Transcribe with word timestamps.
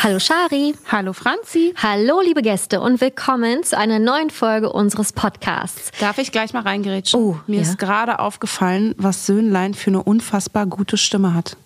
Hallo 0.00 0.20
Shari. 0.20 0.74
Hallo 0.92 1.12
Franzi. 1.12 1.74
Hallo 1.76 2.20
liebe 2.20 2.40
Gäste 2.40 2.80
und 2.80 3.00
willkommen 3.00 3.64
zu 3.64 3.76
einer 3.76 3.98
neuen 3.98 4.30
Folge 4.30 4.72
unseres 4.72 5.12
Podcasts. 5.12 5.90
Darf 5.98 6.18
ich 6.18 6.30
gleich 6.30 6.52
mal 6.52 6.62
reingerätschen? 6.62 7.20
Oh, 7.20 7.36
Mir 7.48 7.56
ja. 7.56 7.62
ist 7.62 7.78
gerade 7.78 8.20
aufgefallen, 8.20 8.94
was 8.96 9.26
Söhnlein 9.26 9.74
für 9.74 9.90
eine 9.90 10.02
unfassbar 10.04 10.66
gute 10.66 10.96
Stimme 10.96 11.34
hat. 11.34 11.56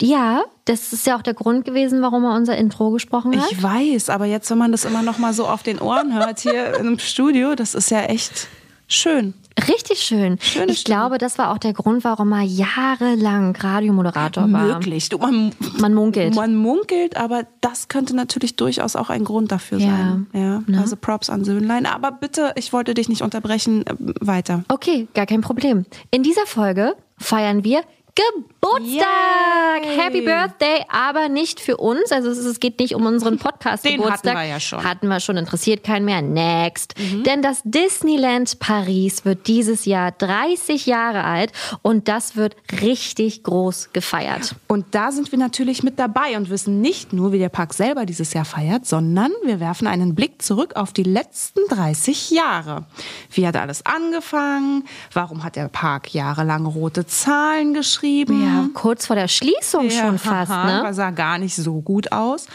Ja, 0.00 0.42
das 0.64 0.92
ist 0.92 1.06
ja 1.06 1.16
auch 1.16 1.22
der 1.22 1.34
Grund 1.34 1.64
gewesen, 1.64 2.02
warum 2.02 2.24
er 2.24 2.34
unser 2.34 2.56
Intro 2.56 2.90
gesprochen 2.90 3.40
hat. 3.40 3.52
Ich 3.52 3.62
weiß, 3.62 4.10
aber 4.10 4.26
jetzt, 4.26 4.50
wenn 4.50 4.58
man 4.58 4.72
das 4.72 4.84
immer 4.84 5.02
noch 5.02 5.18
mal 5.18 5.32
so 5.32 5.46
auf 5.46 5.62
den 5.62 5.78
Ohren 5.78 6.14
hört 6.14 6.40
hier 6.40 6.74
im 6.80 6.98
Studio, 6.98 7.54
das 7.54 7.76
ist 7.76 7.92
ja 7.92 8.02
echt 8.02 8.48
schön. 8.88 9.34
Richtig 9.68 10.00
schön. 10.00 10.38
Schöne 10.40 10.72
ich 10.72 10.80
Stimme. 10.80 10.96
glaube, 10.98 11.18
das 11.18 11.38
war 11.38 11.52
auch 11.52 11.58
der 11.58 11.72
Grund, 11.72 12.04
warum 12.04 12.32
er 12.32 12.42
jahrelang 12.42 13.54
Radiomoderator 13.56 14.50
war. 14.52 14.62
Möglich. 14.74 15.08
Du, 15.08 15.18
man, 15.18 15.52
Man 15.78 15.94
munkelt. 15.94 16.34
Man 16.34 16.54
munkelt, 16.56 17.16
aber 17.16 17.46
das 17.60 17.88
könnte 17.88 18.14
natürlich 18.16 18.56
durchaus 18.56 18.96
auch 18.96 19.10
ein 19.10 19.24
Grund 19.24 19.52
dafür 19.52 19.78
Ja. 19.78 19.86
sein. 19.88 20.26
Ja. 20.32 20.62
Ne? 20.66 20.78
Also 20.80 20.96
Props 20.96 21.30
an 21.30 21.44
Söhnlein. 21.44 21.86
Aber 21.86 22.12
bitte, 22.12 22.52
ich 22.56 22.72
wollte 22.72 22.94
dich 22.94 23.08
nicht 23.08 23.22
unterbrechen. 23.22 23.84
äh, 23.86 23.94
Weiter. 24.20 24.64
Okay, 24.68 25.08
gar 25.14 25.26
kein 25.26 25.40
Problem. 25.40 25.84
In 26.10 26.22
dieser 26.22 26.46
Folge 26.46 26.94
feiern 27.18 27.64
wir 27.64 27.82
Geburtstag. 28.14 29.84
Yay. 29.84 29.96
Happy 29.96 30.20
Birthday, 30.20 30.84
aber 30.90 31.30
nicht 31.30 31.60
für 31.60 31.78
uns. 31.78 32.12
Also 32.12 32.30
es, 32.30 32.60
geht 32.60 32.78
nicht 32.78 32.94
um 32.94 33.06
unseren 33.06 33.38
Podcast 33.38 33.84
Den 33.86 33.96
Geburtstag. 33.96 34.34
hatten 34.34 34.42
wir 34.42 34.48
ja 34.48 34.60
schon. 34.60 34.80
Mhm. 34.80 34.84
Hatten 34.84 35.08
wir 35.08 35.20
schon, 35.20 35.36
interessiert 35.38 35.82
keinen 35.82 36.04
mehr. 36.04 36.20
Next. 36.20 36.94
Denn 37.24 37.40
das 37.40 37.62
Disneyland 37.64 38.58
Paris 38.58 39.24
wird 39.24 39.46
dieses 39.46 39.86
Jahr 39.86 40.12
30 40.12 40.84
Jahre 40.84 41.24
alt 41.24 41.52
und 41.80 42.08
das 42.08 42.36
wird 42.36 42.56
richtig 42.82 43.44
groß 43.44 43.90
gefeiert. 43.94 44.56
Und 44.68 44.86
da 44.90 45.10
sind 45.10 45.32
wir 45.32 45.38
natürlich 45.38 45.82
mit 45.82 45.98
dabei 45.98 46.36
und 46.36 46.50
wissen 46.50 46.82
nicht 46.82 47.14
nur, 47.14 47.32
wie 47.32 47.38
der 47.38 47.48
Park 47.48 47.72
selber 47.72 48.04
dieses 48.04 48.34
Jahr 48.34 48.44
feiert, 48.44 48.84
sondern 48.84 49.32
wir 49.42 49.58
werfen 49.58 49.86
einen 49.86 50.14
Blick 50.14 50.42
zurück 50.42 50.76
auf 50.76 50.92
die 50.92 51.02
letzten 51.02 51.60
30 51.70 52.30
Jahre. 52.30 52.84
Wie 53.30 53.46
hat 53.46 53.56
alles 53.56 53.86
angefangen? 53.86 54.84
Warum 55.14 55.44
hat 55.44 55.56
der 55.56 55.68
Park 55.68 56.12
jahrelang 56.12 56.66
rote 56.66 57.06
Zahlen 57.06 57.72
geschrieben? 57.72 58.01
Ja, 58.44 58.68
kurz 58.74 59.06
vor 59.06 59.16
der 59.16 59.28
Schließung 59.28 59.90
schon 59.90 60.18
fast, 60.18 60.52
haha, 60.52 60.82
ne? 60.82 60.94
sah 60.94 61.10
gar 61.10 61.38
nicht 61.38 61.56
so 61.56 61.80
gut 61.80 62.12
aus. 62.12 62.46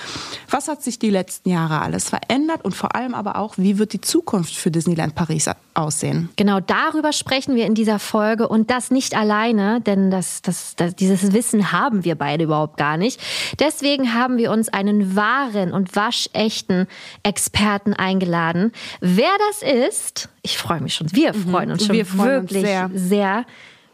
Was 0.50 0.68
hat 0.68 0.84
sich 0.84 1.00
die 1.00 1.10
letzten 1.10 1.50
Jahre 1.50 1.82
alles 1.82 2.10
verändert 2.10 2.64
und 2.64 2.76
vor 2.76 2.96
allem 2.96 3.14
aber 3.14 3.36
auch, 3.36 3.56
wie 3.58 3.78
wird 3.78 3.94
die 3.94 4.02
Zukunft 4.02 4.56
für 4.56 4.72
Disneyland 4.72 5.16
Paris 5.16 5.50
aussehen? 5.74 6.30
Genau 6.36 6.60
darüber 6.60 7.12
sprechen 7.12 7.56
wir 7.56 7.66
in 7.66 7.76
dieser 7.76 8.00
Folge 8.00 8.48
und 8.48 8.70
das 8.70 8.92
nicht 8.92 9.16
alleine, 9.18 9.82
denn 9.82 10.12
das, 10.12 10.42
das, 10.42 10.76
das, 10.76 10.96
dieses 10.96 11.34
Wissen 11.34 11.72
haben 11.72 12.04
wir 12.04 12.16
beide 12.16 12.46
überhaupt 12.46 12.78
gar 12.78 12.98
nicht. 12.98 13.20
Deswegen 13.60 14.14
haben 14.14 14.38
wir 14.38 14.52
uns 14.52 14.70
einen 14.70 15.16
wahren 15.16 15.74
und 15.74 15.96
waschechten 15.96 16.88
Experten 17.24 17.94
eingeladen. 17.94 18.72
Wer 19.02 19.32
das 19.50 19.62
ist, 19.62 20.30
ich 20.42 20.58
freue 20.58 20.80
mich 20.80 20.96
schon, 20.96 21.12
wir 21.14 21.34
freuen 21.34 21.72
uns 21.72 21.86
schon 21.86 21.98
Mhm. 21.98 21.98
Wir 21.98 22.06
freuen 22.06 22.40
uns 22.42 22.52
wirklich 22.52 22.66
sehr. 22.66 22.90
sehr, 22.94 23.46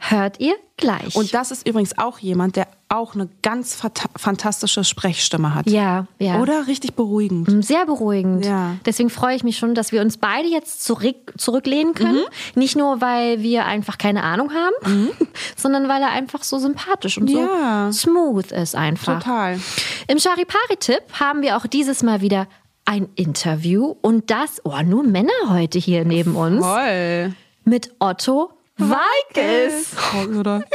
hört 0.09 0.39
ihr 0.39 0.55
gleich. 0.77 1.15
Und 1.15 1.33
das 1.33 1.51
ist 1.51 1.67
übrigens 1.67 1.97
auch 1.97 2.19
jemand, 2.19 2.55
der 2.55 2.67
auch 2.89 3.15
eine 3.15 3.27
ganz 3.41 3.75
fantastische 4.17 4.83
Sprechstimme 4.83 5.55
hat. 5.55 5.67
ja, 5.67 6.07
ja. 6.19 6.39
Oder 6.41 6.67
richtig 6.67 6.93
beruhigend. 6.95 7.65
Sehr 7.65 7.85
beruhigend. 7.85 8.45
Ja. 8.45 8.75
Deswegen 8.85 9.09
freue 9.09 9.35
ich 9.35 9.43
mich 9.43 9.57
schon, 9.57 9.73
dass 9.75 9.91
wir 9.91 10.01
uns 10.01 10.17
beide 10.17 10.47
jetzt 10.47 10.83
zurück, 10.83 11.33
zurücklehnen 11.37 11.93
können. 11.95 12.17
Mhm. 12.19 12.59
Nicht 12.59 12.75
nur, 12.75 13.01
weil 13.01 13.41
wir 13.41 13.65
einfach 13.65 13.97
keine 13.97 14.23
Ahnung 14.23 14.51
haben, 14.53 15.09
sondern 15.55 15.87
weil 15.87 16.01
er 16.01 16.09
einfach 16.11 16.43
so 16.43 16.59
sympathisch 16.59 17.17
und 17.17 17.29
Ja. 17.29 17.91
so 17.91 18.09
smooth 18.09 18.51
ist 18.51 18.75
einfach. 18.75 19.19
Total. 19.19 19.59
Im 20.07 20.19
Charipari-Tipp 20.19 21.01
haben 21.19 21.41
wir 21.41 21.57
auch 21.57 21.65
dieses 21.65 22.03
Mal 22.03 22.21
wieder 22.21 22.47
ein 22.85 23.07
Interview 23.15 23.95
und 24.01 24.29
das, 24.29 24.61
oh, 24.65 24.75
nur 24.85 25.03
Männer 25.03 25.31
heute 25.47 25.79
hier 25.79 26.03
neben 26.05 26.35
uns, 26.35 26.61
Toll. 26.61 27.33
mit 27.63 27.91
Otto 27.99 28.51
Walkes. 28.77 29.91
Oder? 30.37 30.63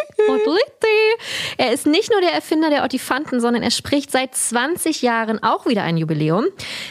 Er 1.56 1.72
ist 1.72 1.86
nicht 1.86 2.10
nur 2.10 2.20
der 2.20 2.32
Erfinder 2.32 2.70
der 2.70 2.84
Ottifanten, 2.84 3.40
sondern 3.40 3.62
er 3.62 3.70
spricht 3.70 4.10
seit 4.10 4.34
20 4.34 5.02
Jahren 5.02 5.42
auch 5.42 5.66
wieder 5.66 5.82
ein 5.82 5.96
Jubiläum. 5.96 6.44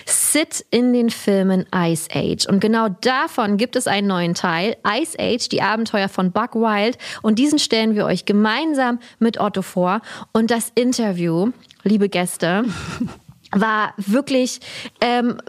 Sid 0.05 0.65
in 0.71 0.91
den 0.93 1.09
Filmen 1.09 1.65
Ice 1.73 2.09
Age. 2.13 2.45
Und 2.47 2.59
genau 2.59 2.89
davon 3.01 3.57
gibt 3.57 3.75
es 3.75 3.87
einen 3.87 4.07
neuen 4.07 4.33
Teil, 4.33 4.75
Ice 4.85 5.17
Age, 5.19 5.47
die 5.49 5.61
Abenteuer 5.61 6.09
von 6.09 6.31
Buck 6.31 6.55
Wild. 6.55 6.97
Und 7.21 7.39
diesen 7.39 7.59
stellen 7.59 7.95
wir 7.95 8.05
euch 8.05 8.25
gemeinsam 8.25 8.99
mit 9.19 9.39
Otto 9.39 9.61
vor. 9.61 10.01
Und 10.33 10.51
das 10.51 10.71
Interview, 10.75 11.51
liebe 11.83 12.09
Gäste, 12.09 12.65
war 13.51 13.93
wirklich 13.97 14.59
ähm, 15.01 15.39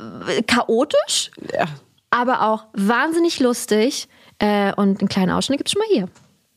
chaotisch, 0.46 1.30
Ja. 1.52 1.66
aber 2.10 2.42
auch 2.42 2.66
wahnsinnig 2.72 3.40
lustig. 3.40 4.08
Äh, 4.38 4.72
und 4.74 5.00
einen 5.00 5.08
kleinen 5.08 5.32
Ausschnitt 5.32 5.58
gibt's 5.58 5.72
schon 5.72 5.80
mal 5.80 5.88
hier. 5.90 6.08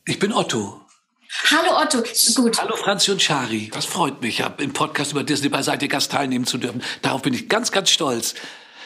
Ich 0.06 0.18
bin 0.18 0.32
Otto. 0.32 0.80
Hallo 1.50 1.80
Otto, 1.80 2.02
gut. 2.34 2.60
Hallo 2.60 2.76
Franzi 2.76 3.10
und 3.10 3.22
Shari. 3.22 3.70
Das 3.72 3.86
freut 3.86 4.20
mich, 4.20 4.42
im 4.58 4.72
Podcast 4.72 5.12
über 5.12 5.24
Disney 5.24 5.48
bei 5.48 5.62
Seite 5.62 5.88
Gast 5.88 6.12
teilnehmen 6.12 6.44
zu 6.44 6.58
dürfen. 6.58 6.82
Darauf 7.00 7.22
bin 7.22 7.32
ich 7.32 7.48
ganz, 7.48 7.72
ganz 7.72 7.90
stolz. 7.90 8.34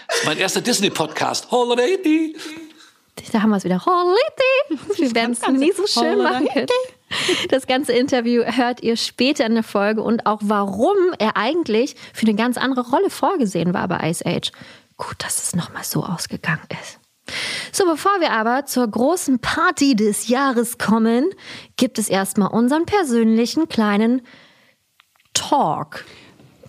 Das 0.08 0.18
ist 0.18 0.26
mein 0.26 0.38
erster 0.38 0.60
Disney-Podcast. 0.60 1.50
Holiday. 1.50 2.36
Da 3.32 3.42
haben 3.42 3.50
wir 3.50 3.56
es 3.56 3.64
wieder. 3.64 3.84
Holiday. 3.84 4.78
Wir 4.96 5.14
werden 5.14 5.32
es 5.32 5.46
nie 5.48 5.72
so 5.72 5.86
schön 5.86 6.22
machen 6.22 6.46
können. 6.48 6.68
Das 7.50 7.66
ganze 7.66 7.92
Interview 7.92 8.44
hört 8.44 8.82
ihr 8.82 8.96
später 8.96 9.46
in 9.46 9.54
der 9.54 9.62
Folge 9.62 10.02
und 10.02 10.26
auch 10.26 10.40
warum 10.42 10.96
er 11.18 11.36
eigentlich 11.36 11.96
für 12.12 12.26
eine 12.26 12.34
ganz 12.34 12.56
andere 12.56 12.88
Rolle 12.88 13.10
vorgesehen 13.10 13.74
war 13.74 13.88
bei 13.88 14.10
Ice 14.10 14.24
Age. 14.24 14.52
Gut, 14.96 15.16
dass 15.18 15.42
es 15.42 15.56
nochmal 15.56 15.84
so 15.84 16.04
ausgegangen 16.04 16.66
ist. 16.82 16.98
So, 17.72 17.84
bevor 17.86 18.20
wir 18.20 18.32
aber 18.32 18.66
zur 18.66 18.88
großen 18.88 19.38
Party 19.38 19.96
des 19.96 20.28
Jahres 20.28 20.78
kommen, 20.78 21.30
gibt 21.76 21.98
es 21.98 22.08
erstmal 22.08 22.48
unseren 22.48 22.86
persönlichen 22.86 23.68
kleinen 23.68 24.22
Talk. 25.34 26.04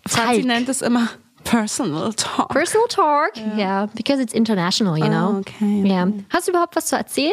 Talk. 0.09 0.44
nennt 0.44 0.69
es 0.69 0.81
immer 0.81 1.09
Personal 1.44 2.13
Talk. 2.13 2.50
Personal 2.50 2.88
Talk, 2.90 3.31
ja, 3.57 3.85
because 3.96 4.22
it's 4.22 4.34
international, 4.34 4.97
you 4.97 5.06
know. 5.06 5.35
Oh, 5.35 5.40
okay, 5.40 5.84
Ja. 5.85 6.07
Hast 6.29 6.47
du 6.47 6.51
überhaupt 6.51 6.75
was 6.75 6.88
zu 6.88 6.97
erzählen? 6.97 7.31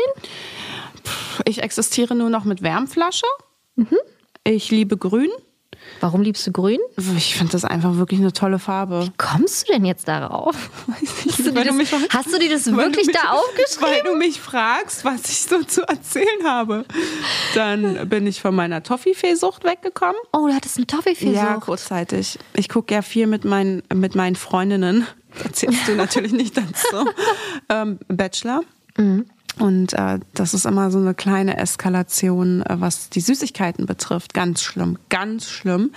Ich 1.45 1.63
existiere 1.63 2.15
nur 2.15 2.31
noch 2.31 2.45
mit 2.45 2.63
Wärmflasche. 2.63 3.27
Mhm. 3.75 3.99
Ich 4.45 4.71
liebe 4.71 4.97
Grün. 4.97 5.31
Warum 6.01 6.21
liebst 6.23 6.47
du 6.47 6.53
grün? 6.53 6.79
Ich 7.17 7.35
finde 7.37 7.53
das 7.53 7.65
einfach 7.65 7.97
wirklich 7.97 8.21
eine 8.21 8.33
tolle 8.33 8.59
Farbe. 8.59 9.11
kommst 9.17 9.69
du 9.69 9.73
denn 9.73 9.85
jetzt 9.85 10.07
darauf? 10.09 10.55
Hast 11.27 11.39
du, 11.39 11.43
dir 11.45 11.55
Weil 11.55 11.63
du 11.65 11.69
das, 11.69 11.77
mich- 11.77 11.93
hast 12.11 12.33
du 12.33 12.39
dir 12.39 12.51
das 12.51 12.67
Weil 12.67 12.77
wirklich 12.87 13.07
mich, 13.07 13.17
da 13.17 13.23
Weil 13.31 13.39
aufgeschrieben? 13.39 14.13
du 14.13 14.19
mich 14.19 14.41
fragst, 14.41 15.05
was 15.05 15.23
ich 15.31 15.43
so 15.43 15.63
zu 15.63 15.83
erzählen 15.89 16.45
habe. 16.45 16.85
Dann 17.55 18.09
bin 18.09 18.27
ich 18.27 18.41
von 18.41 18.55
meiner 18.55 18.83
Toffifee-Sucht 18.83 19.65
weggekommen. 19.65 20.17
Oh, 20.33 20.47
du 20.47 20.53
hattest 20.55 20.77
eine 20.77 20.87
Toffifee-Sucht. 20.87 21.35
Ja, 21.37 21.55
kurzzeitig. 21.57 22.39
Ich 22.55 22.69
gucke 22.69 22.93
ja 22.95 23.03
viel 23.03 23.27
mit 23.27 23.45
meinen, 23.45 23.83
mit 23.93 24.15
meinen 24.15 24.37
Freundinnen. 24.37 25.07
Erzählst 25.43 25.89
du 25.89 25.95
natürlich 25.95 26.33
nicht 26.33 26.57
dazu. 26.57 27.09
ähm, 27.69 27.99
Bachelor. 28.09 28.61
Mhm. 28.97 29.27
Und 29.59 29.93
äh, 29.93 30.19
das 30.35 30.53
ist 30.53 30.67
immer 30.67 30.91
so 30.91 30.99
eine 30.99 31.15
kleine 31.15 31.57
Eskalation, 31.57 32.63
äh, 32.63 32.77
was 32.81 33.09
die 33.11 33.21
Süßigkeiten 33.21 33.87
betrifft. 33.87 34.35
Ganz 34.35 34.63
schlimm, 34.63 34.99
ganz 35.11 35.49
schlimm. 35.49 35.93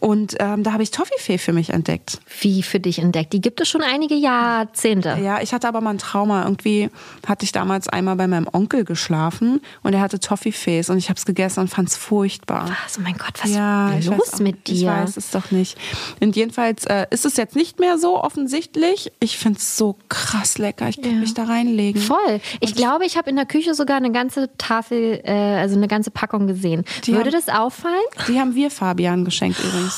Und 0.00 0.36
ähm, 0.40 0.62
da 0.62 0.72
habe 0.72 0.82
ich 0.82 0.90
Toffifee 0.90 1.38
für 1.38 1.52
mich 1.52 1.70
entdeckt. 1.70 2.20
Wie 2.40 2.62
für 2.62 2.80
dich 2.80 2.98
entdeckt? 2.98 3.32
Die 3.32 3.40
gibt 3.40 3.60
es 3.60 3.68
schon 3.68 3.82
einige 3.82 4.14
Jahrzehnte. 4.14 5.18
Ja, 5.22 5.40
ich 5.40 5.52
hatte 5.52 5.68
aber 5.68 5.80
mal 5.80 5.90
ein 5.90 5.98
Trauma. 5.98 6.42
Irgendwie 6.44 6.90
hatte 7.26 7.44
ich 7.44 7.52
damals 7.52 7.88
einmal 7.88 8.16
bei 8.16 8.26
meinem 8.26 8.46
Onkel 8.52 8.84
geschlafen 8.84 9.60
und 9.82 9.92
er 9.94 10.00
hatte 10.00 10.20
Toffifees 10.20 10.90
und 10.90 10.98
ich 10.98 11.08
habe 11.08 11.18
es 11.18 11.24
gegessen 11.24 11.60
und 11.60 11.68
fand 11.68 11.88
es 11.88 11.96
furchtbar. 11.96 12.68
Was, 12.84 12.98
oh 12.98 13.02
mein 13.02 13.16
Gott, 13.16 13.34
was 13.42 13.50
Ja, 13.52 13.90
ist 13.90 14.08
weiß 14.10 14.16
los 14.18 14.34
auch- 14.34 14.38
mit 14.40 14.66
dir? 14.68 14.74
Ich 14.74 14.86
weiß 14.86 15.16
es 15.16 15.30
doch 15.30 15.50
nicht. 15.50 15.76
Und 16.20 16.36
jedenfalls 16.36 16.84
äh, 16.86 17.06
ist 17.10 17.24
es 17.24 17.36
jetzt 17.36 17.56
nicht 17.56 17.78
mehr 17.80 17.98
so 17.98 18.22
offensichtlich. 18.22 19.12
Ich 19.20 19.38
finde 19.38 19.58
es 19.58 19.76
so 19.76 19.96
krass 20.08 20.58
lecker. 20.58 20.88
Ich 20.88 21.00
kann 21.00 21.12
Ja. 21.12 21.18
mich 21.18 21.34
da 21.34 21.44
reinlegen. 21.44 22.00
Voll. 22.00 22.40
Ich 22.60 22.74
glaube, 22.74 23.04
ich 23.06 23.16
habe 23.16 23.30
in 23.30 23.36
der 23.36 23.46
Küche 23.46 23.74
sogar 23.74 23.96
eine 23.96 24.12
ganze 24.12 24.50
Tafel, 24.58 25.20
äh, 25.24 25.32
also 25.32 25.76
eine 25.76 25.88
ganze 25.88 26.10
Packung 26.10 26.46
gesehen. 26.46 26.84
Würde 27.06 27.20
haben- 27.24 27.30
das 27.30 27.48
auffallen? 27.48 27.94
Die 28.28 28.38
haben 28.38 28.54
wir 28.54 28.70
Fabian 28.70 29.24
geschenkt 29.24 29.58
übrigens. 29.64 29.95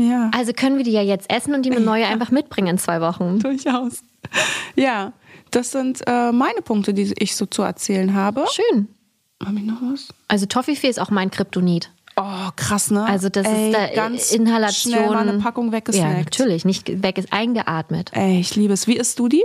Ja, 0.00 0.30
Also 0.34 0.52
können 0.52 0.76
wir 0.78 0.84
die 0.84 0.92
ja 0.92 1.02
jetzt 1.02 1.30
essen 1.30 1.54
und 1.54 1.62
die 1.66 1.70
eine 1.70 1.80
neue 1.84 2.06
einfach 2.06 2.30
mitbringen 2.30 2.68
in 2.68 2.78
zwei 2.78 3.00
Wochen. 3.00 3.38
durchaus. 3.38 4.02
Ja, 4.76 5.12
das 5.50 5.72
sind 5.72 6.02
äh, 6.06 6.32
meine 6.32 6.62
Punkte, 6.62 6.94
die 6.94 7.12
ich 7.18 7.36
so 7.36 7.44
zu 7.46 7.62
erzählen 7.62 8.14
habe. 8.14 8.46
Schön. 8.50 8.88
Habe 9.44 9.56
ich 9.58 9.64
noch 9.64 9.80
was? 9.82 10.08
Also 10.28 10.46
Toffifee 10.46 10.88
ist 10.88 11.00
auch 11.00 11.10
mein 11.10 11.30
Kryptonit. 11.30 11.90
Oh, 12.16 12.50
krass, 12.56 12.90
ne? 12.90 13.04
Also 13.04 13.28
das 13.28 13.46
Ey, 13.46 13.70
ist 13.70 13.76
da 13.78 13.94
ganz 13.94 14.32
Inhalation. 14.32 14.92
Schnell 14.94 15.08
mal 15.10 15.28
eine 15.28 15.38
Packung 15.38 15.72
weggesnackt. 15.72 16.10
Ja, 16.12 16.22
natürlich, 16.22 16.64
nicht 16.64 17.02
weg 17.02 17.16
ist 17.18 17.32
eingeatmet. 17.32 18.10
Ey, 18.14 18.40
ich 18.40 18.54
liebe 18.56 18.72
es. 18.74 18.86
Wie 18.86 18.96
isst 18.96 19.18
du 19.18 19.28
die? 19.28 19.44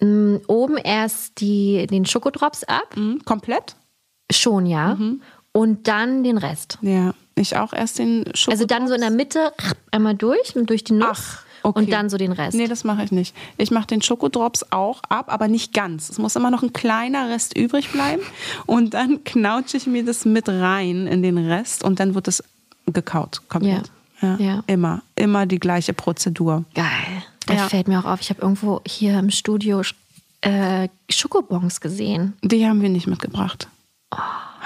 Oben 0.00 0.76
erst 0.76 1.40
die, 1.40 1.86
den 1.86 2.04
Schokodrops 2.04 2.64
ab, 2.64 2.94
Hm, 2.94 3.20
komplett? 3.24 3.76
schon 4.30 4.66
ja, 4.66 4.94
Mhm. 4.96 5.22
Und 5.54 5.88
dann 5.88 6.22
den 6.24 6.36
Rest. 6.36 6.78
Ja, 6.82 7.14
ich 7.36 7.56
auch 7.56 7.72
erst 7.72 7.98
den 7.98 8.24
Schoko. 8.34 8.52
Also 8.52 8.66
dann 8.66 8.86
so 8.88 8.94
in 8.94 9.00
der 9.00 9.10
Mitte 9.10 9.52
einmal 9.90 10.14
durch, 10.14 10.52
durch 10.54 10.84
die 10.84 10.92
Nuss 10.92 11.08
Ach, 11.10 11.42
okay. 11.62 11.78
und 11.78 11.90
dann 11.92 12.10
so 12.10 12.16
den 12.18 12.32
Rest. 12.32 12.56
Nee, 12.56 12.66
das 12.66 12.84
mache 12.84 13.04
ich 13.04 13.12
nicht. 13.12 13.34
Ich 13.56 13.70
mache 13.70 13.86
den 13.86 14.02
Schokodrops 14.02 14.66
auch 14.70 15.00
ab, 15.08 15.32
aber 15.32 15.48
nicht 15.48 15.72
ganz. 15.72 16.10
Es 16.10 16.18
muss 16.18 16.36
immer 16.36 16.50
noch 16.50 16.62
ein 16.62 16.72
kleiner 16.72 17.28
Rest 17.30 17.56
übrig 17.56 17.90
bleiben. 17.90 18.22
Und 18.66 18.94
dann 18.94 19.24
knautsche 19.24 19.76
ich 19.76 19.86
mir 19.86 20.04
das 20.04 20.24
mit 20.24 20.48
rein 20.48 21.06
in 21.06 21.22
den 21.22 21.38
Rest 21.38 21.82
und 21.84 22.00
dann 22.00 22.14
wird 22.14 22.28
es 22.28 22.42
gekaut. 22.86 23.40
Komplett. 23.48 23.90
Ja. 24.20 24.36
Ja. 24.38 24.62
Immer. 24.66 25.02
Immer 25.16 25.46
die 25.46 25.58
gleiche 25.60 25.92
Prozedur. 25.94 26.64
Geil. 26.74 26.86
Das 27.46 27.56
Ja. 27.56 27.68
fällt 27.68 27.88
mir 27.88 27.98
auch 28.00 28.06
auf. 28.06 28.20
Ich 28.20 28.30
habe 28.30 28.40
irgendwo 28.42 28.80
hier 28.86 29.18
im 29.18 29.30
Studio 29.30 29.82
äh, 30.40 30.88
Schokobons 31.10 31.80
gesehen. 31.80 32.32
Die 32.42 32.66
haben 32.66 32.80
wir 32.82 32.88
nicht 32.88 33.06
mitgebracht. 33.06 33.68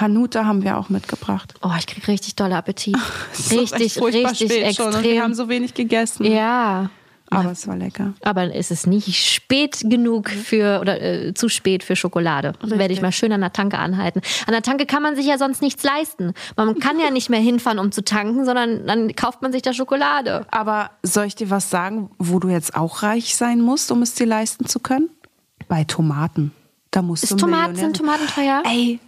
Hanuta 0.00 0.44
haben 0.44 0.62
wir 0.62 0.78
auch 0.78 0.88
mitgebracht. 0.88 1.54
Oh, 1.62 1.70
ich 1.78 1.86
krieg 1.86 2.06
richtig 2.08 2.36
dolle 2.36 2.56
Appetit. 2.56 2.96
Es 3.32 3.50
richtig, 3.50 4.00
richtig 4.00 4.50
spät 4.50 4.76
schon 4.76 4.86
und 4.86 4.92
wir 4.94 4.98
extrem. 5.00 5.22
haben 5.22 5.34
so 5.34 5.48
wenig 5.48 5.74
gegessen. 5.74 6.24
ja. 6.24 6.90
Aber 7.30 7.50
es 7.52 7.68
war 7.68 7.76
lecker. 7.76 8.14
Aber 8.22 8.54
es 8.54 8.70
ist 8.70 8.86
nicht 8.86 9.14
spät 9.14 9.80
genug 9.82 10.30
für 10.30 10.80
oder 10.80 10.98
äh, 11.02 11.34
zu 11.34 11.50
spät 11.50 11.84
für 11.84 11.94
Schokolade. 11.94 12.54
Werde 12.62 12.94
ich 12.94 13.02
mal 13.02 13.12
schön 13.12 13.32
an 13.32 13.42
der 13.42 13.52
Tanke 13.52 13.76
anhalten. 13.76 14.22
An 14.46 14.52
der 14.52 14.62
Tanke 14.62 14.86
kann 14.86 15.02
man 15.02 15.14
sich 15.14 15.26
ja 15.26 15.36
sonst 15.36 15.60
nichts 15.60 15.82
leisten. 15.84 16.32
Man 16.56 16.78
kann 16.78 16.98
ja 16.98 17.10
nicht 17.12 17.28
mehr 17.28 17.40
hinfahren, 17.40 17.78
um 17.78 17.92
zu 17.92 18.02
tanken, 18.02 18.46
sondern 18.46 18.86
dann 18.86 19.14
kauft 19.14 19.42
man 19.42 19.52
sich 19.52 19.60
da 19.60 19.74
Schokolade. 19.74 20.46
Aber 20.50 20.90
soll 21.02 21.26
ich 21.26 21.34
dir 21.34 21.50
was 21.50 21.68
sagen, 21.68 22.10
wo 22.18 22.38
du 22.38 22.48
jetzt 22.48 22.74
auch 22.74 23.02
reich 23.02 23.36
sein 23.36 23.60
musst, 23.60 23.92
um 23.92 24.00
es 24.00 24.14
dir 24.14 24.26
leisten 24.26 24.64
zu 24.64 24.80
können? 24.80 25.10
Bei 25.68 25.84
Tomaten. 25.84 26.52
Da 26.90 27.02
musst 27.02 27.24
Ist 27.24 27.32
du 27.32 27.36
Tomaten, 27.36 27.76
sind 27.76 27.94
Tomaten 27.94 28.26
teuer? 28.26 28.62
Ey, 28.64 29.00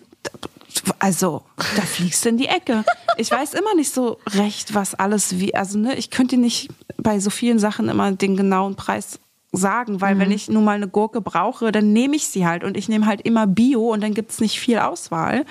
also, 0.98 1.42
da 1.76 1.82
fliegst 1.82 2.24
du 2.24 2.28
in 2.30 2.36
die 2.38 2.46
Ecke. 2.48 2.84
Ich 3.16 3.30
weiß 3.30 3.54
immer 3.54 3.74
nicht 3.74 3.92
so 3.92 4.18
recht, 4.32 4.74
was 4.74 4.94
alles 4.94 5.38
wie, 5.40 5.54
also 5.54 5.78
ne, 5.78 5.94
ich 5.96 6.10
könnte 6.10 6.36
nicht 6.36 6.68
bei 6.96 7.18
so 7.20 7.30
vielen 7.30 7.58
Sachen 7.58 7.88
immer 7.88 8.12
den 8.12 8.36
genauen 8.36 8.76
Preis 8.76 9.18
sagen, 9.52 10.00
weil 10.00 10.14
Mhm. 10.14 10.18
wenn 10.20 10.30
ich 10.30 10.48
nun 10.48 10.62
mal 10.62 10.76
eine 10.76 10.86
Gurke 10.86 11.20
brauche, 11.20 11.72
dann 11.72 11.92
nehme 11.92 12.14
ich 12.14 12.28
sie 12.28 12.46
halt 12.46 12.62
und 12.62 12.76
ich 12.76 12.88
nehme 12.88 13.06
halt 13.06 13.20
immer 13.22 13.48
Bio 13.48 13.92
und 13.92 14.00
dann 14.00 14.14
gibt 14.14 14.30
es 14.30 14.40
nicht 14.40 14.60
viel 14.60 14.78
Auswahl. 14.78 15.44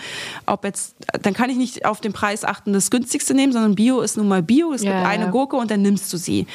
Ob 0.45 0.63
jetzt, 0.63 0.95
dann 1.22 1.33
kann 1.33 1.50
ich 1.50 1.57
nicht 1.57 1.83
auf 1.86 2.00
den 2.00 2.13
Preis 2.13 2.45
achten, 2.45 2.72
das 2.72 2.92
günstigste 2.92 3.33
nehmen, 3.33 3.51
sondern 3.51 3.75
Bio 3.75 4.00
ist 4.00 4.15
nun 4.15 4.30
mal 4.30 4.42
Bio. 4.42 4.72
Es 4.72 4.83
Ja, 4.83 4.92
gibt 4.94 5.06
eine. 5.06 5.30
Gurke 5.31 5.57
und 5.57 5.69
dann 5.69 5.81
nimmst 5.81 6.13
du 6.13 6.18
sie. 6.18 6.48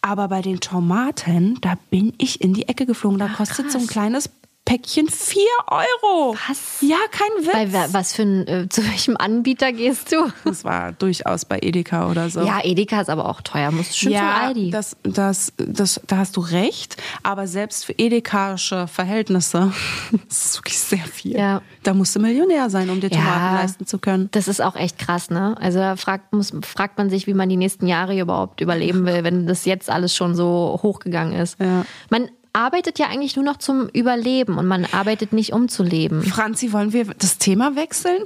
Aber 0.00 0.26
bei 0.28 0.42
den 0.42 0.58
Tomaten, 0.58 1.58
da 1.60 1.74
bin 1.90 2.12
ich 2.18 2.40
in 2.40 2.54
die 2.54 2.66
Ecke 2.68 2.86
geflogen. 2.86 3.18
Da 3.20 3.28
kostet 3.28 3.70
so 3.70 3.78
ein 3.78 3.86
kleines 3.86 4.28
Päckchen 4.66 5.08
4 5.08 5.42
Euro. 5.68 6.36
Was? 6.48 6.78
Ja, 6.80 6.96
kein 7.10 7.44
Witz. 7.44 7.52
Bei 7.72 7.92
was 7.92 8.14
für 8.14 8.22
ein, 8.22 8.48
äh, 8.48 8.68
zu 8.70 8.82
welchem 8.82 9.14
Anbieter 9.18 9.72
gehst 9.72 10.10
du? 10.12 10.32
Das 10.44 10.64
war 10.64 10.92
durchaus 10.92 11.44
bei 11.44 11.58
Edeka 11.60 12.10
oder 12.10 12.30
so. 12.30 12.40
Ja, 12.40 12.60
Edeka 12.64 13.00
ist 13.02 13.10
aber 13.10 13.28
auch 13.28 13.42
teuer. 13.42 13.70
Musst 13.72 13.90
du 13.92 13.96
schon 13.96 14.12
zum 14.12 14.12
ja 14.12 14.40
Aldi. 14.46 14.70
das, 14.70 14.96
das, 15.02 15.52
das, 15.58 16.00
da 16.06 16.16
hast 16.16 16.36
du 16.36 16.40
recht. 16.40 16.96
Aber 17.22 17.46
selbst 17.46 17.84
für 17.84 17.92
edekaische 17.98 18.86
Verhältnisse 18.88 19.72
ist 20.28 20.44
es 20.46 20.58
wirklich 20.58 20.78
sehr 20.78 21.04
viel. 21.04 21.36
Ja. 21.36 21.60
Da 21.82 21.92
musst 21.92 22.16
du 22.16 22.20
Millionär 22.20 22.70
sein, 22.70 22.88
um 22.88 23.00
dir 23.00 23.10
Ja. 23.10 23.18
Tomaten 23.18 23.54
leisten 23.56 23.86
zu 23.86 23.98
können. 23.98 24.28
Das 24.32 24.48
ist 24.48 24.62
auch 24.62 24.76
echt 24.76 24.98
krass, 24.98 25.28
ne? 25.28 25.56
Also 25.60 25.78
da 25.78 25.96
fragt, 25.96 26.32
muss, 26.32 26.52
fragt 26.62 26.96
man 26.96 27.10
sich, 27.10 27.26
wie 27.26 27.34
man 27.34 27.50
die 27.50 27.56
nächsten 27.58 27.86
Jahre 27.86 28.18
überhaupt 28.18 28.62
überleben 28.62 29.04
will, 29.04 29.24
wenn 29.24 29.46
das 29.46 29.66
jetzt 29.66 29.90
alles 29.90 30.16
schon 30.16 30.34
so 30.34 30.78
hochgegangen 30.82 31.34
ist. 31.38 31.60
Ja. 31.60 31.84
Man 32.08 32.30
arbeitet 32.54 32.98
ja 32.98 33.06
eigentlich 33.08 33.34
nur 33.36 33.44
noch 33.44 33.56
zum 33.58 33.88
Überleben 33.92 34.56
und 34.58 34.66
man 34.66 34.86
arbeitet 34.92 35.32
nicht 35.32 35.52
um 35.52 35.68
zu 35.68 35.82
leben. 35.82 36.22
Franzi, 36.22 36.72
wollen 36.72 36.92
wir 36.92 37.04
das 37.18 37.36
Thema 37.38 37.76
wechseln? 37.76 38.22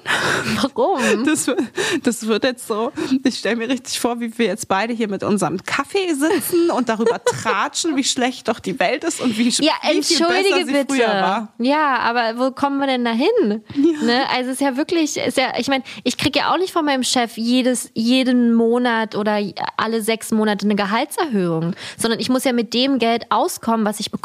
Warum? 0.63 0.99
Das, 1.25 1.47
wird- 1.47 1.61
das 2.03 2.27
wird 2.27 2.45
jetzt 2.45 2.67
so, 2.67 2.93
ich 3.25 3.39
stelle 3.39 3.57
mir 3.57 3.69
richtig 3.69 3.99
vor, 4.01 4.21
wie 4.21 4.37
wir 4.39 4.47
jetzt 4.47 4.69
beide 4.69 4.93
hier 4.93 5.09
mit 5.09 5.23
unserem 5.25 5.63
Kaffee 5.65 6.13
sitzen 6.15 6.71
und 6.71 6.89
darüber 6.89 7.23
tratschen, 7.25 7.97
wie 7.97 8.05
schlecht 8.05 8.49
doch 8.49 8.61
die 8.61 8.79
Welt 8.79 9.03
ist 9.05 9.21
und 9.21 9.37
wie, 9.39 9.49
Ja, 9.49 9.73
wie 9.83 10.03
viel 10.03 10.19
besser 10.19 10.29
entschuldige 10.29 10.67
sie 10.67 10.73
bitte. 10.73 10.95
früher 10.95 11.09
war. 11.09 11.53
Ja, 11.59 11.99
aber 12.01 12.39
wo 12.39 12.51
kommen 12.53 12.79
wir 12.79 12.87
denn 12.87 13.05
da 13.05 13.13
hin? 13.13 13.63
Ne? 14.05 14.23
Also 14.31 14.51
es 14.51 14.57
ist 14.57 14.61
ja 14.61 14.77
wirklich, 14.77 15.17
ist 15.17 15.37
ja, 15.39 15.53
ich 15.59 15.69
meine, 15.69 15.85
ich 16.05 16.17
kriege 16.19 16.39
ja 16.41 16.53
auch 16.53 16.59
nicht 16.59 16.73
von 16.73 16.85
meinem 16.85 17.03
Chef 17.03 17.37
jedes, 17.37 17.91
jeden 17.95 18.53
Monat 18.55 19.15
oder 19.17 19.41
alle 19.79 20.03
sechs 20.03 20.31
Monate 20.31 20.67
eine 20.67 20.77
Gehaltserhöhung, 20.77 21.75
sondern 21.97 22.21
ich 22.21 22.29
muss 22.29 22.45
ja 22.45 22.53
mit 22.53 22.75
dem 22.75 22.99
Geld 22.99 23.27
auskommen, 23.31 23.85
was 23.87 24.01
ich 24.01 24.11
bekomme. 24.11 24.18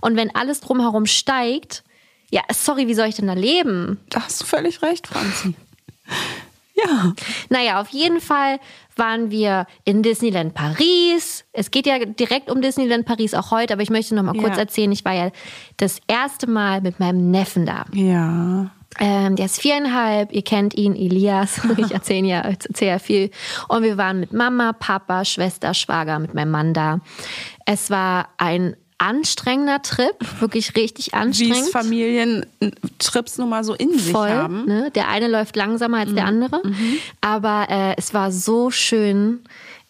Und 0.00 0.16
wenn 0.16 0.34
alles 0.34 0.60
drumherum 0.60 1.06
steigt, 1.06 1.82
ja, 2.30 2.42
sorry, 2.52 2.86
wie 2.86 2.94
soll 2.94 3.06
ich 3.08 3.16
denn 3.16 3.26
da 3.26 3.32
leben? 3.34 3.98
Da 4.10 4.22
hast 4.22 4.40
du 4.40 4.44
völlig 4.46 4.82
recht, 4.82 5.06
Franzi. 5.06 5.54
Ja. 6.74 7.12
Naja, 7.50 7.80
auf 7.80 7.88
jeden 7.90 8.20
Fall 8.22 8.58
waren 8.96 9.30
wir 9.30 9.66
in 9.84 10.02
Disneyland 10.02 10.54
Paris. 10.54 11.44
Es 11.52 11.70
geht 11.70 11.86
ja 11.86 11.98
direkt 12.04 12.50
um 12.50 12.62
Disneyland 12.62 13.04
Paris 13.04 13.34
auch 13.34 13.50
heute, 13.50 13.74
aber 13.74 13.82
ich 13.82 13.90
möchte 13.90 14.14
noch 14.14 14.22
mal 14.22 14.32
kurz 14.34 14.54
Ja. 14.56 14.60
erzählen, 14.62 14.90
ich 14.92 15.04
war 15.04 15.12
ja 15.12 15.30
das 15.76 15.98
erste 16.06 16.46
Mal 16.48 16.80
mit 16.80 16.98
meinem 16.98 17.30
Neffen 17.30 17.66
da. 17.66 17.84
Ja. 17.92 18.70
Ähm, 18.98 19.36
der 19.36 19.44
ist 19.46 19.60
viereinhalb, 19.60 20.32
ihr 20.32 20.42
kennt 20.42 20.74
ihn, 20.74 20.96
Elias. 20.96 21.60
Ich 21.76 21.92
erzähle 21.92 22.26
ja, 22.26 22.40
erzähl 22.40 22.88
ja 22.88 22.98
viel. 22.98 23.30
Und 23.68 23.82
wir 23.82 23.96
waren 23.98 24.18
mit 24.20 24.32
Mama, 24.32 24.72
Papa, 24.72 25.24
Schwester, 25.24 25.74
Schwager, 25.74 26.18
mit 26.18 26.34
meinem 26.34 26.50
Mann 26.50 26.72
da. 26.74 27.00
Es 27.66 27.90
war 27.90 28.28
ein 28.38 28.74
anstrengender 29.00 29.80
Trip, 29.82 30.14
wirklich 30.40 30.76
richtig 30.76 31.08
Wie 31.08 31.12
anstrengend. 31.14 31.56
es 31.56 31.70
Familien 31.70 32.46
äh, 32.60 32.70
Trips 32.98 33.38
nun 33.38 33.48
mal 33.48 33.64
so 33.64 33.74
in 33.74 33.98
sich 33.98 34.12
Voll, 34.12 34.28
haben. 34.30 34.66
ne? 34.66 34.90
Der 34.94 35.08
eine 35.08 35.26
läuft 35.26 35.56
langsamer 35.56 35.98
als 35.98 36.10
Mhm. 36.10 36.14
der 36.16 36.24
andere. 36.26 36.62
Aber 37.20 37.66
äh, 37.70 37.94
es 37.96 38.12
war 38.14 38.30
so 38.30 38.70
schön. 38.70 39.40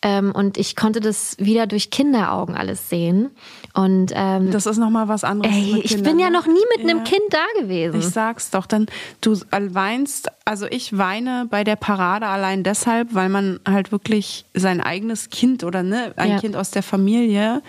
Ähm, 0.02 0.32
und 0.32 0.56
ich 0.56 0.76
konnte 0.76 1.00
das 1.00 1.36
wieder 1.38 1.66
durch 1.66 1.90
Kinderaugen 1.90 2.56
alles 2.56 2.88
sehen. 2.88 3.28
Und 3.74 4.12
ähm, 4.14 4.50
Das 4.50 4.64
ist 4.64 4.78
noch 4.78 4.88
mal 4.88 5.08
was 5.08 5.24
anderes. 5.24 5.54
ey, 5.54 5.80
ich 5.84 6.02
bin 6.02 6.18
ja 6.18 6.30
ne? 6.30 6.38
noch 6.38 6.46
nie 6.46 6.64
mit 6.74 6.88
einem 6.88 6.98
Ja. 7.00 7.04
Kind 7.04 7.24
da 7.28 7.60
gewesen. 7.60 7.98
Ich 7.98 8.06
sag's 8.06 8.50
doch, 8.50 8.64
dann 8.64 8.86
du 9.20 9.38
weinst, 9.50 10.28
also 10.46 10.64
ich 10.70 10.96
weine 10.96 11.46
bei 11.50 11.64
der 11.64 11.76
Parade 11.76 12.26
allein 12.26 12.62
deshalb, 12.62 13.12
weil 13.14 13.28
man 13.28 13.60
halt 13.68 13.92
wirklich 13.92 14.46
sein 14.54 14.80
eigenes 14.80 15.28
Kind 15.28 15.64
oder 15.64 15.82
ne, 15.82 16.14
ein 16.16 16.30
Ja. 16.30 16.38
Kind 16.40 16.56
aus 16.56 16.70
der 16.70 16.82
Familie 16.82 17.60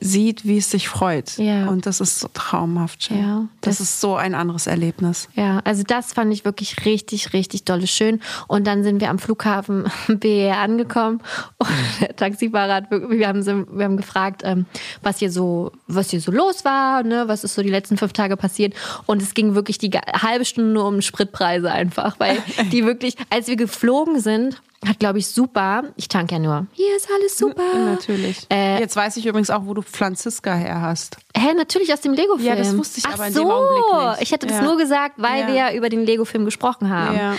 sieht, 0.00 0.44
wie 0.46 0.56
es 0.58 0.70
sich 0.70 0.88
freut. 0.88 1.36
Ja. 1.36 1.66
Und 1.68 1.84
das 1.86 2.00
ist 2.00 2.20
so 2.20 2.28
traumhaft 2.32 3.04
schön. 3.04 3.18
Ja, 3.20 3.48
das, 3.60 3.78
das- 3.78 3.80
ist 3.88 4.00
so 4.00 4.16
ein 4.16 4.34
anderes 4.34 4.66
Erlebnis. 4.66 5.28
Ja, 5.34 5.60
also 5.64 5.82
das 5.82 6.12
fand 6.14 6.32
ich 6.32 6.44
wirklich 6.44 6.84
richtig, 6.86 7.32
richtig 7.34 7.64
dolle 7.64 7.86
schön. 7.86 8.20
Und 8.48 8.66
dann 8.66 8.82
sind 8.82 9.00
wir 9.00 9.10
am 9.10 9.18
Flughafen 9.18 9.84
BR 10.08 10.58
angekommen 10.58 11.20
und 11.58 11.68
der 12.00 12.16
Taxifahrer 12.16 12.74
hat, 12.76 12.90
wirklich- 12.90 13.18
wir 13.20 13.28
haben, 13.28 13.44
wir 13.76 13.84
haben 13.84 13.96
gefragt, 13.96 14.42
ähm, 14.44 14.66
was 15.02 15.18
hier 15.18 15.30
so, 15.30 15.72
was 15.86 16.10
hier 16.10 16.20
so 16.20 16.32
los 16.32 16.64
war, 16.64 17.02
ne, 17.02 17.24
was 17.28 17.44
ist 17.44 17.54
so 17.54 17.62
die 17.62 17.68
letzten 17.70 17.96
fünf 17.98 18.12
Tage 18.12 18.36
passiert. 18.36 18.74
Und 19.06 19.20
es 19.22 19.34
ging 19.34 19.54
wirklich 19.54 19.78
die 19.78 19.90
halbe 19.90 20.44
Stunde 20.44 20.70
nur 20.72 20.86
um 20.86 21.02
Spritpreise 21.02 21.70
einfach, 21.70 22.18
weil 22.18 22.38
die 22.72 22.84
wirklich, 22.86 23.16
als 23.28 23.48
wir 23.48 23.56
geflogen 23.56 24.20
sind, 24.20 24.62
hat, 24.86 24.98
glaube 24.98 25.18
ich, 25.18 25.26
super, 25.26 25.84
ich 25.96 26.08
tank 26.08 26.32
ja 26.32 26.38
nur, 26.38 26.66
hier 26.72 26.96
ist 26.96 27.08
alles 27.14 27.36
super. 27.36 27.62
Natürlich. 27.76 28.46
Äh, 28.50 28.80
Jetzt 28.80 28.96
weiß 28.96 29.16
ich 29.18 29.26
übrigens 29.26 29.50
auch, 29.50 29.66
wo 29.66 29.74
du 29.74 29.82
Franziska 29.82 30.54
her 30.54 30.80
hast. 30.80 31.18
Hä, 31.36 31.52
natürlich 31.54 31.92
aus 31.92 32.00
dem 32.00 32.14
Lego-Film. 32.14 32.46
Ja, 32.48 32.56
das 32.56 32.76
wusste 32.76 32.98
ich 32.98 33.04
Ach 33.06 33.14
aber 33.14 33.26
in 33.26 33.32
so, 33.34 33.40
dem 33.42 33.50
Augenblick 33.50 34.08
nicht. 34.12 34.22
ich 34.22 34.32
hätte 34.32 34.46
das 34.46 34.56
Ja. 34.56 34.62
nur 34.62 34.78
gesagt, 34.78 35.14
weil 35.18 35.40
Ja. 35.42 35.46
wir 35.48 35.54
ja 35.54 35.72
über 35.74 35.88
den 35.90 36.04
Lego-Film 36.06 36.44
gesprochen 36.46 36.88
haben. 36.88 37.16
Ja. 37.16 37.36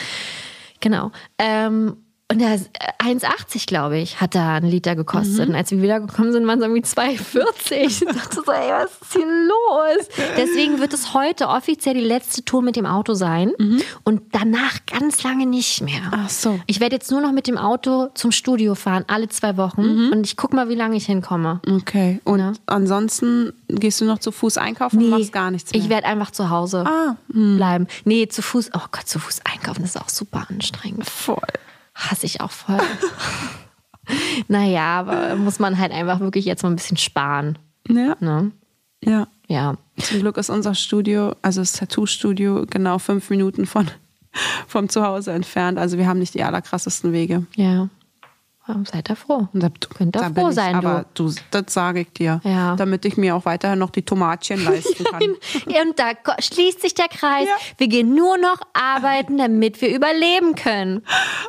Genau. 0.81 1.11
Ähm, 1.39 1.97
und 2.31 2.39
der 2.39 2.55
ist, 2.55 2.69
äh, 2.73 3.03
1,80 3.03 3.65
glaube 3.67 3.97
ich, 3.97 4.21
hat 4.21 4.35
da 4.35 4.55
ein 4.55 4.65
Liter 4.65 4.95
gekostet. 4.95 5.47
Mhm. 5.47 5.53
Und 5.53 5.55
als 5.55 5.71
wir 5.71 5.81
wiedergekommen 5.81 6.31
sind, 6.31 6.45
waren 6.47 6.59
es 6.59 6.65
irgendwie 6.65 6.83
2,40. 6.83 7.71
Ich 7.81 7.99
dachte 7.99 8.35
so, 8.45 8.51
ey, 8.51 8.71
was 8.71 8.91
ist 9.01 9.13
hier 9.13 9.25
los? 9.25 10.07
Deswegen 10.37 10.79
wird 10.79 10.93
es 10.93 11.13
heute 11.13 11.47
offiziell 11.47 11.95
die 11.95 12.01
letzte 12.01 12.43
Tour 12.45 12.61
mit 12.61 12.75
dem 12.75 12.85
Auto 12.85 13.13
sein. 13.13 13.51
Und 14.03 14.21
danach 14.31 14.85
ganz 14.85 15.23
lange 15.23 15.45
nicht 15.45 15.81
mehr. 15.81 16.01
Mhm. 16.01 16.11
Ach 16.11 16.29
so. 16.29 16.59
Ich 16.67 16.79
werde 16.79 16.95
jetzt 16.95 17.11
nur 17.11 17.21
noch 17.21 17.31
mit 17.31 17.47
dem 17.47 17.57
Auto 17.57 18.09
zum 18.13 18.31
Studio 18.31 18.75
fahren, 18.75 19.03
alle 19.07 19.29
zwei 19.29 19.57
Wochen. 19.57 19.81
Mhm. 20.07 20.11
Und 20.11 20.25
ich 20.25 20.37
guck 20.37 20.53
mal, 20.53 20.69
wie 20.69 20.75
lange 20.75 20.95
ich 20.97 21.05
hinkomme. 21.05 21.61
Okay. 21.67 22.19
Und 22.23 22.39
Ja. 22.39 22.53
ansonsten 22.67 23.53
gehst 23.67 24.01
du 24.01 24.05
noch 24.05 24.19
zu 24.19 24.31
Fuß 24.31 24.57
einkaufen 24.57 24.97
und 25.03 25.09
machst 25.09 25.31
gar 25.33 25.51
nichts 25.51 25.71
mehr. 25.71 25.81
Ich 25.81 25.89
werde 25.89 26.07
einfach 26.07 26.31
zu 26.31 26.49
Hause 26.49 26.85
Ah, 26.85 27.15
bleiben. 27.29 27.87
Nee, 28.05 28.27
zu 28.27 28.41
Fuß, 28.41 28.71
oh 28.75 28.79
Gott, 28.91 29.07
zu 29.07 29.19
Fuß 29.19 29.41
einkaufen 29.51 29.83
ist 29.83 29.99
auch 29.99 30.09
super 30.09 30.45
anstrengend. 30.49 31.05
voll. 31.09 31.37
Hasse 32.09 32.25
ich 32.25 32.41
auch 32.41 32.51
voll. 32.51 32.79
naja, 34.47 34.99
aber 34.99 35.35
muss 35.35 35.59
man 35.59 35.77
halt 35.77 35.91
einfach 35.91 36.19
wirklich 36.19 36.45
jetzt 36.45 36.63
mal 36.63 36.69
ein 36.69 36.75
bisschen 36.75 36.97
sparen. 36.97 37.57
Ja. 37.87 38.15
Ne? 38.19 38.51
Ja. 39.03 39.27
Ja. 39.47 39.75
Zum 39.97 40.19
Glück 40.19 40.37
ist 40.37 40.49
unser 40.49 40.75
Studio, 40.75 41.35
also 41.41 41.61
das 41.61 41.73
Tattoo-Studio, 41.73 42.65
genau 42.69 42.99
fünf 42.99 43.29
Minuten 43.29 43.65
von 43.65 43.89
vom 44.67 44.89
Zuhause 44.89 45.31
entfernt. 45.33 45.77
Also 45.77 45.97
wir 45.97 46.07
haben 46.07 46.19
nicht 46.19 46.33
die 46.33 46.43
allerkrassesten 46.43 47.11
Wege. 47.13 47.45
Ja. 47.55 47.89
Seid 48.85 49.09
ihr 49.09 49.15
froh. 49.15 49.47
Da, 49.53 49.69
Könnt 49.97 50.15
ihr 50.15 50.21
da 50.21 50.29
froh 50.29 50.49
ich, 50.49 50.55
sein, 50.55 50.75
aber 50.75 51.05
du. 51.13 51.29
du, 51.29 51.35
das 51.51 51.63
sage 51.73 52.01
ich 52.01 52.13
dir. 52.13 52.39
Ja. 52.43 52.75
Damit 52.77 53.03
ich 53.05 53.17
mir 53.17 53.35
auch 53.35 53.43
weiterhin 53.45 53.79
noch 53.79 53.89
die 53.89 54.03
Tomatchen 54.03 54.63
leisten 54.63 55.03
kann. 55.03 55.21
Und 55.65 55.99
da 55.99 56.11
schließt 56.39 56.79
sich 56.81 56.93
der 56.93 57.07
Kreis. 57.09 57.47
Ja. 57.47 57.55
Wir 57.77 57.87
gehen 57.87 58.13
nur 58.15 58.37
noch 58.37 58.59
arbeiten, 58.73 59.37
damit 59.37 59.81
wir 59.81 59.93
überleben 59.93 60.55
können. 60.55 61.03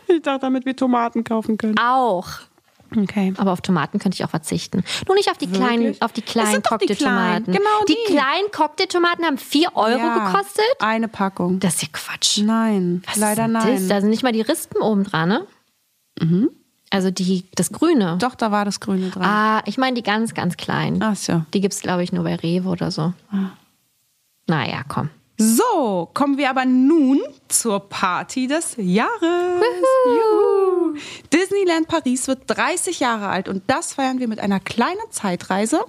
Ich 0.09 0.23
dachte, 0.23 0.40
damit 0.40 0.64
wir 0.64 0.75
Tomaten 0.75 1.23
kaufen 1.23 1.59
können. 1.59 1.78
Auch. 1.78 2.26
Okay. 2.97 3.33
Aber 3.38 3.52
auf 3.52 3.61
Tomaten 3.61 3.99
könnte 3.99 4.16
ich 4.16 4.25
auch 4.25 4.31
verzichten. 4.31 4.83
Nur 5.07 5.14
nicht 5.16 5.31
auf 5.31 5.38
die 5.38 5.47
kleinen, 5.47 5.83
Wirklich? 5.85 6.02
auf 6.02 6.12
die 6.12 6.21
kleinen 6.23 6.62
Cocktailtomaten. 6.62 7.45
kleinen, 7.45 7.59
genau 7.59 7.85
die 7.88 7.97
die. 8.09 8.12
kleinen 8.14 8.50
Cocktailtomaten 8.50 9.25
haben 9.25 9.38
4 9.38 9.76
Euro 9.76 9.99
Ja, 9.99 10.26
gekostet. 10.31 10.64
Eine 10.81 11.09
Packung. 11.09 11.59
Das 11.61 11.75
ist 11.76 11.83
ja 11.83 11.88
Quatsch. 11.92 12.38
Nein, 12.42 13.02
Was 13.07 13.16
leider 13.16 13.49
nein. 13.49 13.76
Das? 13.76 13.88
Da 13.88 14.00
sind 14.00 14.11
nicht 14.11 14.23
mal 14.23 14.33
die 14.33 14.42
Rispen 14.42 14.83
oben 14.83 15.04
dran, 15.04 15.28
ne? 15.28 15.47
Also 16.92 17.11
die, 17.11 17.46
das 17.54 17.72
Grüne. 17.72 18.18
Doch, 18.20 18.34
da 18.34 18.50
war 18.50 18.66
das 18.66 18.78
Grüne 18.78 19.08
dran. 19.08 19.25
Ah, 19.25 19.62
ich 19.64 19.78
meine 19.78 19.94
die 19.94 20.02
ganz, 20.02 20.34
ganz 20.34 20.58
kleinen. 20.58 21.02
Ach 21.02 21.16
so. 21.16 21.42
Die 21.54 21.62
gibt 21.62 21.72
es, 21.72 21.80
glaube 21.80 22.02
ich, 22.02 22.12
nur 22.12 22.22
bei 22.22 22.37
Rewe 22.37 22.68
oder 22.68 22.90
so. 22.90 23.14
Naja, 24.46 24.82
komm. 24.87 25.08
So, 25.38 26.11
kommen 26.12 26.37
wir 26.37 26.50
aber 26.50 26.66
nun 26.66 27.18
zur 27.49 27.80
Party 27.80 28.46
des 28.46 28.75
Jahres. 28.76 29.11
Juhu. 30.04 30.94
Disneyland 31.32 31.88
Paris 31.88 32.28
wird 32.28 32.42
30 32.46 33.00
Jahre 33.00 33.28
alt 33.28 33.49
und 33.49 33.62
das 33.68 33.94
feiern 33.94 34.20
wir 34.20 34.28
mit 34.28 34.38
einer 34.38 34.61
kleinen 34.61 35.11
Zeitreise, 35.11 35.80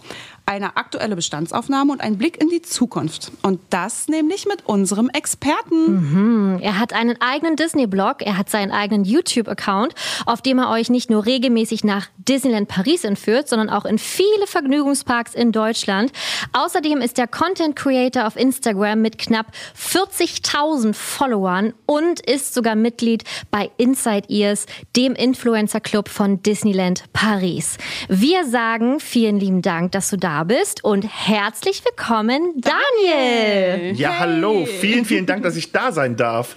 einer 0.46 0.78
aktuelle 0.78 1.16
Bestandsaufnahme 1.16 1.92
und 1.94 2.02
einem 2.02 2.18
Blick 2.18 2.42
in 2.42 2.50
die 2.50 2.62
Zukunft. 2.62 3.32
Und 3.42 3.60
das 3.70 4.08
nämlich 4.08 4.46
mit 4.46 4.66
unserem 4.66 5.10
Experten. 5.10 6.60
Er 6.62 6.80
hat 6.80 6.94
einen 6.94 7.20
eigenen 7.22 7.56
Disney-Blog, 7.56 8.22
er 8.22 8.38
hat 8.38 8.50
seinen 8.50 8.72
eigenen 8.72 9.06
YouTube-Account, 9.06 9.96
auf 10.26 10.42
dem 10.42 10.60
er 10.60 10.70
euch 10.70 10.90
nicht 10.90 11.10
nur 11.10 11.26
regelmäßig 11.26 11.84
nach 11.84 12.08
Disneyland 12.18 12.68
Paris 12.68 13.04
entführt, 13.04 13.48
sondern 13.48 13.70
auch 13.70 13.86
in 13.86 13.98
viele 13.98 14.48
Vergnügungsparks 14.48 15.34
in 15.34 15.52
Deutschland. 15.52 16.12
Außerdem 16.52 17.00
ist 17.00 17.18
er 17.20 17.28
Content 17.28 17.76
Creator 17.76 18.28
auf 18.28 18.36
Instagram 18.36 19.02
mit 19.02 19.18
knapp 19.18 19.48
40.000 19.78 20.94
Followern 20.94 21.74
und 21.86 22.20
ist 22.20 22.54
sogar 22.54 22.76
Mitglied 22.76 23.24
bei 23.50 23.72
Inside 23.78 24.30
Ears, 24.30 24.66
dem 24.96 25.14
Influencer-Club 25.14 26.10
von 26.10 26.44
Disneyland 26.44 27.06
Paris. 27.14 27.78
Wir 28.10 28.46
sagen 28.46 29.00
vielen 29.00 29.40
lieben 29.40 29.62
Dank, 29.62 29.92
dass 29.94 30.10
du 30.10 30.18
da 30.18 30.33
bist 30.42 30.84
und 30.84 31.04
herzlich 31.04 31.86
willkommen, 31.86 32.54
Daniel. 32.60 33.96
Ja, 33.96 34.18
hallo. 34.18 34.66
Vielen, 34.66 35.06
vielen 35.06 35.28
Dank, 35.28 35.44
dass 35.44 35.56
ich 35.56 35.72
da 35.72 35.92
sein 35.92 36.16
darf. 36.16 36.56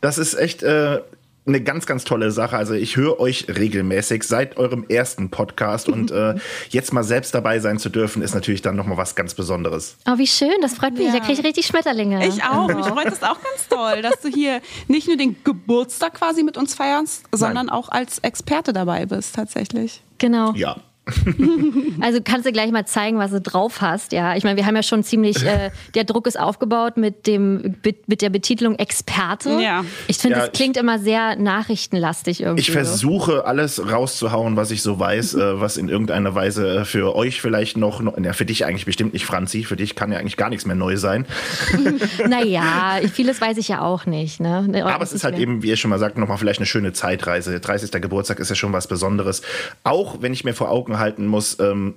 Das 0.00 0.16
ist 0.16 0.34
echt 0.34 0.62
äh, 0.62 1.00
eine 1.48 1.60
ganz, 1.60 1.86
ganz 1.86 2.04
tolle 2.04 2.30
Sache. 2.30 2.56
Also 2.56 2.74
ich 2.74 2.96
höre 2.96 3.18
euch 3.18 3.46
regelmäßig 3.48 4.22
seit 4.22 4.56
eurem 4.56 4.84
ersten 4.88 5.30
Podcast 5.30 5.88
und 5.88 6.10
äh, 6.10 6.36
jetzt 6.68 6.92
mal 6.92 7.02
selbst 7.02 7.34
dabei 7.34 7.58
sein 7.58 7.78
zu 7.78 7.88
dürfen, 7.88 8.22
ist 8.22 8.34
natürlich 8.34 8.62
dann 8.62 8.76
nochmal 8.76 8.96
was 8.96 9.16
ganz 9.16 9.34
Besonderes. 9.34 9.96
Oh, 10.08 10.18
wie 10.18 10.26
schön, 10.26 10.54
das 10.62 10.74
freut 10.74 10.94
mich. 10.94 11.08
Ja. 11.08 11.14
Da 11.14 11.18
kriege 11.18 11.40
ich 11.40 11.44
richtig 11.44 11.66
Schmetterlinge. 11.66 12.24
Ich 12.26 12.44
auch. 12.44 12.68
Mich 12.68 12.86
freut 12.86 13.06
es 13.06 13.22
auch 13.22 13.38
ganz 13.42 13.68
toll, 13.68 14.02
dass 14.02 14.20
du 14.20 14.28
hier 14.28 14.60
nicht 14.86 15.08
nur 15.08 15.16
den 15.16 15.36
Geburtstag 15.42 16.14
quasi 16.14 16.44
mit 16.44 16.56
uns 16.56 16.74
feierst, 16.74 17.24
sondern 17.32 17.68
auch 17.68 17.88
als 17.88 18.20
Experte 18.20 18.72
dabei 18.72 19.06
bist, 19.06 19.34
tatsächlich. 19.34 20.02
Genau. 20.18 20.52
Ja. 20.54 20.76
Also 22.00 22.20
kannst 22.22 22.46
du 22.46 22.52
gleich 22.52 22.70
mal 22.70 22.86
zeigen, 22.86 23.18
was 23.18 23.32
du 23.32 23.40
drauf 23.40 23.80
hast. 23.80 24.12
Ja, 24.12 24.36
ich 24.36 24.44
meine, 24.44 24.56
wir 24.56 24.66
haben 24.66 24.76
ja 24.76 24.82
schon 24.82 25.02
ziemlich, 25.02 25.44
äh, 25.44 25.70
der 25.94 26.04
Druck 26.04 26.26
ist 26.26 26.38
aufgebaut 26.38 26.96
mit 26.96 27.26
dem 27.26 27.76
mit 28.06 28.22
der 28.22 28.30
Betitelung 28.30 28.76
Experte. 28.76 29.58
Ja. 29.60 29.84
Ich 30.06 30.18
finde, 30.18 30.38
Ja, 30.38 30.46
das 30.46 30.52
klingt 30.52 30.76
immer 30.76 30.98
sehr 30.98 31.36
nachrichtenlastig 31.36 32.42
irgendwie. 32.42 32.60
Ich 32.60 32.68
so. 32.68 32.72
versuche 32.74 33.46
alles 33.46 33.90
rauszuhauen, 33.90 34.56
was 34.56 34.70
ich 34.70 34.82
so 34.82 34.98
weiß, 34.98 35.34
äh, 35.34 35.60
was 35.60 35.76
in 35.76 35.88
irgendeiner 35.88 36.34
Weise 36.34 36.80
äh, 36.80 36.84
für 36.84 37.14
euch 37.16 37.40
vielleicht 37.40 37.76
noch, 37.76 38.00
noch, 38.00 38.16
ja, 38.18 38.32
für 38.32 38.44
dich 38.44 38.64
eigentlich 38.64 38.86
bestimmt 38.86 39.12
nicht, 39.12 39.26
Franzi, 39.26 39.64
für 39.64 39.76
dich 39.76 39.94
kann 39.94 40.12
ja 40.12 40.18
eigentlich 40.18 40.36
gar 40.36 40.50
nichts 40.50 40.66
mehr 40.66 40.76
neu 40.76 40.96
sein. 40.96 41.26
Naja, 42.28 43.00
vieles 43.12 43.40
weiß 43.40 43.56
ich 43.58 43.68
ja 43.68 43.80
auch 43.80 44.06
nicht. 44.06 44.40
Ne? 44.40 44.82
Aber 44.84 45.02
es 45.02 45.12
ist 45.12 45.24
halt 45.24 45.38
eben, 45.38 45.62
wie 45.62 45.68
ihr 45.68 45.76
schon 45.76 45.90
mal 45.90 45.98
sagt, 45.98 46.18
nochmal 46.18 46.38
vielleicht 46.38 46.60
eine 46.60 46.66
schöne 46.66 46.92
Zeitreise. 46.92 47.58
30. 47.60 47.90
Geburtstag 48.02 48.38
ist 48.38 48.48
ja 48.48 48.54
schon 48.54 48.72
was 48.72 48.86
Besonderes. 48.86 49.42
Auch 49.84 50.20
wenn 50.20 50.32
ich 50.32 50.44
mir 50.44 50.54
vor 50.54 50.70
Augen 50.70 50.97
halten 50.98 51.26
muss, 51.26 51.58
ähm, 51.60 51.94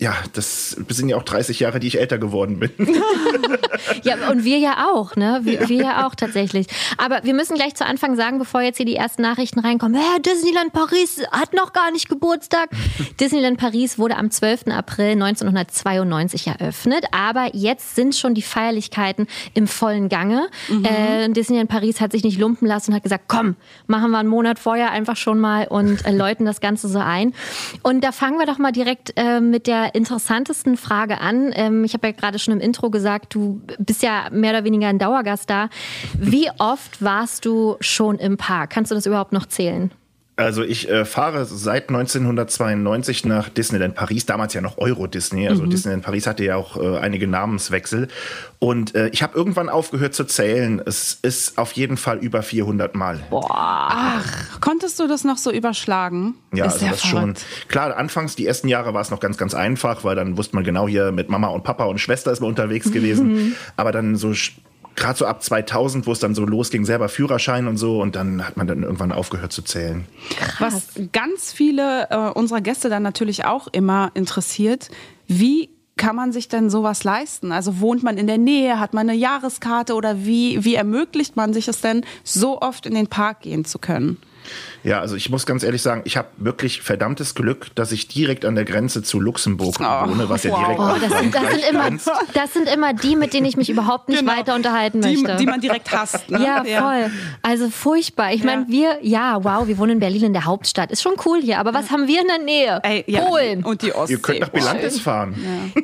ja, 0.00 0.14
das 0.32 0.70
sind 0.88 1.10
ja 1.10 1.16
auch 1.16 1.22
30 1.22 1.60
Jahre, 1.60 1.78
die 1.78 1.86
ich 1.86 2.00
älter 2.00 2.18
geworden 2.18 2.58
bin. 2.58 2.70
Ja, 4.02 4.30
und 4.30 4.44
wir 4.44 4.58
ja 4.58 4.90
auch, 4.90 5.16
ne? 5.16 5.40
Wir, 5.42 5.68
wir 5.68 5.82
ja 5.82 6.06
auch 6.06 6.14
tatsächlich. 6.14 6.66
Aber 6.98 7.20
wir 7.24 7.34
müssen 7.34 7.54
gleich 7.54 7.74
zu 7.74 7.84
Anfang 7.86 8.16
sagen, 8.16 8.38
bevor 8.38 8.60
jetzt 8.62 8.76
hier 8.76 8.86
die 8.86 8.96
ersten 8.96 9.22
Nachrichten 9.22 9.60
reinkommen, 9.60 10.00
Hä, 10.00 10.20
Disneyland 10.20 10.72
Paris 10.72 11.22
hat 11.30 11.52
noch 11.54 11.72
gar 11.72 11.90
nicht 11.90 12.08
Geburtstag. 12.08 12.70
Disneyland 13.20 13.58
Paris 13.58 13.98
wurde 13.98 14.16
am 14.16 14.30
12. 14.30 14.68
April 14.68 15.12
1992 15.12 16.46
eröffnet, 16.46 17.04
aber 17.12 17.50
jetzt 17.54 17.94
sind 17.94 18.14
schon 18.14 18.34
die 18.34 18.42
Feierlichkeiten 18.42 19.26
im 19.54 19.66
vollen 19.66 20.08
Gange. 20.08 20.48
Äh, 20.68 21.28
Disneyland 21.30 21.68
Paris 21.68 22.00
hat 22.00 22.12
sich 22.12 22.24
nicht 22.24 22.38
lumpen 22.38 22.66
lassen 22.66 22.90
und 22.90 22.96
hat 22.96 23.02
gesagt, 23.02 23.24
komm, 23.28 23.56
machen 23.86 24.10
wir 24.10 24.18
einen 24.18 24.28
Monat 24.28 24.58
vorher 24.58 24.90
einfach 24.90 25.16
schon 25.16 25.38
mal 25.38 25.66
und 25.66 26.04
äh, 26.04 26.12
läuten 26.12 26.46
das 26.46 26.60
Ganze 26.60 26.88
so 26.88 26.98
ein. 26.98 27.34
Und 27.82 28.02
da 28.02 28.12
fangen 28.12 28.38
wir 28.38 28.46
doch 28.46 28.58
mal 28.58 28.72
direkt 28.72 29.12
äh, 29.16 29.40
mit 29.40 29.66
der 29.66 29.94
interessantesten 29.94 30.76
Frage 30.76 31.20
an. 31.20 31.52
Ähm, 31.54 31.84
ich 31.84 31.94
habe 31.94 32.08
ja 32.08 32.12
gerade 32.12 32.38
schon 32.38 32.54
im 32.54 32.60
Intro 32.60 32.90
gesagt, 32.90 33.34
du 33.34 33.59
bist 33.78 34.02
ja 34.02 34.28
mehr 34.30 34.50
oder 34.50 34.64
weniger 34.64 34.88
ein 34.88 34.98
Dauergast 34.98 35.48
da. 35.48 35.68
Wie 36.14 36.50
oft 36.58 37.02
warst 37.02 37.44
du 37.44 37.76
schon 37.80 38.18
im 38.18 38.36
Park? 38.36 38.70
Kannst 38.70 38.90
du 38.90 38.94
das 38.94 39.06
überhaupt 39.06 39.32
noch 39.32 39.46
zählen? 39.46 39.90
Also 40.40 40.62
ich 40.62 40.88
äh, 40.88 41.04
fahre 41.04 41.44
seit 41.44 41.90
1992 41.90 43.26
nach 43.26 43.50
Disneyland 43.50 43.94
Paris, 43.94 44.24
damals 44.24 44.54
ja 44.54 44.62
noch 44.62 44.78
Euro 44.78 45.06
Disney. 45.06 45.46
Also 45.46 45.66
Disneyland 45.66 46.02
Paris 46.02 46.26
hatte 46.26 46.44
ja 46.44 46.56
auch 46.56 46.78
äh, 46.78 46.96
einige 46.98 47.28
Namenswechsel. 47.28 48.08
Und 48.58 48.94
äh, 48.94 49.08
ich 49.08 49.22
habe 49.22 49.36
irgendwann 49.36 49.68
aufgehört 49.68 50.14
zu 50.14 50.24
zählen. 50.24 50.80
Es 50.86 51.18
ist 51.20 51.58
auf 51.58 51.72
jeden 51.72 51.98
Fall 51.98 52.18
über 52.18 52.42
400 52.42 52.94
Mal. 52.94 53.20
Konntest 54.62 54.98
du 54.98 55.06
das 55.06 55.24
noch 55.24 55.36
so 55.36 55.50
überschlagen? 55.52 56.36
Ja, 56.54 56.64
Ist 56.64 56.74
also 56.74 56.86
das 56.86 57.02
schon. 57.02 57.20
verrückt. 57.20 57.44
Klar, 57.68 57.96
anfangs, 57.98 58.34
die 58.34 58.46
ersten 58.46 58.68
Jahre 58.68 58.94
war 58.94 59.02
es 59.02 59.10
noch 59.10 59.20
ganz, 59.20 59.36
ganz 59.36 59.54
einfach, 59.54 60.04
weil 60.04 60.16
dann 60.16 60.38
wusste 60.38 60.56
man 60.56 60.64
genau 60.64 60.88
hier 60.88 61.12
mit 61.12 61.28
Mama 61.28 61.48
und 61.48 61.64
Papa 61.64 61.84
und 61.84 61.98
Schwester 61.98 62.32
ist 62.32 62.40
man 62.40 62.48
unterwegs 62.48 62.90
gewesen. 62.92 63.56
Aber 63.76 63.92
dann 63.92 64.16
so 64.16 64.32
gerade 65.00 65.18
so 65.18 65.26
ab 65.26 65.42
2000, 65.42 66.06
wo 66.06 66.12
es 66.12 66.20
dann 66.20 66.34
so 66.34 66.44
losging, 66.44 66.84
selber 66.84 67.08
Führerschein 67.08 67.66
und 67.66 67.76
so 67.76 68.00
und 68.00 68.14
dann 68.14 68.46
hat 68.46 68.56
man 68.56 68.68
dann 68.68 68.84
irgendwann 68.84 69.10
aufgehört 69.10 69.52
zu 69.52 69.62
zählen. 69.62 70.04
Was 70.60 70.92
ganz 71.12 71.52
viele 71.52 72.08
äh, 72.10 72.30
unserer 72.30 72.60
Gäste 72.60 72.88
dann 72.88 73.02
natürlich 73.02 73.44
auch 73.44 73.66
immer 73.72 74.12
interessiert, 74.14 74.90
wie 75.26 75.70
kann 75.96 76.16
man 76.16 76.32
sich 76.32 76.48
denn 76.48 76.70
sowas 76.70 77.04
leisten? 77.04 77.52
Also 77.52 77.80
wohnt 77.80 78.02
man 78.02 78.16
in 78.16 78.26
der 78.26 78.38
Nähe, 78.38 78.80
hat 78.80 78.94
man 78.94 79.08
eine 79.08 79.18
Jahreskarte 79.18 79.94
oder 79.94 80.24
wie, 80.24 80.64
wie 80.64 80.74
ermöglicht 80.74 81.36
man 81.36 81.52
sich 81.52 81.68
es 81.68 81.80
denn, 81.80 82.06
so 82.24 82.60
oft 82.62 82.86
in 82.86 82.94
den 82.94 83.06
Park 83.06 83.40
gehen 83.40 83.64
zu 83.64 83.78
können? 83.78 84.16
Ja, 84.82 85.00
also 85.00 85.16
ich 85.16 85.28
muss 85.30 85.46
ganz 85.46 85.62
ehrlich 85.62 85.82
sagen, 85.82 86.02
ich 86.04 86.16
habe 86.16 86.28
wirklich 86.38 86.82
verdammtes 86.82 87.34
Glück, 87.34 87.74
dass 87.74 87.92
ich 87.92 88.08
direkt 88.08 88.44
an 88.44 88.54
der 88.54 88.64
Grenze 88.64 89.02
zu 89.02 89.20
Luxemburg 89.20 89.76
Oh, 89.80 90.08
wohne, 90.08 90.28
was 90.28 90.44
ja 90.44 90.52
wow. 90.52 90.58
direkt 90.60 90.80
Oh, 90.80 90.82
an 90.82 91.00
das, 91.00 91.18
sind, 91.20 91.34
das, 91.34 91.50
sind 91.50 91.64
immer, 91.70 91.90
das 92.34 92.52
sind 92.54 92.68
immer 92.68 92.94
die, 92.94 93.16
mit 93.16 93.32
denen 93.34 93.46
ich 93.46 93.56
mich 93.56 93.68
überhaupt 93.70 94.08
nicht 94.08 94.24
weiter 94.26 94.54
unterhalten 94.54 95.00
Genau. 95.00 95.12
die, 95.14 95.22
möchte. 95.22 95.36
die 95.38 95.46
man 95.46 95.60
direkt 95.60 95.90
hasst. 95.92 96.30
Ne? 96.30 96.42
Ja, 96.44 96.64
voll. 96.80 97.10
Also 97.42 97.70
furchtbar. 97.70 98.32
Ich 98.32 98.42
meine, 98.44 98.66
wir, 98.68 98.98
ja, 99.02 99.42
wow, 99.44 99.66
wir 99.66 99.76
wohnen 99.78 99.92
in 99.92 100.00
Berlin 100.00 100.24
in 100.24 100.32
der 100.32 100.44
Hauptstadt. 100.44 100.90
Ist 100.90 101.02
schon 101.02 101.14
cool 101.24 101.40
hier, 101.42 101.58
aber 101.58 101.74
was 101.74 101.90
haben 101.90 102.06
wir 102.06 102.20
in 102.20 102.26
der 102.28 102.38
Nähe? 102.38 102.80
Ey, 102.82 103.04
ja. 103.06 103.20
Polen. 103.20 103.62
Und 103.64 103.82
die 103.82 103.92
Ostsee. 103.94 104.14
Ihr 104.14 104.20
könnt 104.22 104.40
nach 104.40 104.48
Belantes 104.48 105.00
fahren. 105.00 105.34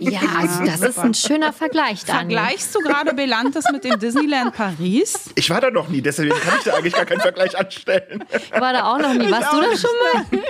Ja, 0.01 0.21
also 0.41 0.65
das 0.65 0.81
ist 0.81 0.99
ein 0.99 1.15
schöner 1.15 1.53
Vergleich, 1.53 2.05
Daniel. 2.05 2.39
Vergleichst 2.39 2.75
du 2.75 2.81
gerade 2.81 3.15
Belantes 3.15 3.65
mit 3.73 3.85
dem 3.85 3.99
Disneyland 3.99 4.55
Paris? 4.55 5.31
Ich 5.35 5.51
war 5.51 5.61
da 5.61 5.71
noch 5.71 5.89
nie, 5.89 6.01
deswegen 6.01 6.31
kann 6.31 6.55
ich 6.59 6.65
da 6.65 6.75
eigentlich 6.75 6.95
gar 6.95 7.05
keinen 7.05 7.21
Vergleich 7.21 7.57
anstellen. 7.59 8.25
Ich 8.33 8.61
war 8.61 8.73
da 8.73 8.86
auch 8.87 8.99
noch 8.99 9.15
nie. 9.15 9.31
Warst 9.31 9.53
du 9.53 9.61
da 9.61 9.77
schon 9.77 9.91
mal? 10.33 10.43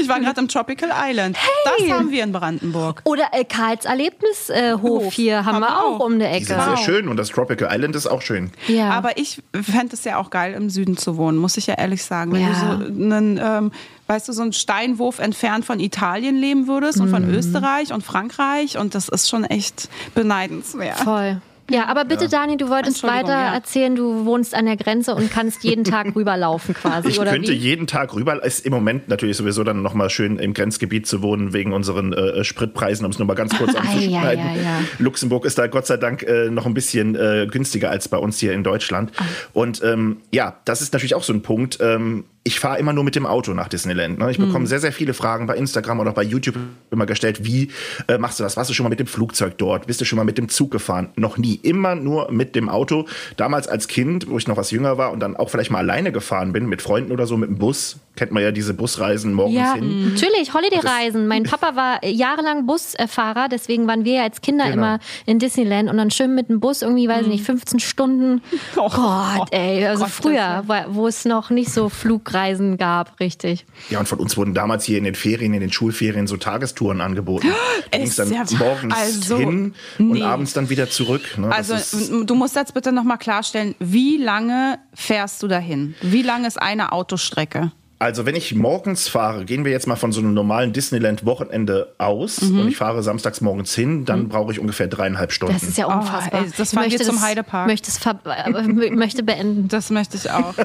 Ich 0.00 0.08
war 0.08 0.20
gerade 0.20 0.40
im 0.40 0.46
Tropical 0.46 0.88
Island. 0.94 1.36
Das 1.64 1.90
haben 1.90 2.12
wir 2.12 2.22
in 2.22 2.30
Brandenburg. 2.30 3.00
Oder 3.04 3.24
äh, 3.32 3.44
Karls 3.44 3.86
Erlebnishof 3.86 4.50
äh, 4.50 4.72
Hof 4.74 5.12
hier 5.12 5.44
haben, 5.44 5.58
wir 5.58 5.82
auch 5.84 5.98
um 5.98 6.20
die 6.20 6.24
Die 6.24 6.44
sind 6.44 6.56
Ecke. 6.60 6.64
sehr 6.64 6.76
schön 6.76 7.08
und 7.08 7.16
das 7.16 7.30
Tropical 7.30 7.68
Island 7.68 7.96
ist 7.96 8.06
auch 8.06 8.22
schön. 8.22 8.52
Ja. 8.68 8.90
Aber 8.90 9.18
ich 9.18 9.42
fände 9.60 9.94
es 9.96 10.04
ja 10.04 10.18
auch 10.18 10.30
geil, 10.30 10.54
im 10.54 10.70
Süden 10.70 10.96
zu 10.96 11.16
wohnen, 11.16 11.38
muss 11.38 11.56
ich 11.56 11.66
ja 11.66 11.74
ehrlich 11.74 12.04
sagen. 12.04 12.30
Wenn 12.32 12.42
Ja. 12.42 12.48
du 12.76 12.86
so 12.86 12.92
einen, 13.02 13.40
ähm, 13.42 13.72
weißt 14.06 14.28
du, 14.28 14.32
so 14.32 14.42
einen 14.42 14.52
Steinwurf 14.52 15.18
entfernt 15.18 15.64
von 15.64 15.80
Italien 15.80 16.36
leben 16.36 16.68
würdest 16.68 17.00
und 17.00 17.08
Mhm. 17.08 17.14
von 17.14 17.28
Österreich 17.34 17.92
und 17.92 18.04
Frankreich 18.04 18.78
und 18.78 18.94
das 18.94 19.08
ist 19.08 19.28
schon 19.28 19.42
echt 19.44 19.88
beneidenswert. 20.14 20.98
Voll. 21.00 21.40
Ja, 21.70 21.86
aber 21.86 22.04
bitte, 22.04 22.28
Dani, 22.28 22.56
du 22.56 22.68
wolltest 22.68 23.02
weiter 23.02 23.30
ja. 23.32 23.54
erzählen, 23.54 23.94
du 23.94 24.24
wohnst 24.24 24.54
an 24.54 24.64
der 24.66 24.76
Grenze 24.76 25.14
und 25.14 25.30
kannst 25.30 25.64
jeden 25.64 25.84
Tag 25.84 26.06
rüberlaufen 26.16 26.74
quasi, 26.74 27.08
Ich 27.08 27.20
oder 27.20 27.32
könnte 27.32 27.52
wie? 27.52 27.56
jeden 27.56 27.86
Tag 27.86 28.14
rüber, 28.14 28.42
ist 28.42 28.64
im 28.64 28.72
Moment 28.72 29.08
natürlich 29.08 29.36
sowieso 29.36 29.64
dann 29.64 29.82
nochmal 29.82 30.08
schön 30.10 30.38
im 30.38 30.54
Grenzgebiet 30.54 31.06
zu 31.06 31.22
wohnen, 31.22 31.52
wegen 31.52 31.72
unseren 31.72 32.12
äh, 32.12 32.42
Spritpreisen, 32.42 33.04
um 33.04 33.12
es 33.12 33.18
nur 33.18 33.26
mal 33.26 33.34
ganz 33.34 33.56
kurz 33.56 33.74
Ei, 33.74 33.78
anzuschneiden. 33.78 34.44
ei, 34.44 34.50
ei, 34.50 34.62
ja. 34.62 34.80
Luxemburg 34.98 35.44
ist 35.44 35.58
da 35.58 35.66
Gott 35.66 35.86
sei 35.86 35.96
Dank 35.98 36.22
äh, 36.22 36.50
noch 36.50 36.66
ein 36.66 36.74
bisschen 36.74 37.14
äh, 37.14 37.46
günstiger 37.50 37.90
als 37.90 38.08
bei 38.08 38.16
uns 38.16 38.38
hier 38.38 38.52
in 38.52 38.64
Deutschland. 38.64 39.12
Ah. 39.18 39.24
Und 39.52 39.82
ähm, 39.84 40.18
ja, 40.32 40.56
das 40.64 40.80
ist 40.80 40.92
natürlich 40.92 41.14
auch 41.14 41.22
so 41.22 41.32
ein 41.32 41.42
Punkt. 41.42 41.78
Ähm, 41.80 42.24
ich 42.48 42.58
fahre 42.60 42.78
immer 42.78 42.92
nur 42.94 43.04
mit 43.04 43.14
dem 43.14 43.26
Auto 43.26 43.52
nach 43.52 43.68
Disneyland. 43.68 44.18
Ne? 44.18 44.30
Ich 44.30 44.38
Hm. 44.38 44.46
bekomme 44.46 44.66
sehr, 44.66 44.80
sehr 44.80 44.90
viele 44.92 45.12
Fragen 45.14 45.46
bei 45.46 45.54
Instagram 45.54 46.00
oder 46.00 46.10
auch 46.10 46.14
bei 46.14 46.22
YouTube 46.22 46.56
immer 46.90 47.04
gestellt, 47.06 47.44
wie 47.44 47.68
äh, 48.08 48.16
machst 48.18 48.40
du 48.40 48.42
das? 48.42 48.56
Warst 48.56 48.70
du 48.70 48.74
schon 48.74 48.84
mal 48.84 48.88
mit 48.90 49.00
dem 49.00 49.06
Flugzeug 49.06 49.58
dort? 49.58 49.86
Bist 49.86 50.00
du 50.00 50.04
schon 50.06 50.16
mal 50.16 50.24
mit 50.24 50.38
dem 50.38 50.48
Zug 50.48 50.70
gefahren? 50.70 51.10
Noch 51.16 51.36
nie. 51.36 51.60
Immer 51.62 51.94
nur 51.94 52.32
mit 52.32 52.56
dem 52.56 52.68
Auto. 52.70 53.06
Damals 53.36 53.68
als 53.68 53.86
Kind, 53.86 54.28
wo 54.30 54.38
ich 54.38 54.48
noch 54.48 54.56
was 54.56 54.70
jünger 54.70 54.96
war 54.98 55.12
und 55.12 55.20
dann 55.20 55.36
auch 55.36 55.50
vielleicht 55.50 55.70
mal 55.70 55.78
alleine 55.78 56.10
gefahren 56.10 56.52
bin, 56.52 56.66
mit 56.66 56.80
Freunden 56.82 57.12
oder 57.12 57.26
so, 57.26 57.36
mit 57.36 57.50
dem 57.50 57.58
Bus. 57.58 57.98
Kennt 58.18 58.32
man 58.32 58.42
ja 58.42 58.50
diese 58.50 58.74
Busreisen 58.74 59.32
morgens 59.32 59.54
Ja, 59.56 59.74
hin. 59.74 60.12
natürlich, 60.12 60.52
Holiday-Reisen. 60.52 61.28
Mein 61.28 61.42
Papa 61.44 61.76
war 61.76 62.04
jahrelang 62.04 62.66
Busfahrer, 62.66 63.48
deswegen 63.48 63.86
waren 63.86 64.04
wir 64.04 64.14
ja 64.14 64.22
als 64.24 64.40
Kinder 64.40 64.64
Genau. 64.64 64.76
immer 64.76 64.98
in 65.24 65.38
Disneyland 65.38 65.88
und 65.88 65.98
dann 65.98 66.10
schön 66.10 66.34
mit 66.34 66.48
dem 66.48 66.58
Bus 66.58 66.82
irgendwie, 66.82 67.06
weiß 67.08 67.22
ich 67.22 67.28
nicht, 67.28 67.44
15 67.44 67.78
Stunden. 67.78 68.42
Oh, 68.76 68.88
Gott, 68.90 69.48
ey, 69.52 69.86
also 69.86 70.00
Gottes 70.02 70.16
früher, 70.16 70.64
wo- 70.88 71.06
es 71.06 71.24
noch 71.24 71.50
nicht 71.50 71.70
so 71.72 71.88
Flugreisen 71.88 72.76
gab, 72.76 73.20
richtig. 73.20 73.66
Ja, 73.88 74.00
und 74.00 74.08
von 74.08 74.18
uns 74.18 74.36
wurden 74.36 74.52
damals 74.54 74.84
hier 74.84 74.98
in 74.98 75.04
den 75.04 75.14
Ferien, 75.14 75.54
in 75.54 75.60
den 75.60 75.70
Schulferien 75.72 76.26
so 76.26 76.36
Tagestouren 76.36 77.00
angeboten. 77.00 77.48
Da 77.92 77.98
ging's 77.98 78.16
dann 78.16 78.32
Ist 78.32 78.52
ja- 78.52 78.58
morgens 78.58 78.94
also, 78.96 79.38
hin 79.38 79.74
und 79.98 80.10
nee. 80.10 80.22
abends 80.22 80.52
dann 80.54 80.68
wieder 80.70 80.90
zurück. 80.90 81.38
Ne? 81.38 81.50
Also 81.50 81.76
du 82.24 82.34
musst 82.34 82.56
jetzt 82.56 82.74
bitte 82.74 82.90
nochmal 82.92 83.18
klarstellen, 83.18 83.74
wie 83.78 84.16
lange 84.18 84.78
fährst 84.92 85.42
du 85.42 85.48
dahin? 85.48 85.94
Wie 86.02 86.22
lange 86.22 86.48
ist 86.48 86.60
eine 86.60 86.92
Autostrecke? 86.92 87.70
Also 88.00 88.26
wenn 88.26 88.36
ich 88.36 88.54
morgens 88.54 89.08
fahre, 89.08 89.44
gehen 89.44 89.64
wir 89.64 89.72
jetzt 89.72 89.86
mal 89.88 89.96
von 89.96 90.12
so 90.12 90.20
einem 90.20 90.32
normalen 90.32 90.72
Disneyland-Wochenende 90.72 91.94
aus 91.98 92.42
Mhm. 92.42 92.60
und 92.60 92.68
ich 92.68 92.76
fahre 92.76 93.02
samstags 93.02 93.40
morgens 93.40 93.74
hin, 93.74 94.04
dann 94.04 94.28
brauche 94.28 94.52
ich 94.52 94.60
ungefähr 94.60 94.86
dreieinhalb 94.86 95.32
Stunden. 95.32 95.54
Das 95.54 95.64
ist 95.64 95.76
ja 95.78 95.86
unfassbar. 95.86 96.42
ey, 96.42 96.50
das 96.56 96.68
Ich 96.68 96.74
fahren 96.74 96.84
wir 96.84 96.90
möchte 96.92 97.04
zum 97.04 97.16
das- 97.16 97.24
Heidepark. 97.24 97.66
Möchte, 97.66 97.90
es 97.90 97.98
ver- 97.98 98.20
äh, 98.24 98.50
mö- 98.50 98.94
möchte 98.94 99.22
beenden. 99.24 99.66
Das 99.68 99.90
möchte 99.90 100.16
ich 100.16 100.30
auch. 100.30 100.54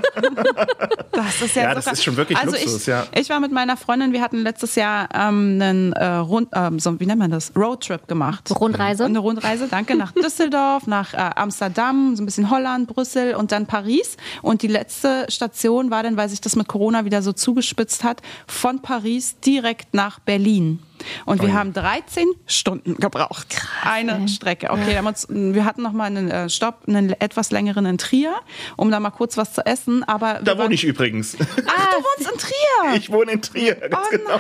Das 1.16 1.42
ist 1.44 1.56
ja, 1.56 1.64
Ja, 1.64 1.76
das 1.76 1.86
ist 1.86 2.04
schon 2.04 2.18
wirklich 2.18 2.38
also 2.40 2.54
Luxus, 2.56 2.82
ich, 2.82 2.88
ja. 2.88 3.06
Ich 3.16 3.30
war 3.30 3.40
mit 3.40 3.52
meiner 3.52 3.78
Freundin, 3.78 4.14
wir 4.14 4.22
hatten 4.22 4.38
letztes 4.40 4.74
Jahr 4.74 5.08
ähm, 5.14 5.60
einen 5.62 5.94
äh, 5.94 6.06
Rund, 6.06 6.50
ähm, 6.56 6.80
so, 6.80 7.00
wie 7.00 7.06
nennt 7.06 7.20
man 7.20 7.30
das? 7.30 7.52
Roadtrip 7.56 8.08
gemacht. 8.08 8.50
Rundreise? 8.60 9.06
Eine 9.06 9.20
Rundreise, 9.20 9.68
danke, 9.70 9.96
nach 9.96 10.12
Düsseldorf, 10.12 10.88
nach 10.88 11.14
äh, 11.14 11.18
Amsterdam, 11.36 12.16
so 12.16 12.24
ein 12.24 12.26
bisschen 12.26 12.50
Holland, 12.50 12.88
Brüssel 12.88 13.36
und 13.36 13.52
dann 13.52 13.68
Paris. 13.68 14.18
Und 14.42 14.64
die 14.64 14.68
letzte 14.68 15.28
Station 15.30 15.92
war 15.92 16.02
dann, 16.02 16.18
weil 16.18 16.30
sich 16.30 16.42
das 16.42 16.56
mit 16.56 16.68
Corona 16.68 17.06
wieder 17.06 17.22
so 17.24 17.34
zugespitzt 17.34 18.04
hat, 18.04 18.22
von 18.48 18.82
Paris 18.82 19.40
direkt 19.40 19.94
nach 19.94 20.20
Berlin. 20.20 20.80
Und 21.26 21.42
wir 21.42 21.54
haben 21.54 21.74
13 21.74 22.26
Stunden 22.48 22.96
gebraucht. 22.96 23.62
Eine 23.84 24.26
Strecke. 24.30 24.70
Okay, 24.70 24.88
wir 24.88 24.98
haben 25.00 25.08
uns, 25.08 25.28
wir 25.30 25.66
hatten 25.66 25.82
noch 25.82 25.92
mal 25.92 26.06
einen 26.06 26.32
äh, 26.32 26.50
Stopp, 26.50 26.84
einen 26.88 27.10
etwas 27.20 27.52
längeren 27.52 27.86
in 27.86 27.98
Trier, 27.98 28.34
um 28.78 28.90
da 28.90 29.02
mal 29.02 29.10
kurz 29.10 29.36
was 29.36 29.52
zu 29.54 29.66
essen. 29.66 30.04
Aber 30.06 30.36
da 30.44 30.58
wohne 30.58 30.74
ich 30.74 30.86
übrigens. 30.86 31.36
Ach, 31.40 31.46
du 31.46 31.98
wohnst 31.98 32.32
in 32.32 32.38
Trier. 32.40 32.54
Ich 32.96 33.12
wohne 33.12 33.32
in 33.34 33.42
Trier, 33.42 33.76
ganz 33.76 33.96
Oh 34.08 34.10
genau. 34.12 34.40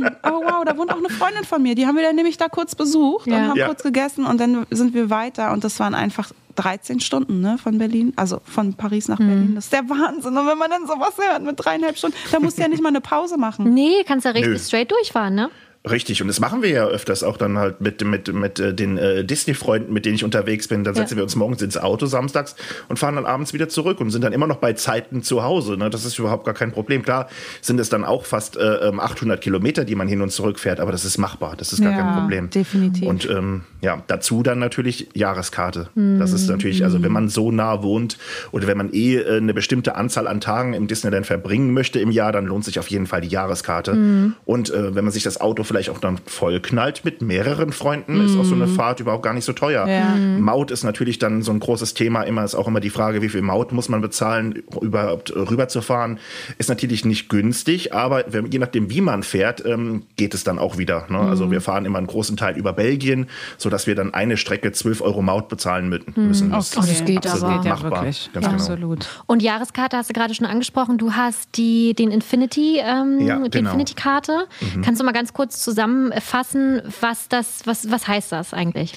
nein! 0.00 0.16
Oh 0.24 0.42
wow, 0.44 0.64
da 0.64 0.76
wohnt 0.76 0.92
auch 0.92 0.98
eine 0.98 1.10
Freundin 1.10 1.44
von 1.44 1.62
mir. 1.62 1.74
Die 1.74 1.86
haben 1.86 1.96
wir 1.96 2.02
dann 2.02 2.16
nämlich 2.16 2.36
da 2.38 2.48
kurz 2.48 2.74
besucht 2.74 3.26
Ja. 3.26 3.36
und 3.36 3.48
haben 3.50 3.56
Ja. 3.58 3.66
kurz 3.66 3.82
gegessen 3.82 4.24
und 4.24 4.40
dann 4.40 4.66
sind 4.70 4.94
wir 4.94 5.10
weiter 5.10 5.52
und 5.52 5.62
das 5.64 5.78
waren 5.80 5.94
einfach 5.94 6.30
13 6.56 7.00
Stunden 7.00 7.40
ne, 7.40 7.58
von 7.58 7.78
Berlin, 7.78 8.12
also 8.16 8.40
von 8.44 8.74
Paris 8.74 9.08
nach 9.08 9.18
Berlin. 9.18 9.54
Das 9.54 9.64
ist 9.64 9.72
der 9.72 9.88
Wahnsinn. 9.88 10.36
Und 10.36 10.46
wenn 10.46 10.58
man 10.58 10.70
dann 10.70 10.86
sowas 10.86 11.14
hört 11.18 11.42
mit 11.42 11.56
dreieinhalb 11.58 11.96
Stunden, 11.96 12.16
da 12.30 12.40
musst 12.40 12.58
du 12.58 12.62
ja 12.62 12.68
nicht 12.68 12.82
mal 12.82 12.90
eine 12.90 13.00
Pause 13.00 13.36
machen. 13.36 13.72
Nee, 13.74 14.04
kannst 14.06 14.24
ja 14.24 14.32
richtig 14.32 14.52
Nö. 14.52 14.58
straight 14.58 14.90
durchfahren, 14.90 15.34
ne? 15.34 15.50
Richtig, 15.90 16.22
und 16.22 16.28
das 16.28 16.40
machen 16.40 16.62
wir 16.62 16.70
ja 16.70 16.86
öfters 16.86 17.22
auch 17.22 17.36
dann 17.36 17.58
halt 17.58 17.82
mit, 17.82 18.02
mit, 18.02 18.32
mit 18.32 18.58
äh, 18.58 18.72
den 18.72 18.96
äh, 18.96 19.22
Disney-Freunden, 19.22 19.92
mit 19.92 20.06
denen 20.06 20.14
ich 20.14 20.24
unterwegs 20.24 20.66
bin. 20.66 20.82
Dann 20.82 20.94
setzen 20.94 21.16
wir 21.16 21.22
uns 21.22 21.36
morgens 21.36 21.60
ins 21.60 21.76
Auto 21.76 22.06
samstags 22.06 22.56
und 22.88 22.98
fahren 22.98 23.16
dann 23.16 23.26
abends 23.26 23.52
wieder 23.52 23.68
zurück 23.68 24.00
und 24.00 24.10
sind 24.10 24.24
dann 24.24 24.32
immer 24.32 24.46
noch 24.46 24.56
bei 24.56 24.72
Zeiten 24.72 25.22
zu 25.22 25.42
Hause. 25.42 25.76
Ne? 25.76 25.90
Das 25.90 26.06
ist 26.06 26.18
überhaupt 26.18 26.46
gar 26.46 26.54
kein 26.54 26.72
Problem. 26.72 27.02
Klar 27.02 27.28
sind 27.60 27.78
es 27.80 27.90
dann 27.90 28.02
auch 28.02 28.24
fast 28.24 28.56
äh, 28.56 28.88
ähm, 28.88 28.98
800 28.98 29.42
Kilometer, 29.42 29.84
die 29.84 29.94
man 29.94 30.08
hin 30.08 30.22
und 30.22 30.30
zurück 30.30 30.58
fährt, 30.58 30.80
aber 30.80 30.90
das 30.90 31.04
ist 31.04 31.18
machbar. 31.18 31.54
Das 31.58 31.70
ist 31.74 31.82
gar 31.82 31.92
Ja, 31.92 31.98
kein 32.00 32.14
Problem. 32.18 32.48
definitiv. 32.48 33.06
Und 33.06 33.28
ähm, 33.28 33.64
ja, 33.82 34.02
dazu 34.06 34.42
dann 34.42 34.58
natürlich 34.60 35.08
Jahreskarte. 35.12 35.90
Das 35.94 36.32
ist 36.32 36.48
natürlich, 36.48 36.82
also 36.84 37.02
wenn 37.02 37.12
man 37.12 37.28
so 37.28 37.50
nah 37.52 37.82
wohnt 37.82 38.16
oder 38.52 38.66
wenn 38.66 38.78
man 38.78 38.90
eh 38.94 39.16
äh, 39.16 39.36
eine 39.36 39.52
bestimmte 39.52 39.96
Anzahl 39.96 40.28
an 40.28 40.40
Tagen 40.40 40.72
im 40.72 40.86
Disneyland 40.86 41.26
verbringen 41.26 41.74
möchte 41.74 42.00
im 42.00 42.10
Jahr, 42.10 42.32
dann 42.32 42.46
lohnt 42.46 42.64
sich 42.64 42.78
auf 42.78 42.88
jeden 42.88 43.06
Fall 43.06 43.20
die 43.20 43.28
Jahreskarte. 43.28 44.32
Und 44.46 44.70
äh, 44.70 44.94
wenn 44.94 45.04
man 45.04 45.12
sich 45.12 45.22
das 45.24 45.40
Auto 45.42 45.62
vielleicht 45.74 45.90
auch 45.90 45.98
dann 45.98 46.18
vollknallt 46.26 47.04
mit 47.04 47.20
mehreren 47.20 47.72
Freunden, 47.72 48.24
ist 48.24 48.38
auch 48.38 48.44
so 48.44 48.54
eine 48.54 48.68
Fahrt 48.68 49.00
überhaupt 49.00 49.24
gar 49.24 49.34
nicht 49.34 49.44
so 49.44 49.52
teuer. 49.52 49.86
Ja. 49.88 50.14
Maut 50.14 50.70
ist 50.70 50.84
natürlich 50.84 51.18
dann 51.18 51.42
so 51.42 51.50
ein 51.50 51.58
großes 51.58 51.94
Thema. 51.94 52.22
Immer 52.22 52.44
ist 52.44 52.54
auch 52.54 52.68
immer 52.68 52.78
die 52.80 52.90
Frage, 52.90 53.22
wie 53.22 53.28
viel 53.28 53.42
Maut 53.42 53.72
muss 53.72 53.88
man 53.88 54.00
bezahlen, 54.00 54.62
überhaupt 54.80 55.30
äh, 55.30 55.38
rüberzufahren. 55.38 56.18
Ist 56.58 56.68
natürlich 56.68 57.04
nicht 57.04 57.28
günstig, 57.28 57.92
aber 57.92 58.24
wenn, 58.28 58.46
je 58.52 58.58
nachdem, 58.60 58.88
wie 58.90 59.00
man 59.00 59.22
fährt, 59.24 59.64
ähm, 59.66 60.04
geht 60.16 60.32
es 60.34 60.44
dann 60.44 60.58
auch 60.60 60.78
wieder. 60.78 61.06
Ne? 61.08 61.18
Also 61.18 61.50
wir 61.50 61.60
fahren 61.60 61.84
immer 61.86 61.98
einen 61.98 62.06
großen 62.06 62.36
Teil 62.36 62.56
über 62.56 62.72
Belgien, 62.72 63.26
sodass 63.58 63.86
wir 63.88 63.96
dann 63.96 64.14
eine 64.14 64.36
Strecke 64.36 64.70
12 64.70 65.00
Euro 65.00 65.22
Maut 65.22 65.48
bezahlen 65.48 65.92
mü- 65.92 66.02
müssen. 66.20 66.50
Das 66.50 66.76
Oh, 66.76 66.80
das 66.80 67.04
geht 67.04 67.18
absolut 67.26 67.42
aber. 67.44 67.56
geht 67.56 67.64
ja 67.64 67.70
machbar. 67.74 67.90
wirklich. 68.02 68.30
Ganz 68.32 68.46
genau. 68.46 68.56
Absolut. 68.58 69.06
Und 69.26 69.42
Jahreskarte 69.42 69.96
hast 69.96 70.10
du 70.10 70.12
gerade 70.14 70.34
schon 70.34 70.46
angesprochen. 70.46 70.98
Du 70.98 71.12
hast 71.14 71.56
die, 71.56 71.94
den 71.94 72.10
Infinity, 72.12 72.78
ähm, 72.80 73.18
Ja, 73.26 73.38
die 73.40 73.50
genau. 73.50 73.70
Infinity-Karte. 73.70 74.46
Kannst 74.82 75.00
du 75.00 75.04
mal 75.04 75.12
ganz 75.12 75.32
kurz 75.32 75.63
zusammenfassen, 75.64 76.82
was 77.00 77.28
das, 77.28 77.62
was, 77.64 77.90
was 77.90 78.06
heißt 78.06 78.32
das 78.32 78.54
eigentlich? 78.54 78.92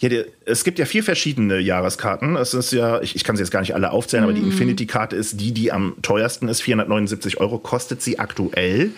Ja, 0.00 0.08
der, 0.08 0.26
es 0.44 0.64
gibt 0.64 0.78
ja 0.78 0.86
vier 0.86 1.02
verschiedene 1.02 1.58
Jahreskarten. 1.58 2.36
Es 2.36 2.54
ist 2.54 2.72
ja, 2.72 3.00
ich, 3.00 3.16
ich 3.16 3.24
kann 3.24 3.36
sie 3.36 3.42
jetzt 3.42 3.50
gar 3.50 3.60
nicht 3.60 3.74
alle 3.74 3.90
aufzählen, 3.90 4.24
aber 4.24 4.32
die 4.32 4.40
Infinity-Karte 4.40 5.16
ist 5.16 5.40
die, 5.40 5.52
die 5.52 5.72
am 5.72 5.96
teuersten 6.02 6.48
ist. 6.48 6.62
479 6.62 7.40
Euro 7.40 7.58
kostet 7.58 8.00
sie 8.00 8.18
aktuell. 8.18 8.92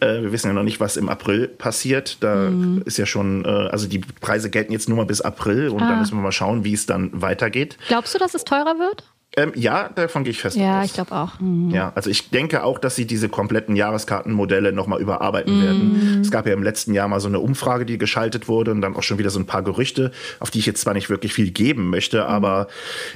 Äh, 0.00 0.22
wir 0.22 0.32
wissen 0.32 0.48
ja 0.48 0.52
noch 0.52 0.62
nicht, 0.62 0.80
was 0.80 0.96
im 0.96 1.08
April 1.08 1.46
passiert. 1.48 2.16
Da 2.20 2.50
ist 2.84 2.98
ja 2.98 3.06
schon, 3.06 3.44
äh, 3.44 3.48
also 3.48 3.86
die 3.86 3.98
Preise 3.98 4.50
gelten 4.50 4.72
jetzt 4.72 4.88
nur 4.88 4.96
mal 4.96 5.06
bis 5.06 5.20
April 5.20 5.68
und 5.68 5.80
dann 5.80 5.98
müssen 5.98 6.16
wir 6.16 6.22
mal 6.22 6.32
schauen, 6.32 6.64
wie 6.64 6.72
es 6.72 6.86
dann 6.86 7.10
weitergeht. 7.12 7.76
Glaubst 7.88 8.14
du, 8.14 8.18
dass 8.18 8.34
es 8.34 8.44
teurer 8.44 8.78
wird? 8.78 9.04
Ähm, 9.36 9.52
ja, 9.56 9.88
davon 9.88 10.22
gehe 10.24 10.30
ich 10.30 10.40
fest 10.40 10.56
Ja, 10.56 10.80
aus. 10.80 10.86
ich 10.86 10.92
glaube 10.92 11.12
auch. 11.12 11.32
Ja, 11.70 11.92
also 11.94 12.08
ich 12.08 12.30
denke 12.30 12.62
auch, 12.62 12.78
dass 12.78 12.94
sie 12.94 13.06
diese 13.06 13.28
kompletten 13.28 13.74
Jahreskartenmodelle 13.74 14.72
nochmal 14.72 15.00
überarbeiten 15.00 15.60
werden. 15.62 16.18
Es 16.22 16.30
gab 16.30 16.46
ja 16.46 16.52
im 16.52 16.62
letzten 16.62 16.94
Jahr 16.94 17.08
mal 17.08 17.18
so 17.20 17.28
eine 17.28 17.40
Umfrage, 17.40 17.84
die 17.84 17.98
geschaltet 17.98 18.46
wurde 18.48 18.70
und 18.70 18.80
dann 18.80 18.94
auch 18.94 19.02
schon 19.02 19.18
wieder 19.18 19.30
so 19.30 19.40
ein 19.40 19.46
paar 19.46 19.62
Gerüchte, 19.62 20.12
auf 20.40 20.50
die 20.50 20.60
ich 20.60 20.66
jetzt 20.66 20.80
zwar 20.82 20.94
nicht 20.94 21.10
wirklich 21.10 21.32
viel 21.34 21.50
geben 21.50 21.90
möchte, 21.90 22.26
aber 22.26 22.68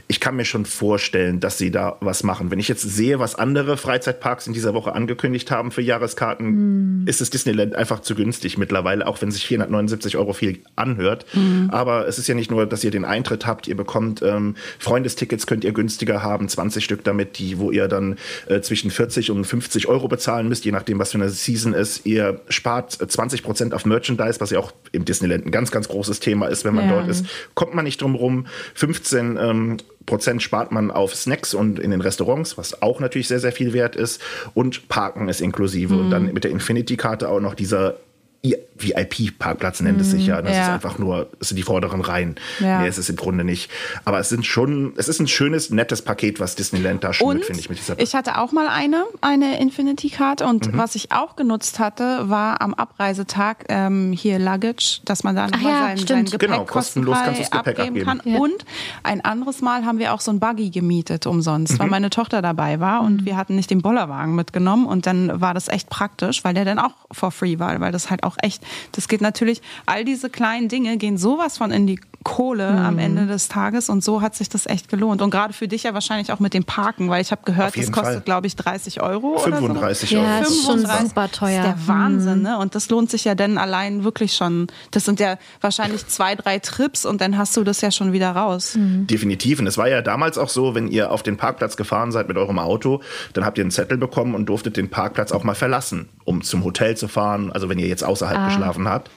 ich 0.08 0.18
kann 0.20 0.34
mir 0.36 0.44
schon 0.44 0.64
vorstellen, 0.64 1.40
dass 1.40 1.56
sie 1.58 1.70
da 1.70 1.96
was 2.00 2.22
machen. 2.24 2.50
Wenn 2.50 2.58
ich 2.58 2.68
jetzt 2.68 2.82
sehe, 2.82 3.18
was 3.20 3.34
andere 3.36 3.76
Freizeitparks 3.76 4.46
in 4.46 4.52
dieser 4.52 4.74
Woche 4.74 4.94
angekündigt 4.94 5.50
haben 5.50 5.70
für 5.70 5.82
Jahreskarten, 5.82 7.04
ist 7.06 7.20
es 7.20 7.30
Disneyland 7.30 7.74
einfach 7.76 8.00
zu 8.00 8.14
günstig 8.14 8.58
mittlerweile, 8.58 9.06
auch 9.06 9.20
wenn 9.22 9.30
sich 9.30 9.46
479 9.46 10.16
Euro 10.16 10.32
viel 10.32 10.58
anhört. 10.76 11.26
Aber 11.68 12.08
es 12.08 12.18
ist 12.18 12.26
ja 12.26 12.34
nicht 12.34 12.50
nur, 12.50 12.66
dass 12.66 12.82
ihr 12.82 12.90
den 12.90 13.04
Eintritt 13.04 13.46
habt, 13.46 13.68
ihr 13.68 13.76
bekommt 13.76 14.22
ähm, 14.22 14.56
Freundestickets, 14.78 15.46
könnt 15.46 15.64
ihr 15.64 15.72
günstiger 16.08 16.22
haben, 16.22 16.48
20 16.48 16.84
Stück 16.84 17.04
damit, 17.04 17.38
die, 17.38 17.58
wo 17.58 17.70
ihr 17.70 17.88
dann 17.88 18.16
äh, 18.46 18.60
zwischen 18.60 18.90
40 18.90 19.30
und 19.30 19.44
50 19.44 19.88
Euro 19.88 20.08
bezahlen 20.08 20.48
müsst, 20.48 20.64
je 20.64 20.72
nachdem, 20.72 20.98
was 20.98 21.12
für 21.12 21.18
eine 21.18 21.28
Season 21.28 21.74
ist. 21.74 22.06
Ihr 22.06 22.40
spart 22.48 23.00
äh, 23.00 23.06
20 23.08 23.42
Prozent 23.42 23.74
auf 23.74 23.84
Merchandise, 23.84 24.40
was 24.40 24.50
ja 24.50 24.58
auch 24.58 24.72
im 24.92 25.04
Disneyland 25.04 25.46
ein 25.46 25.50
ganz, 25.50 25.70
ganz 25.70 25.88
großes 25.88 26.20
Thema 26.20 26.46
ist, 26.46 26.64
wenn 26.64 26.74
man 26.74 26.86
Ja. 26.88 26.96
dort 26.96 27.08
ist. 27.08 27.26
Kommt 27.54 27.74
man 27.74 27.84
nicht 27.84 28.00
drum 28.00 28.14
rum. 28.14 28.46
15 28.74 29.36
ähm, 29.40 29.76
Prozent 30.06 30.42
spart 30.42 30.72
man 30.72 30.90
auf 30.90 31.14
Snacks 31.14 31.52
und 31.52 31.78
in 31.78 31.90
den 31.90 32.00
Restaurants, 32.00 32.56
was 32.56 32.80
auch 32.80 32.98
natürlich 33.00 33.28
sehr, 33.28 33.40
sehr 33.40 33.52
viel 33.52 33.74
wert 33.74 33.94
ist. 33.94 34.22
Und 34.54 34.88
Parken 34.88 35.28
ist 35.28 35.40
inklusive. 35.42 35.94
Und 35.94 36.06
Mhm. 36.06 36.10
dann 36.10 36.32
mit 36.32 36.44
der 36.44 36.50
Infinity-Karte 36.50 37.28
auch 37.28 37.40
noch 37.40 37.54
dieser 37.54 37.96
VIP-Parkplatz 38.42 39.80
nennt 39.80 40.00
es 40.00 40.10
sich 40.12 40.26
ja. 40.26 40.40
Das 40.40 40.54
Ja. 40.54 40.62
ist 40.62 40.68
einfach 40.68 40.98
nur, 40.98 41.28
das 41.38 41.48
sind 41.48 41.56
die 41.56 41.62
vorderen 41.64 42.00
Reihen. 42.00 42.36
Ja. 42.60 42.78
Mehr 42.78 42.88
ist 42.88 42.98
es 42.98 43.08
im 43.08 43.16
Grunde 43.16 43.42
nicht. 43.44 43.70
Aber 44.04 44.20
es 44.20 44.28
sind 44.28 44.46
schon, 44.46 44.92
es 44.96 45.08
ist 45.08 45.20
ein 45.20 45.26
schönes, 45.26 45.70
nettes 45.70 46.02
Paket, 46.02 46.38
was 46.38 46.54
Disneyland 46.54 47.02
da 47.02 47.12
schnürt, 47.12 47.44
finde 47.44 47.60
ich, 47.60 47.68
mit 47.68 47.78
dieser 47.78 47.98
ich 47.98 48.14
hatte 48.14 48.38
auch 48.38 48.52
mal 48.52 48.68
eine, 48.68 49.04
eine 49.20 49.60
Infinity-Karte 49.60 50.46
und 50.46 50.72
Mhm. 50.72 50.78
was 50.78 50.94
ich 50.94 51.10
auch 51.12 51.34
genutzt 51.36 51.78
hatte, 51.80 52.28
war 52.30 52.60
am 52.62 52.74
Abreisetag 52.74 53.64
ähm, 53.68 54.12
hier 54.12 54.38
Luggage, 54.38 55.00
dass 55.04 55.24
man 55.24 55.34
da 55.34 55.48
nochmal 55.48 55.72
ja, 55.72 55.96
sein, 55.96 56.06
sein. 56.06 56.24
Gepäck 56.26 56.40
Genau, 56.40 56.64
kostenlos 56.64 57.16
kannst 57.16 57.40
du 57.40 57.42
das 57.44 57.50
Gepäck 57.50 57.78
abgeben 57.80 58.04
kann. 58.06 58.22
Ja. 58.24 58.38
Und 58.38 58.64
ein 59.02 59.24
anderes 59.24 59.60
Mal 59.60 59.84
haben 59.84 59.98
wir 59.98 60.14
auch 60.14 60.20
so 60.20 60.30
ein 60.30 60.38
Buggy 60.40 60.70
gemietet 60.70 61.26
umsonst, 61.26 61.74
Mhm. 61.74 61.78
weil 61.80 61.88
meine 61.88 62.10
Tochter 62.10 62.42
dabei 62.42 62.78
war 62.80 63.00
Mhm. 63.02 63.06
und 63.06 63.24
wir 63.24 63.36
hatten 63.36 63.56
nicht 63.56 63.70
den 63.70 63.82
Bollerwagen 63.82 64.34
mitgenommen 64.36 64.86
und 64.86 65.06
dann 65.06 65.40
war 65.40 65.54
das 65.54 65.68
echt 65.68 65.90
praktisch, 65.90 66.44
weil 66.44 66.54
der 66.54 66.64
dann 66.64 66.78
auch 66.78 66.92
for 67.10 67.30
free 67.32 67.58
war, 67.58 67.78
weil 67.80 67.90
das 67.92 68.10
halt 68.10 68.22
auch 68.22 68.27
echt, 68.42 68.62
das 68.92 69.08
geht 69.08 69.20
natürlich, 69.20 69.62
all 69.86 70.04
diese 70.04 70.30
kleinen 70.30 70.68
Dinge 70.68 70.96
gehen 70.96 71.18
sowas 71.18 71.58
von 71.58 71.70
in 71.70 71.86
die 71.86 72.00
Kohle 72.24 72.72
Mhm. 72.72 72.78
am 72.78 72.98
Ende 72.98 73.26
des 73.26 73.48
Tages 73.48 73.88
und 73.88 74.02
so 74.04 74.20
hat 74.20 74.34
sich 74.34 74.48
das 74.48 74.66
echt 74.66 74.88
gelohnt. 74.88 75.22
Und 75.22 75.30
gerade 75.30 75.52
für 75.52 75.68
dich 75.68 75.84
ja 75.84 75.94
wahrscheinlich 75.94 76.32
auch 76.32 76.40
mit 76.40 76.52
dem 76.52 76.64
Parken, 76.64 77.08
weil 77.08 77.22
ich 77.22 77.30
habe 77.30 77.42
gehört, 77.44 77.76
das 77.76 77.92
kostet, 77.92 78.14
Fall. 78.14 78.20
glaube 78.22 78.46
ich, 78.46 78.56
30 78.56 79.00
Euro. 79.00 79.34
Oder 79.34 79.56
35 79.56 80.10
so. 80.10 80.16
Ja, 80.16 80.34
Euro. 80.38 80.42
ist 80.42 80.64
schon 80.66 80.80
35. 80.80 81.08
super 81.08 81.30
teuer. 81.30 81.62
Das 81.62 81.76
ist 81.78 81.86
der 81.86 81.94
Wahnsinn, 81.94 82.42
ne? 82.42 82.58
Und 82.58 82.74
das 82.74 82.90
lohnt 82.90 83.10
sich 83.10 83.24
ja 83.24 83.34
dann 83.34 83.56
allein 83.56 84.04
wirklich 84.04 84.34
schon. 84.34 84.66
Das 84.90 85.04
sind 85.04 85.20
ja 85.20 85.38
wahrscheinlich 85.60 86.06
zwei, 86.08 86.34
drei 86.34 86.58
Trips 86.58 87.06
und 87.06 87.20
dann 87.20 87.38
hast 87.38 87.56
du 87.56 87.64
das 87.64 87.80
ja 87.80 87.90
schon 87.90 88.12
wieder 88.12 88.32
raus. 88.32 88.76
Definitiv. 88.76 89.60
Und 89.60 89.66
es 89.66 89.78
war 89.78 89.88
ja 89.88 90.02
damals 90.02 90.38
auch 90.38 90.48
so, 90.48 90.74
wenn 90.74 90.88
ihr 90.88 91.10
auf 91.12 91.22
den 91.22 91.36
Parkplatz 91.36 91.76
gefahren 91.76 92.12
seid 92.12 92.28
mit 92.28 92.36
eurem 92.36 92.58
Auto, 92.58 93.00
dann 93.32 93.44
habt 93.44 93.58
ihr 93.58 93.62
einen 93.64 93.70
Zettel 93.70 93.96
bekommen 93.96 94.34
und 94.34 94.46
durftet 94.46 94.76
den 94.76 94.90
Parkplatz 94.90 95.32
auch 95.32 95.44
mal 95.44 95.54
verlassen, 95.54 96.08
um 96.24 96.42
zum 96.42 96.64
Hotel 96.64 96.96
zu 96.96 97.08
fahren. 97.08 97.52
Also 97.52 97.68
wenn 97.68 97.78
ihr 97.78 97.86
jetzt 97.88 98.04
außerhalb 98.04 98.48
geschlafen 98.48 98.88
habt. 98.88 99.10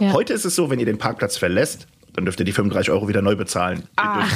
Ja. 0.00 0.12
Heute 0.12 0.32
ist 0.34 0.44
es 0.44 0.54
so, 0.54 0.68
wenn 0.70 0.78
ihr 0.80 0.86
den 0.86 0.98
Parkplatz 0.98 1.36
verlässt, 1.38 1.86
dann 2.14 2.24
dürft 2.26 2.40
ihr 2.40 2.44
die 2.44 2.52
35 2.52 2.90
Euro 2.90 3.08
wieder 3.08 3.22
neu 3.22 3.36
bezahlen. 3.36 3.88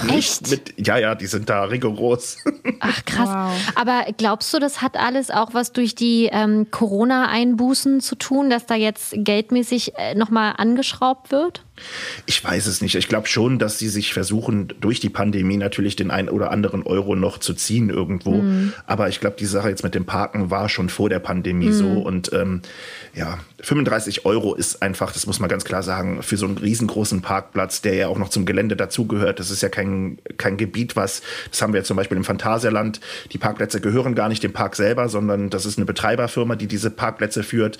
Nicht 0.04 0.12
echt? 0.12 0.50
Mit, 0.50 0.86
ja, 0.86 0.96
ja, 0.96 1.14
die 1.14 1.26
sind 1.26 1.50
da 1.50 1.64
rigoros. 1.64 2.38
Ach 2.80 3.04
krass. 3.04 3.52
Aber 3.74 4.06
glaubst 4.16 4.52
du, 4.54 4.58
das 4.58 4.80
hat 4.80 4.96
alles 4.96 5.30
auch 5.30 5.52
was 5.52 5.72
durch 5.72 5.94
die 5.94 6.30
ähm, 6.32 6.70
Corona-Einbußen 6.70 8.00
zu 8.00 8.16
tun, 8.16 8.48
dass 8.48 8.66
da 8.66 8.74
jetzt 8.74 9.14
geldmäßig 9.16 9.92
äh, 9.96 10.14
nochmal 10.14 10.54
angeschraubt 10.56 11.30
wird? 11.30 11.65
Ich 12.26 12.42
weiß 12.42 12.66
es 12.66 12.80
nicht. 12.80 12.94
Ich 12.94 13.08
glaube 13.08 13.28
schon, 13.28 13.58
dass 13.58 13.78
sie 13.78 13.88
sich 13.88 14.12
versuchen, 14.12 14.72
durch 14.80 15.00
die 15.00 15.10
Pandemie 15.10 15.56
natürlich 15.56 15.96
den 15.96 16.10
einen 16.10 16.28
oder 16.28 16.50
anderen 16.50 16.82
Euro 16.82 17.14
noch 17.14 17.38
zu 17.38 17.54
ziehen 17.54 17.90
irgendwo. 17.90 18.42
Aber 18.86 19.08
ich 19.08 19.20
glaube, 19.20 19.36
die 19.38 19.46
Sache 19.46 19.68
jetzt 19.68 19.84
mit 19.84 19.94
dem 19.94 20.06
Parken 20.06 20.50
war 20.50 20.68
schon 20.68 20.88
vor 20.88 21.08
der 21.08 21.18
Pandemie 21.18 21.72
so. 21.72 21.86
Und 21.86 22.32
ähm, 22.32 22.62
ja, 23.14 23.38
35 23.60 24.24
Euro 24.24 24.54
ist 24.54 24.82
einfach, 24.82 25.12
das 25.12 25.26
muss 25.26 25.40
man 25.40 25.48
ganz 25.48 25.64
klar 25.64 25.82
sagen, 25.82 26.22
für 26.22 26.36
so 26.36 26.46
einen 26.46 26.58
riesengroßen 26.58 27.22
Parkplatz, 27.22 27.82
der 27.82 27.94
ja 27.94 28.08
auch 28.08 28.18
noch 28.18 28.28
zum 28.28 28.46
Gelände 28.46 28.76
dazugehört. 28.76 29.40
Das 29.40 29.50
ist 29.50 29.62
ja 29.62 29.68
kein, 29.68 30.18
kein 30.36 30.56
Gebiet, 30.56 30.96
was, 30.96 31.22
das 31.50 31.62
haben 31.62 31.72
wir 31.72 31.84
zum 31.84 31.96
Beispiel 31.96 32.16
im 32.16 32.24
Phantasialand. 32.24 33.00
Die 33.32 33.38
Parkplätze 33.38 33.80
gehören 33.80 34.14
gar 34.14 34.28
nicht 34.28 34.42
dem 34.42 34.52
Park 34.52 34.76
selber, 34.76 35.08
sondern 35.08 35.50
das 35.50 35.66
ist 35.66 35.78
eine 35.78 35.86
Betreiberfirma, 35.86 36.56
die 36.56 36.66
diese 36.66 36.90
Parkplätze 36.90 37.42
führt. 37.42 37.78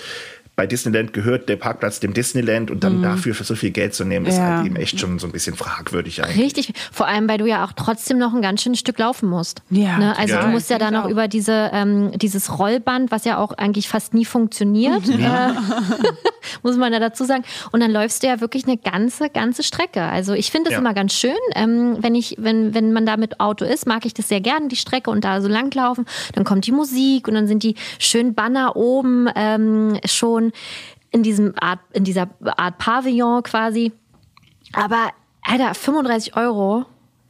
Bei 0.57 0.67
Disneyland 0.67 1.13
gehört 1.13 1.51
der 1.51 1.57
Parkplatz 1.57 2.01
dem 2.01 2.15
Disneyland 2.15 2.71
und 2.71 2.83
dann 2.83 3.03
dafür 3.03 3.35
für 3.35 3.45
so 3.45 3.55
viel 3.55 3.73
Geld 3.73 3.95
zu 3.95 4.05
nehmen, 4.07 4.25
ist 4.25 4.39
Ja. 4.39 4.57
halt 4.57 4.67
eben 4.67 4.77
echt 4.77 4.99
schon 4.99 5.19
so 5.19 5.27
ein 5.27 5.33
bisschen 5.33 5.55
fragwürdig 5.55 6.25
eigentlich. 6.25 6.43
Richtig. 6.47 6.73
Vor 6.93 7.07
allem, 7.07 7.29
weil 7.29 7.37
du 7.37 7.45
ja 7.45 7.63
auch 7.67 7.73
trotzdem 7.73 8.17
noch 8.17 8.33
ein 8.33 8.41
ganz 8.41 8.63
schönes 8.63 8.79
Stück 8.79 8.99
laufen 8.99 9.29
musst. 9.29 9.61
Ja, 9.69 9.99
ne? 9.99 10.19
Also 10.19 10.33
Ja. 10.35 10.41
du 10.45 10.49
musst 10.49 10.71
ja 10.71 10.79
dann 10.79 10.95
noch 10.95 11.05
auch. 11.05 11.11
über 11.11 11.29
diese, 11.29 11.71
ähm, 11.75 12.11
dieses 12.17 12.59
Rollband, 12.59 13.11
was 13.11 13.27
ja 13.27 13.37
auch 13.37 13.53
eigentlich 13.53 13.87
fast 13.89 14.15
nie 14.15 14.25
funktioniert, 14.25 15.07
äh, 15.11 15.51
muss 16.63 16.77
man 16.79 16.91
ja 16.93 17.01
dazu 17.01 17.25
sagen. 17.25 17.45
Und 17.73 17.81
dann 17.81 17.91
läufst 17.91 18.23
du 18.23 18.27
ja 18.27 18.41
wirklich 18.41 18.65
eine 18.67 18.79
ganze, 18.79 19.29
ganze 19.29 19.63
Strecke. 19.63 20.03
Also 20.03 20.33
ich 20.33 20.51
finde 20.51 20.71
das 20.71 20.73
Ja. 20.75 20.79
immer 20.79 20.95
ganz 20.95 21.13
schön. 21.13 21.37
Ähm, 21.55 21.99
wenn 22.01 22.15
ich, 22.15 22.35
wenn, 22.39 22.73
wenn 22.75 22.95
man 22.95 23.05
da 23.05 23.19
mit 23.19 23.41
Auto 23.41 23.67
ist, 23.67 23.87
mag 23.87 24.07
ich 24.07 24.15
das 24.15 24.29
sehr 24.29 24.41
gerne, 24.41 24.69
die 24.69 24.77
Strecke 24.77 25.11
und 25.11 25.25
da 25.25 25.43
so 25.43 25.49
langlaufen. 25.49 26.07
Dann 26.35 26.45
kommt 26.45 26.67
die 26.67 26.73
Musik 26.73 27.29
und 27.29 27.35
dann 27.35 27.47
sind 27.47 27.63
die 27.63 27.75
schönen 27.99 28.35
Banner 28.35 28.75
oben 28.77 29.29
ähm, 29.37 29.99
schon 30.07 30.46
in 31.11 31.23
diesem 31.23 31.55
Art, 31.59 31.81
in 31.93 32.05
dieser 32.05 32.29
Art 32.45 32.79
Pavillon 32.79 33.43
quasi. 33.43 33.93
Aber, 34.73 35.11
Alter, 35.43 35.75
35 35.75 36.37
Euro. 36.37 36.85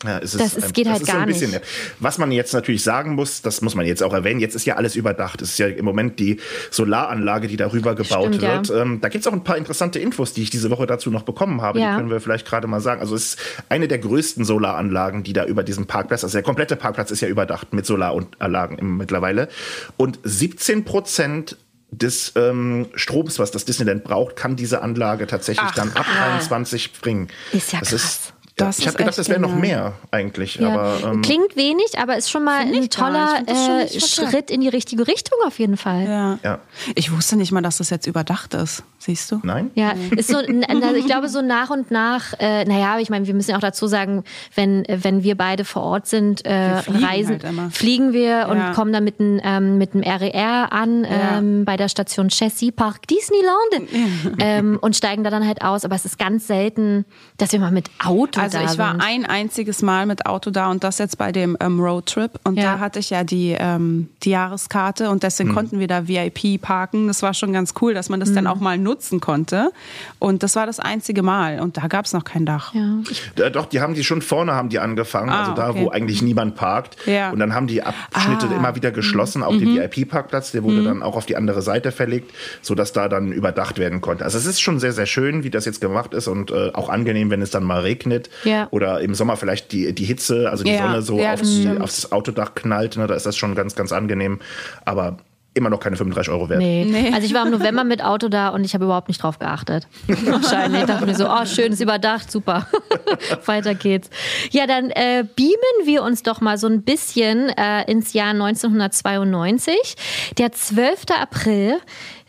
Ja, 0.04 0.18
es 0.18 0.32
Das 0.32 0.54
ist- 0.58 0.62
ein- 0.66 0.72
geht 0.74 0.88
halt 0.88 1.00
ist 1.00 1.06
so 1.06 1.12
gar 1.12 1.22
ein 1.22 1.26
bisschen, 1.26 1.50
nicht. 1.52 1.62
Was 2.00 2.18
man 2.18 2.30
jetzt 2.30 2.52
natürlich 2.52 2.82
sagen 2.82 3.14
muss, 3.14 3.40
das 3.40 3.62
muss 3.62 3.74
man 3.74 3.86
jetzt 3.86 4.02
auch 4.02 4.12
erwähnen, 4.12 4.40
jetzt 4.40 4.54
ist 4.54 4.66
ja 4.66 4.76
alles 4.76 4.94
überdacht. 4.94 5.40
Es 5.40 5.52
ist 5.52 5.58
ja 5.58 5.68
im 5.68 5.86
Moment 5.86 6.20
die 6.20 6.38
Solaranlage, 6.70 7.48
die 7.48 7.56
darüber 7.56 7.94
gebaut 7.94 8.26
Stimmt, 8.34 8.42
ja. 8.42 8.56
wird. 8.56 8.70
Ähm, 8.70 9.00
da 9.00 9.08
gibt's 9.08 9.26
auch 9.26 9.32
ein 9.32 9.42
paar 9.42 9.56
interessante 9.56 9.98
Infos, 9.98 10.34
die 10.34 10.42
ich 10.42 10.50
diese 10.50 10.70
Woche 10.70 10.86
dazu 10.86 11.10
noch 11.10 11.22
bekommen 11.22 11.62
habe. 11.62 11.80
Ja. 11.80 11.92
Die 11.92 11.96
können 11.96 12.10
wir 12.10 12.20
vielleicht 12.20 12.46
gerade 12.46 12.66
mal 12.66 12.80
sagen. 12.80 13.00
Also 13.00 13.14
es 13.14 13.34
ist 13.36 13.38
eine 13.70 13.88
der 13.88 13.98
größten 13.98 14.44
Solaranlagen, 14.44 15.22
die 15.22 15.32
da 15.32 15.46
über 15.46 15.62
diesem 15.62 15.86
Parkplatz, 15.86 16.24
also 16.24 16.34
der 16.36 16.42
komplette 16.42 16.76
Parkplatz 16.76 17.10
ist 17.10 17.22
ja 17.22 17.28
überdacht 17.28 17.72
mit 17.72 17.86
Solaranlagen 17.86 18.98
mittlerweile. 18.98 19.48
Und 19.96 20.18
17 20.24 20.84
Prozent 20.84 21.56
des 21.90 22.32
ähm, 22.36 22.88
Stroms, 22.94 23.38
was 23.38 23.50
das 23.50 23.64
Disneyland 23.64 24.04
braucht, 24.04 24.36
kann 24.36 24.56
diese 24.56 24.82
Anlage 24.82 25.26
tatsächlich 25.26 25.68
Ach, 25.70 25.74
dann 25.74 25.92
ab 25.92 26.06
23 26.16 26.92
bringen. 27.00 27.28
Ist 27.52 27.72
ja 27.72 27.80
das 27.80 27.90
krass. 27.90 28.02
Ist, 28.02 28.32
Das 28.56 28.78
ich 28.78 28.86
habe 28.86 28.96
gedacht, 28.96 29.10
echt 29.10 29.18
das 29.18 29.28
wäre 29.28 29.38
noch 29.38 29.54
mehr 29.54 29.92
eigentlich. 30.10 30.54
Ja. 30.56 30.70
Aber, 30.70 31.12
ähm, 31.12 31.20
Klingt 31.22 31.56
wenig, 31.56 31.98
aber 31.98 32.16
ist 32.16 32.30
schon 32.30 32.42
mal 32.42 32.60
ein 32.62 32.88
toller 32.88 33.42
äh. 33.46 34.00
Schritt 34.00 34.50
in 34.50 34.62
die 34.62 34.68
richtige 34.68 35.06
Richtung 35.06 35.38
auf 35.46 35.58
jeden 35.58 35.76
Fall. 35.76 36.04
Ja. 36.04 36.38
ja. 36.42 36.58
Ich 36.94 37.12
wusste 37.14 37.36
nicht 37.36 37.52
mal, 37.52 37.60
dass 37.60 37.76
das 37.78 37.90
jetzt 37.90 38.06
überdacht 38.06 38.54
ist. 38.54 38.82
Siehst 38.98 39.30
du? 39.30 39.40
Nein? 39.44 39.70
Ja, 39.74 39.92
ist 40.16 40.30
so, 40.30 40.38
also 40.38 40.94
ich 40.96 41.04
glaube, 41.06 41.28
so 41.28 41.40
nach 41.42 41.70
und 41.70 41.90
nach, 41.90 42.32
äh, 42.40 42.64
naja, 42.64 42.98
ich 42.98 43.10
meine, 43.10 43.26
wir 43.26 43.34
müssen 43.34 43.50
ja 43.50 43.56
auch 43.56 43.60
dazu 43.60 43.86
sagen, 43.86 44.24
wenn, 44.54 44.84
wenn 44.88 45.22
wir 45.22 45.36
beide 45.36 45.64
vor 45.64 45.82
Ort 45.82 46.06
sind, 46.08 46.44
äh, 46.44 46.50
Wir 46.50 46.82
fliegen 46.82 47.04
reisen, 47.04 47.30
halt 47.32 47.44
immer. 47.44 47.70
fliegen 47.70 48.12
wir 48.14 48.48
und 48.50 48.56
Ja. 48.56 48.72
kommen 48.72 48.92
dann 48.92 49.04
mit 49.04 49.20
einem 49.20 49.40
ähm, 49.44 49.78
mit 49.78 49.94
RER 49.94 50.72
an 50.72 51.04
Ja. 51.04 51.38
ähm, 51.38 51.64
bei 51.66 51.76
der 51.76 51.88
Station 51.88 52.28
Chessy 52.28 52.72
Park 52.72 53.06
Disneyland 53.06 53.90
ähm, 54.38 54.78
und 54.80 54.96
steigen 54.96 55.22
da 55.24 55.30
dann 55.30 55.46
halt 55.46 55.62
aus. 55.62 55.84
Aber 55.84 55.94
es 55.94 56.04
ist 56.04 56.18
ganz 56.18 56.46
selten, 56.46 57.04
dass 57.36 57.52
wir 57.52 57.60
mal 57.60 57.70
mit 57.70 57.90
Auto 58.04 58.40
Also 58.54 58.58
da 58.66 58.72
ich 58.72 58.78
war 58.78 58.92
sind. 58.92 59.00
ein 59.02 59.26
einziges 59.26 59.82
Mal 59.82 60.06
mit 60.06 60.26
Auto 60.26 60.50
da 60.50 60.70
und 60.70 60.84
das 60.84 60.98
jetzt 60.98 61.18
bei 61.18 61.32
dem 61.32 61.56
ähm, 61.60 61.80
Roadtrip 61.80 62.30
und 62.44 62.56
Ja. 62.56 62.74
da 62.74 62.78
hatte 62.80 62.98
ich 62.98 63.10
ja 63.10 63.24
die, 63.24 63.56
ähm, 63.58 64.08
die 64.22 64.30
Jahreskarte 64.30 65.10
und 65.10 65.22
deswegen 65.22 65.54
konnten 65.54 65.78
wir 65.80 65.86
da 65.88 66.08
VIP 66.08 66.58
parken. 66.60 67.06
Das 67.08 67.22
war 67.22 67.34
schon 67.34 67.52
ganz 67.52 67.74
cool, 67.80 67.94
dass 67.94 68.08
man 68.08 68.20
das 68.20 68.30
Mhm. 68.30 68.34
dann 68.36 68.46
auch 68.46 68.60
mal 68.60 68.78
nutzen 68.78 69.20
konnte 69.20 69.70
und 70.18 70.42
das 70.42 70.56
war 70.56 70.66
das 70.66 70.80
einzige 70.80 71.22
Mal 71.22 71.60
und 71.60 71.76
da 71.76 71.86
gab 71.86 72.04
es 72.06 72.12
noch 72.12 72.24
kein 72.24 72.46
Dach. 72.46 72.74
ja. 72.74 72.98
Äh, 73.44 73.50
Doch, 73.50 73.66
die 73.66 73.80
haben 73.80 73.94
die 73.94 74.04
schon 74.04 74.22
vorne 74.22 74.52
haben 74.54 74.68
die 74.68 74.78
angefangen, 74.78 75.30
Ah, 75.30 75.40
also 75.40 75.52
da, 75.52 75.70
okay. 75.70 75.84
wo 75.84 75.88
eigentlich 75.90 76.22
niemand 76.22 76.54
parkt. 76.56 76.96
Ja. 77.06 77.30
Und 77.30 77.38
dann 77.38 77.54
haben 77.54 77.66
die 77.66 77.82
Abschnitte 77.82 78.48
Ah. 78.50 78.56
immer 78.56 78.74
wieder 78.76 78.90
geschlossen, 78.90 79.42
auch 79.42 79.52
den 79.56 79.74
VIP-Parkplatz, 79.76 80.52
der 80.52 80.62
wurde 80.62 80.82
dann 80.84 81.02
auch 81.02 81.16
auf 81.16 81.26
die 81.26 81.36
andere 81.36 81.62
Seite 81.62 81.92
verlegt, 81.92 82.32
sodass 82.62 82.92
da 82.92 83.08
dann 83.08 83.32
überdacht 83.32 83.78
werden 83.78 84.00
konnte. 84.00 84.24
Also 84.24 84.38
es 84.38 84.46
ist 84.46 84.60
schon 84.60 84.78
sehr, 84.80 84.92
sehr 84.92 85.06
schön, 85.06 85.44
wie 85.44 85.50
das 85.50 85.64
jetzt 85.64 85.80
gemacht 85.80 86.14
ist 86.14 86.28
und 86.28 86.50
äh, 86.50 86.70
auch 86.72 86.88
angenehm, 86.88 87.30
wenn 87.30 87.42
es 87.42 87.50
dann 87.50 87.64
mal 87.64 87.80
regnet 87.80 88.30
Ja. 88.44 88.68
oder 88.70 89.00
im 89.00 89.14
Sommer 89.14 89.36
vielleicht 89.36 89.72
die, 89.72 89.94
die 89.94 90.04
Hitze, 90.04 90.50
also 90.50 90.64
die 90.64 90.72
Ja, 90.72 90.82
Sonne 90.82 91.02
so 91.02 91.18
ja, 91.18 91.34
auf 91.34 91.40
das 91.40 91.50
die, 91.50 91.68
aufs 91.68 92.12
Autodach 92.12 92.54
knallt, 92.54 92.96
ne, 92.96 93.06
da 93.06 93.14
ist 93.14 93.26
das 93.26 93.36
schon 93.36 93.54
ganz, 93.54 93.74
ganz 93.74 93.92
angenehm. 93.92 94.40
Aber 94.84 95.18
immer 95.56 95.70
noch 95.70 95.80
keine 95.80 95.96
35 95.96 96.30
Euro 96.32 96.48
wert. 96.48 96.58
Nee. 96.60 96.84
Nee. 96.84 97.12
Also 97.14 97.26
ich 97.26 97.32
war 97.32 97.46
im 97.46 97.50
November 97.50 97.82
mit 97.82 98.04
Auto 98.04 98.28
da 98.28 98.50
und 98.50 98.64
ich 98.64 98.74
habe 98.74 98.84
überhaupt 98.84 99.08
nicht 99.08 99.22
drauf 99.22 99.38
geachtet. 99.38 99.88
Wahrscheinlich. 100.06 100.82
Ich 100.82 100.86
dachte 100.86 101.06
mir 101.06 101.14
so, 101.14 101.28
oh, 101.28 101.46
schön, 101.46 101.72
ist 101.72 101.80
überdacht, 101.80 102.30
super. 102.30 102.66
Weiter 103.46 103.74
geht's. 103.74 104.10
Ja, 104.50 104.66
dann 104.66 104.90
äh, 104.90 105.24
beamen 105.34 105.86
wir 105.86 106.02
uns 106.02 106.22
doch 106.22 106.40
mal 106.42 106.58
so 106.58 106.66
ein 106.66 106.82
bisschen 106.82 107.48
äh, 107.48 107.90
ins 107.90 108.12
Jahr 108.12 108.30
1992. 108.30 109.96
Der 110.36 110.52
12. 110.52 111.04
April. 111.18 111.78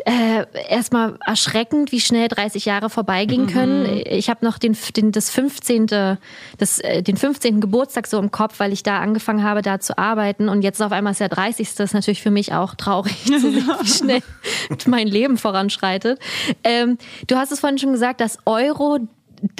Äh, 0.05 0.45
erstmal 0.69 1.17
erschreckend, 1.25 1.91
wie 1.91 1.99
schnell 1.99 2.27
30 2.27 2.65
Jahre 2.65 2.89
vorbeigehen 2.89 3.47
können. 3.47 4.01
Ich 4.05 4.29
habe 4.29 4.45
noch 4.45 4.60
den, 4.60 4.77
den, 4.95 5.12
das 5.12 5.31
15. 5.31 5.88
Das, 5.88 6.79
äh, 6.79 7.01
den 7.01 7.17
15. 7.17 7.60
Geburtstag 7.62 8.05
so 8.05 8.19
im 8.19 8.29
Kopf, 8.29 8.60
weil 8.60 8.73
ich 8.73 8.83
da 8.83 8.99
angefangen 8.99 9.43
habe, 9.43 9.63
da 9.63 9.79
zu 9.79 9.97
arbeiten. 9.97 10.49
Und 10.49 10.62
jetzt 10.62 10.81
auf 10.81 10.91
einmal 10.91 11.12
ist 11.12 11.19
der 11.19 11.29
30. 11.29 11.73
Das 11.75 11.89
ist 11.89 11.93
natürlich 11.93 12.21
für 12.21 12.31
mich 12.31 12.53
auch 12.53 12.75
traurig 12.75 13.23
zu 13.25 13.39
sehen, 13.39 13.69
wie 13.81 13.88
schnell 13.88 14.21
mein 14.86 15.07
Leben 15.07 15.38
voranschreitet. 15.38 16.19
Ähm, 16.63 16.97
du 17.25 17.36
hast 17.36 17.51
es 17.51 17.60
vorhin 17.60 17.79
schon 17.79 17.91
gesagt, 17.91 18.21
das 18.21 18.38
Euro 18.45 18.99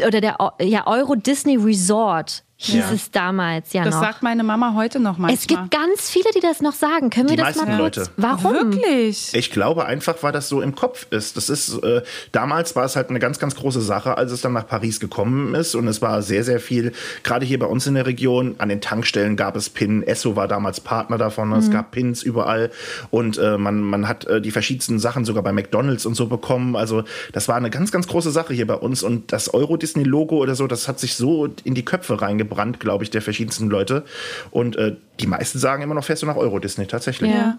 oder 0.06 0.22
der 0.22 0.38
ja, 0.62 0.88
Euro 0.88 1.16
Disney 1.16 1.56
Resort 1.56 2.44
hieß 2.60 2.76
Ja. 2.76 2.92
es 2.94 3.12
damals 3.12 3.72
ja 3.74 3.84
Das 3.84 3.94
noch. 3.96 4.02
sagt 4.02 4.24
meine 4.24 4.44
Mama 4.44 4.74
heute 4.76 5.00
noch 5.00 5.18
manchmal. 5.20 5.34
es 5.34 5.46
gibt 5.48 5.70
ganz 5.72 6.10
viele, 6.10 6.26
die 6.36 6.40
das 6.40 6.60
noch 6.62 6.74
sagen. 6.74 7.10
Können 7.12 7.30
wir 7.30 7.36
Die 7.38 7.44
das 7.44 7.56
mal 7.56 7.66
meisten 7.68 7.80
kurz? 7.82 7.98
Leute. 7.98 8.10
Warum? 8.18 8.54
Wirklich? 8.54 9.34
Ich 9.34 9.52
glaube 9.52 9.86
einfach, 9.86 10.16
weil 10.22 10.32
das 10.32 10.50
so 10.50 10.62
im 10.62 10.74
Kopf 10.76 11.06
ist. 11.12 11.38
Das 11.38 11.50
ist 11.50 11.78
äh, 11.84 12.02
damals 12.32 12.76
war 12.76 12.84
es 12.86 12.96
halt 12.96 13.10
eine 13.12 13.20
ganz, 13.20 13.38
ganz 13.40 13.56
große 13.56 13.82
Sache, 13.82 14.18
als 14.18 14.32
es 14.32 14.42
dann 14.42 14.54
nach 14.54 14.68
Paris 14.68 15.00
gekommen 15.00 15.54
ist 15.56 15.76
und 15.76 15.88
es 15.88 16.02
war 16.02 16.22
sehr, 16.24 16.44
sehr 16.44 16.60
viel. 16.60 16.94
Gerade 17.24 17.46
hier 17.46 17.60
bei 17.60 17.68
uns 17.68 17.86
in 17.86 17.94
der 17.94 18.08
Region 18.08 18.56
an 18.58 18.70
den 18.70 18.82
Tankstellen 18.82 19.36
gab 19.36 19.56
es 19.56 19.70
PIN. 19.70 20.02
Esso 20.04 20.36
war 20.36 20.48
damals 20.48 20.80
Partner 20.80 21.18
davon. 21.20 21.52
Es 21.54 21.70
gab 21.70 21.92
Pins 21.92 22.24
überall 22.24 22.72
und 23.12 23.38
äh, 23.38 23.58
man 23.58 23.82
man 23.82 24.08
hat 24.08 24.26
äh, 24.26 24.42
die 24.42 24.52
verschiedensten 24.52 24.98
Sachen 25.00 25.26
sogar 25.26 25.44
bei 25.44 25.52
McDonald's 25.54 26.06
und 26.08 26.16
so 26.16 26.26
bekommen. 26.26 26.76
Also 26.76 27.04
das 27.34 27.48
war 27.48 27.56
eine 27.56 27.70
ganz, 27.70 27.92
ganz 27.92 28.08
große 28.08 28.32
Sache 28.32 28.54
hier 28.56 28.66
bei 28.66 28.74
uns 28.76 29.04
und 29.04 29.32
das 29.32 29.54
Euro 29.54 29.78
Disney 29.78 30.04
Logo 30.04 30.38
oder 30.38 30.56
so, 30.56 30.66
das 30.68 30.88
hat 30.88 31.00
sich 31.00 31.16
so 31.16 31.48
in 31.64 31.76
die 31.76 31.86
Köpfe 31.86 32.20
reingebrannt, 32.48 32.80
glaube 32.80 33.04
ich, 33.04 33.10
der 33.10 33.22
verschiedensten 33.22 33.70
Leute. 33.70 34.04
Und 34.52 34.76
äh, 34.76 34.96
die 35.20 35.28
meisten 35.28 35.60
sagen 35.60 35.84
immer 35.84 35.96
noch 35.96 36.04
fährst 36.04 36.24
du 36.24 36.26
nach 36.26 36.36
Euro 36.36 36.60
Disney 36.60 36.88
tatsächlich. 36.88 37.32
Ja. 37.32 37.58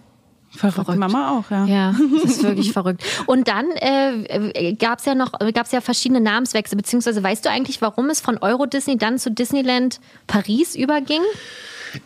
Verrückt. 0.57 0.99
Mama 0.99 1.39
auch, 1.39 1.51
ja. 1.51 1.67
Ja, 1.67 1.95
das 2.23 2.37
ist 2.37 2.43
wirklich 2.43 2.73
verrückt. 2.73 3.05
Und 3.27 3.49
dann 3.49 3.67
äh, 3.73 4.73
gab 4.75 4.99
es 4.99 5.05
ja 5.05 5.15
noch, 5.15 5.33
gab's 5.53 5.73
ja 5.73 5.83
verschiedene 5.83 6.23
Namenswechsel, 6.23 6.75
beziehungsweise 6.77 7.23
weißt 7.23 7.45
du 7.45 7.51
eigentlich, 7.51 7.83
warum 7.83 8.09
es 8.09 8.21
von 8.23 8.39
Euro 8.39 8.65
Disney 8.65 8.97
dann 8.97 9.19
zu 9.19 9.31
Disneyland 9.31 10.01
Paris 10.27 10.75
überging? 10.75 11.21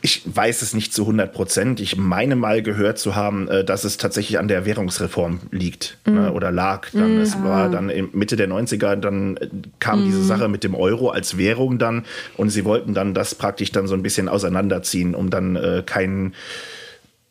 Ich 0.01 0.23
weiß 0.25 0.63
es 0.63 0.75
nicht 0.75 0.93
zu 0.93 1.03
100 1.03 1.33
Prozent. 1.33 1.81
Ich 1.81 1.97
meine 1.97 2.37
mal 2.37 2.63
gehört 2.63 2.99
zu 2.99 3.15
haben, 3.17 3.49
äh, 3.49 3.65
dass 3.65 3.85
es 3.85 3.97
tatsächlich 3.97 4.39
an 4.39 4.49
der 4.49 4.65
Währungsreform 4.67 5.41
liegt 5.51 5.99
Mhm. 6.07 6.15
ne, 6.15 6.33
oder 6.33 6.51
lag. 6.51 6.89
Dann, 6.93 7.19
Es 7.19 7.35
Ah. 7.37 7.45
war 7.45 7.69
dann 7.71 7.89
in 7.91 8.09
Mitte 8.13 8.37
der 8.37 8.49
90er, 8.49 8.97
dann 8.97 9.37
äh, 9.37 9.49
kam 9.79 10.01
Mhm. 10.01 10.05
diese 10.05 10.23
Sache 10.25 10.49
mit 10.49 10.65
dem 10.65 10.75
Euro 10.75 11.11
als 11.11 11.37
Währung 11.39 11.79
dann 11.79 12.05
und 12.37 12.51
sie 12.51 12.65
wollten 12.65 12.95
dann 12.95 13.15
das 13.15 13.35
praktisch 13.35 13.73
dann 13.73 13.87
so 13.87 13.95
ein 13.95 14.03
bisschen 14.03 14.29
auseinanderziehen, 14.29 15.15
um 15.15 15.31
dann 15.31 15.57
äh, 15.57 15.83
keinen 15.85 16.35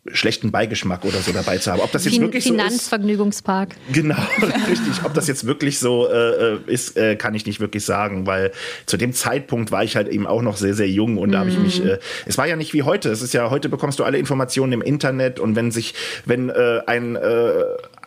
schlechten 0.07 0.49
Beigeschmack 0.49 1.05
oder 1.05 1.19
so 1.19 1.31
dabei 1.31 1.59
zu 1.59 1.71
haben. 1.71 1.79
Ob 1.79 1.91
das 1.91 2.05
jetzt 2.05 2.15
fin 2.15 2.23
wirklich 2.23 2.43
so 2.43 2.51
Finanzvergnügungspark. 2.51 3.75
Genau, 3.91 4.15
richtig. 4.67 5.03
Ob 5.03 5.13
das 5.13 5.27
jetzt 5.27 5.45
wirklich 5.45 5.77
so 5.77 6.07
äh, 6.09 6.57
ist, 6.65 6.97
äh, 6.97 7.15
kann 7.15 7.35
ich 7.35 7.45
nicht 7.45 7.59
wirklich 7.59 7.85
sagen, 7.85 8.25
weil 8.25 8.51
zu 8.87 8.97
dem 8.97 9.13
Zeitpunkt 9.13 9.71
war 9.71 9.83
ich 9.83 9.95
halt 9.95 10.07
eben 10.07 10.25
auch 10.25 10.41
noch 10.41 10.57
sehr, 10.57 10.73
sehr 10.73 10.89
jung 10.89 11.17
und 11.17 11.31
da 11.31 11.39
habe 11.39 11.49
ich 11.49 11.59
mich. 11.59 11.85
Äh, 11.85 11.99
es 12.25 12.37
war 12.37 12.47
ja 12.47 12.55
nicht 12.55 12.73
wie 12.73 12.81
heute. 12.81 13.09
Es 13.09 13.21
ist 13.21 13.33
ja 13.33 13.51
heute 13.51 13.69
bekommst 13.69 13.99
du 13.99 14.03
alle 14.03 14.17
Informationen 14.17 14.73
im 14.73 14.81
Internet 14.81 15.39
und 15.39 15.55
wenn 15.55 15.69
sich, 15.69 15.93
wenn 16.25 16.49
äh, 16.49 16.81
ein 16.87 17.15
äh, 17.15 17.51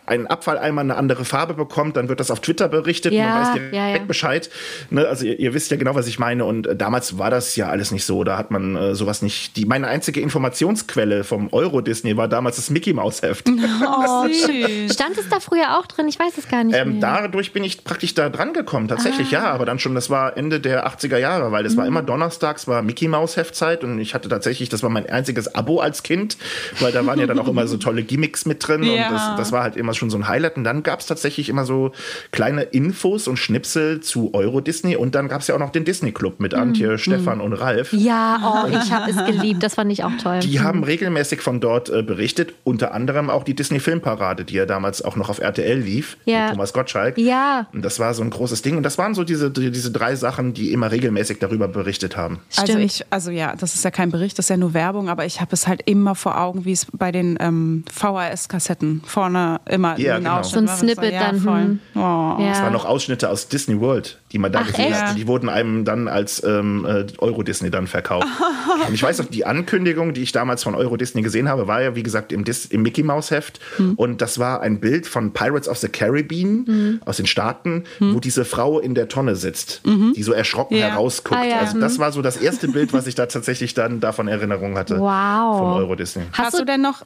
ein 0.07 0.27
Abfalleimer 0.27 0.81
eine 0.81 0.95
andere 0.95 1.25
Farbe 1.25 1.53
bekommt, 1.53 1.97
dann 1.97 2.09
wird 2.09 2.19
das 2.19 2.31
auf 2.31 2.39
Twitter 2.39 2.67
berichtet. 2.67 3.13
Ja, 3.13 3.25
man 3.27 3.41
weiß 3.41 3.53
direkt 3.53 3.73
ja, 3.75 3.87
ja. 3.89 3.97
Bescheid. 3.99 4.49
Ne? 4.89 5.07
Also 5.07 5.25
ihr, 5.25 5.39
ihr 5.39 5.53
wisst 5.53 5.71
ja 5.71 5.77
genau, 5.77 5.95
was 5.95 6.07
ich 6.07 6.19
meine. 6.19 6.45
Und 6.45 6.67
äh, 6.67 6.75
damals 6.75 7.17
war 7.17 7.29
das 7.29 7.55
ja 7.55 7.67
alles 7.69 7.91
nicht 7.91 8.05
so. 8.05 8.23
Da 8.23 8.37
hat 8.37 8.51
man 8.51 8.75
äh, 8.75 8.95
sowas 8.95 9.21
nicht. 9.21 9.55
Die 9.57 9.65
meine 9.65 9.87
einzige 9.87 10.21
Informationsquelle 10.21 11.23
vom 11.23 11.51
Euro 11.51 11.81
Disney 11.81 12.15
war 12.17 12.27
damals 12.27 12.57
das 12.57 12.69
Mickey 12.69 12.93
Maus 12.93 13.21
Heft. 13.21 13.47
Oh, 13.49 14.27
süß. 14.31 14.93
Stand 14.93 15.17
es 15.17 15.27
da 15.29 15.39
früher 15.39 15.77
auch 15.79 15.85
drin? 15.87 16.07
Ich 16.07 16.19
weiß 16.19 16.37
es 16.37 16.47
gar 16.49 16.63
nicht 16.63 16.75
Ähm, 16.77 16.99
mehr. 16.99 17.01
dadurch 17.21 17.51
bin 17.53 17.63
ich 17.63 17.83
praktisch 17.83 18.13
da 18.13 18.29
dran 18.29 18.53
gekommen, 18.53 18.87
tatsächlich, 18.87 19.27
Ah. 19.29 19.31
ja, 19.31 19.43
aber 19.51 19.65
dann 19.65 19.79
schon, 19.79 19.95
das 19.95 20.09
war 20.09 20.37
Ende 20.37 20.59
der 20.59 20.85
80er 20.87 21.17
Jahre, 21.17 21.51
weil 21.51 21.65
es 21.65 21.73
Mhm. 21.73 21.77
war 21.77 21.87
immer 21.87 22.01
donnerstags, 22.03 22.67
war 22.67 22.81
Mickey 22.83 23.07
Maus 23.07 23.37
Heftzeit 23.37 23.83
und 23.83 23.99
ich 23.99 24.13
hatte 24.13 24.29
tatsächlich, 24.29 24.69
das 24.69 24.83
war 24.83 24.89
mein 24.89 25.09
einziges 25.09 25.53
Abo 25.55 25.79
als 25.79 26.03
Kind, 26.03 26.37
weil 26.79 26.91
da 26.91 27.05
waren 27.05 27.19
ja 27.19 27.25
dann 27.27 27.39
auch 27.39 27.47
immer 27.47 27.65
so 27.67 27.77
tolle 27.77 28.03
Gimmicks 28.03 28.45
mit 28.45 28.65
drin 28.67 28.81
und 28.83 28.97
das, 28.97 29.35
das 29.37 29.51
war 29.51 29.63
halt 29.63 29.75
immer 29.75 29.93
schon 29.95 30.09
so 30.09 30.17
ein 30.17 30.27
Highlight 30.27 30.57
und 30.57 30.63
dann 30.63 30.83
gab 30.83 30.99
es 30.99 31.05
tatsächlich 31.05 31.49
immer 31.49 31.65
so 31.65 31.91
kleine 32.31 32.63
Infos 32.63 33.27
und 33.27 33.37
Schnipsel 33.37 34.01
zu 34.01 34.33
Euro 34.33 34.61
Disney 34.61 34.95
und 34.95 35.15
dann 35.15 35.27
gab 35.27 35.41
es 35.41 35.47
ja 35.47 35.55
auch 35.55 35.59
noch 35.59 35.71
den 35.71 35.85
Disney 35.85 36.11
Club 36.11 36.39
mit 36.39 36.53
Antje, 36.53 36.97
Stefan 36.97 37.41
und 37.41 37.53
Ralf. 37.53 37.93
Mhm. 37.93 37.99
ja, 37.99 38.63
oh, 38.65 38.67
ich 38.69 38.91
habe 38.91 39.11
es 39.11 39.17
geliebt. 39.25 39.63
Das 39.63 39.75
fand 39.75 39.91
ich 39.91 40.03
auch 40.03 40.11
toll. 40.21 40.39
Die 40.39 40.59
haben 40.59 40.83
regelmäßig 40.83 41.41
von 41.41 41.59
dort 41.59 41.89
äh, 41.89 42.03
berichtet, 42.03 42.53
unter 42.63 42.93
anderem 42.93 43.29
auch 43.29 43.43
die 43.43 43.55
Disney 43.55 43.79
Filmparade, 43.79 44.45
die 44.45 44.55
ja 44.55 44.65
damals 44.65 45.03
auch 45.03 45.15
noch 45.15 45.29
auf 45.29 45.39
RTL 45.39 45.79
lief, 45.79 46.17
Ja. 46.25 46.43
mit 46.45 46.51
Thomas 46.51 46.73
Gottschalk. 46.73 47.17
Ja. 47.17 47.67
Und 47.73 47.83
das 47.83 47.99
war 47.99 48.13
so 48.13 48.23
ein 48.23 48.29
großes 48.29 48.61
Ding. 48.61 48.77
Und 48.77 48.83
das 48.83 48.97
waren 48.97 49.13
so 49.13 49.23
diese, 49.23 49.51
die, 49.51 49.71
diese 49.71 49.91
drei 49.91 50.15
Sachen, 50.15 50.53
die 50.53 50.71
immer 50.71 50.91
regelmäßig 50.91 51.39
darüber 51.39 51.67
berichtet 51.67 52.17
haben. 52.17 52.39
Also 52.57 52.73
Stimmt. 52.73 52.85
ich, 52.85 53.05
also 53.09 53.31
ja, 53.31 53.55
das 53.55 53.75
ist 53.75 53.83
ja 53.83 53.91
kein 53.91 54.11
Bericht, 54.11 54.37
das 54.37 54.45
ist 54.45 54.49
ja 54.49 54.57
nur 54.57 54.73
Werbung, 54.73 55.09
aber 55.09 55.25
ich 55.25 55.41
habe 55.41 55.51
es 55.53 55.67
halt 55.67 55.81
immer 55.85 56.15
vor 56.15 56.39
Augen, 56.39 56.65
wie 56.65 56.71
es 56.71 56.87
bei 56.91 57.11
den 57.11 57.37
ähm, 57.39 57.83
VHS-Kassetten 57.91 59.01
vorne 59.05 59.59
immer 59.69 59.84
Ja, 59.97 60.15
ein 60.15 60.23
genau. 60.23 60.43
So 60.43 60.57
ein. 60.59 60.67
Snippet 60.67 61.13
ja, 61.13 61.19
dann, 61.31 61.39
Voll. 61.39 61.61
hm. 61.61 61.79
Oh. 61.95 61.99
Ja. 61.99 62.51
Es 62.53 62.61
waren 62.61 62.73
noch 62.73 62.85
Ausschnitte 62.85 63.29
aus 63.29 63.47
Disney 63.47 63.79
World, 63.79 64.17
die 64.31 64.37
man 64.39 64.51
da 64.51 64.59
Ach, 64.63 64.67
gesehen 64.67 64.91
echt? 64.91 65.01
hat. 65.01 65.09
Und 65.11 65.17
die 65.17 65.27
wurden 65.27 65.49
einem 65.49 65.85
dann 65.85 66.07
als 66.07 66.43
ähm, 66.43 66.85
äh, 66.85 67.05
Euro 67.19 67.43
Disney 67.43 67.69
dann 67.71 67.87
verkauft. 67.87 68.27
und 68.87 68.93
ich 68.93 69.03
weiß 69.03 69.21
auch, 69.21 69.25
die 69.25 69.45
Ankündigung, 69.45 70.13
die 70.13 70.21
ich 70.23 70.31
damals 70.31 70.63
von 70.63 70.75
Euro 70.75 70.97
Disney 70.97 71.21
gesehen 71.21 71.47
habe, 71.47 71.67
war 71.67 71.81
ja, 71.81 71.95
wie 71.95 72.03
gesagt, 72.03 72.31
im, 72.31 72.43
Dis 72.43 72.65
im 72.65 72.81
Mickey 72.81 73.03
Mouse 73.03 73.31
Heft. 73.31 73.59
Hm. 73.77 73.93
Und 73.95 74.21
das 74.21 74.39
war 74.39 74.61
ein 74.61 74.79
Bild 74.79 75.07
von 75.07 75.31
Pirates 75.33 75.67
of 75.69 75.77
the 75.77 75.87
Caribbean 75.89 77.01
aus 77.05 77.17
den 77.17 77.25
Staaten, 77.27 77.83
Hm. 77.99 78.15
wo 78.15 78.19
diese 78.19 78.45
Frau 78.45 78.79
in 78.79 78.95
der 78.95 79.07
Tonne 79.07 79.35
sitzt, 79.35 79.81
die 79.85 80.23
so 80.23 80.31
erschrocken 80.33 80.75
Ja. 80.77 80.87
herausguckt. 80.87 81.39
Ah, 81.39 81.43
ja. 81.45 81.59
Also 81.59 81.79
das 81.79 81.99
war 81.99 82.11
so 82.11 82.21
das 82.21 82.37
erste 82.37 82.67
Bild, 82.67 82.93
was 82.93 83.07
ich 83.07 83.15
da 83.15 83.25
tatsächlich 83.25 83.73
dann 83.73 83.99
davon 83.99 84.27
Erinnerung 84.27 84.77
hatte. 84.77 84.99
Wow. 84.99 85.59
Von 85.59 85.73
Euro 85.73 85.95
Disney. 85.95 86.23
Hast, 86.33 86.57
du 86.59 86.65
denn 86.65 86.81
noch, 86.81 87.03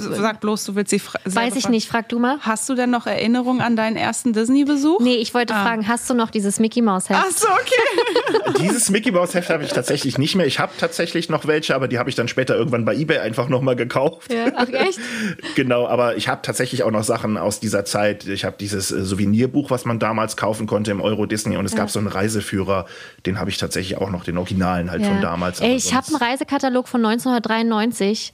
sag 0.00 0.40
bloß, 0.40 0.64
du 0.64 0.74
willst 0.74 0.90
sie 0.90 0.96
äh, 0.96 1.00
Weiß 1.24 1.56
ich 1.56 1.62
fragen. 1.62 1.72
Nicht, 1.74 1.88
frag 1.88 2.08
du 2.08 2.18
mal. 2.18 2.38
Hast 2.40 2.68
du 2.68 2.74
denn 2.74 2.90
noch 2.90 3.06
Erinnerungen 3.06 3.60
an 3.60 3.76
deinen 3.76 3.96
ersten 3.96 4.32
Disney-Besuch? 4.32 5.00
Nee, 5.00 5.16
ich 5.16 5.34
wollte 5.34 5.52
fragen, 5.52 5.86
hast 5.88 6.08
du 6.08 6.14
noch 6.14 6.30
dieses 6.30 6.60
Mickey 6.60 6.80
Mouse 6.80 7.10
Heft? 7.10 7.20
Ach 7.22 7.30
so, 7.30 7.48
okay. 7.48 8.54
Dieses 8.62 8.90
Mickey 8.90 9.10
Mouse 9.10 9.34
Heft 9.34 9.50
habe 9.50 9.64
ich 9.64 9.72
tatsächlich 9.72 10.16
nicht 10.16 10.36
mehr. 10.36 10.46
Ich 10.46 10.60
habe 10.60 10.72
tatsächlich 10.78 11.28
noch 11.28 11.46
welche, 11.46 11.74
aber 11.74 11.88
die 11.88 11.98
habe 11.98 12.08
ich 12.08 12.16
dann 12.16 12.28
später 12.28 12.56
irgendwann 12.56 12.84
bei 12.84 12.94
eBay 12.94 13.18
einfach 13.18 13.48
nochmal 13.48 13.76
gekauft. 13.76 14.32
Ja, 14.32 14.52
ach 14.54 14.68
echt? 14.68 15.00
Genau, 15.56 15.86
aber 15.86 16.16
ich 16.16 16.28
habe 16.28 16.42
tatsächlich 16.42 16.82
auch 16.82 16.90
noch 16.90 17.04
Sachen 17.04 17.36
aus 17.36 17.60
dieser 17.60 17.84
Zeit. 17.84 18.26
Ich 18.26 18.44
habe 18.44 18.56
dieses 18.58 18.90
äh, 18.90 19.04
Souvenirbuch, 19.04 19.70
was 19.70 19.84
man 19.84 19.98
damals 19.98 20.36
kaufen 20.36 20.66
konnte 20.66 20.90
im 20.90 21.00
Euro 21.00 21.26
Disney 21.26 21.56
und 21.56 21.64
es 21.64 21.74
gab 21.74 21.90
so 21.90 21.98
einen 21.98 22.08
Reiseführer, 22.08 22.86
den 23.26 23.38
habe 23.38 23.50
ich 23.50 23.58
tatsächlich 23.58 23.98
auch 23.98 24.10
noch, 24.10 24.24
den 24.24 24.38
Originalen 24.38 24.90
halt 24.90 25.04
von 25.04 25.20
damals. 25.20 25.60
Ey, 25.60 25.74
ich 25.74 25.92
habe 25.94 26.06
einen 26.06 26.16
Reisekatalog 26.16 26.88
von 26.88 27.04
1993. 27.04 28.32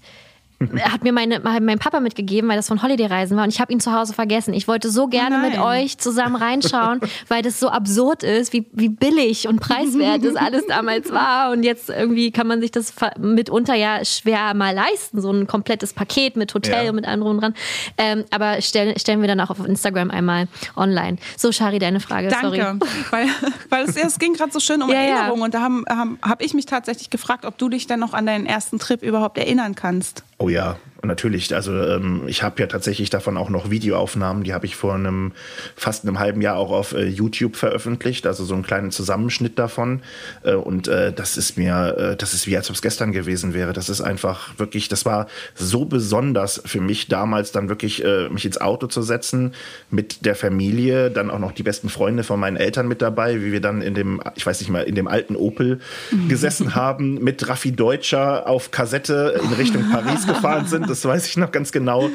Hat 0.83 1.03
mir 1.05 1.12
meine, 1.12 1.40
mein 1.40 1.79
Papa 1.79 2.01
mitgegeben, 2.01 2.49
weil 2.51 2.57
das 2.57 2.68
von 2.68 2.83
Holiday-Reisen 2.83 3.37
war 3.37 3.44
und 3.44 3.51
ich 3.51 3.61
habe 3.61 3.73
ihn 3.73 3.81
zu 3.81 3.92
Hause 3.92 4.12
vergessen. 4.12 4.53
Ich 4.53 4.68
wollte 4.68 4.90
so 4.90 5.07
gerne 5.07 5.38
nein. 5.38 5.53
mit 5.53 5.61
euch 5.61 5.96
zusammen 5.96 6.37
reinschauen, 6.37 7.01
weil 7.29 7.42
das 7.42 7.59
so 7.59 7.70
absurd 7.70 8.23
ist, 8.23 8.53
wie, 8.53 8.66
wie 8.73 8.90
billig 8.90 9.49
und 9.49 9.61
preiswert 9.61 10.25
das 10.25 10.37
alles 10.37 10.66
damals 10.66 11.11
war. 11.12 11.51
Und 11.51 11.62
jetzt 11.62 11.88
irgendwie 11.88 12.31
kann 12.31 12.46
man 12.46 12.61
sich 12.61 12.70
das 12.70 12.94
mitunter 13.18 13.75
ja 13.75 14.05
schwer 14.05 14.53
mal 14.53 14.75
leisten, 14.75 15.20
so 15.23 15.33
ein 15.33 15.46
komplettes 15.46 15.94
Paket 15.94 16.37
mit 16.37 16.53
Hotel 16.53 16.85
Ja. 16.85 16.90
und 16.90 16.96
mit 16.96 17.07
allem 17.07 17.20
drum 17.20 17.31
und 17.37 17.40
dran. 17.40 17.55
Ähm, 17.96 18.25
aber 18.31 18.61
stellen, 18.61 18.99
stellen 18.99 19.23
wir 19.23 19.29
dann 19.29 19.40
auch 19.40 19.51
auf 19.51 19.64
Instagram 19.64 20.11
einmal 20.11 20.46
online. 20.77 21.16
So, 21.38 21.53
Shari, 21.53 21.79
deine 21.79 22.01
Frage. 22.01 22.31
Sorry. 22.31 22.59
Danke. 22.59 22.87
Weil, 23.11 23.29
weil 23.70 23.85
es, 23.85 23.96
es 23.96 24.18
ging 24.18 24.35
gerade 24.35 24.53
so 24.53 24.61
schön 24.61 24.83
um 24.83 24.90
Ja, 24.90 25.03
ja. 25.03 25.16
Erinnerungen 25.16 25.42
und 25.44 25.55
da 25.55 25.62
habe 25.62 25.85
haben, 25.88 26.18
hab 26.23 26.42
ich 26.42 26.55
mich 26.55 26.66
tatsächlich 26.66 27.11
gefragt, 27.11 27.44
ob 27.44 27.59
du 27.59 27.68
dich 27.68 27.87
dann 27.87 28.01
noch 28.01 28.12
an 28.12 28.27
deinen 28.27 28.46
ersten 28.46 28.79
Trip 28.79 29.03
überhaupt 29.03 29.38
erinnern 29.38 29.75
kannst. 29.75 30.25
Oh 30.42 30.48
ja, 30.48 30.79
natürlich. 31.02 31.54
Also 31.54 31.72
ähm, 31.72 32.22
ich 32.26 32.42
habe 32.42 32.60
ja 32.60 32.66
tatsächlich 32.66 33.10
davon 33.10 33.36
auch 33.36 33.48
noch 33.48 33.70
Videoaufnahmen. 33.70 34.44
Die 34.44 34.52
habe 34.52 34.66
ich 34.66 34.76
vor 34.76 34.94
einem 34.94 35.32
fast 35.76 36.04
einem 36.04 36.18
halben 36.18 36.40
Jahr 36.42 36.56
auch 36.56 36.70
auf 36.70 36.92
äh, 36.92 37.06
YouTube 37.06 37.56
veröffentlicht. 37.56 38.26
Also 38.26 38.44
so 38.44 38.54
einen 38.54 38.62
kleinen 38.62 38.90
Zusammenschnitt 38.90 39.58
davon. 39.58 40.02
Äh, 40.42 40.54
und 40.54 40.88
äh, 40.88 41.12
das 41.12 41.36
ist 41.36 41.56
mir, 41.56 41.96
äh, 41.96 42.16
das 42.16 42.34
ist 42.34 42.46
wie 42.46 42.56
als 42.56 42.68
ob 42.68 42.76
es 42.76 42.82
gestern 42.82 43.12
gewesen 43.12 43.54
wäre. 43.54 43.72
Das 43.72 43.88
ist 43.88 44.00
einfach 44.00 44.58
wirklich, 44.58 44.88
das 44.88 45.06
war 45.06 45.26
so 45.54 45.84
besonders 45.84 46.60
für 46.64 46.80
mich 46.80 47.08
damals 47.08 47.52
dann 47.52 47.68
wirklich 47.68 48.04
äh, 48.04 48.28
mich 48.28 48.44
ins 48.44 48.60
Auto 48.60 48.86
zu 48.86 49.02
setzen 49.02 49.54
mit 49.90 50.24
der 50.26 50.34
Familie, 50.34 51.10
dann 51.10 51.30
auch 51.30 51.38
noch 51.38 51.52
die 51.52 51.62
besten 51.62 51.88
Freunde 51.88 52.24
von 52.24 52.38
meinen 52.38 52.56
Eltern 52.56 52.88
mit 52.88 53.00
dabei, 53.00 53.42
wie 53.42 53.52
wir 53.52 53.60
dann 53.60 53.82
in 53.82 53.94
dem, 53.94 54.20
ich 54.34 54.44
weiß 54.44 54.60
nicht 54.60 54.70
mal, 54.70 54.82
in 54.82 54.94
dem 54.94 55.08
alten 55.08 55.36
Opel 55.36 55.80
gesessen 56.28 56.74
haben, 56.74 57.22
mit 57.22 57.48
Raffi 57.48 57.72
Deutscher 57.72 58.46
auf 58.46 58.70
Kassette 58.70 59.40
in 59.42 59.52
Richtung 59.54 59.90
Paris 59.90 60.26
gefahren 60.26 60.66
sind, 60.66 60.89
das 60.90 61.05
weiß 61.05 61.26
ich 61.26 61.37
noch 61.37 61.53
ganz 61.53 61.72
genau. 61.72 62.11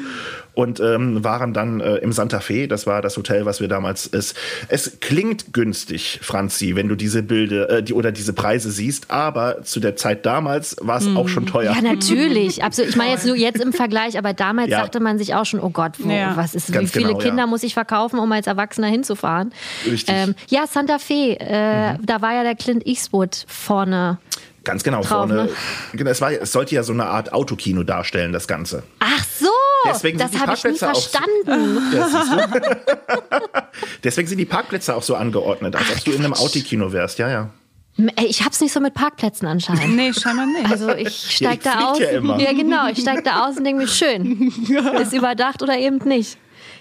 Und 0.54 0.80
ähm, 0.80 1.22
waren 1.22 1.52
dann 1.52 1.80
äh, 1.80 1.96
im 1.96 2.12
Santa 2.12 2.40
Fe, 2.40 2.66
das 2.66 2.86
war 2.86 3.02
das 3.02 3.18
Hotel, 3.18 3.44
was 3.44 3.60
wir 3.60 3.68
damals 3.68 4.06
ist. 4.06 4.34
Es 4.68 5.00
klingt 5.00 5.52
günstig, 5.52 6.18
Franzi, 6.22 6.76
wenn 6.76 6.88
du 6.88 6.94
diese 6.94 7.22
Bilder 7.22 7.68
äh, 7.68 7.82
die, 7.82 7.92
oder 7.92 8.10
diese 8.10 8.32
Preise 8.32 8.70
siehst, 8.70 9.10
aber 9.10 9.62
zu 9.64 9.80
der 9.80 9.96
Zeit 9.96 10.24
damals 10.24 10.76
war 10.80 10.96
es 10.96 11.06
auch 11.14 11.28
schon 11.28 11.44
teuer. 11.44 11.74
Ja, 11.74 11.82
natürlich. 11.82 12.64
Absolut. 12.64 12.88
Ich 12.90 12.96
meine 12.96 13.10
jetzt 13.10 13.26
nur 13.26 13.36
jetzt 13.36 13.60
im 13.60 13.74
Vergleich, 13.74 14.16
aber 14.16 14.32
damals 14.32 14.70
Ja. 14.70 14.80
dachte 14.80 14.98
man 15.00 15.18
sich 15.18 15.34
auch 15.34 15.44
schon, 15.44 15.60
oh 15.60 15.68
Gott, 15.68 15.92
wo, 15.98 16.10
Ja. 16.10 16.36
was 16.38 16.54
ist, 16.54 16.68
wie 16.70 16.72
Ganz 16.72 16.90
viele 16.90 17.08
genau, 17.08 17.18
Kinder 17.18 17.42
ja. 17.42 17.46
muss 17.46 17.62
ich 17.62 17.74
verkaufen, 17.74 18.18
um 18.18 18.32
als 18.32 18.46
Erwachsener 18.46 18.86
hinzufahren? 18.88 19.52
Richtig. 19.84 20.14
Ähm, 20.16 20.34
ja, 20.48 20.66
Santa 20.66 20.98
Fe, 20.98 21.36
äh, 21.38 21.92
Mhm. 21.98 22.06
da 22.06 22.22
war 22.22 22.32
ja 22.32 22.44
der 22.44 22.54
Clint 22.54 22.86
Eastwood 22.86 23.44
vorne. 23.46 24.16
Ganz 24.66 24.82
genau, 24.82 24.98
Drauf, 24.98 25.08
vorne. 25.08 25.34
ne? 25.34 25.48
Genau, 25.92 26.10
es, 26.10 26.20
war, 26.20 26.32
es 26.32 26.50
sollte 26.50 26.74
ja 26.74 26.82
so 26.82 26.92
eine 26.92 27.06
Art 27.06 27.32
Autokino 27.32 27.84
darstellen, 27.84 28.32
das 28.32 28.48
Ganze. 28.48 28.82
Ach 28.98 29.24
so, 29.38 29.46
Deswegen 29.88 30.18
sind 30.18 30.34
das 30.34 30.40
die 30.40 30.46
habe 30.46 30.54
ich 30.54 30.64
nie 30.64 30.88
auch 30.88 31.00
verstanden. 31.00 31.78
Ja, 31.94 32.46
du? 32.48 33.40
Deswegen 34.02 34.26
sind 34.26 34.38
die 34.38 34.44
Parkplätze 34.44 34.96
auch 34.96 35.04
so 35.04 35.14
angeordnet, 35.14 35.76
als 35.76 35.84
ob 35.92 36.04
du 36.04 36.10
in 36.10 36.24
einem 36.24 36.34
Autokino 36.34 36.92
wärst. 36.92 37.20
Ja, 37.20 37.30
ja. 37.30 37.50
Ich 38.26 38.44
hab's 38.44 38.60
nicht 38.60 38.72
so 38.72 38.80
mit 38.80 38.92
Parkplätzen 38.92 39.46
anscheinend. 39.46 39.94
Nee, 39.94 40.12
scheinbar 40.12 40.46
nicht. 40.46 40.68
Also 40.68 40.90
ich 40.90 41.36
steig 41.36 41.58
ich 41.58 41.62
da 41.62 41.90
aus. 41.90 41.98
ja 42.00 42.08
immer. 42.08 42.36
genau, 42.36 42.88
ich 42.88 42.98
steig 42.98 43.22
da 43.22 43.46
aus 43.46 43.56
und 43.56 43.64
denke 43.64 43.82
mir, 43.82 43.88
schön. 43.88 44.52
Ist 45.00 45.12
überdacht 45.12 45.62
oder 45.62 45.78
eben 45.78 45.98
nicht. 46.04 46.36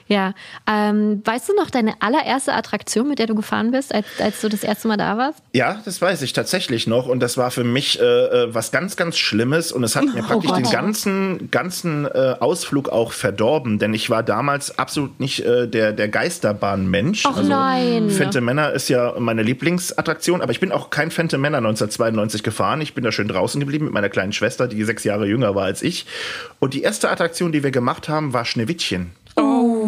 Ja, 0.07 0.33
ähm, 0.67 1.21
weißt 1.25 1.49
du 1.49 1.55
noch 1.55 1.71
deine 1.71 1.99
allererste 1.99 2.53
Attraktion, 2.53 3.09
mit 3.09 3.17
der 3.17 3.25
du 3.25 3.33
gefahren 3.33 3.71
bist, 3.71 3.93
als, 3.93 4.05
als 4.19 4.39
du 4.39 4.49
das 4.49 4.63
erste 4.63 4.87
Mal 4.87 4.97
da 4.97 5.17
warst? 5.17 5.39
Ja, 5.53 5.81
das 5.83 5.99
weiß 5.99 6.21
ich 6.21 6.33
tatsächlich 6.33 6.85
noch. 6.85 7.07
Und 7.07 7.21
das 7.21 7.37
war 7.37 7.49
für 7.49 7.63
mich 7.63 7.99
äh, 7.99 8.03
äh, 8.03 8.53
was 8.53 8.71
ganz, 8.71 8.97
ganz 8.97 9.17
Schlimmes. 9.17 9.71
Und 9.71 9.83
es 9.83 9.95
hat 9.95 10.05
mir 10.05 10.21
praktisch 10.21 10.51
Gott. 10.51 10.59
den 10.59 10.71
ganzen, 10.71 11.49
ganzen 11.49 12.05
äh, 12.05 12.35
Ausflug 12.39 12.89
auch 12.89 13.13
verdorben. 13.13 13.79
Denn 13.79 13.95
ich 13.95 14.11
war 14.11 14.21
damals 14.21 14.77
absolut 14.77 15.19
nicht 15.19 15.39
äh, 15.39 15.67
der, 15.67 15.91
der 15.91 16.07
Geisterbahn-Mensch. 16.07 17.23
Ach 17.25 17.41
nein. 17.41 18.11
Phantom 18.11 18.45
Männer 18.45 18.73
ist 18.73 18.89
ja 18.89 19.15
meine 19.17 19.41
Lieblingsattraktion. 19.41 20.41
Aber 20.41 20.51
ich 20.51 20.59
bin 20.59 20.71
auch 20.71 20.91
kein 20.91 21.09
Phantom 21.09 21.41
Männer 21.41 21.57
1992 21.57 22.43
gefahren. 22.43 22.79
Ich 22.81 22.93
bin 22.93 23.03
da 23.03 23.11
schön 23.11 23.27
draußen 23.27 23.59
geblieben 23.59 23.85
mit 23.85 23.93
meiner 23.93 24.09
kleinen 24.09 24.33
Schwester, 24.33 24.67
die 24.67 24.83
sechs 24.83 25.03
Jahre 25.03 25.25
jünger 25.25 25.55
war 25.55 25.65
als 25.65 25.81
ich. 25.81 26.05
Und 26.59 26.75
die 26.75 26.83
erste 26.83 27.09
Attraktion, 27.09 27.51
die 27.51 27.63
wir 27.63 27.71
gemacht 27.71 28.07
haben, 28.07 28.33
war 28.33 28.45
Schneewittchen. 28.45 29.11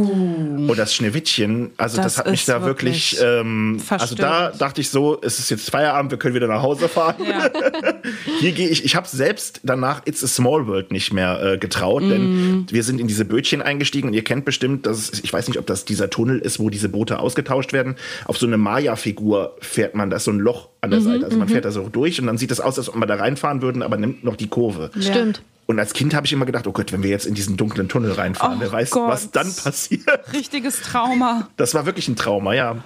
Und 0.01 0.77
das 0.77 0.93
Schneewittchen, 0.93 1.71
also 1.77 1.97
das, 1.97 2.15
Das 2.15 2.17
hat 2.19 2.31
mich 2.31 2.45
da 2.45 2.63
wirklich, 2.63 3.17
wirklich 3.19 3.25
ähm, 3.41 3.81
also 3.89 4.15
da 4.15 4.51
dachte 4.51 4.81
ich 4.81 4.89
so, 4.89 5.19
es 5.21 5.39
ist 5.39 5.49
jetzt 5.49 5.69
Feierabend, 5.69 6.11
wir 6.11 6.17
können 6.19 6.35
wieder 6.35 6.47
nach 6.47 6.61
Hause 6.61 6.87
fahren. 6.87 7.15
Ja. 7.27 7.49
Hier 8.39 8.51
gehe 8.51 8.69
ich, 8.69 8.85
ich 8.85 8.95
habe 8.95 9.07
selbst 9.07 9.61
danach 9.63 10.01
It's 10.05 10.23
a 10.23 10.27
Small 10.27 10.67
World 10.67 10.91
nicht 10.91 11.13
mehr 11.13 11.41
äh, 11.53 11.57
getraut, 11.57 12.03
Mhm. 12.03 12.09
denn 12.09 12.65
wir 12.69 12.83
sind 12.83 12.99
in 13.01 13.07
diese 13.07 13.25
Bötchen 13.25 13.61
eingestiegen 13.61 14.07
und 14.09 14.13
ihr 14.13 14.23
kennt 14.23 14.45
bestimmt, 14.45 14.85
dass 14.85 15.11
ich 15.23 15.31
weiß 15.33 15.47
nicht, 15.47 15.57
ob 15.57 15.65
das 15.65 15.85
dieser 15.85 16.09
Tunnel 16.09 16.39
ist, 16.39 16.59
wo 16.59 16.69
diese 16.69 16.89
Boote 16.89 17.19
ausgetauscht 17.19 17.73
werden. 17.73 17.95
Auf 18.25 18.37
so 18.37 18.45
eine 18.45 18.57
Maya-Figur 18.57 19.55
fährt 19.61 19.95
man, 19.95 20.09
da 20.09 20.17
ist 20.17 20.25
so 20.25 20.31
ein 20.31 20.39
Loch 20.39 20.69
an 20.93 20.99
Mhm, 20.99 21.03
der 21.05 21.13
Seite. 21.13 21.25
Also 21.25 21.37
man 21.37 21.47
fährt 21.47 21.65
da 21.65 21.71
so 21.71 21.87
durch 21.89 22.19
und 22.19 22.27
dann 22.27 22.37
sieht 22.37 22.51
es 22.51 22.59
aus, 22.59 22.77
als 22.77 22.89
ob 22.89 22.95
wir 22.95 23.05
da 23.05 23.15
reinfahren 23.15 23.61
würden, 23.61 23.81
aber 23.83 23.97
nimmt 23.97 24.23
noch 24.23 24.35
die 24.35 24.47
Kurve. 24.47 24.91
Stimmt. 24.99 25.41
Und 25.69 25.79
als 25.79 25.91
Kind 25.91 26.13
habe 26.15 26.25
ich 26.25 26.31
immer 26.31 26.45
gedacht, 26.45 26.65
oh 26.65 26.71
Gott, 26.71 26.93
wenn 26.93 27.03
wir 27.03 27.09
jetzt 27.09 27.25
in 27.25 27.33
diesen 27.33 27.57
dunklen 27.57 27.89
Tunnel 27.89 28.13
reinfahren, 28.13 28.55
Oh 28.57 28.61
wer 28.61 28.71
weiß, 28.71 28.89
Gott. 28.91 29.09
was 29.09 29.31
dann 29.31 29.53
passiert. 29.53 30.07
Richtiges 30.31 30.79
Trauma. 30.81 31.49
Das 31.57 31.73
war 31.73 31.85
wirklich 31.85 32.07
ein 32.07 32.15
Trauma, 32.15 32.53
ja. 32.53 32.77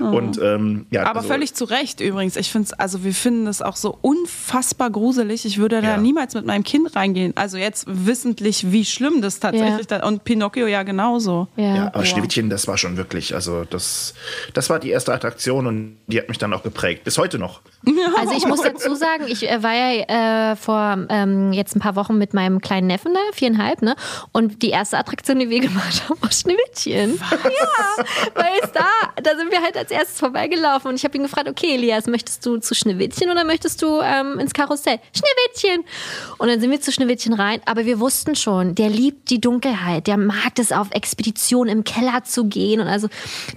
Und 0.00 0.40
ähm, 0.42 0.86
ja, 0.90 1.02
Oh. 1.04 1.06
Aber 1.06 1.18
also, 1.20 1.28
völlig 1.28 1.54
zu 1.54 1.64
Recht 1.64 2.00
übrigens. 2.00 2.34
Ich 2.34 2.50
finde 2.50 2.66
es, 2.66 2.72
also 2.72 3.04
wir 3.04 3.14
finden 3.14 3.44
das 3.44 3.62
auch 3.62 3.76
so 3.76 3.96
unfassbar 4.02 4.90
gruselig. 4.90 5.44
Ich 5.44 5.58
würde 5.58 5.80
da 5.80 5.90
Ja. 5.90 5.96
niemals 5.96 6.34
mit 6.34 6.44
meinem 6.44 6.64
Kind 6.64 6.96
reingehen. 6.96 7.34
Also 7.36 7.56
jetzt 7.56 7.84
wissentlich, 7.86 8.72
wie 8.72 8.84
schlimm 8.84 9.22
das 9.22 9.38
tatsächlich 9.38 9.88
Ja. 9.88 9.98
da 10.00 10.06
Und 10.08 10.24
Pinocchio 10.24 10.66
ja 10.66 10.82
genauso. 10.82 11.46
Ja. 11.54 11.76
Ja, 11.76 11.86
aber 11.94 12.04
Schneewittchen, 12.04 12.50
das 12.50 12.66
war 12.66 12.78
schon 12.78 12.96
wirklich, 12.96 13.32
also 13.36 13.64
das, 13.70 14.12
das 14.54 14.70
war 14.70 14.80
die 14.80 14.90
erste 14.90 15.14
Attraktion 15.14 15.68
und 15.68 15.96
die 16.08 16.18
hat 16.18 16.28
mich 16.28 16.38
dann 16.38 16.52
auch 16.52 16.64
geprägt. 16.64 17.04
Bis 17.04 17.16
heute 17.16 17.38
noch. 17.38 17.43
Also 18.16 18.34
ich 18.36 18.46
muss 18.46 18.62
dazu 18.62 18.94
sagen, 18.94 19.24
ich 19.28 19.48
äh, 19.48 19.62
war 19.62 19.74
ja 19.74 20.52
äh, 20.52 20.56
vor 20.56 21.06
ähm, 21.08 21.52
jetzt 21.52 21.76
ein 21.76 21.80
paar 21.80 21.96
Wochen 21.96 22.16
mit 22.16 22.32
meinem 22.32 22.60
kleinen 22.60 22.86
Neffen 22.86 23.12
da, 23.12 23.20
viereinhalb, 23.32 23.82
ne? 23.82 23.94
Und 24.32 24.62
die 24.62 24.70
erste 24.70 24.98
Attraktion, 24.98 25.38
die 25.38 25.50
wir 25.50 25.60
gemacht 25.68 26.02
haben, 26.08 26.20
war 26.22 26.32
Schneewittchen. 26.32 27.18
Ja, 27.18 28.04
weil 28.34 28.52
es 28.62 28.72
da, 28.72 28.86
da 29.22 29.36
sind 29.36 29.50
wir 29.50 29.62
halt 29.62 29.76
als 29.76 29.90
erstes 29.90 30.18
vorbeigelaufen 30.18 30.90
und 30.90 30.96
ich 30.96 31.04
habe 31.04 31.16
ihn 31.16 31.24
gefragt, 31.24 31.48
okay, 31.48 31.74
Elias, 31.74 32.06
möchtest 32.06 32.44
du 32.46 32.58
zu 32.58 32.74
Schneewittchen 32.74 33.30
oder 33.30 33.44
möchtest 33.44 33.82
du 33.82 34.00
ähm, 34.00 34.38
ins 34.38 34.54
Karussell? 34.54 34.98
Schneewittchen! 35.14 35.84
Und 36.38 36.48
dann 36.48 36.60
sind 36.60 36.70
wir 36.70 36.80
zu 36.80 36.92
Schneewittchen 36.92 37.34
rein, 37.34 37.60
aber 37.66 37.84
wir 37.84 38.00
wussten 38.00 38.34
schon, 38.34 38.74
der 38.74 38.88
liebt 38.88 39.30
die 39.30 39.40
Dunkelheit, 39.40 40.06
der 40.06 40.16
mag 40.16 40.58
es 40.58 40.72
auf 40.72 40.90
Expedition 40.92 41.68
im 41.68 41.84
Keller 41.84 42.24
zu 42.24 42.44
gehen 42.46 42.80
und 42.80 42.86
also 42.86 43.08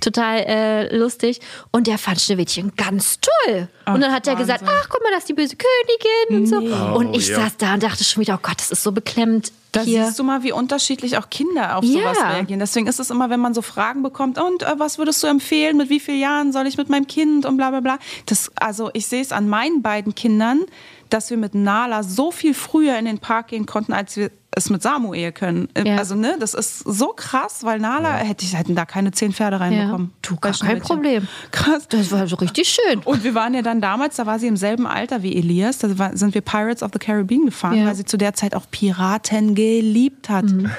total 0.01 0.39
äh, 0.39 0.95
lustig. 0.95 1.39
Und 1.71 1.87
der 1.87 1.97
fand 1.97 2.19
Schneewittchen 2.19 2.73
ganz 2.75 3.19
toll. 3.21 3.66
Und 3.85 4.01
dann 4.01 4.11
hat 4.11 4.27
er 4.27 4.35
gesagt, 4.35 4.63
ach, 4.65 4.89
guck 4.89 5.01
mal, 5.03 5.09
das 5.11 5.19
ist 5.19 5.29
die 5.29 5.33
böse 5.33 5.55
Königin 5.55 6.41
und 6.41 6.47
so. 6.47 6.57
und 6.95 7.15
ich 7.15 7.29
Oh, 7.29 7.31
ja. 7.33 7.41
saß 7.41 7.57
da 7.57 7.73
und 7.73 7.83
dachte 7.83 8.03
schon 8.03 8.21
wieder, 8.21 8.35
oh 8.35 8.39
Gott, 8.41 8.59
das 8.59 8.71
ist 8.71 8.83
so 8.83 8.91
beklemmend. 8.91 9.51
Da 9.73 9.81
hier. 9.81 10.05
siehst 10.05 10.17
du 10.17 10.23
mal, 10.23 10.43
wie 10.43 10.51
unterschiedlich 10.53 11.17
auch 11.17 11.29
Kinder 11.29 11.77
auf 11.77 11.83
Ja. 11.83 12.13
sowas 12.13 12.17
reagieren. 12.35 12.59
Deswegen 12.59 12.87
ist 12.87 12.99
es 12.99 13.09
immer, 13.09 13.29
wenn 13.29 13.39
man 13.39 13.53
so 13.53 13.61
Fragen 13.61 14.01
bekommt, 14.01 14.39
und 14.39 14.63
äh, 14.63 14.73
was 14.77 14.97
würdest 14.97 15.21
du 15.23 15.27
empfehlen, 15.27 15.77
mit 15.77 15.89
wie 15.89 15.99
vielen 15.99 16.19
Jahren 16.19 16.51
soll 16.53 16.67
ich 16.67 16.77
mit 16.77 16.89
meinem 16.89 17.07
Kind 17.07 17.45
und 17.45 17.57
bla 17.57 17.69
bla 17.69 17.81
bla. 17.81 17.99
Das, 18.25 18.49
also 18.55 18.89
ich 18.93 19.07
sehe 19.07 19.21
es 19.21 19.31
an 19.31 19.47
meinen 19.49 19.81
beiden 19.81 20.15
Kindern, 20.15 20.61
dass 21.09 21.29
wir 21.29 21.37
mit 21.37 21.53
Nala 21.53 22.03
so 22.03 22.31
viel 22.31 22.53
früher 22.53 22.97
in 22.97 23.05
den 23.05 23.19
Park 23.19 23.49
gehen 23.49 23.65
konnten, 23.65 23.93
als 23.93 24.15
wir 24.17 24.31
es 24.57 24.69
mit 24.69 24.81
Samuel 24.81 25.31
können. 25.31 25.69
Äh, 25.73 25.87
Ja. 25.87 25.95
Also 25.97 26.15
ne, 26.15 26.35
das 26.39 26.53
ist 26.53 26.79
so 26.79 27.13
krass, 27.15 27.59
weil 27.63 27.79
Nala 27.79 28.13
hätte 28.17 28.43
ich 28.45 28.57
hätten 28.57 28.75
da 28.75 28.85
keine 28.85 29.11
zehn 29.11 29.31
Pferde 29.31 29.59
reinbekommen. 29.59 30.11
Du, 30.21 30.35
Bei 30.35 30.51
gar 30.51 30.59
kein. 30.59 30.79
Problem. 30.81 31.27
Krass. 31.51 31.87
Das 31.87 32.11
war 32.11 32.27
so 32.27 32.35
richtig 32.37 32.67
schön. 32.67 32.99
Und 33.05 33.23
wir 33.23 33.33
waren 33.35 33.53
ja 33.53 33.61
dann 33.61 33.79
damals, 33.81 34.15
da 34.17 34.25
war 34.25 34.39
sie 34.39 34.47
im 34.47 34.57
selben 34.57 34.85
Alter 34.87 35.23
wie 35.23 35.35
Elias, 35.35 35.77
da 35.79 35.89
sind 36.13 36.33
wir 36.33 36.41
Pirates 36.41 36.83
of 36.83 36.91
the 36.93 36.99
Caribbean 36.99 37.45
gefahren, 37.45 37.77
Ja. 37.77 37.85
weil 37.85 37.95
sie 37.95 38.05
zu 38.05 38.17
der 38.17 38.33
Zeit 38.33 38.55
auch 38.55 38.65
Piraten 38.69 39.55
geliebt 39.55 40.29
hat. 40.29 40.45
Mhm. 40.45 40.69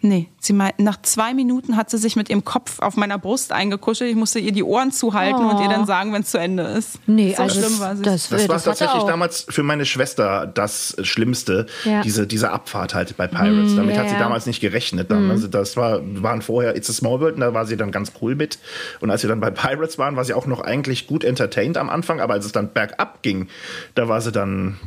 Nee, 0.00 0.28
sie 0.40 0.52
meint, 0.52 0.78
nach 0.78 1.00
zwei 1.02 1.34
Minuten 1.34 1.76
hat 1.76 1.90
sie 1.90 1.98
sich 1.98 2.16
mit 2.16 2.30
ihrem 2.30 2.44
Kopf 2.44 2.78
auf 2.80 2.96
meiner 2.96 3.18
Brust 3.18 3.52
eingekuschelt. 3.52 4.10
Ich 4.10 4.16
musste 4.16 4.38
ihr 4.38 4.52
die 4.52 4.62
Ohren 4.62 4.92
zuhalten 4.92 5.44
und 5.44 5.60
ihr 5.60 5.68
dann 5.68 5.86
sagen, 5.86 6.12
wenn 6.12 6.22
es 6.22 6.30
zu 6.30 6.38
Ende 6.38 6.62
ist. 6.62 7.00
Nee, 7.06 7.34
so 7.36 7.42
also 7.42 7.60
schlimm 7.60 7.80
war 7.80 7.96
sie. 7.96 8.02
das, 8.02 8.28
Das 8.28 8.44
äh, 8.44 8.48
war 8.48 8.54
das 8.56 8.66
hatte 8.66 8.78
tatsächlich 8.78 9.02
damals 9.04 9.46
für 9.48 9.62
meine 9.62 9.84
Schwester 9.84 10.46
das 10.46 10.96
Schlimmste, 11.02 11.66
Ja. 11.84 12.02
diese, 12.02 12.26
diese 12.26 12.50
Abfahrt 12.50 12.94
halt 12.94 13.16
bei 13.16 13.26
Pirates. 13.26 13.74
Damit 13.74 13.96
ja, 13.96 14.02
hat 14.02 14.08
sie 14.08 14.14
ja. 14.14 14.20
damals 14.20 14.46
nicht 14.46 14.60
gerechnet. 14.60 15.10
Dann. 15.10 15.30
Also 15.30 15.48
das 15.48 15.76
war, 15.76 16.00
waren 16.22 16.42
vorher 16.42 16.76
It's 16.76 16.88
a 16.88 16.92
Small 16.92 17.20
World 17.20 17.34
und 17.34 17.40
da 17.40 17.54
war 17.54 17.66
sie 17.66 17.76
dann 17.76 17.90
ganz 17.90 18.12
cool 18.22 18.34
mit. 18.34 18.58
Und 19.00 19.10
als 19.10 19.22
wir 19.22 19.28
dann 19.28 19.40
bei 19.40 19.50
Pirates 19.50 19.98
waren, 19.98 20.16
war 20.16 20.24
sie 20.24 20.34
auch 20.34 20.46
noch 20.46 20.60
eigentlich 20.60 21.06
gut 21.06 21.24
entertained 21.24 21.76
am 21.76 21.90
Anfang, 21.90 22.20
aber 22.20 22.34
als 22.34 22.46
es 22.46 22.52
dann 22.52 22.72
bergab 22.72 23.22
ging, 23.22 23.48
da 23.94 24.08
war 24.08 24.20
sie 24.20 24.32
dann 24.32 24.78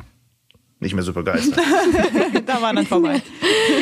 nicht 0.82 0.94
mehr 0.94 1.04
so 1.04 1.14
begeistert. 1.14 1.58
da 2.46 2.62
war 2.62 2.74
dann 2.74 2.86
vorbei. 2.86 3.22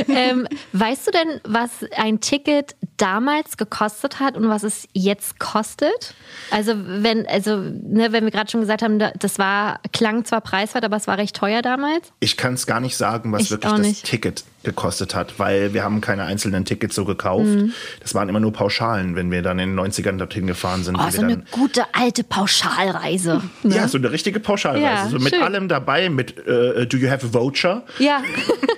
ähm, 0.07 0.47
weißt 0.73 1.07
du 1.07 1.11
denn, 1.11 1.41
was 1.45 1.69
ein 1.95 2.19
Ticket 2.19 2.75
damals 2.97 3.57
gekostet 3.57 4.19
hat 4.19 4.35
und 4.35 4.49
was 4.49 4.63
es 4.63 4.87
jetzt 4.93 5.39
kostet? 5.39 6.13
Also 6.51 6.73
wenn, 6.75 7.25
also 7.25 7.57
ne, 7.57 8.11
wenn 8.11 8.25
wir 8.25 8.31
gerade 8.31 8.51
schon 8.51 8.59
gesagt 8.61 8.81
haben, 8.83 8.99
da- 8.99 9.13
das 9.17 9.39
war 9.39 9.79
klang 9.93 10.25
zwar 10.25 10.41
preiswert, 10.41 10.83
aber 10.83 10.97
es 10.97 11.07
war 11.07 11.17
recht 11.17 11.35
teuer 11.35 11.61
damals. 11.61 12.11
Ich 12.19 12.35
kann 12.37 12.53
es 12.55 12.67
gar 12.67 12.81
nicht 12.81 12.97
sagen, 12.97 13.31
was 13.31 13.43
Ich 13.43 13.51
wirklich 13.51 13.71
das 13.71 13.79
nicht. 13.81 14.05
Ticket 14.05 14.43
gekostet 14.63 15.15
hat, 15.15 15.39
weil 15.39 15.73
wir 15.73 15.83
haben 15.83 16.01
keine 16.01 16.23
einzelnen 16.23 16.65
Tickets 16.65 16.95
so 16.95 17.05
gekauft. 17.05 17.45
Mhm. 17.45 17.73
Das 18.01 18.13
waren 18.13 18.27
immer 18.29 18.39
nur 18.39 18.51
Pauschalen, 18.53 19.15
wenn 19.15 19.31
wir 19.31 19.41
dann 19.41 19.57
in 19.59 19.75
den 19.75 19.79
90ern 19.79 20.17
dorthin 20.17 20.47
gefahren 20.47 20.83
sind. 20.83 20.97
Oh, 20.97 21.09
so 21.09 21.21
eine 21.21 21.43
gute 21.51 21.83
alte 21.93 22.23
Pauschalreise. 22.23 23.41
Ne? 23.63 23.75
ja, 23.75 23.87
so 23.87 23.97
eine 23.97 24.11
richtige 24.11 24.39
Pauschalreise. 24.39 24.83
Ja, 24.83 25.07
so 25.09 25.17
mit 25.19 25.33
schön. 25.33 25.43
allem 25.43 25.67
dabei, 25.67 26.09
mit 26.09 26.37
äh, 26.45 26.85
Do 26.87 26.97
you 26.97 27.09
have 27.09 27.25
a 27.25 27.33
voucher? 27.33 27.83
Ja. 27.99 28.21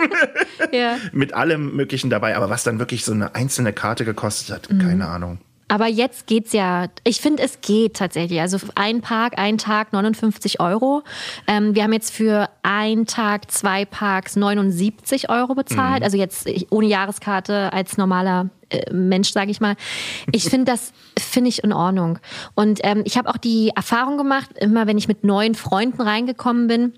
ja. 0.72 0.98
Mit 1.12 1.34
allem 1.34 1.76
Möglichen 1.76 2.10
dabei. 2.10 2.36
Aber 2.36 2.50
was 2.50 2.63
dann 2.63 2.80
wirklich 2.80 3.04
so 3.06 3.12
eine 3.13 3.36
einzelne 3.36 3.74
Karte 3.74 4.06
gekostet 4.06 4.54
hat, 4.56 4.72
Mhm. 4.72 4.80
keine 4.80 5.08
Ahnung. 5.08 5.39
Aber 5.72 5.88
jetzt 5.88 6.28
geht's 6.28 6.52
ja. 6.52 6.88
Ich 7.06 7.22
finde, 7.22 7.44
es 7.44 7.62
geht 7.62 7.96
tatsächlich. 7.96 8.42
Also 8.42 8.58
ein 8.76 9.00
Park, 9.00 9.38
ein 9.38 9.58
Tag 9.58 9.94
59 9.94 10.60
Euro. 10.60 11.02
Ähm, 11.48 11.76
wir 11.76 11.84
haben 11.84 11.94
jetzt 11.94 12.14
für 12.14 12.50
ein 12.62 13.06
Tag 13.06 13.50
zwei 13.50 13.86
Parks 13.86 14.36
79 14.36 15.30
Euro 15.30 15.56
bezahlt. 15.56 16.04
Also 16.04 16.18
jetzt 16.18 16.50
ohne 16.72 16.88
Jahreskarte 16.88 17.72
als 17.72 17.98
normaler 17.98 18.50
äh, 18.70 18.94
Mensch, 18.94 19.32
sage 19.32 19.50
ich 19.50 19.62
mal. 19.62 19.78
Ich 20.34 20.44
finde 20.44 20.66
das 20.66 20.92
finde 21.18 21.48
ich 21.48 21.64
in 21.64 21.72
Ordnung. 21.72 22.20
Und 22.54 22.82
ähm, 22.84 23.04
ich 23.06 23.18
habe 23.18 23.30
auch 23.30 23.38
die 23.38 23.70
Erfahrung 23.74 24.18
gemacht, 24.18 24.50
immer 24.60 24.88
wenn 24.88 24.98
ich 24.98 25.08
mit 25.08 25.24
neuen 25.24 25.56
Freunden 25.56 26.02
reingekommen 26.02 26.68
bin 26.68 26.94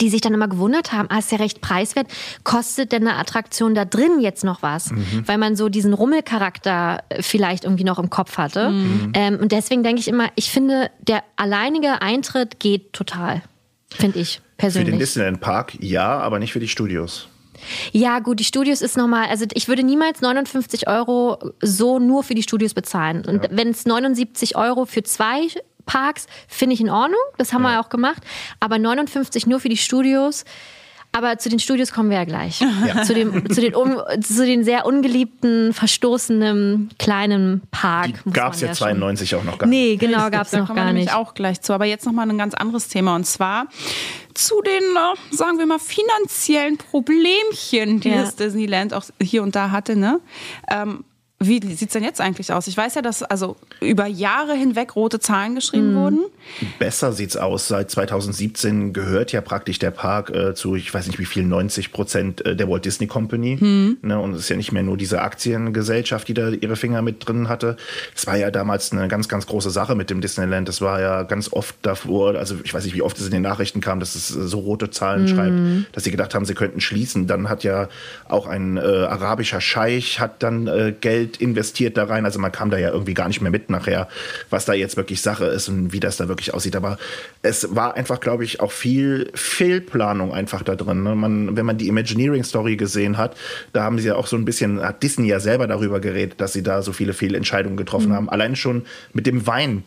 die 0.00 0.08
sich 0.08 0.20
dann 0.20 0.34
immer 0.34 0.48
gewundert 0.48 0.92
haben, 0.92 1.08
ah, 1.10 1.18
ist 1.18 1.32
ja 1.32 1.38
recht 1.38 1.60
preiswert, 1.60 2.06
kostet 2.44 2.92
denn 2.92 3.06
eine 3.06 3.18
Attraktion 3.18 3.74
da 3.74 3.84
drin 3.84 4.20
jetzt 4.20 4.44
noch 4.44 4.62
was? 4.62 4.90
Weil 5.26 5.38
man 5.38 5.56
so 5.56 5.68
diesen 5.68 5.92
Rummelcharakter 5.92 7.02
äh, 7.08 7.22
vielleicht 7.22 7.64
irgendwie 7.64 7.84
noch 7.84 7.98
im 7.98 8.10
Kopf 8.10 8.38
hatte. 8.38 8.72
Ähm, 9.14 9.38
und 9.40 9.52
deswegen 9.52 9.82
denke 9.82 10.00
ich 10.00 10.08
immer, 10.08 10.28
ich 10.34 10.50
finde, 10.50 10.90
der 11.00 11.22
alleinige 11.36 12.02
Eintritt 12.02 12.60
geht 12.60 12.92
total. 12.92 13.42
Finde 13.90 14.20
ich 14.20 14.36
Für 14.36 14.40
den 14.40 14.56
persönlich. 14.56 14.98
Disneyland 14.98 15.40
Park 15.40 15.74
ja, 15.80 16.18
aber 16.18 16.38
nicht 16.38 16.52
für 16.52 16.60
die 16.60 16.68
Studios. 16.68 17.28
Ja, 17.92 18.18
gut, 18.18 18.40
die 18.40 18.44
Studios 18.44 18.82
ist 18.82 18.96
nochmal, 18.96 19.28
also 19.28 19.44
ich 19.54 19.68
würde 19.68 19.82
niemals 19.82 20.20
59 20.20 20.88
Euro 20.88 21.38
so 21.60 21.98
nur 21.98 22.24
für 22.24 22.34
die 22.34 22.42
Studios 22.42 22.74
bezahlen. 22.74 23.24
Und 23.24 23.48
wenn 23.50 23.68
es 23.68 23.86
79 23.86 24.56
Euro 24.56 24.84
für 24.84 25.02
zwei 25.02 25.46
Parks, 25.86 26.26
finde 26.48 26.74
ich 26.74 26.80
in 26.80 26.90
Ordnung. 26.90 27.20
Das 27.38 27.52
haben 27.52 27.62
wir 27.62 27.80
auch 27.80 27.88
gemacht. 27.88 28.22
Aber 28.60 28.78
59 28.78 29.46
nur 29.46 29.60
für 29.60 29.68
die 29.68 29.76
Studios. 29.76 30.44
Aber 31.14 31.36
zu 31.36 31.50
den 31.50 31.58
Studios 31.58 31.92
kommen 31.92 32.08
wir 32.08 32.16
ja 32.16 32.24
gleich. 32.24 32.64
Zu, 33.04 33.12
dem, 33.12 33.50
zu, 33.50 33.60
den 33.60 33.74
um, 33.74 33.98
zu 34.22 34.46
den 34.46 34.64
sehr 34.64 34.86
ungeliebten, 34.86 35.74
verstoßenen 35.74 36.88
kleinen 36.98 37.60
Park. 37.70 38.22
Gab 38.32 38.54
es 38.54 38.62
ja 38.62 38.68
schon- 38.68 38.76
92 38.76 39.34
auch 39.34 39.44
noch 39.44 39.58
gar 39.58 39.66
nicht. 39.66 39.78
Nee, 39.78 39.96
genau, 39.96 40.30
gab 40.30 40.46
es 40.46 40.52
noch 40.52 40.68
kommen 40.68 40.76
gar 40.76 40.92
nicht. 40.94 41.12
auch 41.14 41.34
gleich 41.34 41.60
zu. 41.60 41.74
Aber 41.74 41.84
jetzt 41.84 42.06
nochmal 42.06 42.30
ein 42.30 42.38
ganz 42.38 42.54
anderes 42.54 42.88
Thema. 42.88 43.14
Und 43.14 43.26
zwar 43.26 43.66
zu 44.32 44.62
den, 44.62 44.72
äh, 44.82 45.34
sagen 45.36 45.58
wir 45.58 45.66
mal, 45.66 45.78
finanziellen 45.78 46.78
Problemchen, 46.78 48.00
die 48.00 48.08
Ja. 48.08 48.22
das 48.22 48.36
Disneyland 48.36 48.94
auch 48.94 49.04
hier 49.20 49.42
und 49.42 49.54
da 49.54 49.70
hatte. 49.70 49.96
Ne? 49.96 50.18
Ähm, 50.70 51.04
wie 51.46 51.60
sieht 51.74 51.88
es 51.88 51.92
denn 51.92 52.04
jetzt 52.04 52.20
eigentlich 52.20 52.52
aus? 52.52 52.66
Ich 52.66 52.76
weiß 52.76 52.94
ja, 52.94 53.02
dass 53.02 53.22
also 53.22 53.56
über 53.80 54.06
Jahre 54.06 54.54
hinweg 54.54 54.96
rote 54.96 55.20
Zahlen 55.20 55.54
geschrieben 55.54 55.92
Mhm. 55.92 55.96
wurden. 55.96 56.18
Besser 56.78 57.12
sieht's 57.12 57.36
aus. 57.36 57.68
Seit 57.68 57.90
2017 57.90 58.92
gehört 58.92 59.32
ja 59.32 59.40
praktisch 59.40 59.78
der 59.78 59.90
Park 59.90 60.30
äh, 60.30 60.54
zu, 60.54 60.74
ich 60.76 60.92
weiß 60.92 61.06
nicht 61.06 61.18
wie 61.18 61.24
viel, 61.24 61.44
90 61.44 61.92
Prozent 61.92 62.44
äh, 62.44 62.56
der 62.56 62.68
Walt 62.68 62.84
Disney 62.84 63.06
Company. 63.06 63.56
Ne, 64.02 64.18
und 64.18 64.34
es 64.34 64.40
ist 64.40 64.48
ja 64.48 64.56
nicht 64.56 64.72
mehr 64.72 64.82
nur 64.82 64.96
diese 64.96 65.22
Aktiengesellschaft, 65.22 66.28
die 66.28 66.34
da 66.34 66.48
ihre 66.50 66.76
Finger 66.76 67.02
mit 67.02 67.26
drin 67.26 67.48
hatte. 67.48 67.76
Es 68.14 68.26
war 68.26 68.36
ja 68.36 68.50
damals 68.50 68.92
eine 68.92 69.08
ganz, 69.08 69.28
ganz 69.28 69.46
große 69.46 69.70
Sache 69.70 69.94
mit 69.94 70.10
dem 70.10 70.20
Disneyland. 70.20 70.68
Das 70.68 70.80
war 70.80 71.00
ja 71.00 71.22
ganz 71.22 71.52
oft 71.52 71.74
davor, 71.82 72.34
also 72.36 72.56
ich 72.64 72.72
weiß 72.72 72.84
nicht, 72.84 72.94
wie 72.94 73.02
oft 73.02 73.18
es 73.18 73.26
in 73.26 73.32
den 73.32 73.42
Nachrichten 73.42 73.80
kam, 73.80 74.00
dass 74.00 74.14
es 74.14 74.34
äh, 74.34 74.46
so 74.46 74.58
rote 74.60 74.90
Zahlen 74.90 75.28
schreibt, 75.28 75.56
dass 75.92 76.04
sie 76.04 76.10
gedacht 76.10 76.34
haben, 76.34 76.44
sie 76.44 76.54
könnten 76.54 76.80
schließen. 76.80 77.26
Dann 77.26 77.48
hat 77.48 77.64
ja 77.64 77.88
auch 78.28 78.46
ein 78.46 78.76
äh, 78.76 78.80
arabischer 78.80 79.60
Scheich 79.60 80.20
hat 80.20 80.42
dann 80.42 80.66
äh, 80.66 80.92
Geld 81.00 81.31
Geld 81.32 81.42
investiert 81.42 81.96
da 81.96 82.04
rein. 82.04 82.24
Also 82.24 82.38
man 82.38 82.52
kam 82.52 82.70
da 82.70 82.78
ja 82.78 82.90
irgendwie 82.90 83.14
gar 83.14 83.28
nicht 83.28 83.40
mehr 83.40 83.50
mit 83.50 83.70
nachher, 83.70 84.08
was 84.50 84.64
da 84.64 84.72
jetzt 84.72 84.96
wirklich 84.96 85.22
Sache 85.22 85.46
ist 85.46 85.68
und 85.68 85.92
wie 85.92 86.00
das 86.00 86.16
da 86.16 86.28
wirklich 86.28 86.52
aussieht. 86.54 86.76
Aber 86.76 86.98
es 87.42 87.74
war 87.74 87.94
einfach, 87.94 88.20
glaube 88.20 88.44
ich, 88.44 88.60
auch 88.60 88.72
viel 88.72 89.30
Fehlplanung 89.34 90.32
einfach 90.32 90.62
da 90.62 90.74
drin. 90.76 91.02
Ne? 91.02 91.14
Man, 91.14 91.56
wenn 91.56 91.66
man 91.66 91.78
die 91.78 91.88
Imagineering-Story 91.88 92.76
gesehen 92.76 93.16
hat, 93.16 93.36
da 93.72 93.82
haben 93.82 93.98
sie 93.98 94.08
ja 94.08 94.16
auch 94.16 94.26
so 94.26 94.36
ein 94.36 94.44
bisschen, 94.44 94.82
hat 94.82 95.02
Disney 95.02 95.28
ja 95.28 95.40
selber 95.40 95.66
darüber 95.66 96.00
geredet, 96.00 96.40
dass 96.40 96.52
sie 96.52 96.62
da 96.62 96.82
so 96.82 96.92
viele 96.92 97.12
Fehlentscheidungen 97.14 97.76
getroffen 97.76 98.08
Mhm. 98.10 98.14
haben. 98.14 98.28
Allein 98.30 98.56
schon 98.56 98.84
mit 99.12 99.26
dem 99.26 99.46
Wein. 99.46 99.84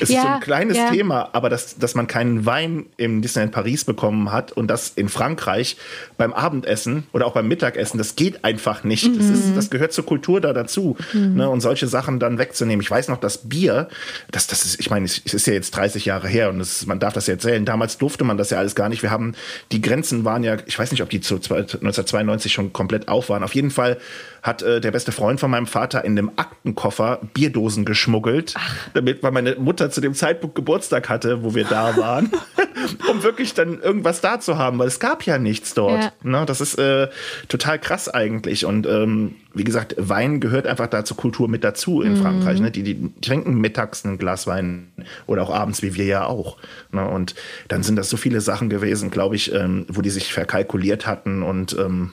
Es 0.00 0.08
Ja, 0.08 0.16
ist 0.18 0.22
so 0.22 0.28
ein 0.28 0.40
kleines 0.40 0.76
ja. 0.76 0.90
Thema, 0.90 1.30
aber 1.32 1.50
dass, 1.50 1.76
dass 1.78 1.94
man 1.94 2.06
keinen 2.06 2.46
Wein 2.46 2.86
im 2.96 3.22
Disneyland 3.22 3.52
Paris 3.52 3.84
bekommen 3.84 4.30
hat 4.32 4.52
und 4.52 4.68
das 4.68 4.90
in 4.90 5.08
Frankreich 5.08 5.76
beim 6.16 6.32
Abendessen 6.32 7.04
oder 7.12 7.26
auch 7.26 7.32
beim 7.34 7.48
Mittagessen, 7.48 7.98
das 7.98 8.16
geht 8.16 8.44
einfach 8.44 8.84
nicht. 8.84 9.04
Das, 9.16 9.26
Mhm. 9.26 9.34
ist, 9.34 9.56
das 9.56 9.70
gehört 9.70 9.92
zur 9.92 10.06
Kultur 10.06 10.40
da 10.40 10.52
dazu. 10.52 10.96
Ne? 11.12 11.48
Und 11.48 11.60
solche 11.60 11.86
Sachen 11.88 12.18
dann 12.20 12.38
wegzunehmen. 12.38 12.82
Ich 12.82 12.90
weiß 12.90 13.08
noch, 13.08 13.18
das 13.18 13.38
Bier, 13.48 13.88
das, 14.30 14.46
das 14.46 14.64
ist, 14.64 14.80
ich 14.80 14.90
meine, 14.90 15.06
es 15.06 15.18
ist 15.18 15.46
ja 15.46 15.52
jetzt 15.52 15.70
30 15.76 16.04
Jahre 16.04 16.28
her 16.28 16.50
und 16.50 16.58
das, 16.58 16.86
man 16.86 16.98
darf 17.00 17.12
das 17.14 17.26
ja 17.26 17.34
erzählen. 17.34 17.64
Damals 17.64 17.98
durfte 17.98 18.24
man 18.24 18.36
das 18.38 18.50
ja 18.50 18.58
alles 18.58 18.74
gar 18.74 18.88
nicht. 18.88 19.02
Wir 19.02 19.10
haben, 19.10 19.34
die 19.72 19.80
Grenzen 19.80 20.24
waren 20.24 20.44
ja, 20.44 20.56
ich 20.66 20.78
weiß 20.78 20.90
nicht, 20.92 21.02
ob 21.02 21.10
die 21.10 21.20
zu 21.20 21.34
1992 21.36 22.52
schon 22.52 22.72
komplett 22.72 23.08
auf 23.08 23.28
waren. 23.28 23.42
Auf 23.42 23.54
jeden 23.54 23.70
Fall 23.70 23.98
hat 24.42 24.62
äh, 24.62 24.80
der 24.80 24.90
beste 24.90 25.12
Freund 25.12 25.40
von 25.40 25.50
meinem 25.50 25.66
Vater 25.66 26.04
in 26.04 26.16
dem 26.16 26.30
Aktenkoffer 26.36 27.20
Bierdosen 27.32 27.84
geschmuggelt, 27.84 28.54
damit, 28.92 29.22
weil 29.22 29.32
meine 29.32 29.54
Mutter 29.64 29.90
zu 29.90 30.00
dem 30.00 30.14
Zeitpunkt 30.14 30.54
Geburtstag 30.54 31.08
hatte, 31.08 31.42
wo 31.42 31.54
wir 31.54 31.64
da 31.64 31.96
waren, 31.96 32.30
um 33.10 33.22
wirklich 33.22 33.54
dann 33.54 33.80
irgendwas 33.80 34.20
da 34.20 34.40
zu 34.40 34.58
haben, 34.58 34.78
weil 34.78 34.88
es 34.88 35.00
gab 35.00 35.24
ja 35.24 35.38
nichts 35.38 35.74
dort. 35.74 36.04
Ja. 36.04 36.12
Ne? 36.22 36.44
Das 36.46 36.60
ist 36.60 36.78
äh, 36.78 37.08
total 37.48 37.78
krass 37.78 38.08
eigentlich. 38.08 38.64
Und 38.64 38.86
ähm, 38.86 39.36
wie 39.54 39.64
gesagt, 39.64 39.94
Wein 39.98 40.40
gehört 40.40 40.66
einfach 40.66 40.88
da 40.88 41.04
zur 41.04 41.16
Kultur 41.16 41.48
mit 41.48 41.64
dazu 41.64 42.02
in 42.02 42.16
Frankreich. 42.16 42.60
Ne? 42.60 42.70
Die, 42.70 42.82
die 42.82 43.12
trinken 43.20 43.54
mittags 43.54 44.04
ein 44.04 44.18
Glas 44.18 44.46
Wein 44.46 44.92
oder 45.26 45.42
auch 45.42 45.50
abends, 45.50 45.82
wie 45.82 45.94
wir 45.94 46.04
ja 46.04 46.26
auch. 46.26 46.56
Ne? 46.92 47.06
Und 47.08 47.34
dann 47.68 47.82
sind 47.82 47.96
das 47.96 48.10
so 48.10 48.16
viele 48.16 48.40
Sachen 48.40 48.68
gewesen, 48.68 49.10
glaube 49.10 49.36
ich, 49.36 49.52
ähm, 49.52 49.86
wo 49.88 50.02
die 50.02 50.10
sich 50.10 50.32
verkalkuliert 50.32 51.06
hatten 51.06 51.42
und 51.42 51.76
ähm, 51.78 52.12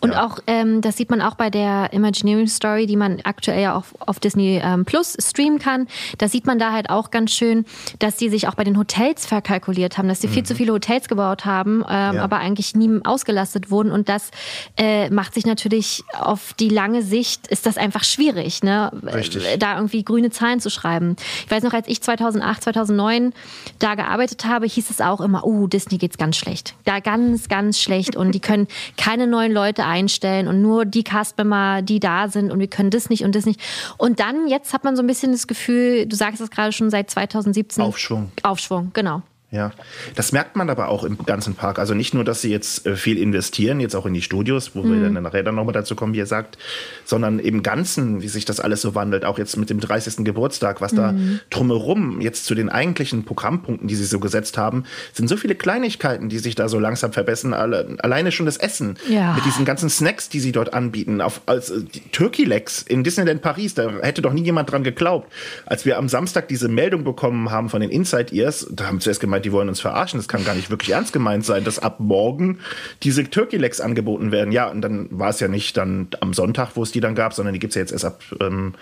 Und 0.00 0.12
Ja. 0.12 0.24
auch, 0.26 0.38
ähm, 0.46 0.80
das 0.80 0.96
sieht 0.96 1.10
man 1.10 1.20
auch 1.20 1.34
bei 1.34 1.50
der 1.50 1.92
Imagineering 1.92 2.46
Story, 2.48 2.86
die 2.86 2.96
man 2.96 3.20
aktuell 3.24 3.62
ja 3.62 3.74
auch 3.76 3.84
auf 4.00 4.18
Disney 4.20 4.60
ähm, 4.62 4.84
Plus 4.84 5.16
streamen 5.20 5.58
kann. 5.58 5.86
Da 6.18 6.28
sieht 6.28 6.46
man 6.46 6.58
da 6.58 6.72
halt 6.72 6.90
auch 6.90 7.10
ganz 7.10 7.32
schön, 7.32 7.64
dass 7.98 8.16
die 8.16 8.28
sich 8.30 8.48
auch 8.48 8.54
bei 8.54 8.64
den 8.64 8.78
Hotels 8.78 9.26
verkalkuliert 9.26 9.98
haben, 9.98 10.08
dass 10.08 10.20
sie 10.20 10.28
viel 10.28 10.42
zu 10.44 10.54
viele 10.54 10.72
Hotels 10.72 11.08
gebaut 11.08 11.44
haben, 11.44 11.84
ähm, 11.88 12.08
Mhm. 12.10 12.16
Ja. 12.16 12.22
aber 12.24 12.38
eigentlich 12.38 12.74
nie 12.74 13.00
ausgelastet 13.04 13.70
wurden. 13.70 13.92
Und 13.92 14.08
das 14.08 14.30
äh, 14.78 15.10
macht 15.10 15.34
sich 15.34 15.44
natürlich 15.46 16.02
auf 16.18 16.54
die 16.54 16.68
lange 16.70 17.02
Sicht, 17.02 17.46
ist 17.48 17.66
das 17.66 17.76
einfach 17.76 18.04
schwierig, 18.04 18.62
ne? 18.62 18.90
Richtig. 19.04 19.44
Äh, 19.46 19.58
da 19.58 19.76
irgendwie 19.76 20.02
grüne 20.04 20.30
Zahlen 20.30 20.60
zu 20.60 20.70
schreiben. 20.70 21.16
Ich 21.44 21.50
weiß 21.50 21.62
noch, 21.62 21.72
als 21.74 21.88
ich 21.88 22.00
2008, 22.02 22.62
2009 22.62 23.34
da 23.78 23.94
gearbeitet 23.94 24.44
habe, 24.46 24.66
hieß 24.66 24.88
es 24.90 25.00
auch 25.00 25.20
immer, 25.20 25.44
uh, 25.46 25.66
Disney 25.66 25.98
geht's 25.98 26.16
ganz 26.18 26.36
schlecht. 26.36 26.74
Da 26.84 27.00
ganz, 27.00 27.48
ganz 27.48 27.78
schlecht. 27.80 28.16
Und 28.16 28.32
die 28.32 28.40
können 28.40 28.66
keine 28.96 29.26
neuen 29.26 29.52
Leute 29.52 29.57
einstellen 29.60 30.48
und 30.48 30.62
nur 30.62 30.84
die 30.84 31.04
Castmember, 31.04 31.82
die 31.82 32.00
da 32.00 32.28
sind 32.28 32.50
und 32.50 32.58
wir 32.58 32.68
können 32.68 32.90
das 32.90 33.10
nicht 33.10 33.24
und 33.24 33.34
das 33.34 33.46
nicht. 33.46 33.60
Und 33.96 34.20
dann, 34.20 34.48
jetzt 34.48 34.72
hat 34.72 34.84
man 34.84 34.96
so 34.96 35.02
ein 35.02 35.06
bisschen 35.06 35.32
das 35.32 35.46
Gefühl, 35.46 36.06
du 36.06 36.16
sagst 36.16 36.40
es 36.40 36.50
gerade 36.50 36.72
schon 36.72 36.90
seit 36.90 37.10
2017. 37.10 37.82
Aufschwung. 37.82 38.32
Aufschwung, 38.42 38.90
genau. 38.92 39.22
Ja, 39.50 39.70
das 40.14 40.32
merkt 40.32 40.56
man 40.56 40.68
aber 40.68 40.88
auch 40.88 41.04
im 41.04 41.16
ganzen 41.24 41.54
Park. 41.54 41.78
Also 41.78 41.94
nicht 41.94 42.12
nur, 42.12 42.22
dass 42.22 42.42
sie 42.42 42.50
jetzt 42.50 42.84
äh, 42.86 42.96
viel 42.96 43.16
investieren, 43.16 43.80
jetzt 43.80 43.94
auch 43.96 44.04
in 44.04 44.12
die 44.12 44.20
Studios, 44.20 44.72
wo 44.74 44.84
wir 44.84 45.00
dann 45.02 45.22
nachher 45.22 45.42
dann 45.42 45.54
nochmal 45.54 45.72
dazu 45.72 45.96
kommen, 45.96 46.12
wie 46.12 46.18
ihr 46.18 46.26
sagt, 46.26 46.58
sondern 47.06 47.38
im 47.38 47.62
Ganzen, 47.62 48.20
wie 48.20 48.28
sich 48.28 48.44
das 48.44 48.60
alles 48.60 48.82
so 48.82 48.94
wandelt, 48.94 49.24
auch 49.24 49.38
jetzt 49.38 49.56
mit 49.56 49.70
dem 49.70 49.80
30. 49.80 50.22
Geburtstag, 50.22 50.82
was 50.82 50.92
da 50.92 51.14
drumherum 51.48 52.20
jetzt 52.20 52.44
zu 52.44 52.54
den 52.54 52.68
eigentlichen 52.68 53.24
Programmpunkten, 53.24 53.88
die 53.88 53.94
sie 53.94 54.04
so 54.04 54.20
gesetzt 54.20 54.58
haben, 54.58 54.84
sind 55.14 55.28
so 55.28 55.36
viele 55.38 55.54
Kleinigkeiten, 55.54 56.28
die 56.28 56.38
sich 56.38 56.54
da 56.54 56.68
so 56.68 56.78
langsam 56.78 57.12
verbessern. 57.14 57.54
Alle, 57.54 57.96
alleine 58.00 58.32
schon 58.32 58.44
das 58.46 58.58
Essen 58.58 58.98
Ja. 59.08 59.32
mit 59.32 59.46
diesen 59.46 59.64
ganzen 59.64 59.88
Snacks, 59.88 60.28
die 60.28 60.40
sie 60.40 60.52
dort 60.52 60.74
anbieten, 60.74 61.22
auf, 61.22 61.40
als 61.46 61.70
äh, 61.70 61.84
Turkey 62.12 62.44
Legs 62.44 62.82
in 62.82 63.02
Disneyland 63.02 63.40
Paris, 63.40 63.72
da 63.74 63.90
hätte 64.02 64.20
doch 64.20 64.34
nie 64.34 64.44
jemand 64.44 64.70
dran 64.70 64.84
geglaubt. 64.84 65.32
Als 65.64 65.86
wir 65.86 65.96
am 65.96 66.10
Samstag 66.10 66.48
diese 66.48 66.68
Meldung 66.68 67.02
bekommen 67.02 67.50
haben 67.50 67.70
von 67.70 67.80
den 67.80 67.88
Inside 67.90 68.34
Ears, 68.34 68.66
da 68.70 68.86
haben 68.88 68.96
wir 68.96 69.00
zuerst 69.00 69.20
gemeint, 69.20 69.37
die 69.38 69.52
wollen 69.52 69.68
uns 69.68 69.80
verarschen. 69.80 70.18
Das 70.18 70.28
kann 70.28 70.44
gar 70.44 70.54
nicht 70.54 70.70
wirklich 70.70 70.90
ernst 70.90 71.12
gemeint 71.12 71.44
sein, 71.44 71.64
dass 71.64 71.78
ab 71.78 72.00
morgen 72.00 72.58
diese 73.02 73.28
Turkey 73.28 73.56
Legs 73.56 73.80
angeboten 73.80 74.32
werden. 74.32 74.52
Ja, 74.52 74.68
und 74.68 74.80
dann 74.80 75.08
war 75.10 75.30
es 75.30 75.40
ja 75.40 75.48
nicht 75.48 75.76
dann 75.76 76.08
am 76.20 76.34
Sonntag, 76.34 76.70
wo 76.74 76.82
es 76.82 76.92
die 76.92 77.00
dann 77.00 77.14
gab, 77.14 77.34
sondern 77.34 77.52
die 77.52 77.58
gibt's 77.58 77.76
ja 77.76 77.80
jetzt 77.80 77.92
erst 77.92 78.04
ab 78.04 78.22
ähm, 78.40 78.74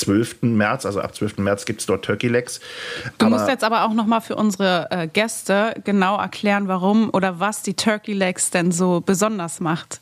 12. 0.00 0.42
März. 0.42 0.84
Also 0.86 1.00
ab 1.00 1.14
12. 1.14 1.38
März 1.38 1.64
gibt's 1.64 1.86
dort 1.86 2.04
Turkey 2.04 2.28
Legs. 2.28 2.60
Du 3.18 3.26
Aber- 3.26 3.36
musst 3.36 3.48
jetzt 3.48 3.64
aber 3.64 3.84
auch 3.84 3.92
nochmal 3.94 4.20
für 4.20 4.36
unsere 4.36 4.88
äh, 4.90 5.06
Gäste 5.08 5.74
genau 5.84 6.18
erklären, 6.18 6.68
warum 6.68 7.10
oder 7.12 7.40
was 7.40 7.62
die 7.62 7.74
Turkey 7.74 8.12
Legs 8.12 8.50
denn 8.50 8.72
so 8.72 9.00
besonders 9.00 9.60
macht. 9.60 10.00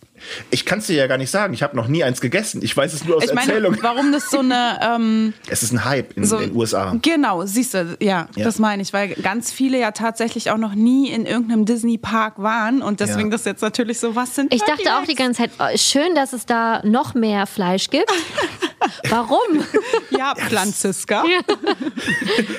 Ich 0.50 0.64
kann 0.64 0.78
es 0.78 0.86
dir 0.86 0.94
ja 0.96 1.06
gar 1.06 1.18
nicht 1.18 1.30
sagen. 1.30 1.52
Ich 1.54 1.62
habe 1.62 1.76
noch 1.76 1.86
nie 1.88 2.02
eins 2.02 2.20
gegessen. 2.20 2.62
Ich 2.62 2.74
weiß 2.74 2.94
es 2.94 3.04
nur 3.04 3.16
aus 3.16 3.24
Ich 3.24 3.34
meine, 3.34 3.48
Erzählung. 3.52 3.76
warum 3.82 4.10
das 4.12 4.30
so 4.30 4.38
eine 4.38 4.78
ähm, 4.94 5.34
Es 5.48 5.62
ist 5.62 5.72
ein 5.72 5.84
Hype 5.84 6.16
in 6.16 6.24
so 6.24 6.38
den 6.38 6.54
USA. 6.56 6.96
Genau, 7.02 7.44
siehst 7.44 7.74
du, 7.74 7.96
ja, 8.00 8.28
Ja. 8.34 8.44
das 8.44 8.58
meine 8.58 8.80
ich, 8.82 8.92
weil 8.92 9.08
ganz 9.16 9.52
viele 9.52 9.78
ja 9.78 9.90
tatsächlich 9.90 10.50
auch 10.50 10.56
noch 10.56 10.74
nie 10.74 11.10
in 11.10 11.26
irgendeinem 11.26 11.64
Disney 11.66 11.98
Park 11.98 12.34
waren 12.38 12.80
und 12.80 13.00
deswegen 13.00 13.30
Ja. 13.30 13.36
das 13.36 13.44
jetzt 13.44 13.60
natürlich 13.60 13.98
so 13.98 14.14
was 14.16 14.34
sind. 14.34 14.54
Ich 14.54 14.62
dachte 14.62 14.96
auch 14.96 15.04
die 15.04 15.14
ganze 15.16 15.42
Zeit, 15.42 15.50
oh, 15.58 15.76
schön, 15.76 16.14
dass 16.14 16.32
es 16.32 16.46
da 16.46 16.80
noch 16.84 17.14
mehr 17.14 17.46
Fleisch 17.46 17.90
gibt. 17.90 18.10
Warum? 19.10 19.64
Ja, 20.10 20.34
Franziska. 20.36 21.24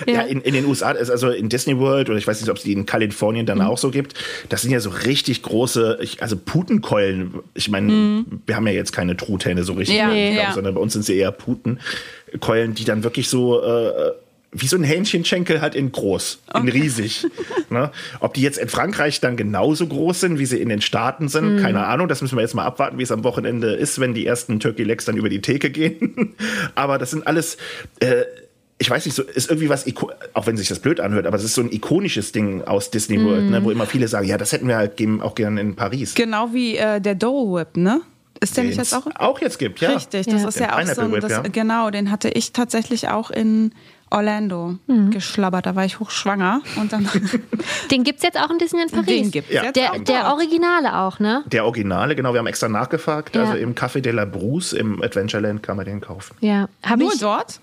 Ja, 0.07 0.21
in, 0.21 0.41
in 0.41 0.53
den 0.53 0.65
USA, 0.65 0.91
ist 0.91 1.09
also 1.09 1.29
in 1.29 1.49
Disney 1.49 1.77
World 1.79 2.09
oder 2.09 2.17
ich 2.17 2.27
weiß 2.27 2.39
nicht, 2.41 2.49
ob 2.49 2.57
es 2.57 2.63
die 2.63 2.73
in 2.73 2.85
Kalifornien 2.85 3.45
dann 3.45 3.61
auch 3.61 3.77
so 3.77 3.89
gibt, 3.89 4.13
das 4.49 4.61
sind 4.61 4.71
ja 4.71 4.79
so 4.79 4.89
richtig 4.89 5.41
große, 5.41 5.97
ich, 6.01 6.21
also 6.21 6.37
Putenkeulen. 6.37 7.33
Ich 7.53 7.69
meine, 7.69 8.25
wir 8.45 8.55
haben 8.55 8.67
ja 8.67 8.73
jetzt 8.73 8.91
keine 8.91 9.17
Truthähne 9.17 9.63
so 9.63 9.73
richtig, 9.73 9.97
Ja, 9.97 10.07
glaub, 10.07 10.17
ja. 10.17 10.53
sondern 10.53 10.75
bei 10.75 10.81
uns 10.81 10.93
sind 10.93 11.05
sie 11.05 11.17
eher 11.17 11.31
Putenkeulen, 11.31 12.75
die 12.75 12.85
dann 12.85 13.03
wirklich 13.03 13.29
so 13.29 13.63
äh, 13.63 14.11
wie 14.57 14.67
so 14.67 14.77
ein 14.77 14.83
Hähnchenschenkel 14.83 15.61
halt 15.61 15.75
in 15.75 15.91
groß, 15.91 16.39
in 16.55 16.69
riesig. 16.69 17.27
ne? 17.69 17.91
Ob 18.19 18.33
die 18.33 18.41
jetzt 18.41 18.57
in 18.57 18.69
Frankreich 18.69 19.19
dann 19.19 19.35
genauso 19.37 19.87
groß 19.87 20.21
sind, 20.21 20.39
wie 20.39 20.45
sie 20.45 20.57
in 20.61 20.69
den 20.69 20.81
Staaten 20.81 21.27
sind, 21.27 21.61
keine 21.61 21.85
Ahnung. 21.85 22.07
Das 22.07 22.21
müssen 22.21 22.37
wir 22.37 22.41
jetzt 22.41 22.55
mal 22.55 22.65
abwarten, 22.65 22.97
wie 22.97 23.03
es 23.03 23.11
am 23.11 23.23
Wochenende 23.23 23.73
ist, 23.73 23.99
wenn 23.99 24.13
die 24.13 24.25
ersten 24.25 24.59
Turkey 24.59 24.83
Legs 24.83 25.05
dann 25.05 25.17
über 25.17 25.29
die 25.29 25.41
Theke 25.41 25.69
gehen. 25.69 26.33
Aber 26.75 26.97
das 26.97 27.11
sind 27.11 27.27
alles 27.27 27.57
äh, 27.99 28.23
ich 28.77 28.89
weiß 28.89 29.05
nicht, 29.05 29.15
so 29.15 29.23
ist 29.23 29.49
irgendwie 29.49 29.69
was, 29.69 29.85
auch 30.33 30.47
wenn 30.47 30.57
sich 30.57 30.67
das 30.67 30.79
blöd 30.79 30.99
anhört, 30.99 31.25
aber 31.25 31.37
es 31.37 31.45
ist 31.45 31.55
so 31.55 31.61
ein 31.61 31.71
ikonisches 31.71 32.33
Ding 32.33 32.61
aus 32.63 32.91
Disney 32.91 33.23
World, 33.23 33.49
ne, 33.49 33.63
wo 33.63 33.71
immer 33.71 33.85
viele 33.85 34.09
sagen, 34.09 34.27
ja, 34.27 34.37
das 34.37 34.51
hätten 34.51 34.67
wir 34.67 34.75
halt 34.75 35.01
auch 35.21 35.33
gerne 35.35 35.61
in 35.61 35.75
Paris. 35.77 36.13
Genau 36.13 36.49
wie 36.51 36.75
äh, 36.75 36.99
der 36.99 37.15
Dole 37.15 37.55
Whip, 37.61 37.77
ne? 37.77 38.01
Ist 38.41 38.57
der 38.57 38.65
nicht 38.65 38.77
jetzt 38.77 38.93
auch? 38.93 39.07
auch 39.15 39.39
jetzt 39.39 39.59
gibt, 39.59 39.79
ja. 39.79 39.91
Richtig, 39.91 40.25
das 40.25 40.41
Ja. 40.41 40.47
ist 40.49 40.55
Den 40.59 40.63
ja 40.63 40.73
auch 40.75 40.81
so 40.81 40.81
Pineapple 40.81 41.03
ein, 41.05 41.11
Whip, 41.13 41.21
das, 41.21 41.31
ja. 41.31 41.41
genau, 41.43 41.89
den 41.89 42.11
hatte 42.11 42.27
ich 42.29 42.51
tatsächlich 42.51 43.07
auch 43.07 43.31
in 43.31 43.71
Orlando 44.15 44.75
Mhm. 44.87 45.11
geschlabbert. 45.11 45.65
Da 45.65 45.75
war 45.75 45.85
ich 45.85 45.99
hochschwanger 45.99 46.61
und 46.77 46.91
dann 46.93 47.07
Den 47.91 48.03
gibt's 48.03 48.23
jetzt 48.23 48.39
auch 48.39 48.49
in 48.49 48.57
Disneyland 48.57 48.91
Paris. 48.91 49.07
den 49.07 49.31
gibt's 49.31 49.51
Ja. 49.53 49.63
jetzt 49.63 49.75
Der, 49.75 49.91
auch 49.93 49.97
der 49.97 50.21
dort. 50.23 50.33
Originale 50.33 50.97
auch, 50.99 51.19
ne? 51.19 51.43
Der 51.47 51.65
Originale, 51.65 52.15
genau, 52.15 52.33
wir 52.33 52.39
haben 52.39 52.47
extra 52.47 52.67
nachgefragt. 52.69 53.35
Ja. 53.35 53.41
Also 53.43 53.55
im 53.57 53.75
Café 53.75 54.01
de 54.01 54.11
la 54.13 54.25
Bruce 54.25 54.73
im 54.73 55.01
Adventureland 55.01 55.61
kann 55.63 55.77
man 55.77 55.85
den 55.85 56.01
kaufen. 56.01 56.35
Ja. 56.39 56.67
Hab 56.83 56.99
Nur 56.99 57.13
ich, 57.13 57.19
dort? 57.19 57.59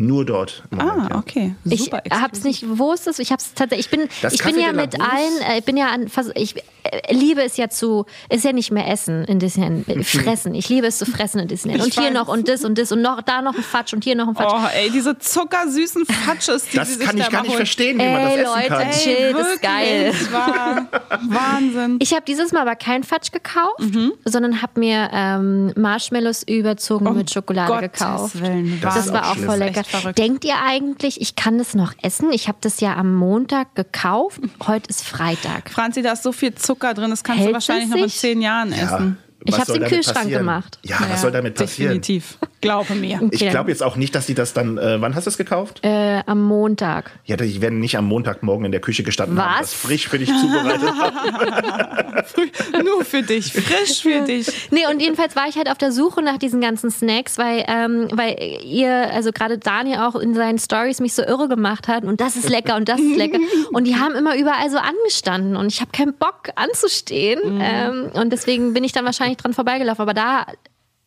Nur 0.00 0.24
dort. 0.24 0.62
im 0.70 0.78
Moment, 0.78 1.00
Ah, 1.00 1.08
ja. 1.10 1.16
okay. 1.18 1.54
Ich 1.64 1.84
Super 1.84 2.02
hab's 2.10 2.44
nicht, 2.44 2.64
wo 2.68 2.92
ist 2.92 3.08
es? 3.08 3.18
Ich 3.18 3.32
hab's 3.32 3.52
tatsächlich, 3.54 3.86
ich 3.86 3.90
bin, 3.90 4.08
Das 4.22 4.32
ich 4.32 4.44
bin 4.44 4.56
ja 4.58 4.72
mit 4.72 4.92
Bruce? 4.92 5.00
allen, 5.10 5.50
äh, 5.54 5.58
ich 5.58 5.64
bin 5.64 5.76
ja 5.76 5.86
an, 5.88 6.06
ich 6.36 6.54
äh, 6.84 7.12
liebe 7.12 7.42
es 7.42 7.56
ja 7.56 7.68
zu, 7.68 8.06
ist 8.30 8.44
ja 8.44 8.52
nicht 8.52 8.70
mehr 8.70 8.86
essen 8.88 9.24
in 9.24 9.40
Disneyland, 9.40 9.88
äh, 9.88 10.04
fressen. 10.04 10.54
Ich 10.54 10.68
liebe 10.68 10.86
es 10.86 10.98
zu 10.98 11.04
fressen 11.06 11.40
in 11.40 11.48
Disneyland. 11.48 11.82
Und 11.82 11.88
Ich 11.88 11.94
hier 11.98 12.04
weiß. 12.08 12.14
noch 12.14 12.28
und 12.28 12.48
das 12.48 12.64
und 12.64 12.78
das 12.78 12.92
und 12.92 13.02
noch, 13.02 13.22
da 13.22 13.42
noch 13.42 13.56
ein 13.56 13.62
Fatsch 13.64 13.92
und 13.92 14.04
hier 14.04 14.14
noch 14.14 14.28
ein 14.28 14.36
Fatsch. 14.36 14.52
Oh, 14.54 14.68
ey, 14.72 14.88
diese 14.90 15.18
zuckersüßen 15.18 16.06
Fatsches, 16.06 16.64
die 16.66 16.70
sie 16.70 16.76
Das 16.78 16.88
sich 16.94 17.00
kann 17.04 17.18
ich 17.18 17.24
da 17.24 17.30
gar 17.30 17.40
nicht 17.42 17.48
holen. 17.50 17.56
verstehen, 17.56 17.98
wie 17.98 18.04
man 18.04 18.22
das 18.22 18.34
Ey, 18.34 18.40
essen 18.42 18.54
Leute, 18.54 18.68
kann. 18.68 18.80
ey. 18.82 18.92
Chill, 18.92 19.32
das 19.32 19.48
ist 19.48 19.62
geil. 19.62 20.04
wirklich, 20.12 20.32
War 20.32 20.88
Wahnsinn. 21.28 21.96
Ich 22.00 22.12
habe 22.12 22.22
dieses 22.26 22.52
Mal 22.52 22.62
aber 22.62 22.76
kein 22.76 23.02
Fatsch 23.02 23.32
gekauft, 23.32 23.80
Mhm. 23.80 24.12
sondern 24.24 24.62
habe 24.62 24.78
mir 24.78 25.10
ähm, 25.12 25.72
Marshmallows 25.76 26.44
überzogen 26.44 27.16
mit 27.16 27.30
Schokolade 27.32 27.72
Um 27.72 27.80
Gottes 27.80 27.98
gekauft. 27.98 28.40
Willen, 28.42 28.78
Das 28.80 28.94
Das 28.94 29.12
war 29.12 29.24
auch 29.24 29.30
auch 29.30 29.34
schlimm. 29.34 29.46
voll 29.46 29.58
Das 29.58 29.66
lecker. 29.68 29.87
Verrückt. 29.88 30.18
Denkt 30.18 30.44
ihr 30.44 30.56
eigentlich, 30.64 31.20
ich 31.20 31.34
kann 31.36 31.58
das 31.58 31.74
noch 31.74 31.92
essen? 32.02 32.30
Ich 32.32 32.48
habe 32.48 32.58
das 32.60 32.80
ja 32.80 32.94
am 32.96 33.14
Montag 33.14 33.74
gekauft. 33.74 34.40
Heute 34.66 34.88
ist 34.88 35.04
Freitag. 35.04 35.70
Franzi, 35.70 36.02
da 36.02 36.12
ist 36.12 36.22
so 36.22 36.32
viel 36.32 36.54
Zucker 36.54 36.94
drin, 36.94 37.10
das 37.10 37.24
kannst 37.24 37.40
Hält 37.40 37.50
du 37.50 37.54
wahrscheinlich 37.54 37.88
es 37.90 37.94
noch 37.96 38.02
in 38.02 38.08
zehn 38.10 38.40
Jahren 38.42 38.70
Ja, 38.72 38.78
essen. 38.96 39.18
Ich 39.44 39.52
was 39.52 39.60
hab's 39.60 39.66
soll 39.68 39.76
im 39.76 39.82
damit 39.82 39.94
Kühlschrank 39.94 40.16
passieren? 40.18 40.40
gemacht. 40.40 40.78
Ja, 40.82 40.96
was 41.08 41.20
soll 41.22 41.30
damit 41.30 41.54
passieren? 41.54 42.00
Definitiv. 42.00 42.38
Glaube 42.60 42.94
mir. 42.94 43.20
Ich 43.30 43.48
glaube 43.48 43.70
jetzt 43.70 43.82
auch 43.82 43.96
nicht, 43.96 44.14
dass 44.14 44.26
die 44.26 44.34
das 44.34 44.52
dann. 44.52 44.78
Äh, 44.78 45.00
wann 45.00 45.14
hast 45.14 45.26
du 45.26 45.30
es 45.30 45.38
gekauft? 45.38 45.80
Äh, 45.84 46.22
am 46.26 46.42
Montag. 46.42 47.12
Ja, 47.24 47.36
die 47.36 47.60
werden 47.60 47.78
nicht 47.78 47.96
am 47.96 48.06
Montagmorgen 48.06 48.64
in 48.66 48.72
der 48.72 48.80
Küche 48.80 49.02
gestanden 49.04 49.40
haben, 49.40 49.60
Was? 49.60 49.70
das 49.70 49.74
frisch 49.74 50.08
für 50.08 50.18
dich 50.18 50.28
zubereitet 50.28 50.90
haben. 50.98 52.84
Nur 52.84 53.04
für 53.04 53.22
dich, 53.22 53.52
frisch 53.52 54.02
für 54.02 54.22
dich. 54.22 54.48
Nee, 54.70 54.86
und 54.90 55.00
jedenfalls 55.00 55.36
war 55.36 55.48
ich 55.48 55.56
halt 55.56 55.70
auf 55.70 55.78
der 55.78 55.92
Suche 55.92 56.22
nach 56.22 56.38
diesen 56.38 56.60
ganzen 56.60 56.90
Snacks, 56.90 57.38
weil, 57.38 57.64
ähm, 57.68 58.08
weil 58.12 58.36
ihr, 58.64 59.12
also 59.12 59.30
gerade 59.32 59.58
Daniel 59.58 59.98
auch 59.98 60.16
in 60.16 60.34
seinen 60.34 60.58
Stories 60.58 61.00
mich 61.00 61.14
so 61.14 61.22
irre 61.22 61.48
gemacht 61.48 61.88
hat 61.88 62.04
und 62.04 62.20
das 62.20 62.36
ist 62.36 62.48
lecker 62.48 62.76
und 62.76 62.88
das 62.88 63.00
ist 63.00 63.16
lecker. 63.16 63.38
Und 63.72 63.84
die 63.84 63.96
haben 63.96 64.14
immer 64.14 64.36
überall 64.36 64.70
so 64.70 64.78
angestanden 64.78 65.56
und 65.56 65.70
ich 65.72 65.80
habe 65.80 65.90
keinen 65.92 66.14
Bock 66.14 66.48
anzustehen. 66.56 67.60
Ähm, 67.60 68.10
und 68.14 68.32
deswegen 68.32 68.72
bin 68.72 68.82
ich 68.82 68.92
dann 68.92 69.04
wahrscheinlich 69.04 69.36
dran 69.36 69.52
vorbeigelaufen. 69.52 70.02
Aber 70.02 70.14
da 70.14 70.46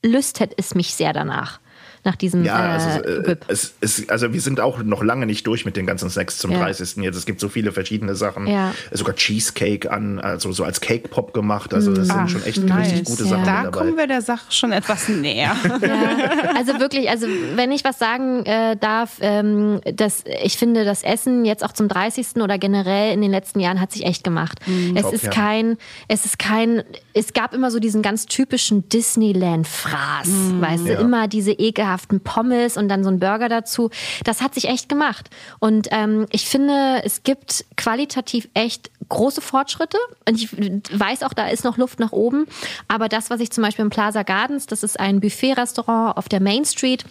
lüstet 0.04 0.54
es 0.58 0.76
mich 0.76 0.93
sehr 0.93 1.14
danach. 1.14 1.61
Nach 2.04 2.16
diesem 2.16 2.43
Ja, 2.43 2.66
äh, 2.66 2.70
also, 2.74 3.04
äh, 3.04 3.28
Whip. 3.28 3.45
es, 3.47 3.76
es, 3.80 4.10
also 4.10 4.34
wir 4.34 4.41
sind 4.41 4.60
auch 4.60 4.82
noch 4.82 5.04
lange 5.04 5.28
nicht 5.28 5.45
durch 5.45 5.66
mit 5.66 5.78
den 5.78 5.86
ganzen 5.86 6.10
Snacks 6.10 6.39
zum 6.39 6.52
Ja. 6.52 6.60
30. 6.60 6.97
Jetzt. 7.04 7.16
Es 7.16 7.26
gibt 7.28 7.39
so 7.39 7.47
viele 7.47 7.72
verschiedene 7.72 8.16
Sachen. 8.16 8.47
Ja. 8.47 8.74
Sogar 8.91 9.16
Cheesecake 9.16 9.91
an, 9.91 10.20
also 10.20 10.52
so 10.52 10.64
als 10.64 10.82
Cake 10.82 11.10
Pop 11.10 11.34
gemacht. 11.34 11.74
Also 11.76 11.93
das 11.93 12.08
sind 12.08 12.32
schon 12.32 12.43
echt 12.43 12.58
richtig 12.64 13.04
gute 13.04 13.24
Ja. 13.24 13.30
Sachen 13.30 13.45
Da 13.45 13.64
dabei. 13.64 13.78
kommen 13.78 13.97
wir 13.97 14.08
der 14.08 14.22
Sache 14.24 14.52
schon 14.52 14.72
etwas 14.72 15.08
näher. 15.10 15.56
Ja, 15.82 16.54
also 16.58 16.80
wirklich, 16.80 17.10
also 17.10 17.28
wenn 17.56 17.72
ich 17.72 17.84
was 17.84 17.97
sagen 17.99 18.45
äh, 18.45 18.76
darf, 18.78 19.18
ähm, 19.22 19.82
dass 19.95 20.24
ich 20.43 20.58
finde, 20.58 20.86
das 20.86 21.04
Essen 21.04 21.45
jetzt 21.45 21.64
auch 21.64 21.72
zum 21.74 21.88
30. 21.88 22.38
oder 22.41 22.58
generell 22.58 23.14
in 23.14 23.22
den 23.22 23.32
letzten 23.32 23.60
Jahren 23.60 23.80
hat 23.80 23.91
sich 23.91 24.06
echt 24.06 24.24
gemacht. 24.24 24.60
es 24.95 25.02
Top, 25.04 25.14
ist 25.14 25.24
ja. 25.26 25.30
kein, 25.32 25.78
es 26.08 26.26
ist 26.26 26.39
kein, 26.39 26.84
es 27.14 27.34
gab 27.34 27.54
immer 27.54 27.70
so 27.72 27.80
diesen 27.80 28.02
ganz 28.02 28.26
typischen 28.26 28.88
Disneyland-Fraß, 28.89 30.28
weißt 30.60 30.86
du, 30.88 30.93
Ja. 30.93 30.99
immer 30.99 31.28
diese 31.28 31.52
ekelhaften 31.52 31.90
Pommes 32.23 32.77
und 32.77 32.89
dann 32.89 33.03
so 33.03 33.09
ein 33.09 33.19
Burger 33.19 33.49
dazu. 33.49 33.89
Das 34.23 34.41
hat 34.41 34.53
sich 34.53 34.65
echt 34.65 34.89
gemacht. 34.89 35.29
Und 35.59 35.87
ähm, 35.91 36.25
ich 36.31 36.45
finde, 36.45 37.01
es 37.03 37.23
gibt 37.23 37.65
qualitativ 37.77 38.49
echt 38.53 38.91
große 39.09 39.41
Fortschritte. 39.41 39.97
Und 40.27 40.41
ich 40.41 40.51
weiß 40.51 41.23
auch, 41.23 41.33
da 41.33 41.47
ist 41.47 41.63
noch 41.63 41.77
Luft 41.77 41.99
nach 41.99 42.11
oben. 42.11 42.45
Aber 42.87 43.09
das, 43.09 43.29
was 43.29 43.39
ich 43.39 43.51
zum 43.51 43.63
Beispiel 43.63 43.83
im 43.83 43.89
Plaza 43.91 44.23
Gardens, 44.23 44.65
das 44.65 44.83
ist 44.83 44.99
ein 44.99 45.19
Buffet-Restaurant 45.19 46.17
auf 46.17 46.29
der 46.29 46.41
Main 46.41 46.65
Street, 46.65 47.05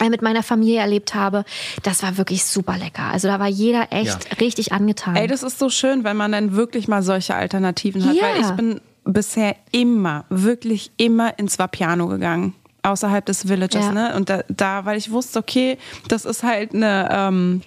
äh, 0.00 0.10
mit 0.10 0.22
meiner 0.22 0.42
Familie 0.42 0.80
erlebt 0.80 1.14
habe, 1.14 1.44
das 1.82 2.02
war 2.02 2.18
wirklich 2.18 2.44
super 2.44 2.76
lecker. 2.76 3.04
Also 3.04 3.28
da 3.28 3.40
war 3.40 3.48
jeder 3.48 3.88
echt 3.90 4.40
richtig 4.40 4.72
angetan. 4.72 5.16
Ey, 5.16 5.26
das 5.26 5.42
ist 5.42 5.58
so 5.58 5.70
schön, 5.70 6.04
wenn 6.04 6.16
man 6.16 6.32
dann 6.32 6.54
wirklich 6.54 6.88
mal 6.88 7.02
solche 7.02 7.34
Alternativen 7.34 8.04
hat. 8.04 8.14
Ja. 8.14 8.22
Weil 8.22 8.40
ich 8.40 8.50
bin 8.50 8.80
bisher 9.04 9.56
immer, 9.72 10.24
wirklich 10.28 10.92
immer 10.98 11.38
ins 11.38 11.58
Vapiano 11.58 12.06
gegangen. 12.08 12.54
Außerhalb 12.82 13.24
des 13.26 13.48
Villages, 13.48 13.84
Ja. 13.86 13.92
ne? 13.92 14.14
Und 14.16 14.30
da, 14.30 14.42
da, 14.48 14.84
weil 14.84 14.96
ich 14.98 15.10
wusste, 15.10 15.38
okay, 15.40 15.78
das 16.08 16.24
ist 16.24 16.42
halt 16.42 16.74
eine 16.74 17.08
ähm, 17.10 17.62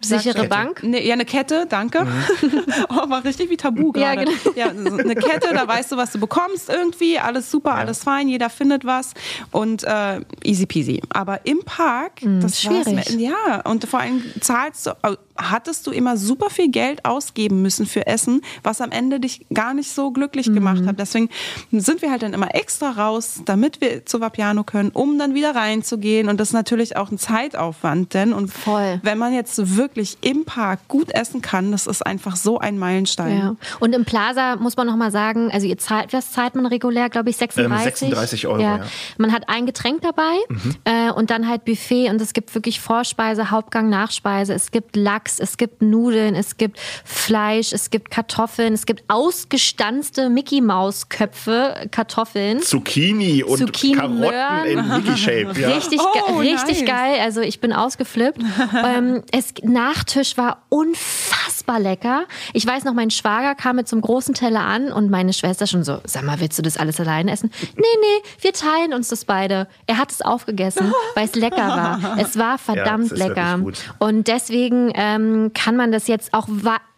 Sichere 0.00 0.34
Kette. 0.34 0.48
Bank? 0.48 0.82
Ne, 0.82 1.04
ja, 1.04 1.14
eine 1.14 1.24
Kette, 1.24 1.66
danke. 1.68 2.06
oh, 2.90 3.08
war 3.10 3.24
richtig 3.24 3.50
wie 3.50 3.56
Tabu 3.56 3.92
Ja, 3.96 4.14
gerade. 4.14 4.30
genau. 4.30 4.54
Ja, 4.54 4.72
so 4.74 4.96
eine 4.98 5.14
Kette, 5.14 5.52
da 5.54 5.66
weißt 5.66 5.92
du, 5.92 5.96
was 5.96 6.12
du 6.12 6.20
bekommst 6.20 6.68
irgendwie. 6.68 7.18
Alles 7.18 7.50
super, 7.50 7.74
alles 7.74 8.02
fein, 8.04 8.28
jeder 8.28 8.50
findet 8.50 8.84
was. 8.84 9.14
Und 9.52 9.84
äh, 9.84 10.20
easy 10.44 10.66
peasy. 10.66 11.00
Aber 11.10 11.44
im 11.44 11.60
Park, 11.64 12.20
das 12.22 12.64
war's 12.64 12.64
Hm, 12.64 12.84
schwierig. 12.84 13.16
mir- 13.16 13.30
ja, 13.30 13.60
und 13.64 13.84
vor 13.86 14.00
allem 14.00 14.22
zahlst 14.40 14.86
du, 14.86 14.92
hattest 15.38 15.86
du 15.86 15.90
immer 15.90 16.16
super 16.16 16.50
viel 16.50 16.70
Geld 16.70 17.04
ausgeben 17.04 17.62
müssen 17.62 17.86
für 17.86 18.06
Essen, 18.06 18.42
was 18.62 18.80
am 18.80 18.90
Ende 18.90 19.20
dich 19.20 19.46
gar 19.52 19.74
nicht 19.74 19.90
so 19.90 20.10
glücklich 20.10 20.46
gemacht 20.46 20.82
Mhm. 20.82 20.86
hat. 20.88 20.98
Deswegen 21.00 21.28
sind 21.72 22.02
wir 22.02 22.10
halt 22.10 22.22
dann 22.22 22.32
immer 22.34 22.54
extra 22.54 22.90
raus, 22.90 23.40
damit 23.44 23.80
wir 23.80 24.06
zu 24.06 24.20
Vapiano 24.20 24.64
können, 24.64 24.90
um 24.90 25.18
dann 25.18 25.34
wieder 25.34 25.54
reinzugehen. 25.54 26.28
Und 26.28 26.38
das 26.40 26.48
ist 26.48 26.54
natürlich 26.54 26.96
auch 26.96 27.10
ein 27.10 27.18
Zeitaufwand, 27.18 28.14
denn 28.14 28.32
und 28.32 28.48
Voll. 28.52 29.00
wenn 29.02 29.18
man 29.18 29.32
jetzt 29.32 29.76
wirklich 29.76 30.18
im 30.20 30.44
Park 30.44 30.80
gut 30.88 31.12
essen 31.14 31.42
kann, 31.42 31.72
das 31.72 31.86
ist 31.86 32.04
einfach 32.04 32.36
so 32.36 32.58
ein 32.58 32.78
Meilenstein. 32.78 33.38
Ja. 33.38 33.56
Und 33.80 33.94
im 33.94 34.04
Plaza 34.04 34.56
muss 34.56 34.76
man 34.76 34.86
noch 34.86 34.96
mal 34.96 35.10
sagen, 35.10 35.50
also 35.52 35.66
ihr 35.66 35.78
zahlt, 35.78 36.12
was 36.12 36.32
zahlt 36.32 36.54
man 36.54 36.66
regulär, 36.66 37.08
glaube 37.10 37.30
ich, 37.30 37.36
36? 37.36 37.98
36 38.10 38.46
Euro, 38.46 38.60
ja. 38.62 38.80
Man 39.18 39.32
hat 39.32 39.48
ein 39.48 39.66
Getränk 39.66 40.02
dabei 40.02 40.36
äh, 40.84 41.10
und 41.12 41.30
dann 41.30 41.48
halt 41.48 41.64
Buffet 41.64 42.10
und 42.10 42.20
es 42.20 42.32
gibt 42.32 42.54
wirklich 42.54 42.80
Vorspeise, 42.80 43.50
Hauptgang, 43.50 43.88
Nachspeise. 43.88 44.54
Es 44.54 44.70
gibt 44.70 44.96
Lachs, 45.26 45.40
es 45.40 45.56
gibt 45.56 45.82
Nudeln, 45.82 46.34
es 46.34 46.56
gibt 46.56 46.78
Fleisch, 47.04 47.72
es 47.72 47.90
gibt 47.90 48.10
Kartoffeln, 48.10 48.72
es 48.74 48.86
gibt 48.86 49.04
ausgestanzte 49.08 50.28
Mickey 50.28 50.60
Maus 50.60 51.08
Köpfe, 51.08 51.88
Kartoffeln. 51.90 52.60
Zucchini 52.62 53.42
und 53.42 53.58
Zucchini, 53.58 53.96
Karotten 53.96 54.20
Möhren. 54.20 54.66
in 54.66 54.88
Mickey-Shape. 54.88 55.60
Ja. 55.60 55.70
Richtig, 55.70 56.00
Oh, 56.00 56.38
ge 56.38 56.50
richtig 56.52 56.82
nice. 56.82 56.88
geil. 56.88 57.20
Also 57.20 57.40
ich 57.40 57.60
bin 57.60 57.72
ausgeflippt. 57.72 58.40
ähm, 58.84 59.22
es, 59.32 59.54
Nachtisch 59.62 60.36
war 60.36 60.62
unfassbar 60.68 61.55
lecker. 61.78 62.24
Ich 62.52 62.66
weiß 62.66 62.84
noch, 62.84 62.94
mein 62.94 63.10
Schwager 63.10 63.54
kam 63.54 63.76
mit 63.76 63.88
zum 63.88 64.00
großen 64.00 64.34
Teller 64.34 64.60
an 64.60 64.92
und 64.92 65.10
meine 65.10 65.32
Schwester 65.32 65.66
schon 65.66 65.84
so, 65.84 65.98
sag 66.04 66.22
mal, 66.24 66.40
willst 66.40 66.58
du 66.58 66.62
das 66.62 66.76
alles 66.76 67.00
alleine 67.00 67.32
essen? 67.32 67.50
Nee, 67.76 67.82
nee, 68.00 68.28
wir 68.40 68.52
teilen 68.52 68.94
uns 68.94 69.08
das 69.08 69.24
beide. 69.24 69.66
Er 69.86 69.98
hat 69.98 70.10
es 70.10 70.22
aufgegessen, 70.22 70.92
weil 71.14 71.26
es 71.26 71.34
lecker 71.34 71.56
war. 71.56 72.16
Es 72.18 72.38
war 72.38 72.58
verdammt 72.58 73.10
wirklich 73.10 73.28
lecker. 73.28 73.60
Und 73.98 74.28
deswegen 74.28 74.92
ähm, 74.94 75.50
kann 75.54 75.76
man 75.76 75.92
das 75.92 76.06
jetzt 76.08 76.32
auch 76.32 76.48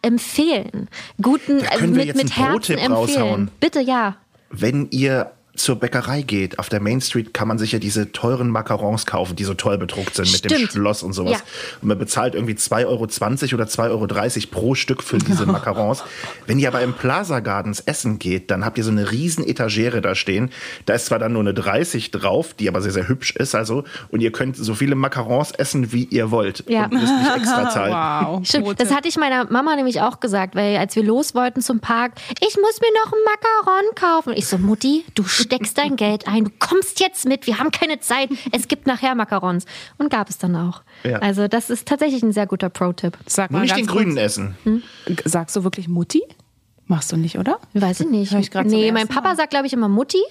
empfehlen. 0.02 0.88
Guten, 1.20 1.60
Da 1.60 1.76
können 1.76 1.94
wir 1.94 2.04
mit, 2.04 2.06
jetzt 2.06 2.22
mit 2.22 2.36
Herzen 2.36 2.72
empfehlen. 2.78 2.92
raushauen. 2.92 3.50
Bitte, 3.60 3.80
ja. 3.80 4.16
Wenn 4.50 4.88
ihr 4.90 5.32
zur 5.58 5.76
Bäckerei 5.76 6.22
geht, 6.22 6.58
auf 6.58 6.68
der 6.68 6.80
Main 6.80 7.00
Street 7.00 7.34
kann 7.34 7.48
man 7.48 7.58
sich 7.58 7.72
ja 7.72 7.78
diese 7.78 8.12
teuren 8.12 8.48
Macarons 8.48 9.06
kaufen, 9.06 9.36
die 9.36 9.44
so 9.44 9.54
toll 9.54 9.78
bedruckt 9.78 10.14
sind 10.14 10.30
mit 10.32 10.44
dem 10.44 10.56
Stimmt. 10.56 10.72
Schloss 10.72 11.02
und 11.02 11.12
sowas. 11.12 11.32
Ja. 11.32 11.38
Und 11.82 11.88
man 11.88 11.98
bezahlt 11.98 12.34
irgendwie 12.34 12.54
2,20 12.54 12.86
Euro 12.86 13.02
oder 13.54 13.64
2,30 13.64 13.88
Euro 13.90 14.46
pro 14.50 14.74
Stück 14.74 15.02
für 15.02 15.18
diese 15.18 15.46
Macarons. 15.46 16.04
Wenn 16.46 16.58
ihr 16.58 16.68
aber 16.68 16.82
im 16.82 16.94
Plaza 16.94 17.40
Gardens 17.40 17.80
essen 17.80 18.18
geht, 18.18 18.50
dann 18.50 18.64
habt 18.64 18.78
ihr 18.78 18.84
so 18.84 18.90
eine 18.90 19.10
riesen 19.10 19.46
Etagere 19.46 20.00
da 20.00 20.14
stehen. 20.14 20.50
Da 20.86 20.94
ist 20.94 21.06
zwar 21.06 21.18
dann 21.18 21.32
nur 21.32 21.42
eine 21.42 21.54
30 21.54 22.10
drauf, 22.10 22.54
die 22.54 22.68
aber 22.68 22.80
sehr, 22.80 22.92
sehr 22.92 23.08
hübsch 23.08 23.34
ist 23.36 23.54
also. 23.54 23.84
Und 24.10 24.20
ihr 24.20 24.32
könnt 24.32 24.56
so 24.56 24.74
viele 24.74 24.94
Macarons 24.94 25.52
essen, 25.52 25.92
wie 25.92 26.04
ihr 26.04 26.30
wollt. 26.30 26.64
Ja. 26.68 26.84
Und 26.84 26.92
müsst 26.92 27.12
nicht 27.12 27.36
extra 27.36 27.70
zahlen. 27.70 27.92
Wow. 27.92 28.46
Stimmt, 28.46 28.80
das 28.80 28.94
hatte 28.94 29.08
ich 29.08 29.16
meiner 29.16 29.50
Mama 29.50 29.76
nämlich 29.76 30.00
auch 30.00 30.20
gesagt, 30.20 30.54
weil 30.54 30.76
als 30.76 30.96
wir 30.96 31.02
los 31.02 31.34
wollten 31.34 31.60
zum 31.60 31.80
Park, 31.80 32.12
ich 32.40 32.56
muss 32.56 32.80
mir 32.80 32.90
noch 33.04 33.12
einen 33.12 33.22
Macaron 33.24 33.94
kaufen. 33.94 34.32
Ich 34.36 34.46
so, 34.46 34.58
Mutti, 34.58 35.04
du 35.14 35.24
steckst 35.48 35.78
dein 35.78 35.96
Geld 35.96 36.28
ein, 36.28 36.44
du 36.44 36.50
kommst 36.58 37.00
jetzt 37.00 37.26
mit, 37.26 37.46
wir 37.46 37.58
haben 37.58 37.70
keine 37.70 38.00
Zeit, 38.00 38.28
es 38.52 38.68
gibt 38.68 38.86
nachher 38.86 39.14
Macarons. 39.14 39.64
Und 39.96 40.10
gab 40.10 40.28
es 40.28 40.36
dann 40.38 40.54
auch. 40.54 40.82
Ja. 41.04 41.18
Also 41.18 41.48
das 41.48 41.70
ist 41.70 41.88
tatsächlich 41.88 42.22
ein 42.22 42.32
sehr 42.32 42.46
guter 42.46 42.68
Pro-Tipp. 42.68 43.16
Sag 43.26 43.50
Nur 43.50 43.60
mal 43.60 43.62
nicht 43.62 43.74
ganz 43.74 43.86
den 43.86 43.90
grünen 43.90 44.12
kurz, 44.12 44.22
essen. 44.22 44.82
Sagst 45.24 45.56
du 45.56 45.64
wirklich 45.64 45.88
Mutti? 45.88 46.22
Machst 46.86 47.12
du 47.12 47.16
nicht, 47.16 47.38
oder? 47.38 47.58
Weiß 47.74 48.00
ich 48.00 48.08
nicht. 48.08 48.32
Hör 48.32 48.40
ich 48.40 48.50
nee, 48.64 48.92
mein 48.92 49.08
Papa 49.08 49.28
Mal. 49.30 49.36
sagt, 49.36 49.50
glaube 49.50 49.66
ich, 49.66 49.72
immer 49.72 49.88
Mutti. 49.88 50.22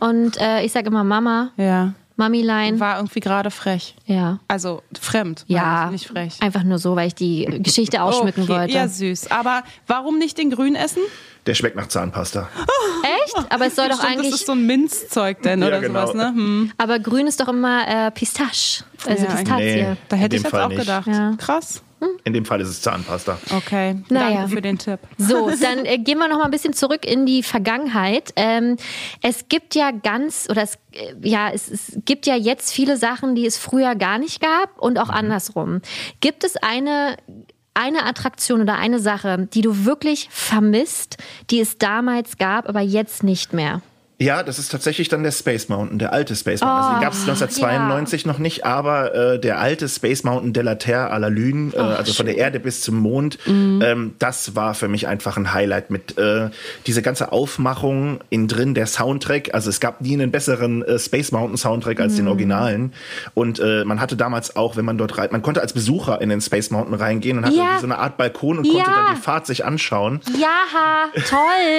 Und 0.00 0.36
äh, 0.38 0.62
ich 0.62 0.72
sage 0.72 0.88
immer 0.88 1.04
Mama, 1.04 1.52
Ja. 1.56 1.94
Mamilein. 2.16 2.80
War 2.80 2.96
irgendwie 2.96 3.20
gerade 3.20 3.50
frech. 3.50 3.94
Ja. 4.06 4.38
Also 4.48 4.82
fremd. 5.00 5.44
Ja, 5.48 5.90
nicht 5.90 6.06
frech. 6.06 6.34
einfach 6.40 6.62
nur 6.62 6.78
so, 6.78 6.96
weil 6.96 7.08
ich 7.08 7.14
die 7.14 7.44
Geschichte 7.62 8.02
ausschmücken 8.02 8.44
Okay, 8.44 8.52
wollte. 8.52 8.74
Ja, 8.74 8.88
süß. 8.88 9.30
Aber 9.30 9.62
warum 9.86 10.18
nicht 10.18 10.38
den 10.38 10.50
grün 10.50 10.74
essen? 10.74 11.02
Der 11.46 11.54
schmeckt 11.54 11.74
nach 11.76 11.88
Zahnpasta. 11.88 12.48
Echt? 13.24 13.52
Aber 13.52 13.66
es 13.66 13.74
soll 13.74 13.88
doch 13.88 13.96
Stimmt, 13.96 14.12
eigentlich. 14.12 14.30
das 14.30 14.40
ist 14.40 14.46
so 14.46 14.52
ein 14.52 14.64
Minzzeug 14.66 15.42
denn 15.42 15.60
Ja, 15.60 15.66
oder 15.68 15.80
genau. 15.80 16.02
sowas, 16.06 16.14
ne? 16.14 16.26
Hm. 16.28 16.72
aber 16.78 16.98
grün 17.00 17.26
ist 17.26 17.40
doch 17.40 17.48
immer 17.48 17.86
äh, 17.88 18.10
Pistache. 18.12 18.84
Also 19.06 19.24
Ja, 19.24 19.30
Pistazie. 19.34 19.64
Nee. 19.64 19.96
Da 20.08 20.16
hätte 20.16 20.36
ich 20.36 20.42
jetzt 20.42 20.50
Fall 20.52 20.62
auch 20.62 20.68
nicht. 20.68 20.78
gedacht. 20.80 21.06
Ja. 21.08 21.34
Krass. 21.38 21.82
In 22.24 22.32
dem 22.32 22.44
Fall 22.44 22.60
ist 22.60 22.68
es 22.68 22.82
Zahnpasta. 22.82 23.38
Okay. 23.56 23.96
Naja. 24.08 24.36
Danke 24.36 24.54
für 24.54 24.62
den 24.62 24.78
Tipp. 24.78 25.00
So, 25.18 25.50
dann 25.60 25.84
äh, 25.84 25.98
gehen 25.98 26.18
wir 26.18 26.28
noch 26.28 26.38
mal 26.38 26.44
ein 26.44 26.50
bisschen 26.50 26.72
zurück 26.72 27.04
in 27.04 27.26
die 27.26 27.42
Vergangenheit. 27.42 28.32
Ähm, 28.36 28.76
es 29.20 29.48
gibt 29.48 29.74
ja 29.74 29.90
ganz, 29.90 30.46
oder 30.50 30.62
es, 30.62 30.78
äh, 30.92 31.14
ja, 31.22 31.50
es, 31.50 31.70
es 31.70 31.98
gibt 32.04 32.26
ja 32.26 32.36
jetzt 32.36 32.72
viele 32.72 32.96
Sachen, 32.96 33.34
die 33.34 33.46
es 33.46 33.58
früher 33.58 33.94
gar 33.94 34.18
nicht 34.18 34.40
gab 34.40 34.78
und 34.78 34.98
auch 34.98 35.08
andersrum. 35.08 35.80
Gibt 36.20 36.44
es 36.44 36.56
eine, 36.56 37.16
eine 37.74 38.04
Attraktion 38.04 38.60
oder 38.60 38.76
eine 38.76 38.98
Sache, 38.98 39.48
die 39.52 39.62
du 39.62 39.84
wirklich 39.84 40.28
vermisst, 40.30 41.18
die 41.50 41.60
es 41.60 41.78
damals 41.78 42.38
gab, 42.38 42.68
aber 42.68 42.80
jetzt 42.80 43.22
nicht 43.22 43.52
mehr? 43.52 43.82
Ja, 44.22 44.42
das 44.42 44.58
ist 44.58 44.70
tatsächlich 44.70 45.08
dann 45.08 45.22
der 45.22 45.32
Space 45.32 45.68
Mountain, 45.68 45.98
der 45.98 46.12
alte 46.12 46.36
Space 46.36 46.60
Mountain. 46.60 46.78
also 46.84 46.92
den 46.96 47.02
gab 47.02 47.12
es 47.12 47.20
1992 47.20 48.26
noch 48.26 48.38
nicht, 48.38 48.64
aber 48.64 49.14
äh, 49.14 49.38
der 49.40 49.58
alte 49.58 49.88
Space 49.88 50.24
Mountain 50.24 50.52
de 50.52 50.62
la 50.62 50.74
Terre 50.76 51.12
à 51.12 51.18
la 51.18 51.28
Lune, 51.28 51.72
äh, 51.74 51.78
also 51.78 52.12
von 52.12 52.26
der 52.26 52.36
Erde 52.38 52.60
bis 52.60 52.80
zum 52.82 52.96
Mond, 52.96 53.38
ähm, 53.46 54.14
das 54.18 54.54
war 54.54 54.74
für 54.74 54.88
mich 54.88 55.06
einfach 55.08 55.36
ein 55.36 55.52
Highlight 55.52 55.90
mit 55.90 56.18
äh, 56.18 56.50
diese 56.86 57.02
ganze 57.02 57.32
Aufmachung 57.32 58.20
in 58.30 58.48
drin, 58.48 58.74
der 58.74 58.86
Soundtrack. 58.86 59.54
Also 59.54 59.70
es 59.70 59.80
gab 59.80 60.00
nie 60.00 60.14
einen 60.14 60.30
besseren 60.30 60.82
äh, 60.82 60.98
Space 60.98 61.32
Mountain 61.32 61.56
Soundtrack 61.56 62.00
als 62.00 62.16
den 62.16 62.28
Originalen. 62.28 62.92
Und 63.34 63.58
äh, 63.60 63.84
man 63.84 64.00
hatte 64.00 64.16
damals 64.16 64.54
auch, 64.56 64.76
wenn 64.76 64.84
man 64.84 64.98
dort 64.98 65.18
rein, 65.18 65.28
man 65.32 65.42
konnte 65.42 65.60
als 65.60 65.72
Besucher 65.72 66.20
in 66.20 66.28
den 66.28 66.40
Space 66.40 66.70
Mountain 66.70 66.94
reingehen 66.94 67.38
und 67.38 67.46
hatte 67.46 67.56
Ja. 67.56 67.78
so 67.80 67.86
eine 67.86 67.98
Art 67.98 68.16
Balkon 68.16 68.58
und 68.58 68.64
konnte 68.68 68.78
Ja. 68.78 68.84
dann 69.06 69.14
die 69.16 69.20
Fahrt 69.20 69.46
sich 69.46 69.64
anschauen. 69.64 70.20
Ja, 70.40 71.10
toll. 71.28 71.38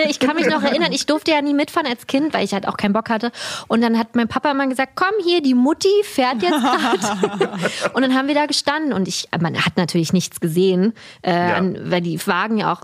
Ich 0.09 0.19
kann 0.19 0.35
mich 0.35 0.47
noch 0.47 0.63
erinnern, 0.63 0.91
ich 0.91 1.05
durfte 1.05 1.31
ja 1.31 1.41
nie 1.41 1.53
mitfahren 1.53 1.87
als 1.87 2.07
Kind, 2.07 2.32
weil 2.33 2.43
ich 2.45 2.53
halt 2.53 2.67
auch 2.67 2.77
keinen 2.77 2.93
Bock 2.93 3.09
hatte. 3.09 3.31
Und 3.67 3.81
dann 3.81 3.97
hat 3.97 4.15
mein 4.15 4.27
Papa 4.27 4.51
immer 4.51 4.67
gesagt, 4.67 4.93
komm 4.95 5.11
hier, 5.23 5.41
die 5.41 5.53
Mutti 5.53 5.89
fährt 6.03 6.41
jetzt 6.41 6.51
gerade. 6.61 7.49
und 7.93 8.01
dann 8.01 8.13
haben 8.15 8.27
wir 8.27 8.35
da 8.35 8.45
gestanden 8.45 8.93
und 8.93 9.07
ich, 9.07 9.27
man 9.39 9.55
hat 9.65 9.77
natürlich 9.77 10.13
nichts 10.13 10.39
gesehen, 10.39 10.93
äh, 11.21 11.31
Ja. 11.33 11.61
weil 11.85 12.01
die 12.01 12.19
Wagen 12.27 12.57
ja 12.57 12.71
auch 12.73 12.81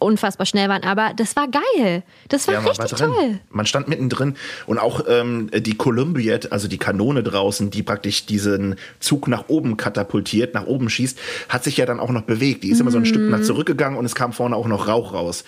unfassbar 0.00 0.46
schnell 0.46 0.68
waren. 0.68 0.82
Aber 0.84 1.12
das 1.16 1.36
war 1.36 1.46
geil. 1.48 2.02
Das 2.28 2.46
war 2.46 2.54
Ja, 2.54 2.60
man 2.60 2.70
richtig 2.70 2.90
drin. 2.98 3.12
toll. 3.12 3.38
Man 3.50 3.66
stand 3.66 3.88
mittendrin 3.88 4.36
und 4.66 4.78
auch 4.78 5.02
ähm, 5.08 5.50
die 5.54 5.76
Columbiad, 5.76 6.52
also 6.52 6.68
die 6.68 6.78
Kanone 6.78 7.22
draußen, 7.22 7.70
die 7.70 7.82
praktisch 7.82 8.26
diesen 8.26 8.76
Zug 9.00 9.28
nach 9.28 9.44
oben 9.48 9.76
katapultiert, 9.76 10.54
nach 10.54 10.66
oben 10.66 10.88
schießt, 10.90 11.18
hat 11.48 11.64
sich 11.64 11.76
ja 11.76 11.86
dann 11.86 12.00
auch 12.00 12.10
noch 12.10 12.22
bewegt. 12.22 12.64
Die 12.64 12.70
ist 12.70 12.80
immer 12.80 12.90
so 12.90 12.98
ein 12.98 13.06
Stück 13.06 13.22
Mhm. 13.22 13.30
nach 13.30 13.42
zurückgegangen 13.42 13.98
und 13.98 14.04
es 14.04 14.14
kam 14.14 14.32
vorne 14.32 14.56
auch 14.56 14.66
noch 14.66 14.88
Rauch 14.88 15.12
raus. 15.14 15.44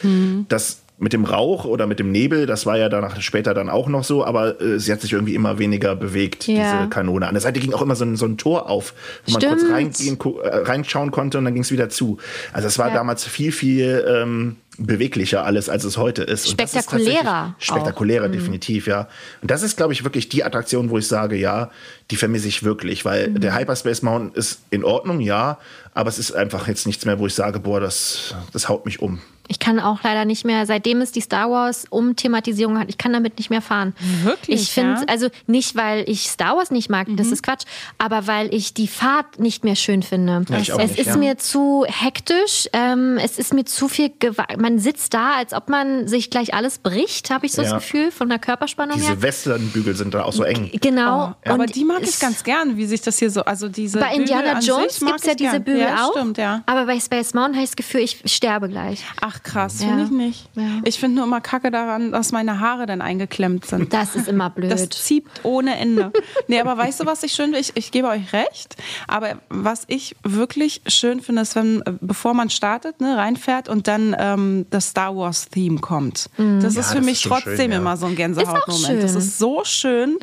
Das 0.48 0.82
mit 0.98 1.12
dem 1.12 1.24
Rauch 1.26 1.66
oder 1.66 1.86
mit 1.86 1.98
dem 1.98 2.10
Nebel, 2.10 2.46
das 2.46 2.64
war 2.64 2.78
ja 2.78 2.88
danach 2.88 3.20
später 3.20 3.52
dann 3.52 3.68
auch 3.68 3.86
noch 3.88 4.02
so, 4.02 4.24
aber 4.24 4.60
äh, 4.62 4.78
sie 4.80 4.90
hat 4.92 5.02
sich 5.02 5.12
irgendwie 5.12 5.34
immer 5.34 5.58
weniger 5.58 5.94
bewegt, 5.94 6.46
Ja. 6.46 6.54
diese 6.78 6.88
Kanone. 6.88 7.26
An 7.28 7.34
der 7.34 7.42
Seite 7.42 7.60
ging 7.60 7.74
auch 7.74 7.82
immer 7.82 7.96
so 7.96 8.04
ein, 8.06 8.16
so 8.16 8.24
ein 8.24 8.38
Tor 8.38 8.70
auf, 8.70 8.94
wo 9.26 9.32
man 9.32 9.42
kurz 9.42 9.60
Stimmt. 9.60 9.74
reingehen, 9.74 10.18
äh, 10.42 10.48
reinschauen 10.56 11.10
konnte 11.10 11.36
und 11.36 11.44
dann 11.44 11.52
ging 11.52 11.62
es 11.64 11.70
wieder 11.70 11.90
zu. 11.90 12.16
Also 12.54 12.66
es 12.68 12.78
war 12.78 12.88
Ja. 12.88 12.94
damals 12.94 13.24
viel, 13.24 13.52
viel 13.52 14.06
ähm, 14.08 14.56
beweglicher 14.78 15.44
alles, 15.44 15.68
als 15.68 15.84
es 15.84 15.96
heute 15.98 16.22
ist. 16.22 16.44
Das 16.58 16.74
ist 16.74 16.82
Spektakulärer 16.84 17.54
auch. 17.58 17.62
Spektakulärer, 17.62 18.28
definitiv, 18.28 18.86
ja. 18.86 19.08
Und 19.42 19.50
das 19.50 19.62
ist, 19.62 19.76
glaube 19.76 19.92
ich, 19.92 20.04
wirklich 20.04 20.28
die 20.30 20.44
Attraktion, 20.44 20.88
wo 20.90 20.98
ich 20.98 21.08
sage, 21.08 21.36
ja, 21.36 21.70
die 22.10 22.16
vermisse 22.16 22.48
ich 22.48 22.62
wirklich, 22.62 23.04
weil 23.04 23.28
Mhm. 23.28 23.40
der 23.40 23.54
Hyperspace 23.58 24.02
Mountain 24.02 24.32
ist 24.34 24.60
in 24.70 24.84
Ordnung, 24.84 25.20
ja, 25.20 25.58
aber 25.94 26.08
es 26.08 26.18
ist 26.18 26.32
einfach 26.32 26.68
jetzt 26.68 26.86
nichts 26.86 27.04
mehr, 27.04 27.18
wo 27.18 27.26
ich 27.26 27.34
sage, 27.34 27.58
boah, 27.60 27.80
das, 27.80 28.34
das 28.52 28.68
haut 28.68 28.84
mich 28.86 29.00
um. 29.00 29.20
Ich 29.48 29.58
kann 29.58 29.78
auch 29.80 30.02
leider 30.02 30.24
nicht 30.24 30.44
mehr, 30.44 30.66
seitdem 30.66 31.00
es 31.00 31.12
die 31.12 31.20
Star 31.20 31.50
Wars 31.50 31.86
Umthematisierung 31.90 32.78
hat, 32.78 32.88
ich 32.88 32.98
kann 32.98 33.12
damit 33.12 33.38
nicht 33.38 33.50
mehr 33.50 33.62
fahren. 33.62 33.94
Wirklich, 34.24 34.62
Ich 34.62 34.70
finde, 34.70 35.00
ja? 35.00 35.06
also 35.08 35.28
nicht, 35.46 35.76
weil 35.76 36.04
ich 36.08 36.28
Star 36.28 36.56
Wars 36.56 36.70
nicht 36.70 36.88
mag, 36.90 37.08
Mhm. 37.08 37.16
das 37.16 37.28
ist 37.28 37.42
Quatsch, 37.42 37.64
aber 37.98 38.26
weil 38.26 38.52
ich 38.54 38.74
die 38.74 38.88
Fahrt 38.88 39.38
nicht 39.38 39.64
mehr 39.64 39.76
schön 39.76 40.02
finde. 40.02 40.44
Ja, 40.48 40.58
ich 40.58 40.72
auch 40.72 40.78
es 40.78 40.90
nicht, 40.92 41.00
ist 41.00 41.06
ja. 41.06 41.16
mir 41.16 41.38
zu 41.38 41.84
hektisch, 41.88 42.68
ähm, 42.72 43.18
es 43.22 43.38
ist 43.38 43.52
mir 43.54 43.64
zu 43.64 43.88
viel, 43.88 44.10
Gewa 44.18 44.46
man 44.58 44.78
sitzt 44.78 45.14
da, 45.14 45.32
als 45.36 45.52
ob 45.52 45.68
man 45.68 46.08
sich 46.08 46.30
gleich 46.30 46.54
alles 46.54 46.78
bricht, 46.78 47.30
habe 47.30 47.46
ich 47.46 47.52
so 47.52 47.62
Ja. 47.62 47.70
das 47.74 47.82
Gefühl, 47.82 48.10
von 48.10 48.28
der 48.28 48.38
Körperspannung 48.38 48.96
her. 48.98 49.10
Diese 49.10 49.22
Westernbügel 49.22 49.94
sind 49.94 50.14
da 50.14 50.24
auch 50.24 50.32
so 50.32 50.42
eng. 50.44 50.70
Genau. 50.80 51.34
Aber 51.44 51.64
Und 51.64 51.74
die 51.74 51.84
mag 51.84 52.02
ich 52.02 52.18
ganz 52.18 52.42
gern, 52.44 52.76
wie 52.76 52.86
sich 52.86 53.00
das 53.02 53.18
hier 53.18 53.30
so, 53.30 53.42
also 53.42 53.68
diese 53.68 53.98
Bei 53.98 54.08
Bügel 54.10 54.20
Indiana 54.22 54.52
an 54.52 54.62
Jones 54.64 54.94
sich 54.94 55.02
mag 55.02 55.12
gibt 55.16 55.20
es 55.20 55.26
ja 55.26 55.34
diese 55.34 55.50
gern. 55.52 55.64
Bügel 55.64 55.80
ja, 55.82 56.04
auch. 56.06 56.12
stimmt, 56.12 56.38
ja. 56.38 56.62
Aber 56.66 56.86
bei 56.86 56.98
Space 57.00 57.34
Mountain 57.34 57.54
habe 57.54 57.64
ich 57.64 57.70
das 57.70 57.76
Gefühl, 57.76 58.00
ich 58.00 58.22
sterbe 58.26 58.68
gleich. 58.68 59.02
Ach 59.20 59.35
krass, 59.42 59.80
Ja. 59.80 59.88
finde 59.88 60.04
ich 60.04 60.10
nicht. 60.10 60.48
Ja. 60.54 60.62
Ich 60.84 60.98
finde 61.00 61.16
nur 61.16 61.24
immer 61.24 61.40
kacke 61.40 61.70
daran, 61.70 62.12
dass 62.12 62.32
meine 62.32 62.60
Haare 62.60 62.86
dann 62.86 63.00
eingeklemmt 63.00 63.64
sind. 63.66 63.92
Das 63.92 64.14
ist 64.16 64.28
immer 64.28 64.50
blöd. 64.50 64.70
Das 64.70 64.88
zieht 64.90 65.24
ohne 65.42 65.76
Ende. 65.76 66.12
Nee, 66.48 66.60
aber 66.60 66.76
weißt 66.76 67.00
du, 67.00 67.06
was 67.06 67.22
ich 67.22 67.32
schön 67.32 67.46
finde? 67.46 67.58
Ich, 67.60 67.72
ich 67.74 67.90
gebe 67.92 68.08
euch 68.08 68.32
recht. 68.32 68.76
Aber 69.08 69.36
was 69.48 69.84
ich 69.86 70.16
wirklich 70.22 70.82
schön 70.86 71.20
finde, 71.20 71.42
ist, 71.42 71.56
wenn, 71.56 71.82
äh, 71.82 71.92
bevor 72.00 72.34
man 72.34 72.50
startet, 72.50 73.00
ne, 73.00 73.16
reinfährt 73.16 73.68
und 73.68 73.86
dann 73.88 74.14
ähm, 74.18 74.66
das 74.70 74.88
Star 74.90 75.16
Wars-Theme 75.16 75.78
kommt. 75.80 76.28
Mhm. 76.36 76.60
Das 76.60 76.74
Ja, 76.74 76.80
ist 76.80 76.90
für 76.90 76.96
das 76.96 77.04
mich 77.04 77.22
trotzdem 77.22 77.56
schön, 77.56 77.70
ja. 77.72 77.78
immer 77.78 77.96
so 77.96 78.06
ein 78.06 78.16
Gänsehautmoment. 78.16 79.02
Das 79.02 79.14
ist 79.14 79.38
so 79.38 79.62
schön. 79.64 80.16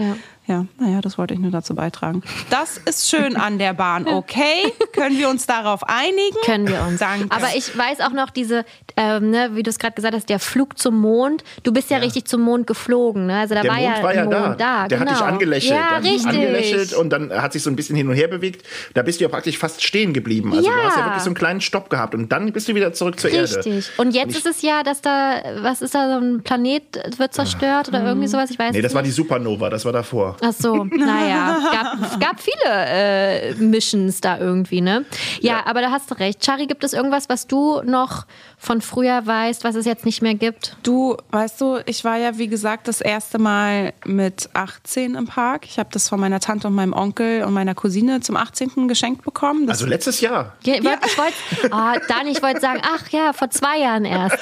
Ja. 0.45 0.53
Ja, 0.53 0.65
naja, 0.77 0.99
das 1.01 1.17
wollte 1.17 1.33
ich 1.33 1.39
nur 1.39 1.51
dazu 1.51 1.73
beitragen. 1.73 2.21
Das 2.49 2.77
ist 2.77 3.09
schön 3.09 3.37
an 3.37 3.57
der 3.59 3.73
Bahn, 3.73 4.07
okay? 4.09 4.71
Können 4.93 5.17
wir 5.17 5.29
uns 5.29 5.45
darauf 5.47 5.81
einigen? 5.87 6.35
Können 6.45 6.67
wir 6.67 6.81
uns. 6.81 6.99
Danke. 6.99 7.33
Aber 7.33 7.47
ich 7.55 7.75
weiß 7.77 8.01
auch 8.01 8.11
noch 8.11 8.29
diese, 8.29 8.65
ähm, 8.97 9.29
ne, 9.31 9.51
wie 9.53 9.63
du 9.63 9.69
es 9.69 9.79
gerade 9.79 9.93
gesagt 9.95 10.13
hast, 10.13 10.29
der 10.29 10.39
Flug 10.39 10.77
zum 10.77 10.99
Mond. 10.99 11.43
Du 11.63 11.71
bist 11.71 11.89
ja, 11.89 11.97
richtig 11.97 12.25
zum 12.25 12.41
Mond 12.41 12.67
geflogen. 12.67 13.25
Ne? 13.27 13.39
Also 13.39 13.55
da 13.55 13.61
Der 13.61 13.71
war 13.71 13.79
Mond 13.79 13.97
ja, 13.97 14.03
war 14.03 14.13
ja 14.15 14.23
ein 14.23 14.29
da. 14.29 14.39
Mond 14.47 14.59
da. 14.61 14.87
Der 14.89 14.97
genau. 14.99 15.11
hat 15.11 15.17
dich 15.17 15.25
angelächelt. 15.25 15.71
Ja, 15.71 15.87
der 15.87 15.95
hat 15.97 16.03
dich 16.03 16.11
richtig. 16.13 16.29
angelächelt 16.29 16.93
und 16.93 17.09
dann 17.09 17.31
hat 17.31 17.53
sich 17.53 17.63
so 17.63 17.69
ein 17.69 17.75
bisschen 17.75 17.95
hin 17.95 18.07
und 18.09 18.15
her 18.15 18.27
bewegt. 18.27 18.67
Da 18.93 19.01
bist 19.01 19.19
du 19.21 19.23
ja 19.23 19.29
praktisch 19.29 19.57
fast 19.57 19.81
stehen 19.83 20.13
geblieben. 20.13 20.51
Also 20.51 20.63
du 20.63 20.69
Ja. 20.69 20.83
hast 20.83 20.97
ja 20.97 21.05
wirklich 21.05 21.23
so 21.23 21.29
einen 21.29 21.35
kleinen 21.35 21.61
Stopp 21.61 21.89
gehabt 21.89 22.13
und 22.15 22.29
dann 22.31 22.51
bist 22.51 22.67
du 22.67 22.75
wieder 22.75 22.93
zurück 22.93 23.19
zur 23.19 23.31
Erde. 23.31 23.55
Richtig. 23.57 23.89
Und 23.97 24.13
jetzt 24.13 24.31
ich- 24.31 24.37
ist 24.37 24.45
es 24.45 24.61
ja, 24.61 24.83
dass 24.83 25.01
da, 25.01 25.41
was 25.61 25.81
ist 25.81 25.95
da, 25.95 26.19
so 26.19 26.23
ein 26.25 26.43
Planet 26.43 26.83
wird 27.17 27.33
zerstört 27.33 27.87
oder 27.87 28.03
irgendwie 28.03 28.27
sowas, 28.27 28.51
ich 28.51 28.59
weiß 28.59 28.73
Nee, 28.73 28.79
es 28.79 28.83
das 28.83 28.93
war 28.93 29.01
die 29.03 29.07
nicht. 29.07 29.15
Supernova, 29.15 29.69
das 29.69 29.85
war 29.85 29.93
davor. 29.93 30.32
Ach 30.41 30.53
so, 30.53 30.83
naja, 30.85 31.57
gab, 31.71 32.19
gab 32.19 32.39
viele 32.39 32.53
äh, 32.65 33.53
Missions 33.55 34.21
da 34.21 34.37
irgendwie, 34.37 34.81
ne? 34.81 35.05
Ja, 35.41 35.53
Ja. 35.53 35.65
aber 35.65 35.81
da 35.81 35.91
hast 35.91 36.09
du 36.11 36.15
recht. 36.15 36.43
Chari, 36.43 36.65
gibt 36.67 36.83
es 36.83 36.93
irgendwas, 36.93 37.29
was 37.29 37.47
du 37.47 37.81
noch 37.83 38.25
von 38.57 38.81
früher 38.81 39.25
weißt, 39.25 39.63
was 39.63 39.75
es 39.75 39.85
jetzt 39.85 40.05
nicht 40.05 40.21
mehr 40.21 40.35
gibt? 40.35 40.75
Du, 40.83 41.17
weißt 41.31 41.59
du, 41.61 41.79
ich 41.85 42.03
war 42.03 42.17
ja, 42.17 42.37
wie 42.37 42.47
gesagt, 42.47 42.87
das 42.87 43.01
erste 43.01 43.37
Mal 43.39 43.93
mit 44.05 44.49
18 44.53 45.15
im 45.15 45.27
Park. 45.27 45.65
Ich 45.65 45.79
habe 45.79 45.89
das 45.91 46.07
von 46.09 46.19
meiner 46.19 46.39
Tante 46.39 46.67
und 46.67 46.75
meinem 46.75 46.93
Onkel 46.93 47.43
und 47.43 47.53
meiner 47.53 47.75
Cousine 47.75 48.21
zum 48.21 48.35
18. 48.37 48.87
geschenkt 48.87 49.23
bekommen. 49.23 49.67
Das 49.67 49.77
Also 49.77 49.87
letztes 49.87 50.21
Jahr. 50.21 50.53
Ja, 50.63 50.75
ich 50.75 50.83
wollte, 50.83 50.99
ich 51.07 51.17
wollte, 51.17 51.33
oh, 51.71 51.99
Daniel, 52.07 52.35
ich 52.37 52.41
wollte 52.43 52.61
sagen, 52.61 52.81
ach 52.83 53.09
ja, 53.09 53.33
vor 53.33 53.49
zwei 53.49 53.79
Jahren 53.79 54.05
erst. 54.05 54.37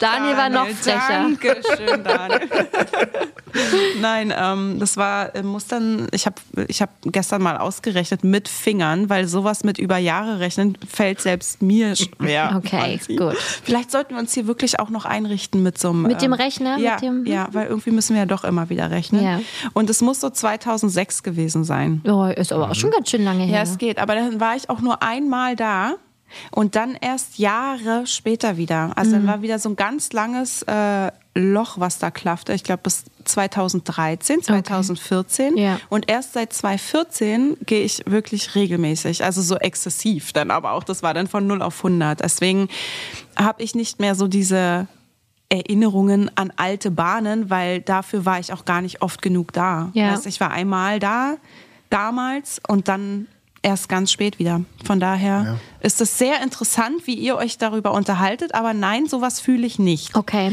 Daniel 0.00 0.36
war 0.36 0.48
noch 0.48 0.68
frecher. 0.68 1.00
Danke 1.08 1.60
schön, 1.76 2.02
Daniel. 2.02 2.40
Nein, 4.00 4.34
ähm, 4.36 4.78
das 4.80 4.96
war, 4.96 5.13
äh, 5.22 5.42
muss 5.42 5.66
dann, 5.66 6.08
ich 6.12 6.26
habe 6.26 6.36
ich 6.68 6.82
hab 6.82 6.90
gestern 7.02 7.42
mal 7.42 7.56
ausgerechnet 7.58 8.24
mit 8.24 8.48
Fingern, 8.48 9.08
weil 9.08 9.26
sowas 9.26 9.64
mit 9.64 9.78
über 9.78 9.96
Jahre 9.98 10.40
rechnen 10.40 10.76
fällt 10.88 11.20
selbst 11.20 11.62
mir 11.62 11.96
schwer. 11.96 12.60
Okay, 12.64 12.98
gut. 13.16 13.36
Vielleicht 13.36 13.90
sollten 13.90 14.14
wir 14.14 14.20
uns 14.20 14.32
hier 14.34 14.46
wirklich 14.46 14.78
auch 14.80 14.90
noch 14.90 15.04
einrichten 15.04 15.62
mit 15.62 15.78
so 15.78 15.90
einem. 15.90 16.02
Mit 16.02 16.22
dem 16.22 16.32
ähm, 16.32 16.40
Rechner? 16.40 16.78
Ja, 16.78 16.92
Mit 16.94 17.02
dem- 17.02 17.26
ja, 17.26 17.48
weil 17.52 17.66
irgendwie 17.68 17.90
müssen 17.90 18.14
wir 18.14 18.20
ja 18.22 18.26
doch 18.26 18.44
immer 18.44 18.68
wieder 18.70 18.90
rechnen. 18.90 19.24
Ja. 19.24 19.40
Und 19.72 19.88
es 19.90 20.00
muss 20.02 20.20
so 20.20 20.30
2006 20.30 21.22
gewesen 21.22 21.64
sein. 21.64 22.02
Oh, 22.06 22.24
ist 22.26 22.52
aber 22.52 22.70
auch 22.70 22.74
schon 22.74 22.90
ganz 22.90 23.10
schön 23.10 23.24
lange 23.24 23.44
Ja, 23.46 23.54
her. 23.54 23.62
es 23.62 23.78
geht. 23.78 23.98
Aber 23.98 24.14
dann 24.14 24.40
war 24.40 24.56
ich 24.56 24.68
auch 24.70 24.80
nur 24.80 25.02
einmal 25.02 25.56
da 25.56 25.94
und 26.50 26.76
dann 26.76 26.96
erst 27.00 27.38
Jahre 27.38 28.06
später 28.06 28.56
wieder. 28.56 28.92
Also 28.96 29.10
Mhm. 29.10 29.14
dann 29.14 29.26
war 29.26 29.42
wieder 29.42 29.58
so 29.58 29.68
ein 29.70 29.76
ganz 29.76 30.12
langes 30.12 30.62
äh, 30.62 31.10
Loch, 31.36 31.80
was 31.80 31.98
da 31.98 32.10
klaffte. 32.12 32.52
Ich 32.52 32.62
glaube 32.62 32.82
bis 32.84 33.04
2013, 33.24 34.42
2014. 34.42 35.56
Ja. 35.56 35.80
Und 35.88 36.08
erst 36.08 36.34
seit 36.34 36.52
2014 36.52 37.56
gehe 37.66 37.82
ich 37.84 38.02
wirklich 38.06 38.54
regelmäßig. 38.54 39.24
Also 39.24 39.42
so 39.42 39.56
exzessiv 39.56 40.32
dann 40.32 40.50
aber 40.50 40.72
auch. 40.72 40.84
Das 40.84 41.02
war 41.02 41.12
dann 41.14 41.26
von 41.26 41.46
0 41.46 41.62
auf 41.62 41.76
100. 41.78 42.20
Deswegen 42.20 42.68
habe 43.36 43.62
ich 43.62 43.74
nicht 43.74 43.98
mehr 43.98 44.14
so 44.14 44.28
diese 44.28 44.86
Erinnerungen 45.48 46.30
an 46.36 46.52
alte 46.56 46.90
Bahnen, 46.90 47.50
weil 47.50 47.80
dafür 47.80 48.24
war 48.24 48.38
ich 48.38 48.52
auch 48.52 48.64
gar 48.64 48.80
nicht 48.80 49.02
oft 49.02 49.20
genug 49.22 49.52
da. 49.52 49.90
Ja. 49.94 50.12
Weißt, 50.12 50.26
ich 50.26 50.40
war 50.40 50.50
einmal 50.50 50.98
da, 51.00 51.34
damals 51.90 52.60
und 52.66 52.88
dann 52.88 53.26
erst 53.64 53.88
ganz 53.88 54.12
spät 54.12 54.38
wieder. 54.38 54.60
Von 54.84 55.00
daher 55.00 55.58
ist 55.80 56.00
es 56.00 56.18
sehr 56.18 56.42
interessant, 56.42 57.06
wie 57.06 57.14
ihr 57.14 57.36
euch 57.36 57.58
darüber 57.58 57.92
unterhaltet, 57.92 58.54
aber 58.54 58.74
nein, 58.74 59.06
sowas 59.06 59.40
fühle 59.40 59.66
ich 59.66 59.78
nicht. 59.78 60.14
Okay. 60.14 60.52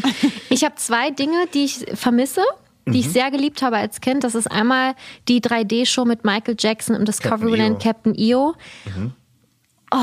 Ich 0.50 0.64
habe 0.64 0.76
zwei 0.76 1.12
Dinge, 1.12 1.48
die 1.54 1.66
ich 1.66 1.86
vermisse. 1.94 2.42
Die 2.88 2.92
Mhm. 2.92 2.96
ich 2.96 3.10
sehr 3.10 3.30
geliebt 3.30 3.62
habe 3.62 3.78
als 3.78 4.02
Kind. 4.02 4.24
Das 4.24 4.34
ist 4.34 4.48
einmal 4.50 4.96
die 5.28 5.40
3D-Show 5.40 6.04
mit 6.06 6.26
Michael 6.26 6.56
Jackson 6.58 6.96
im 6.96 7.06
Discoveryland 7.06 7.80
Captain 7.82 8.14
Captain 8.14 8.16
EO. 8.18 8.56
Mhm. 8.86 9.12
Oh, 9.92 9.98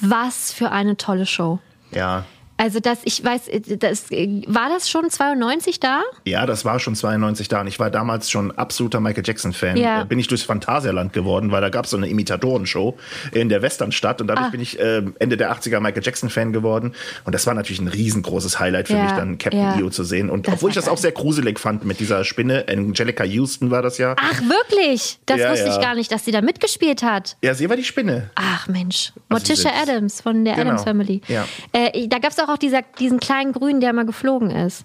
was 0.00 0.52
für 0.52 0.70
eine 0.70 0.96
tolle 0.96 1.26
Show. 1.26 1.58
Ja. 1.90 2.24
Also 2.58 2.80
das, 2.80 2.98
ich 3.04 3.24
weiß, 3.24 3.42
das, 3.78 4.10
war 4.10 4.68
das 4.68 4.90
schon 4.90 5.08
92 5.08 5.80
da? 5.80 6.02
Ja, 6.24 6.44
das 6.44 6.64
war 6.64 6.78
schon 6.80 6.94
92 6.96 7.48
da 7.48 7.60
und 7.60 7.68
ich 7.68 7.78
war 7.78 7.90
damals 7.90 8.28
schon 8.30 8.50
absoluter 8.50 9.00
Michael 9.00 9.22
Jackson-Fan. 9.24 9.76
Ja. 9.76 10.02
Äh, 10.02 10.04
Bin 10.04 10.18
ich 10.18 10.26
durchs 10.28 10.42
Phantasialand 10.44 11.12
geworden, 11.12 11.52
weil 11.52 11.60
da 11.60 11.68
gab 11.68 11.84
es 11.84 11.92
so 11.92 11.96
eine 11.96 12.08
Imitatoren-Show 12.08 12.98
in 13.32 13.48
der 13.48 13.62
Westernstadt 13.62 14.20
und 14.20 14.26
dadurch 14.26 14.48
Ah. 14.48 14.50
bin 14.50 14.60
ich 14.60 14.78
äh, 14.80 15.02
Ende 15.18 15.36
der 15.36 15.52
80er 15.52 15.80
Michael 15.80 16.02
Jackson-Fan 16.02 16.52
geworden 16.52 16.94
und 17.24 17.32
das 17.34 17.46
war 17.46 17.54
natürlich 17.54 17.80
ein 17.80 17.88
riesengroßes 17.88 18.58
Highlight 18.58 18.88
für 18.88 18.94
Ja, 18.94 19.04
mich, 19.04 19.12
dann 19.12 19.38
Captain 19.38 19.60
ja. 19.60 19.78
EO 19.78 19.90
zu 19.90 20.02
sehen. 20.04 20.28
Und 20.28 20.46
Das 20.48 20.54
obwohl 20.54 20.70
ich 20.70 20.74
das 20.76 20.88
auch 20.88 20.98
sehr 20.98 21.12
gruselig 21.12 21.58
fand 21.60 21.84
mit 21.84 22.00
dieser 22.00 22.24
Spinne, 22.24 22.66
Angelica 22.68 23.24
Houston 23.24 23.70
war 23.70 23.82
das 23.82 23.98
ja. 23.98 24.16
Ach, 24.18 24.40
wirklich? 24.42 25.18
Das 25.26 25.38
Ja, 25.38 25.52
wusste 25.52 25.68
ich 25.68 25.80
gar 25.80 25.94
nicht, 25.94 26.10
dass 26.10 26.24
sie 26.24 26.32
da 26.32 26.40
mitgespielt 26.42 27.02
hat. 27.04 27.36
Ja, 27.42 27.54
sie 27.54 27.68
war 27.68 27.76
die 27.76 27.84
Spinne. 27.84 28.30
Ach 28.34 28.66
Mensch, 28.66 29.12
Also 29.14 29.22
Morticia 29.28 29.70
Adams 29.80 30.20
von 30.20 30.44
der 30.44 30.54
Genau, 30.54 30.70
Adams 30.70 30.82
Family. 30.84 31.20
ja. 31.28 31.44
Äh, 31.72 32.08
da 32.08 32.18
gab 32.18 32.32
es 32.32 32.38
auch, 32.40 32.47
auch 32.48 32.58
dieser, 32.58 32.82
diesen 32.82 33.20
kleinen 33.20 33.52
Grünen, 33.52 33.80
der 33.80 33.92
mal 33.92 34.06
geflogen 34.06 34.50
ist. 34.50 34.84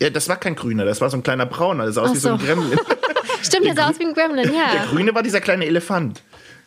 Ja, 0.00 0.10
das 0.10 0.28
war 0.28 0.36
kein 0.36 0.56
Grüner, 0.56 0.84
das 0.84 1.00
war 1.00 1.10
so 1.10 1.16
ein 1.16 1.22
kleiner 1.22 1.46
Brauner, 1.46 1.86
das 1.86 1.94
sah 1.94 2.02
aus 2.02 2.10
Ach 2.10 2.14
wie 2.14 2.18
so 2.18 2.30
ein 2.30 2.38
so. 2.38 2.46
Gremlin. 2.46 2.78
Stimmt, 3.42 3.66
der 3.66 3.74
sah 3.74 3.88
aus 3.88 3.98
wie 3.98 4.06
ein 4.06 4.14
Gremlin, 4.14 4.44
Der 4.48 4.54
ja. 4.54 4.84
Grüne 4.90 5.14
war 5.14 5.22
dieser 5.22 5.40
kleine 5.40 5.66
Elefant. 5.66 6.22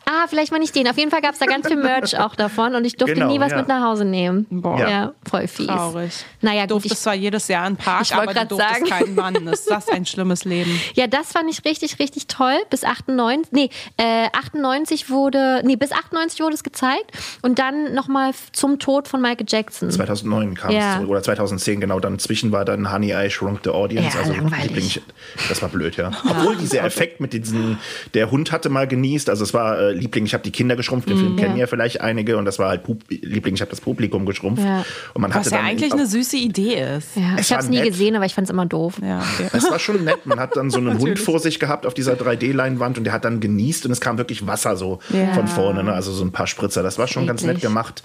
Ah, 0.08 0.26
vielleicht 0.28 0.52
mal 0.52 0.58
nicht 0.58 0.74
den. 0.76 0.86
Auf 0.88 0.96
jeden 0.98 1.10
Fall 1.10 1.20
gab 1.20 1.32
es 1.32 1.40
da 1.40 1.46
ganz 1.46 1.66
viel 1.66 1.76
Merch 1.76 2.16
auch 2.18 2.36
davon 2.36 2.74
und 2.76 2.84
ich 2.84 2.96
durfte 2.96 3.14
Genau, 3.14 3.26
nie 3.32 3.40
was 3.40 3.50
ja. 3.50 3.58
mit 3.58 3.66
nach 3.68 3.82
Hause 3.82 4.04
nehmen. 4.04 4.46
Boah. 4.50 4.78
Ja, 4.78 4.88
Ja. 4.88 5.12
voll 5.28 5.48
fies. 5.48 5.66
Traurig. 5.66 6.12
Naja, 6.42 6.62
Du 6.66 6.74
gut. 6.74 6.84
durftest 6.84 6.94
Ich, 6.94 7.00
zwar 7.00 7.14
jedes 7.14 7.48
Jahr 7.48 7.66
in 7.66 7.74
den 7.74 7.78
Park, 7.82 8.02
Ich 8.02 8.14
aber 8.14 8.32
du 8.32 8.46
durftest 8.46 8.58
sagen. 8.60 8.84
keinen 8.84 9.14
Mann. 9.16 9.34
Ist 9.48 9.68
das 9.68 9.88
ein 9.88 10.06
schlimmes 10.06 10.44
Leben? 10.44 10.80
ja, 10.94 11.08
das 11.08 11.32
fand 11.32 11.50
ich 11.50 11.64
richtig, 11.64 11.98
richtig 11.98 12.28
toll. 12.28 12.54
Bis 12.70 12.84
98, 12.84 13.50
nee, 13.52 13.68
äh, 13.96 14.28
98 14.32 15.10
wurde, 15.10 15.62
nee, 15.64 15.74
bis 15.76 15.90
98 15.90 16.40
wurde 16.40 16.54
es 16.54 16.62
gezeigt 16.62 17.10
und 17.42 17.58
dann 17.58 17.92
nochmal 17.92 18.30
zum 18.52 18.78
Tod 18.78 19.08
von 19.08 19.20
Michael 19.20 19.46
Jackson. 19.48 19.90
2009 19.90 20.54
kam 20.54 20.70
Ja. 20.70 20.90
es 20.92 20.96
zurück, 20.98 21.08
oder 21.10 21.22
2010 21.24 21.80
genau. 21.80 21.98
Dann 21.98 22.20
zwischen 22.20 22.52
war 22.52 22.64
dann 22.64 22.92
Honey 22.92 23.12
I 23.12 23.28
Shrunk 23.28 23.60
the 23.64 23.70
Audience. 23.70 24.16
Ja, 24.16 24.22
also 24.24 24.34
langweilig. 24.34 25.02
Das 25.48 25.60
war 25.62 25.68
blöd, 25.68 25.96
ja. 25.96 26.12
Obwohl 26.28 26.54
dieser 26.56 26.84
Effekt 26.84 27.20
mit 27.20 27.32
diesen, 27.32 27.78
der 28.14 28.30
Hund 28.30 28.52
hatte 28.52 28.68
mal 28.68 28.86
genießt. 28.86 29.28
Also 29.28 29.42
es 29.42 29.52
war 29.52 29.78
äh, 29.80 29.95
Liebling, 29.96 30.26
ich 30.26 30.34
habe 30.34 30.42
die 30.44 30.50
Kinder 30.52 30.76
geschrumpft. 30.76 31.08
Den 31.08 31.18
Film 31.18 31.36
kennen 31.36 31.56
ja 31.56 31.66
vielleicht 31.66 32.00
einige 32.00 32.36
und 32.36 32.44
das 32.44 32.58
war 32.58 32.68
halt 32.68 32.84
Pub 32.84 33.02
Liebling, 33.08 33.54
ich 33.54 33.60
habe 33.60 33.70
das 33.70 33.80
Publikum 33.80 34.26
geschrumpft. 34.26 34.62
Ja. 34.64 34.84
Und 35.14 35.22
man 35.22 35.30
Was 35.30 35.38
hatte 35.38 35.50
ja 35.50 35.56
dann 35.58 35.66
eigentlich 35.66 35.92
auch- 35.92 35.96
eine 35.98 36.06
süße 36.06 36.36
Idee 36.36 36.96
ist. 36.96 37.16
ja, 37.16 37.34
Es 37.36 37.46
ich 37.46 37.52
habe 37.52 37.62
es 37.62 37.68
nie 37.68 37.76
nett. 37.78 37.86
gesehen, 37.88 38.16
aber 38.16 38.24
ich 38.26 38.34
fand 38.34 38.46
es 38.46 38.50
immer 38.50 38.66
doof. 38.66 39.00
Ja, 39.02 39.18
okay. 39.18 39.48
Es 39.56 39.70
war 39.70 39.78
schon 39.78 40.04
nett. 40.04 40.26
Man 40.26 40.38
hat 40.38 40.56
dann 40.56 40.70
so 40.70 40.78
einen 40.78 40.98
Hund 41.00 41.18
vor 41.18 41.38
sich 41.40 41.58
gehabt 41.58 41.86
auf 41.86 41.94
dieser 41.94 42.14
3D-Leinwand 42.14 42.98
und 42.98 43.04
der 43.04 43.12
hat 43.12 43.24
dann 43.24 43.40
genießt 43.40 43.86
und 43.86 43.92
es 43.92 44.00
kam 44.00 44.18
wirklich 44.18 44.46
Wasser 44.46 44.76
so 44.76 44.98
Ja. 45.10 45.32
von 45.34 45.48
vorne, 45.48 45.82
ne? 45.82 45.92
also 45.92 46.12
so 46.12 46.24
ein 46.24 46.32
paar 46.32 46.46
Spritzer. 46.46 46.82
Das 46.82 46.98
war 46.98 47.06
schon 47.08 47.26
ganz 47.26 47.42
nett 47.42 47.52
Eklig. 47.56 47.62
gemacht, 47.62 48.02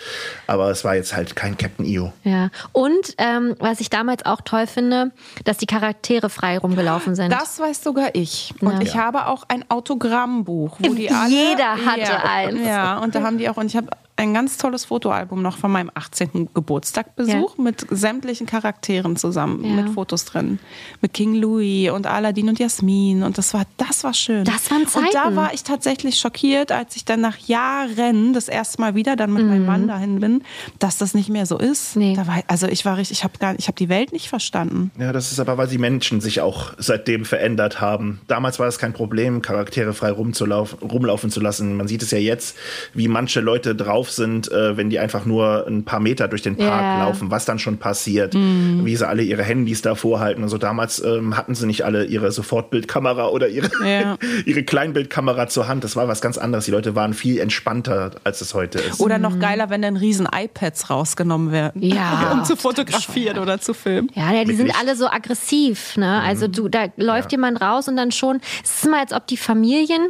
aber 0.47 0.69
es 0.71 0.83
war 0.83 0.95
jetzt 0.95 1.15
halt 1.15 1.35
kein 1.35 1.57
Captain 1.57 1.85
EO. 1.85 2.11
Ja. 2.23 2.49
Und 2.71 3.15
ähm, 3.17 3.55
was 3.59 3.79
ich 3.81 3.89
damals 3.89 4.25
auch 4.25 4.41
toll 4.41 4.67
finde, 4.67 5.11
dass 5.45 5.57
die 5.57 5.65
Charaktere 5.65 6.29
frei 6.29 6.57
rumgelaufen 6.57 7.15
sind. 7.15 7.31
Das 7.31 7.59
weiß 7.59 7.83
sogar 7.83 8.09
ich. 8.13 8.53
Und 8.61 8.71
Ja. 8.73 8.81
ich 8.81 8.95
habe 8.95 9.27
auch 9.27 9.43
ein 9.47 9.63
Autogrammbuch, 9.69 10.77
wo 10.79 10.93
die 10.93 11.09
alle. 11.11 11.29
Jeder 11.29 11.80
hatte 11.85 12.01
ja, 12.01 12.23
eins. 12.23 12.65
Ja, 12.65 12.97
und 12.99 13.15
da 13.15 13.23
haben 13.23 13.37
die 13.37 13.49
auch. 13.49 13.57
Und 13.57 13.67
ich 13.67 13.75
habe 13.75 13.87
ein 14.21 14.33
ganz 14.35 14.57
tolles 14.57 14.85
Fotoalbum 14.85 15.41
noch 15.41 15.57
von 15.57 15.71
meinem 15.71 15.89
18. 15.93 16.49
Geburtstag 16.53 17.15
Besuch 17.15 17.57
mit 17.57 17.85
sämtlichen 17.89 18.45
Charakteren 18.45 19.15
zusammen, 19.15 19.63
Ja. 19.65 19.81
mit 19.81 19.89
Fotos 19.93 20.25
drin. 20.25 20.59
Mit 21.01 21.13
King 21.13 21.35
Louis 21.35 21.89
und 21.89 22.05
Aladdin 22.05 22.47
und 22.49 22.59
Jasmin. 22.59 23.23
Und 23.23 23.37
das 23.37 23.53
war, 23.53 23.63
das 23.77 24.03
war 24.03 24.13
schön. 24.13 24.43
Das 24.45 24.69
waren 24.69 24.83
Und 24.83 24.95
da 25.13 25.23
Zeiten. 25.23 25.35
war 25.35 25.53
ich 25.53 25.63
tatsächlich 25.63 26.19
schockiert, 26.19 26.71
als 26.71 26.95
ich 26.95 27.03
dann 27.03 27.21
nach 27.21 27.37
Jahren 27.37 28.33
das 28.33 28.47
erste 28.47 28.79
Mal 28.79 28.93
wieder 28.95 29.15
dann 29.15 29.33
mit 29.33 29.45
meinem 29.45 29.65
Mann 29.65 29.87
dahin 29.87 30.19
bin, 30.19 30.43
dass 30.79 30.97
das 30.97 31.13
nicht 31.13 31.29
mehr 31.29 31.45
so 31.45 31.57
ist. 31.57 31.95
Mhm. 31.95 32.01
Nee. 32.01 32.15
Da 32.15 32.27
war, 32.27 32.43
also 32.47 32.67
ich 32.67 32.85
war 32.85 32.97
richtig, 32.97 33.17
ich 33.19 33.23
habe 33.23 33.37
gar, 33.39 33.55
ich 33.57 33.67
habe 33.67 33.75
die 33.77 33.89
Welt 33.89 34.11
nicht 34.13 34.29
verstanden. 34.29 34.91
Ja, 34.99 35.11
das 35.11 35.31
ist 35.31 35.39
aber, 35.39 35.57
weil 35.57 35.67
die 35.67 35.77
Menschen 35.77 36.21
sich 36.21 36.41
auch 36.41 36.73
seitdem 36.77 37.25
verändert 37.25 37.81
haben. 37.81 38.21
Damals 38.27 38.59
war 38.59 38.67
es 38.67 38.77
kein 38.77 38.93
Problem, 38.93 39.41
Charaktere 39.41 39.93
frei 39.93 40.11
rumzulaufen, 40.11 40.79
rumlaufen 40.87 41.29
zu 41.31 41.39
lassen. 41.39 41.75
Man 41.75 41.87
sieht 41.87 42.03
es 42.03 42.11
ja 42.11 42.17
jetzt, 42.19 42.55
wie 42.93 43.07
manche 43.07 43.39
Leute 43.41 43.75
drauf 43.75 44.10
sind, 44.11 44.51
äh, 44.51 44.77
wenn 44.77 44.89
die 44.89 44.99
einfach 44.99 45.25
nur 45.25 45.65
ein 45.67 45.83
paar 45.85 45.99
Meter 45.99 46.27
durch 46.27 46.41
den 46.41 46.55
Park 46.57 46.81
Ja. 46.81 47.05
laufen, 47.05 47.31
was 47.31 47.45
dann 47.45 47.59
schon 47.59 47.77
passiert, 47.77 48.33
wie 48.35 48.95
sie 48.95 49.07
alle 49.07 49.23
ihre 49.23 49.43
Handys 49.43 49.81
da 49.81 49.95
vorhalten. 49.95 50.43
Also 50.43 50.57
damals 50.57 51.03
ähm, 51.03 51.37
hatten 51.37 51.55
sie 51.55 51.65
nicht 51.67 51.83
alle 51.85 52.05
ihre 52.05 52.31
Sofortbildkamera 52.31 53.27
oder 53.29 53.47
ihre, 53.49 53.69
Ja. 53.85 54.17
ihre 54.45 54.63
Kleinbildkamera 54.63 55.47
zur 55.47 55.67
Hand. 55.67 55.83
Das 55.83 55.95
war 55.95 56.07
was 56.07 56.21
ganz 56.21 56.37
anderes. 56.37 56.65
Die 56.65 56.71
Leute 56.71 56.95
waren 56.95 57.13
viel 57.13 57.39
entspannter, 57.39 58.11
als 58.23 58.41
es 58.41 58.53
heute 58.53 58.79
ist. 58.79 58.99
Oder 58.99 59.17
noch 59.17 59.39
geiler, 59.39 59.69
wenn 59.69 59.81
dann 59.81 59.97
riesen 59.97 60.27
iPads 60.33 60.89
rausgenommen 60.89 61.51
werden. 61.51 61.81
Ja. 61.81 62.31
um 62.33 62.43
zu 62.45 62.55
fotografieren 62.55 63.37
oder 63.39 63.59
zu 63.59 63.73
filmen. 63.73 64.09
Ja, 64.15 64.31
ja, 64.33 64.43
die 64.43 64.55
sind 64.55 64.67
Wirklich? 64.67 64.75
alle 64.75 64.95
so 64.95 65.07
aggressiv, 65.07 65.97
ne? 65.97 66.21
Also 66.21 66.47
du, 66.47 66.67
da 66.69 66.85
läuft 66.97 67.31
jemand 67.31 67.61
raus 67.61 67.87
und 67.87 67.95
dann 67.95 68.11
schon, 68.11 68.39
es 68.63 68.75
ist 68.83 68.89
mal, 68.89 68.99
als 69.01 69.13
ob 69.13 69.27
die 69.27 69.37
Familien 69.37 70.09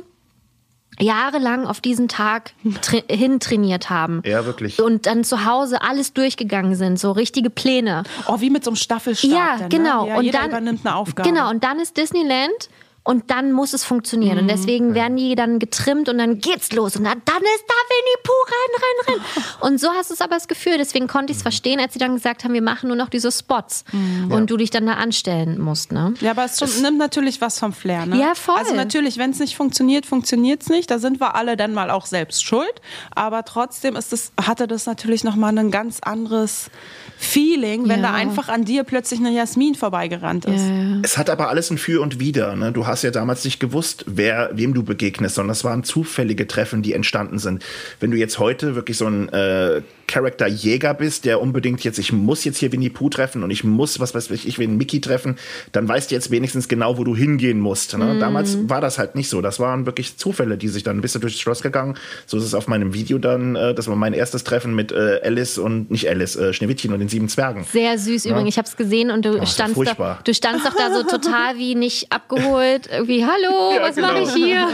jahrelang 1.01 1.65
auf 1.65 1.81
diesen 1.81 2.07
Tag 2.07 2.53
tra 2.81 2.97
hintrainiert 3.09 3.89
haben. 3.89 4.21
Ja, 4.25 4.45
wirklich. 4.45 4.81
Und 4.81 5.05
dann 5.05 5.23
zu 5.23 5.45
Hause 5.45 5.81
alles 5.81 6.13
durchgegangen 6.13 6.75
sind, 6.75 6.99
so 6.99 7.11
richtige 7.11 7.49
Pläne. 7.49 8.03
Oh, 8.27 8.39
wie 8.39 8.49
mit 8.49 8.63
so 8.63 8.71
einem 8.71 8.75
Staffelstab. 8.75 9.31
Ja, 9.31 9.57
dann, 9.57 9.69
genau. 9.69 10.03
Ne? 10.03 10.09
Ja, 10.09 10.17
und 10.17 10.23
jeder 10.23 10.39
dann 10.39 10.49
übernimmt 10.49 10.85
eine 10.85 10.95
Aufgabe. 10.95 11.27
Genau, 11.27 11.49
und 11.49 11.63
dann 11.63 11.79
ist 11.79 11.97
Disneyland 11.97 12.69
und 13.03 13.31
dann 13.31 13.51
muss 13.51 13.73
es 13.73 13.83
funktionieren. 13.83 14.35
Mhm. 14.35 14.41
Und 14.43 14.47
deswegen 14.49 14.93
werden 14.93 15.17
die 15.17 15.33
dann 15.35 15.57
getrimmt 15.59 16.07
und 16.07 16.17
dann 16.19 16.39
geht's 16.39 16.71
los. 16.71 16.95
Und 16.95 17.03
dann, 17.05 17.21
dann 17.25 17.41
ist 17.41 17.63
da 17.67 17.73
Winnie 17.89 18.21
Pooh, 18.23 18.45
renn, 18.47 18.83
renn, 18.83 19.15
renn. 19.15 19.43
Und 19.71 19.79
so 19.79 19.89
hast 19.89 20.09
du 20.09 20.13
es 20.13 20.21
aber 20.21 20.35
das 20.35 20.47
Gefühl, 20.47 20.77
deswegen 20.77 21.07
konnte 21.07 21.31
ich 21.31 21.37
Mhm. 21.37 21.39
es 21.39 21.41
verstehen, 21.43 21.79
als 21.79 21.93
sie 21.93 21.99
dann 21.99 22.13
gesagt 22.15 22.43
haben, 22.43 22.53
wir 22.53 22.61
machen 22.61 22.87
nur 22.87 22.95
noch 22.95 23.09
diese 23.09 23.31
Spots. 23.31 23.83
Und 24.29 24.49
du 24.49 24.57
dich 24.57 24.69
dann 24.69 24.85
da 24.85 24.93
anstellen 24.93 25.59
musst, 25.59 25.91
ne? 25.91 26.13
Ja, 26.21 26.31
aber 26.31 26.45
es 26.45 26.59
schon, 26.59 26.69
nimmt 26.81 26.97
natürlich 26.99 27.41
was 27.41 27.57
vom 27.59 27.73
Flair, 27.73 28.05
ne? 28.05 28.17
Ja, 28.19 28.33
voll. 28.35 28.55
Also 28.57 28.75
natürlich, 28.75 29.17
wenn 29.17 29.31
es 29.31 29.39
nicht 29.39 29.55
funktioniert, 29.55 30.05
funktioniert 30.05 30.61
es 30.61 30.69
nicht. 30.69 30.89
Da 30.91 30.99
sind 30.99 31.19
wir 31.19 31.35
alle 31.35 31.57
dann 31.57 31.73
mal 31.73 31.89
auch 31.89 32.05
selbst 32.05 32.43
schuld. 32.45 32.73
Aber 33.15 33.43
trotzdem 33.45 33.95
ist 33.95 34.13
es, 34.13 34.31
hatte 34.39 34.67
das 34.67 34.85
natürlich 34.85 35.23
nochmal 35.23 35.57
ein 35.57 35.71
ganz 35.71 35.99
anderes 36.01 36.69
Feeling, 37.17 37.87
wenn 37.87 38.01
Ja. 38.01 38.09
da 38.09 38.13
einfach 38.13 38.49
an 38.49 38.65
dir 38.65 38.83
plötzlich 38.83 39.19
eine 39.19 39.31
Jasmin 39.31 39.75
vorbeigerannt 39.75 40.45
ist. 40.45 40.63
Es 41.03 41.17
hat 41.17 41.29
aber 41.29 41.49
alles 41.49 41.69
ein 41.69 41.77
Für 41.77 42.01
und 42.01 42.19
Wider. 42.19 42.55
Ne? 42.55 42.71
Du 42.71 42.87
hast 42.91 43.03
ja 43.03 43.11
damals 43.11 43.43
nicht 43.43 43.59
gewusst, 43.59 44.05
wer, 44.07 44.51
wem 44.53 44.73
du 44.73 44.83
begegnest, 44.83 45.35
sondern 45.35 45.51
es 45.51 45.63
waren 45.63 45.83
zufällige 45.83 46.47
Treffen, 46.47 46.81
die 46.81 46.93
entstanden 46.93 47.39
sind. 47.39 47.63
Wenn 47.99 48.11
du 48.11 48.17
jetzt 48.17 48.39
heute 48.39 48.75
wirklich 48.75 48.97
so 48.97 49.07
ein 49.07 49.29
äh, 49.29 49.81
Charakter-Jäger 50.11 50.93
bist, 50.93 51.25
der 51.25 51.41
unbedingt 51.41 51.83
jetzt, 51.83 51.97
ich 51.97 52.11
muss 52.11 52.43
jetzt 52.43 52.57
hier 52.57 52.71
Winnie 52.71 52.89
Pooh 52.89 53.09
treffen 53.09 53.43
und 53.43 53.49
ich 53.49 53.63
muss, 53.63 53.99
was 53.99 54.13
weiß 54.13 54.29
ich, 54.31 54.47
ich 54.47 54.59
will 54.59 54.67
einen 54.67 54.77
Mickey 54.77 54.99
treffen, 54.99 55.37
dann 55.71 55.87
weißt 55.87 56.11
du 56.11 56.15
jetzt 56.15 56.31
wenigstens 56.31 56.67
genau, 56.67 56.97
wo 56.97 57.03
du 57.03 57.15
hingehen 57.15 57.59
musst. 57.59 57.97
Ne? 57.97 58.19
Damals 58.19 58.57
war 58.69 58.81
das 58.81 58.99
halt 58.99 59.15
nicht 59.15 59.29
so. 59.29 59.41
Das 59.41 59.59
waren 59.59 59.85
wirklich 59.85 60.17
Zufälle, 60.17 60.57
die 60.57 60.67
sich 60.67 60.83
dann, 60.83 60.99
bist 61.01 61.15
du 61.15 61.19
durchs 61.19 61.39
Schloss 61.39 61.61
gegangen. 61.61 61.95
So 62.25 62.37
ist 62.37 62.43
es 62.43 62.53
auf 62.53 62.67
meinem 62.67 62.93
Video 62.93 63.17
dann, 63.19 63.55
äh, 63.55 63.73
das 63.73 63.87
war 63.87 63.95
mein 63.95 64.13
erstes 64.13 64.43
Treffen 64.43 64.75
mit 64.75 64.91
äh, 64.91 65.21
Alice 65.23 65.57
und, 65.57 65.89
nicht 65.89 66.09
Alice, 66.09 66.35
äh, 66.35 66.53
Schneewittchen 66.53 66.91
und 66.91 66.99
den 66.99 67.09
sieben 67.09 67.29
Zwergen. 67.29 67.63
Sehr 67.71 67.97
süß 67.97 68.25
übrigens. 68.25 68.49
Ich 68.49 68.57
habe 68.57 68.67
es 68.67 68.75
gesehen 68.75 69.11
und 69.11 69.23
du 69.23 69.37
ja 69.37 69.45
standst 69.45 69.77
doch, 69.77 70.21
du 70.21 70.33
standst 70.33 70.65
doch 70.65 70.75
da 70.75 70.93
so 70.93 71.03
total 71.03 71.57
wie 71.57 71.75
nicht 71.75 72.11
abgeholt. 72.11 72.80
Irgendwie, 72.87 73.25
hallo, 73.25 73.71
Ja, 73.75 73.81
was 73.81 73.95
mache 73.95 74.13
genau. 74.15 74.27
ich 74.27 74.33
hier? 74.33 74.67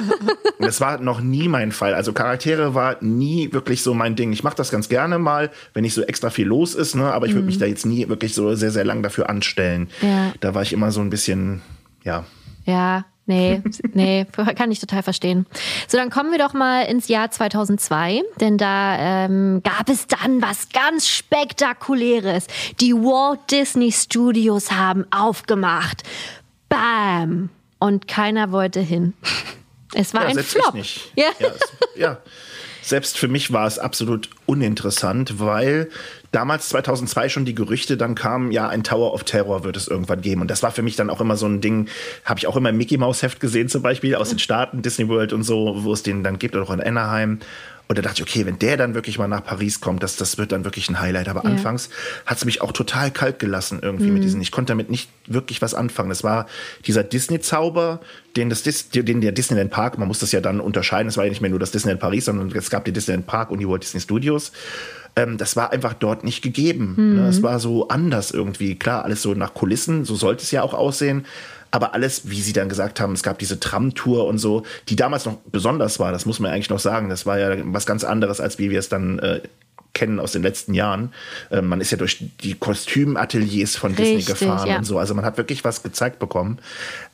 Das 0.60 0.82
war 0.82 0.99
noch 0.99 1.22
nie 1.22 1.47
mein 1.47 1.72
Fall. 1.72 1.93
Also 1.93 2.14
Charaktere 2.14 2.74
war 2.74 2.97
nie 3.01 3.51
wirklich 3.53 3.84
so 3.84 3.93
mein 3.93 4.16
Ding. 4.16 4.32
Ich 4.34 4.43
mache 4.43 4.55
das 4.55 4.72
ganz 4.72 4.89
gerne 4.89 5.20
mal, 5.20 5.51
wenn 5.74 5.84
nicht 5.84 5.93
so 5.93 6.01
extra 6.01 6.30
viel 6.30 6.47
los 6.47 6.76
ist, 6.76 6.95
ne? 6.95 7.12
aber 7.12 7.26
ich 7.28 7.34
würde 7.34 7.45
mich 7.45 7.58
da 7.58 7.66
jetzt 7.66 7.86
nie 7.86 8.08
wirklich 8.10 8.34
so 8.34 8.53
sehr, 8.55 8.72
sehr 8.72 8.86
lang 8.86 9.03
dafür 9.03 9.30
anstellen. 9.30 9.89
Ja. 10.01 10.34
Da 10.39 10.53
war 10.53 10.62
ich 10.62 10.74
immer 10.74 10.91
so 10.91 11.01
ein 11.01 11.10
bisschen, 11.10 11.62
ja. 12.03 12.26
Ja, 12.66 13.05
nee, 13.26 13.62
nee, 13.93 14.26
kann 14.55 14.72
ich 14.72 14.80
total 14.80 15.03
verstehen. 15.03 15.45
So, 15.88 15.97
dann 15.97 16.10
kommen 16.10 16.32
wir 16.32 16.39
doch 16.39 16.53
mal 16.53 16.84
ins 16.84 17.08
Jahr 17.08 17.32
2002, 17.32 18.24
denn 18.39 18.58
da 18.58 18.97
ähm, 19.26 19.62
gab 19.64 19.89
es 19.89 20.08
dann 20.08 20.41
was 20.41 20.70
ganz 20.70 21.08
Spektakuläres. 21.08 22.47
Die 22.82 22.93
Walt 22.93 23.39
Disney 23.51 23.91
Studios 23.91 24.72
haben 24.72 25.05
aufgemacht. 25.12 26.03
Bam! 26.70 27.49
Und 27.80 28.07
keiner 28.07 28.51
wollte 28.51 28.80
hin. 28.80 29.13
Es 29.93 30.13
war 30.13 30.23
ja, 30.23 30.28
ein 30.30 30.34
selbst 30.36 30.53
Flop. 30.53 30.67
ich 30.69 30.73
nicht. 30.73 31.11
Ja. 31.15 31.30
Ja, 31.39 31.47
es, 31.47 31.99
ja. 31.99 32.17
Selbst 32.82 33.17
für 33.17 33.28
mich 33.28 33.51
war 33.51 33.67
es 33.67 33.80
absolut 33.80 34.30
uninteressant, 34.45 35.41
weil 35.41 35.89
damals 36.32 36.69
2002 36.69 37.28
schon 37.28 37.43
die 37.43 37.53
Gerüchte 37.53 37.97
dann 37.97 38.15
kamen, 38.15 38.51
ja, 38.51 38.69
ein 38.69 38.84
Tower 38.84 39.13
of 39.13 39.25
Terror 39.25 39.65
wird 39.65 39.75
es 39.75 39.89
irgendwann 39.89 40.21
geben. 40.21 40.39
Und 40.39 40.49
das 40.49 40.63
war 40.63 40.71
für 40.71 40.84
mich 40.84 40.95
dann 40.95 41.09
auch 41.09 41.19
immer 41.19 41.36
so 41.36 41.47
ein 41.47 41.59
Ding, 41.59 41.89
habe 42.23 42.39
ich 42.39 42.47
auch 42.47 42.55
immer 42.55 42.69
im 42.69 42.78
Mickey 42.78 42.97
Mouse 42.97 43.23
Heft 43.23 43.41
gesehen 43.41 43.67
zum 43.67 43.82
Beispiel 43.82 44.15
aus 44.15 44.30
den 44.30 44.39
Staaten, 44.39 44.82
Disney 44.82 45.09
World 45.09 45.34
und 45.34 45.43
so, 45.43 45.84
wo 45.84 45.91
es 45.91 46.03
den 46.03 46.23
dann 46.23 46.39
gibt 46.39 46.55
oder 46.55 46.63
auch 46.63 46.73
in 46.73 46.82
Anaheim. 46.82 47.39
Und 47.88 47.97
da 47.97 48.01
dachte 48.01 48.21
ich, 48.21 48.29
okay, 48.29 48.45
wenn 48.45 48.59
der 48.59 48.75
dann 48.75 48.95
wirklich 48.95 49.17
mal 49.17 49.27
nach 49.27 49.43
Paris 49.43 49.79
kommt, 49.79 50.03
das, 50.03 50.17
das 50.17 50.38
wird 50.38 50.51
dann 50.51 50.65
wirklich 50.65 50.89
ein 50.89 50.99
Highlight. 50.99 51.29
Aber 51.29 51.45
anfangs 51.45 51.89
hat 52.25 52.38
es 52.38 52.45
mich 52.45 52.61
auch 52.61 52.73
total 52.73 53.11
kalt 53.11 53.39
gelassen 53.39 53.79
irgendwie 53.81 54.11
mit 54.11 54.23
diesen. 54.23 54.41
Ich 54.41 54.51
konnte 54.51 54.71
damit 54.71 54.89
nicht 54.89 55.09
wirklich 55.25 55.61
was 55.61 55.73
anfangen. 55.73 56.11
Es 56.11 56.23
war 56.23 56.47
dieser 56.85 57.03
Disney-Zauber, 57.03 58.01
den, 58.35 58.49
das 58.49 58.63
Dis, 58.63 58.89
den 58.89 59.21
der 59.21 59.31
Disneyland 59.31 59.71
Park, 59.71 59.97
man 59.97 60.07
muss 60.07 60.19
das 60.19 60.33
ja 60.33 60.41
dann 60.41 60.59
unterscheiden, 60.59 61.07
es 61.07 61.17
war 61.17 61.23
ja 61.23 61.29
nicht 61.29 61.41
mehr 61.41 61.49
nur 61.49 61.59
das 61.59 61.71
Disneyland 61.71 62.01
Paris, 62.01 62.25
sondern 62.25 62.51
es 62.51 62.69
gab 62.69 62.83
den 62.83 62.93
Disneyland 62.93 63.25
Park 63.25 63.51
und 63.51 63.59
die 63.59 63.67
Walt 63.67 63.83
Disney 63.83 64.01
Studios. 64.01 64.51
Ähm, 65.15 65.38
das 65.38 65.55
war 65.55 65.71
einfach 65.71 65.93
dort 65.93 66.23
nicht 66.23 66.41
gegeben. 66.41 67.15
Ne? 67.15 67.27
Es 67.27 67.41
war 67.41 67.59
so 67.59 67.88
anders 67.88 68.31
irgendwie. 68.31 68.75
Klar, 68.75 69.03
alles 69.03 69.21
so 69.21 69.33
nach 69.33 69.53
Kulissen, 69.53 70.05
so 70.05 70.15
sollte 70.15 70.43
es 70.43 70.51
ja 70.51 70.61
auch 70.61 70.73
aussehen. 70.73 71.25
Aber 71.72 71.93
alles, 71.93 72.30
wie 72.30 72.41
Sie 72.41 72.53
dann 72.53 72.70
gesagt 72.70 72.99
haben, 72.99 73.13
es 73.13 73.24
gab 73.24 73.39
diese 73.39 73.59
Tram-Tour 73.59 74.26
und 74.26 74.38
so, 74.38 74.63
die 74.89 74.95
damals 74.95 75.26
noch 75.26 75.38
besonders 75.51 75.99
war, 75.99 76.11
das 76.11 76.26
muss 76.26 76.39
man 76.39 76.51
eigentlich 76.51 76.70
noch 76.70 76.80
sagen. 76.80 77.09
Das 77.09 77.26
war 77.26 77.39
ja 77.39 77.57
was 77.63 77.86
ganz 77.86 78.03
anderes, 78.03 78.39
als 78.39 78.59
wie 78.59 78.70
wir 78.70 78.80
es 78.80 78.89
dann 78.89 79.20
äh, 79.20 79.41
kennen 79.98 80.20
aus 80.20 80.32
den 80.32 80.43
letzten 80.43 80.76
Jahren. 80.76 81.12
Äh, 81.50 81.62
man 81.62 81.82
ist 81.82 81.89
ja 81.91 81.98
durch 81.98 82.20
die 82.43 82.54
Kostümateliers 82.54 83.76
von 83.76 83.95
Disney 83.95 84.18
Richtig, 84.18 84.39
gefahren 84.39 84.70
ja. 84.70 84.78
und 84.78 84.84
so. 84.84 85.00
Also 85.00 85.16
man 85.16 85.26
hat 85.26 85.38
wirklich 85.38 85.64
was 85.64 85.82
gezeigt 85.82 86.20
bekommen. 86.20 86.60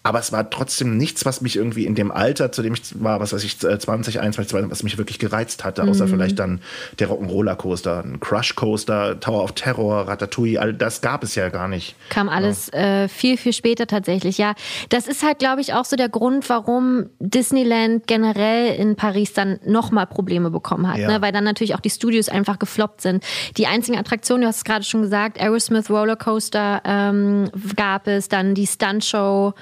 Aber 0.03 0.19
es 0.19 0.33
war 0.33 0.49
trotzdem 0.49 0.97
nichts, 0.97 1.25
was 1.25 1.39
mich 1.39 1.55
irgendwie 1.55 1.85
in 1.85 1.95
dem 1.95 2.11
Alter, 2.11 2.51
zu 2.51 2.61
dem 2.61 2.73
ich 2.73 2.81
war, 3.01 3.21
was 3.21 3.31
weiß 3.31 3.41
ich, 3.45 3.63
äh, 3.63 3.79
20, 3.79 4.19
21, 4.19 4.49
22, 4.51 4.69
was 4.71 4.83
mich 4.83 4.97
wirklich 4.97 5.17
gereizt 5.17 5.63
hatte, 5.63 5.81
Mhm. 5.83 5.89
außer 5.89 6.07
vielleicht 6.09 6.39
dann 6.39 6.59
der 6.99 7.07
Rock'n'Roller 7.07 7.55
Coaster, 7.55 8.03
ein 8.03 8.19
Crush 8.19 8.55
Coaster, 8.55 9.17
Tower 9.21 9.43
of 9.43 9.53
Terror, 9.53 10.07
Ratatouille, 10.09 10.59
all 10.59 10.73
das 10.73 10.99
gab 10.99 11.23
es 11.23 11.35
ja 11.35 11.47
gar 11.47 11.69
nicht. 11.69 11.95
Kam 12.09 12.27
alles 12.27 12.67
äh, 12.73 13.07
viel, 13.07 13.37
viel 13.37 13.53
später 13.53 13.87
tatsächlich. 13.87 14.37
Ja, 14.37 14.55
das 14.89 15.07
ist 15.07 15.23
halt, 15.23 15.39
glaube 15.39 15.61
ich, 15.61 15.73
auch 15.73 15.85
so 15.85 15.95
der 15.95 16.09
Grund, 16.09 16.49
warum 16.49 17.05
Disneyland 17.19 18.05
generell 18.07 18.75
in 18.75 18.95
Paris 18.97 19.31
dann 19.33 19.59
nochmal 19.65 20.05
Probleme 20.07 20.51
bekommen 20.51 20.87
hat. 20.91 20.97
Ja. 20.97 21.07
Ne? 21.07 21.21
Weil 21.21 21.31
dann 21.31 21.45
natürlich 21.45 21.75
auch 21.75 21.79
die 21.79 21.89
Studios 21.89 22.27
einfach 22.27 22.59
gefloppt 22.73 23.01
sind. 23.01 23.23
Die 23.57 23.67
einzigen 23.67 23.97
Attraktionen, 23.97 24.41
du 24.41 24.47
hast 24.47 24.57
es 24.57 24.63
gerade 24.63 24.83
schon 24.83 25.03
gesagt, 25.03 25.39
Aerosmith 25.39 25.89
Rollercoaster 25.89 26.81
ähm, 26.83 27.49
gab 27.75 28.07
es, 28.07 28.27
dann 28.29 28.55
die 28.55 28.67
Stuntshow, 28.67 29.53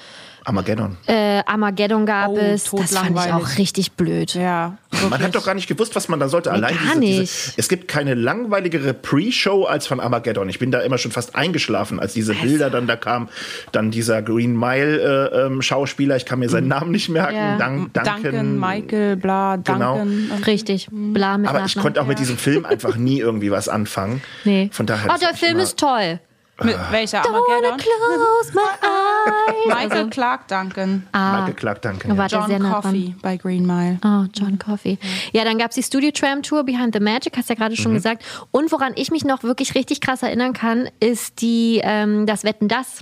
Armageddon. 0.46 0.98
äh, 1.08 1.42
Armageddon 1.46 2.06
gab 2.06 2.30
Oh, 2.30 2.38
es. 2.38 2.64
Das 2.72 2.94
fand 2.96 3.18
ich 3.18 3.32
auch 3.34 3.58
richtig 3.58 3.92
blöd. 3.94 4.34
Ja, 4.34 4.78
Man 5.10 5.22
hat 5.22 5.36
doch 5.36 5.46
gar 5.46 5.54
nicht 5.54 5.68
gewusst, 5.68 5.96
was 5.96 6.08
man 6.10 6.20
da 6.20 6.28
sollte. 6.30 6.52
Allein 6.52 6.74
gar 6.76 6.96
diese, 6.96 7.00
diese, 7.00 7.22
nicht. 7.22 7.54
es 7.58 7.70
gibt 7.70 7.88
keine 7.88 8.14
langweiligere 8.16 8.94
Pre-Show 8.94 9.66
als 9.66 9.88
von 9.88 10.00
Armageddon. 10.00 10.50
Ich 10.50 10.60
bin 10.60 10.72
da 10.72 10.80
immer 10.82 10.98
schon 10.98 11.12
fast 11.12 11.36
eingeschlafen, 11.36 12.00
als 12.00 12.14
diese 12.14 12.34
Bilder 12.34 12.70
dann 12.70 12.88
da 12.88 12.96
kamen. 12.96 13.30
Dann 13.72 13.92
dieser 13.92 14.22
Green 14.22 14.58
Mile 14.58 15.30
äh, 15.32 15.46
ähm, 15.46 15.62
Schauspieler, 15.62 16.16
ich 16.16 16.26
kann 16.26 16.40
mir 16.40 16.50
seinen 16.50 16.68
Namen 16.68 16.92
nicht 16.92 17.10
merken. 17.10 17.36
Ja. 17.36 17.58
Dun 17.58 17.90
Duncan, 17.94 18.22
Duncan, 18.24 18.60
Michael, 18.60 19.16
bla, 19.18 19.56
Genau. 19.58 19.98
Duncan. 20.00 20.32
und- 20.32 20.48
Richtig. 20.48 20.88
Bla 20.92 21.38
mit 21.38 21.50
Aber 21.50 21.60
ich 21.60 21.64
Nachnamen. 21.76 21.84
konnte 21.84 22.02
auch 22.02 22.08
mit 22.08 22.20
diesem 22.20 22.38
Film 22.38 22.66
einfach 22.66 22.96
nie 22.96 23.20
irgendwie 23.20 23.52
was 23.52 23.70
anfangen. 23.70 24.22
Nee. 24.44 24.70
Von 24.72 24.86
daher. 24.86 25.12
oh, 25.14 25.18
der 25.20 25.32
ich 25.32 25.38
Film 25.40 25.60
ist 25.60 25.78
toll. 25.78 26.20
Mit 26.64 26.78
welcher 26.92 27.22
Don't 27.22 27.32
wanna 27.34 27.68
Armageddon? 27.70 27.78
close 27.78 28.54
my 28.54 28.62
eyes. 28.82 29.90
Michael 29.90 30.10
Clark 30.10 30.48
Duncan. 30.48 31.08
Michael 31.14 31.54
Clark 31.54 31.82
Duncan. 31.82 32.18
War 32.18 32.28
Ja. 32.28 32.40
der 32.40 32.48
sehr 32.48 32.58
John 32.58 32.64
nah 32.64 32.82
dran. 32.82 32.82
Coffey 32.94 33.16
bei 33.22 33.38
Green 33.38 33.66
Mile. 33.66 34.00
Oh, 34.04 34.26
John 34.34 34.58
Coffey. 34.60 34.98
Ja, 35.34 35.44
dann 35.44 35.58
gab 35.58 35.70
es 35.70 35.76
die 35.76 35.84
Studio 35.84 36.12
Tram 36.12 36.42
Tour 36.44 36.64
Behind 36.64 36.94
the 36.94 37.00
Magic, 37.00 37.36
hast 37.38 37.50
du 37.50 37.54
ja 37.54 37.58
gerade 37.60 37.74
Mhm. 37.74 37.78
schon 37.78 37.94
gesagt. 37.94 38.24
Und 38.52 38.72
woran 38.72 38.94
ich 38.96 39.12
mich 39.12 39.24
noch 39.26 39.44
wirklich 39.44 39.76
richtig 39.76 40.02
krass 40.02 40.24
erinnern 40.24 40.54
kann, 40.54 40.90
ist 41.00 41.42
die, 41.42 41.82
ähm, 41.84 42.26
das 42.26 42.44
Wetten 42.44 42.68
das 42.68 43.00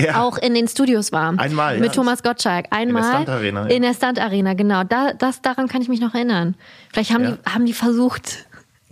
Ja. 0.00 0.22
auch 0.22 0.38
in 0.38 0.54
den 0.54 0.68
Studios 0.68 1.10
war. 1.10 1.34
Einmal, 1.38 1.74
ja. 1.74 1.80
Mit 1.80 1.92
Thomas 1.92 2.22
Gottschalk. 2.22 2.66
Einmal. 2.70 3.02
Stunt 3.12 3.28
Arena, 3.28 3.68
ja. 3.68 3.74
In 3.74 3.82
der 3.82 3.94
Stunt 3.94 4.20
Arena, 4.20 4.54
genau. 4.54 4.84
Da, 4.84 5.12
das, 5.12 5.42
daran 5.42 5.66
kann 5.66 5.82
ich 5.82 5.88
mich 5.88 6.00
noch 6.00 6.14
erinnern. 6.14 6.54
Vielleicht 6.92 7.12
haben, 7.12 7.24
Ja. 7.24 7.30
die, 7.32 7.50
haben 7.50 7.66
die 7.66 7.72
versucht, 7.72 8.46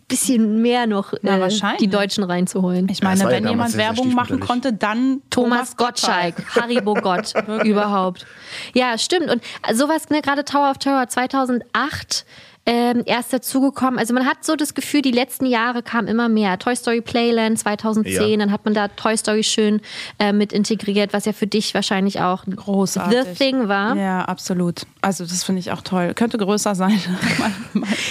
bisschen 0.09 0.63
mehr 0.63 0.87
noch 0.87 1.13
Na, 1.23 1.37
äh, 1.37 1.41
wahrscheinlich. 1.41 1.81
die 1.81 1.89
Deutschen 1.89 2.25
reinzuholen. 2.25 2.89
Ich 2.91 3.03
meine, 3.03 3.21
ja 3.25 3.29
wenn 3.29 3.45
damals 3.45 3.75
jemand 3.75 3.97
Werbung 3.97 4.15
machen 4.15 4.41
konnte, 4.41 4.73
dann 4.73 5.23
Thomas 5.31 5.77
Gottschalk, 5.77 6.37
Haribo 6.55 6.95
Gott, 6.95 7.33
überhaupt. 7.65 8.25
Ja, 8.73 8.97
stimmt. 8.99 9.31
Und 9.31 9.43
sowas, 9.73 10.09
ne, 10.11 10.23
gerade 10.23 10.45
Tower 10.45 10.71
of 10.71 10.79
Terror 10.79 11.09
2008 11.09 12.25
ähm, 12.67 13.03
erst 13.07 13.33
dazugekommen. 13.33 13.99
Also 13.99 14.13
man 14.13 14.27
hat 14.27 14.45
so 14.45 14.57
das 14.57 14.75
Gefühl, 14.75 15.01
die 15.03 15.13
letzten 15.13 15.47
Jahre 15.47 15.83
kam 15.83 16.07
immer 16.09 16.29
mehr. 16.29 16.59
Toy 16.59 16.75
Story 16.75 17.01
Playland 17.01 17.59
2010, 17.59 18.13
Ja. 18.31 18.37
dann 18.37 18.51
hat 18.53 18.65
man 18.65 18.75
da 18.75 18.89
Toy 18.89 19.17
Story 19.17 19.45
schön 19.45 19.81
äh, 20.19 20.33
mit 20.33 20.53
integriert, 20.53 21.13
was 21.13 21.25
ja 21.27 21.33
für 21.33 21.47
dich 21.47 21.75
wahrscheinlich 21.75 22.21
auch 22.21 22.45
Großartig. 22.45 23.19
The 23.25 23.35
Thing 23.35 23.69
war. 23.69 23.97
Ja, 23.97 24.23
absolut. 24.25 24.83
Also 25.01 25.25
das 25.25 25.45
finde 25.45 25.61
ich 25.61 25.71
auch 25.71 25.81
toll. 25.83 26.13
Könnte 26.15 26.39
größer 26.39 26.75
sein. 26.75 26.99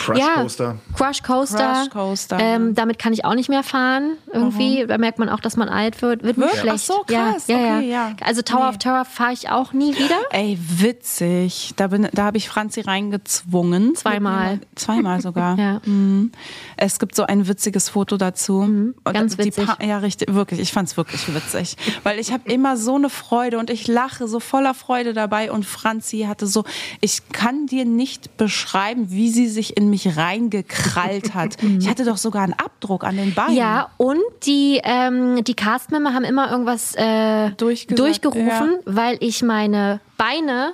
Crush 0.06 0.18
ja, 0.20 0.36
Coaster. 0.42 0.78
Crush 0.96 1.22
Coaster. 1.24 1.74
Crush 1.74 1.90
Coaster. 1.90 2.38
Ähm, 2.40 2.76
damit 2.76 2.98
kann 3.00 3.12
ich 3.14 3.26
auch 3.26 3.36
nicht 3.36 3.50
mehr 3.50 3.64
fahren. 3.64 4.18
Irgendwie, 4.32 4.86
da 4.88 4.98
merkt 4.98 5.20
man 5.20 5.30
auch, 5.30 5.40
dass 5.40 5.58
man 5.58 5.68
alt 5.70 6.02
wird. 6.02 6.24
Wird 6.24 6.38
mir 6.38 6.50
schlecht. 6.50 6.70
Ach 6.70 6.78
so, 6.78 7.04
krass. 7.06 7.48
Ja, 7.48 7.58
ja, 7.58 7.78
Okay, 7.78 7.90
ja. 7.90 8.08
ja. 8.10 8.16
Also 8.22 8.42
Tower 8.42 8.64
Nee. 8.64 8.70
of 8.70 8.78
Terror 8.78 9.06
fahre 9.06 9.34
ich 9.34 9.50
auch 9.50 9.74
nie 9.74 9.96
wieder. 9.98 10.16
Ey, 10.32 10.58
witzig. 10.60 11.74
Da, 11.76 11.88
bin, 11.88 12.08
da 12.14 12.24
habe 12.26 12.38
ich 12.38 12.48
Franzi 12.48 12.82
reingezwungen. 12.82 13.96
Zweimal. 13.96 14.45
Zweimal 14.76 15.22
sogar. 15.22 15.58
Ja. 15.66 15.82
Mhm. 15.86 16.32
Es 16.76 17.00
gibt 17.00 17.16
so 17.16 17.24
ein 17.24 17.48
witziges 17.48 17.90
Foto 17.90 18.18
dazu. 18.18 18.60
Und 18.60 18.96
ganz 19.04 19.38
witzig. 19.38 19.68
Ja, 19.82 20.00
richtig, 20.00 20.34
wirklich. 20.34 20.60
Ich 20.60 20.74
fand 20.74 20.90
es 20.90 20.98
wirklich 20.98 21.34
witzig. 21.34 21.78
Weil 22.04 22.20
ich 22.20 22.34
habe 22.34 22.52
immer 22.52 22.76
so 22.78 22.96
eine 22.96 23.10
Freude 23.10 23.58
und 23.58 23.70
ich 23.70 23.88
lache 23.88 24.28
so 24.28 24.40
voller 24.40 24.74
Freude 24.74 25.14
dabei. 25.14 25.52
Und 25.52 25.66
Franzi 25.66 26.26
hatte 26.28 26.46
so, 26.46 26.66
ich 27.00 27.30
kann 27.32 27.68
dir 27.68 27.86
nicht 27.86 28.38
beschreiben, 28.38 29.12
wie 29.12 29.30
sie 29.30 29.48
sich 29.48 29.78
in 29.78 29.90
mich 29.90 30.18
reingekrallt 30.18 31.34
hat. 31.34 31.58
ich 31.80 31.88
hatte 31.88 32.04
doch 32.06 32.18
sogar 32.18 32.44
einen 32.44 32.54
Abdruck 32.54 33.04
an 33.04 33.16
den 33.16 33.34
Beinen. 33.34 33.56
Ja, 33.56 33.90
und 33.98 34.20
die, 34.46 34.82
ähm, 34.84 35.44
die 35.44 35.54
Castmember 35.56 36.14
haben 36.14 36.26
immer 36.26 36.52
irgendwas 36.52 36.96
äh, 36.96 37.52
durchgerufen, 37.52 38.80
weil 38.86 39.18
ich 39.22 39.42
meine 39.42 40.00
Beine 40.18 40.74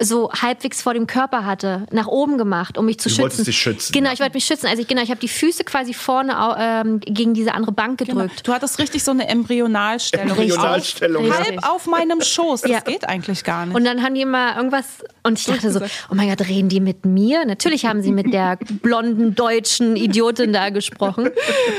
so 0.00 0.30
halbwegs 0.32 0.80
vor 0.80 0.94
dem 0.94 1.08
Körper 1.08 1.44
hatte, 1.44 1.84
nach 1.90 2.06
oben 2.06 2.38
gemacht, 2.38 2.78
um 2.78 2.86
mich 2.86 2.98
zu 3.00 3.08
Du 3.08 3.14
schützen. 3.16 3.22
wolltest 3.22 3.46
dich 3.48 3.58
schützen, 3.58 3.92
Genau, 3.92 4.12
ich 4.12 4.20
wollte 4.20 4.34
mich 4.34 4.44
schützen. 4.44 4.66
Also 4.68 4.80
ich, 4.80 4.86
genau, 4.86 5.02
ich 5.02 5.10
habe 5.10 5.18
die 5.18 5.26
Füße 5.28 5.64
quasi 5.64 5.92
vorne 5.92 6.36
ähm, 6.56 7.00
gegen 7.00 7.34
diese 7.34 7.52
andere 7.52 7.72
Bank 7.72 7.98
Genau. 7.98 8.14
gedrückt. 8.22 8.46
Du 8.46 8.52
hattest 8.52 8.78
richtig 8.78 9.02
so 9.02 9.10
eine 9.10 9.28
Embryonalstellung. 9.28 10.28
Embryonalstellung, 10.38 11.24
Auf, 11.24 11.38
ja. 11.38 11.44
halb 11.44 11.68
auf 11.68 11.86
meinem 11.88 12.20
Schoß. 12.20 12.60
Das 12.62 12.70
Ja. 12.70 12.80
geht 12.80 13.08
eigentlich 13.08 13.42
gar 13.42 13.66
nicht. 13.66 13.74
Und 13.74 13.84
dann 13.84 14.02
haben 14.04 14.14
die 14.14 14.20
immer 14.22 14.56
irgendwas 14.56 14.84
und 15.24 15.38
ich 15.38 15.46
dachte 15.46 15.72
so, 15.72 15.80
oh 15.80 16.14
mein 16.14 16.28
Gott, 16.28 16.46
reden 16.48 16.68
die 16.68 16.80
mit 16.80 17.04
mir? 17.04 17.44
Natürlich 17.44 17.84
haben 17.84 18.00
sie 18.02 18.12
mit 18.12 18.32
der 18.32 18.56
blonden 18.82 19.34
deutschen 19.34 19.96
Idiotin 19.96 20.52
da 20.52 20.70
gesprochen. 20.70 21.30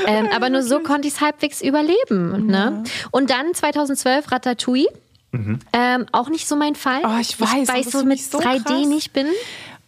Ähm, 0.06 0.28
aber 0.36 0.50
nur 0.50 0.62
so 0.62 0.80
konnte 0.80 1.08
ich 1.08 1.14
es 1.14 1.20
halbwegs 1.22 1.62
überleben. 1.62 2.46
Ne? 2.46 2.84
Und 3.12 3.30
dann 3.30 3.54
2012 3.54 4.30
Ratatouille. 4.30 4.88
Ähm, 5.32 6.06
auch 6.12 6.28
nicht 6.28 6.48
so 6.48 6.56
mein 6.56 6.74
Fall. 6.74 7.02
Oh, 7.04 7.20
ich 7.20 7.40
weiß, 7.40 7.68
ich 7.68 7.86
ist 7.86 7.92
so 7.92 8.04
mit 8.04 8.20
so 8.20 8.38
3D 8.38 8.64
krass. 8.64 8.86
nicht 8.86 9.12
bin. 9.12 9.26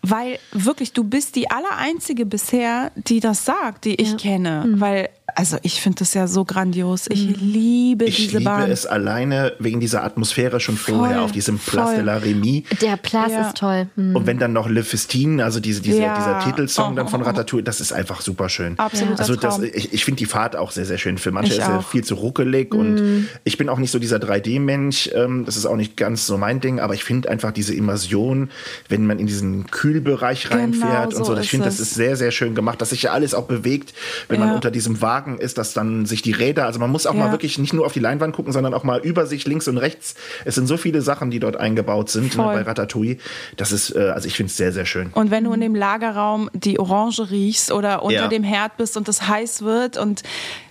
Weil 0.03 0.39
wirklich, 0.51 0.93
du 0.93 1.05
bist 1.05 1.37
die 1.37 1.51
allereinzige 1.51 2.27
bisher, 2.27 2.91
die 2.97 3.21
das 3.21 3.45
sagt, 3.45 3.85
die 3.85 3.95
ich 3.95 4.17
kenne. 4.17 4.65
Weil, 4.67 5.11
also 5.35 5.57
ich 5.63 5.81
finde 5.81 5.99
das 6.01 6.15
ja 6.15 6.27
so 6.27 6.45
grandios. 6.45 7.07
Ich 7.09 7.37
liebe 7.41 8.05
Ich 8.05 8.17
diese 8.17 8.39
liebe 8.39 8.51
Bahn. 8.51 8.71
es 8.71 8.87
alleine 8.87 9.53
wegen 9.59 9.81
dieser 9.81 10.05
Atmosphäre 10.05 10.61
schon 10.61 10.77
vorher 10.77 11.23
auf 11.23 11.33
diesem 11.33 11.59
Place 11.59 11.85
voll. 11.87 11.95
de 11.97 12.05
la 12.05 12.17
Remy. 12.17 12.65
Der 12.81 12.97
Platz 12.97 13.33
Ja. 13.33 13.49
ist 13.49 13.57
toll. 13.57 13.89
Hm. 13.97 14.17
Und 14.17 14.27
wenn 14.27 14.39
dann 14.39 14.53
noch 14.53 14.69
Le 14.69 14.83
Festin, 14.85 15.41
also 15.41 15.61
diese, 15.61 15.81
diese, 15.83 16.01
Ja. 16.03 16.17
dieser 16.17 16.41
Titelsong 16.41 16.97
dann 16.97 17.09
von 17.09 17.23
Oh. 17.23 17.25
Ratatouille, 17.25 17.63
das 17.65 17.81
ist 17.81 17.93
einfach 17.93 18.21
super 18.21 18.49
schön. 18.49 18.79
Absoluter 18.79 19.21
Also 19.21 19.37
das, 19.37 19.57
Traum. 19.57 19.65
ich, 19.73 19.93
ich 19.93 20.05
finde 20.05 20.19
die 20.19 20.27
Fahrt 20.27 20.57
auch 20.57 20.71
sehr, 20.71 20.85
sehr 20.85 20.99
schön. 20.99 21.19
Für 21.19 21.31
manche 21.31 21.53
Ich 21.55 21.59
ist 21.59 21.69
er 21.69 21.83
viel 21.83 22.05
zu 22.05 22.15
ruckelig 22.15 22.75
und 22.75 23.29
ich 23.45 23.59
bin 23.59 23.69
auch 23.69 23.79
nicht 23.79 23.91
so 23.91 23.99
dieser 23.99 24.19
3D-Mensch. 24.19 25.11
Ähm, 25.15 25.45
das 25.45 25.57
ist 25.57 25.67
auch 25.67 25.77
nicht 25.77 25.97
ganz 25.97 26.27
so 26.27 26.37
mein 26.39 26.61
Ding, 26.61 26.81
aber 26.81 26.95
ich 26.95 27.05
finde 27.05 27.29
einfach 27.29 27.53
diese 27.53 27.75
Immersion, 27.75 28.51
wenn 28.89 29.07
man 29.07 29.19
in 29.19 29.27
diesen 29.27 29.67
Kühlbereich 29.71 30.51
reinfährt 30.51 31.15
und 31.15 31.25
so 31.25 31.35
so. 31.35 31.41
Ich 31.41 31.51
finde, 31.51 31.67
das 31.67 31.79
ist 31.81 31.95
sehr, 31.95 32.17
sehr 32.17 32.31
schön 32.33 32.55
gemacht, 32.55 32.81
dass 32.81 32.91
sich 32.91 33.03
ja 33.03 33.13
alles 33.13 33.35
auch 33.35 33.45
bewegt, 33.47 33.95
wenn 34.29 34.39
man 34.41 34.49
Ja. 34.51 34.55
unter 34.55 34.71
diesem 34.71 35.01
Wagen 35.01 35.22
ist, 35.39 35.59
dass 35.59 35.75
dann 35.75 36.07
sich 36.07 36.23
die 36.23 36.33
Räder, 36.33 36.67
also 36.67 36.79
man 36.79 36.91
muss 36.91 37.07
auch 37.07 37.15
Ja. 37.15 37.21
mal 37.27 37.31
wirklich 37.33 37.59
nicht 37.59 37.73
nur 37.73 37.87
auf 37.87 37.93
die 37.93 38.01
Leinwand 38.01 38.35
gucken, 38.35 38.53
sondern 38.53 38.75
auch 38.75 38.85
mal 38.85 39.01
über 39.01 39.27
sich 39.27 39.47
links 39.47 39.69
und 39.69 39.79
rechts. 39.79 40.15
Es 40.45 40.55
sind 40.55 40.67
so 40.67 40.77
viele 40.77 41.03
Sachen, 41.03 41.31
die 41.31 41.41
dort 41.41 41.57
eingebaut 41.57 42.11
sind 42.11 42.37
ne, 42.37 42.43
bei 42.43 42.63
Ratatouille. 42.63 43.17
Das 43.57 43.73
ist, 43.73 43.95
äh, 43.95 44.11
also 44.15 44.27
ich 44.29 44.35
finde 44.37 44.51
es 44.51 44.57
sehr, 44.57 44.73
sehr 44.73 44.87
schön. 44.87 45.11
Und 45.15 45.31
wenn 45.31 45.45
du 45.45 45.53
in 45.53 45.61
dem 45.61 45.75
Lagerraum 45.75 46.51
die 46.55 46.79
Orange 46.79 47.31
riechst 47.31 47.73
oder 47.73 48.03
unter 48.03 48.15
Ja. 48.23 48.29
dem 48.29 48.43
Herd 48.45 48.77
bist 48.77 48.97
und 48.97 49.09
es 49.09 49.27
heiß 49.29 49.63
wird 49.63 49.97
und 49.97 50.23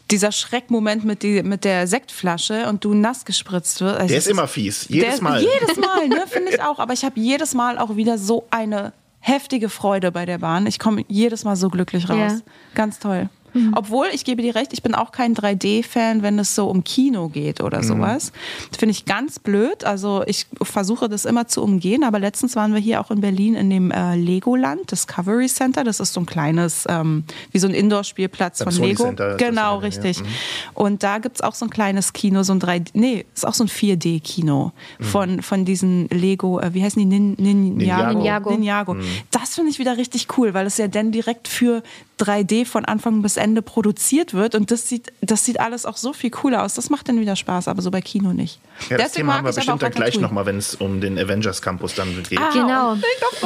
dieser 0.09 0.31
Schreckmoment 0.33 1.05
mit, 1.05 1.23
die, 1.23 1.41
mit 1.41 1.63
der 1.63 1.87
Sektflasche 1.87 2.67
und 2.67 2.83
du 2.83 2.93
nass 2.93 3.23
gespritzt 3.23 3.79
wirst. 3.81 3.95
also 3.95 4.07
Der 4.09 4.17
es 4.17 4.25
ist 4.25 4.31
immer 4.31 4.47
fies. 4.47 4.85
Jedes 4.89 5.15
der, 5.15 5.23
Mal. 5.23 5.41
Jedes 5.41 5.77
Mal, 5.77 6.07
ne, 6.09 6.23
finde 6.27 6.51
ich 6.51 6.61
auch. 6.61 6.79
Aber 6.79 6.91
ich 6.93 7.05
habe 7.05 7.17
jedes 7.19 7.53
Mal 7.53 7.77
auch 7.77 7.95
wieder 7.95 8.17
so 8.17 8.45
eine 8.51 8.91
heftige 9.19 9.69
Freude 9.69 10.11
bei 10.11 10.25
der 10.25 10.39
Bahn. 10.39 10.65
Ich 10.67 10.79
komme 10.79 11.05
jedes 11.07 11.45
Mal 11.45 11.55
so 11.55 11.69
glücklich 11.69 12.09
raus. 12.09 12.17
Ja. 12.17 12.39
Ganz 12.75 12.99
toll. 12.99 13.29
Obwohl, 13.75 14.07
ich 14.13 14.23
gebe 14.25 14.41
dir 14.41 14.55
recht, 14.55 14.73
ich 14.73 14.81
bin 14.83 14.95
auch 14.95 15.11
kein 15.11 15.33
3D-Fan, 15.35 16.21
wenn 16.23 16.39
es 16.39 16.55
so 16.55 16.67
um 16.67 16.83
Kino 16.83 17.29
geht 17.29 17.59
Mhm. 17.59 17.65
oder 17.65 17.83
sowas. 17.83 18.31
Das 18.69 18.77
finde 18.79 18.91
ich 18.91 19.05
ganz 19.05 19.39
blöd. 19.39 19.83
Also 19.83 20.23
ich 20.27 20.47
versuche 20.61 21.09
das 21.09 21.25
immer 21.25 21.47
zu 21.47 21.61
umgehen. 21.63 22.03
Aber 22.03 22.19
letztens 22.19 22.55
waren 22.55 22.73
wir 22.73 22.79
hier 22.81 23.01
auch 23.01 23.11
in 23.11 23.21
Berlin 23.21 23.55
in 23.55 23.69
dem 23.69 23.91
äh, 23.91 24.15
Legoland 24.15 24.91
Discovery 24.91 25.47
Center. 25.47 25.83
Das 25.83 25.99
ist 25.99 26.13
so 26.13 26.21
ein 26.21 26.25
kleines, 26.25 26.85
ähm, 26.89 27.23
wie 27.51 27.59
so 27.59 27.67
ein 27.67 27.73
Indoor-Spielplatz 27.73 28.63
von 28.63 28.71
Sony 28.71 28.87
Lego. 28.89 29.03
Center 29.03 29.31
ist 29.31 29.41
das 29.41 29.47
Genau, 29.49 29.73
eine, 29.77 29.81
ja. 29.81 29.87
richtig. 29.87 30.19
Mhm. 30.21 30.25
Und 30.73 31.03
da 31.03 31.17
gibt's 31.19 31.41
auch 31.41 31.55
so 31.55 31.65
ein 31.65 31.69
kleines 31.69 32.13
Kino, 32.13 32.43
so 32.43 32.53
ein 32.53 32.59
3D, 32.59 32.89
nee, 32.93 33.25
ist 33.33 33.45
auch 33.47 33.53
so 33.53 33.63
ein 33.63 33.67
4D-Kino 33.69 34.71
Mhm. 34.99 35.03
von, 35.03 35.41
von 35.41 35.65
diesen 35.65 36.07
Lego, 36.09 36.59
äh, 36.59 36.73
wie 36.73 36.83
heißen 36.83 36.99
die, 36.99 37.05
Nin, 37.05 37.35
Ninjago. 37.37 38.17
Ninjago. 38.17 38.49
Ninjago. 38.51 38.93
Ninjago. 38.93 38.95
Das 39.31 39.55
finde 39.55 39.71
ich 39.71 39.79
wieder 39.79 39.97
richtig 39.97 40.27
cool, 40.37 40.53
weil 40.53 40.65
es 40.67 40.77
ja 40.77 40.87
dann 40.87 41.11
direkt 41.11 41.47
für 41.47 41.83
3D 42.21 42.65
von 42.65 42.85
Anfang 42.85 43.21
bis 43.21 43.37
Ende 43.37 43.61
produziert 43.61 44.33
wird. 44.33 44.55
Und 44.55 44.71
das 44.71 44.87
sieht, 44.87 45.11
das 45.21 45.43
sieht 45.45 45.59
alles 45.59 45.85
auch 45.85 45.97
so 45.97 46.13
viel 46.13 46.29
cooler 46.29 46.63
aus. 46.63 46.75
Das 46.75 46.89
macht 46.89 47.09
dann 47.09 47.19
wieder 47.19 47.35
Spaß, 47.35 47.67
aber 47.67 47.81
so 47.81 47.91
bei 47.91 48.01
Kino 48.01 48.33
nicht. 48.33 48.59
Ja, 48.89 48.97
das 48.97 49.07
Deswegen 49.07 49.13
Thema 49.27 49.33
haben 49.37 49.43
mag 49.43 49.51
wir 49.51 49.55
bestimmt 49.55 49.75
auch 49.75 49.79
dann 49.79 49.91
gleich 49.91 50.19
nochmal, 50.19 50.45
wenn 50.45 50.57
es 50.57 50.75
um 50.75 51.01
den 51.01 51.17
Avengers 51.19 51.61
Campus 51.61 51.95
dann 51.95 52.23
geht. 52.23 52.39
Ah, 52.39 52.49
Genau. 52.53 52.95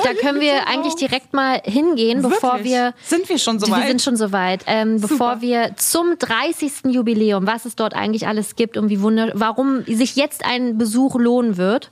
Da 0.04 0.14
können 0.20 0.40
wir 0.42 0.54
so 0.60 0.66
eigentlich 0.68 0.96
direkt 0.96 1.34
mal 1.34 1.62
hingehen, 1.64 2.22
bevor 2.22 2.54
Wirklich? 2.56 2.74
wir. 2.74 2.94
Sind 3.04 3.28
wir 3.30 3.38
schon 3.38 3.60
so 3.60 3.68
Wir 3.68 3.74
weit? 3.76 3.88
sind 3.88 4.02
schon 4.02 4.16
soweit. 4.18 4.64
Ähm, 4.68 5.00
bevor 5.02 5.42
wir 5.42 5.72
zum 5.78 6.18
30. 6.20 6.86
Jubiläum, 6.94 7.48
was 7.48 7.66
es 7.66 7.76
dort 7.76 7.94
eigentlich 7.94 8.28
alles 8.28 8.56
gibt 8.56 8.78
und 8.78 8.90
wie 8.90 9.02
wunder 9.02 9.32
warum 9.36 9.84
sich 9.86 10.16
jetzt 10.16 10.46
ein 10.46 10.78
Besuch 10.78 11.16
lohnen 11.16 11.58
wird, 11.58 11.92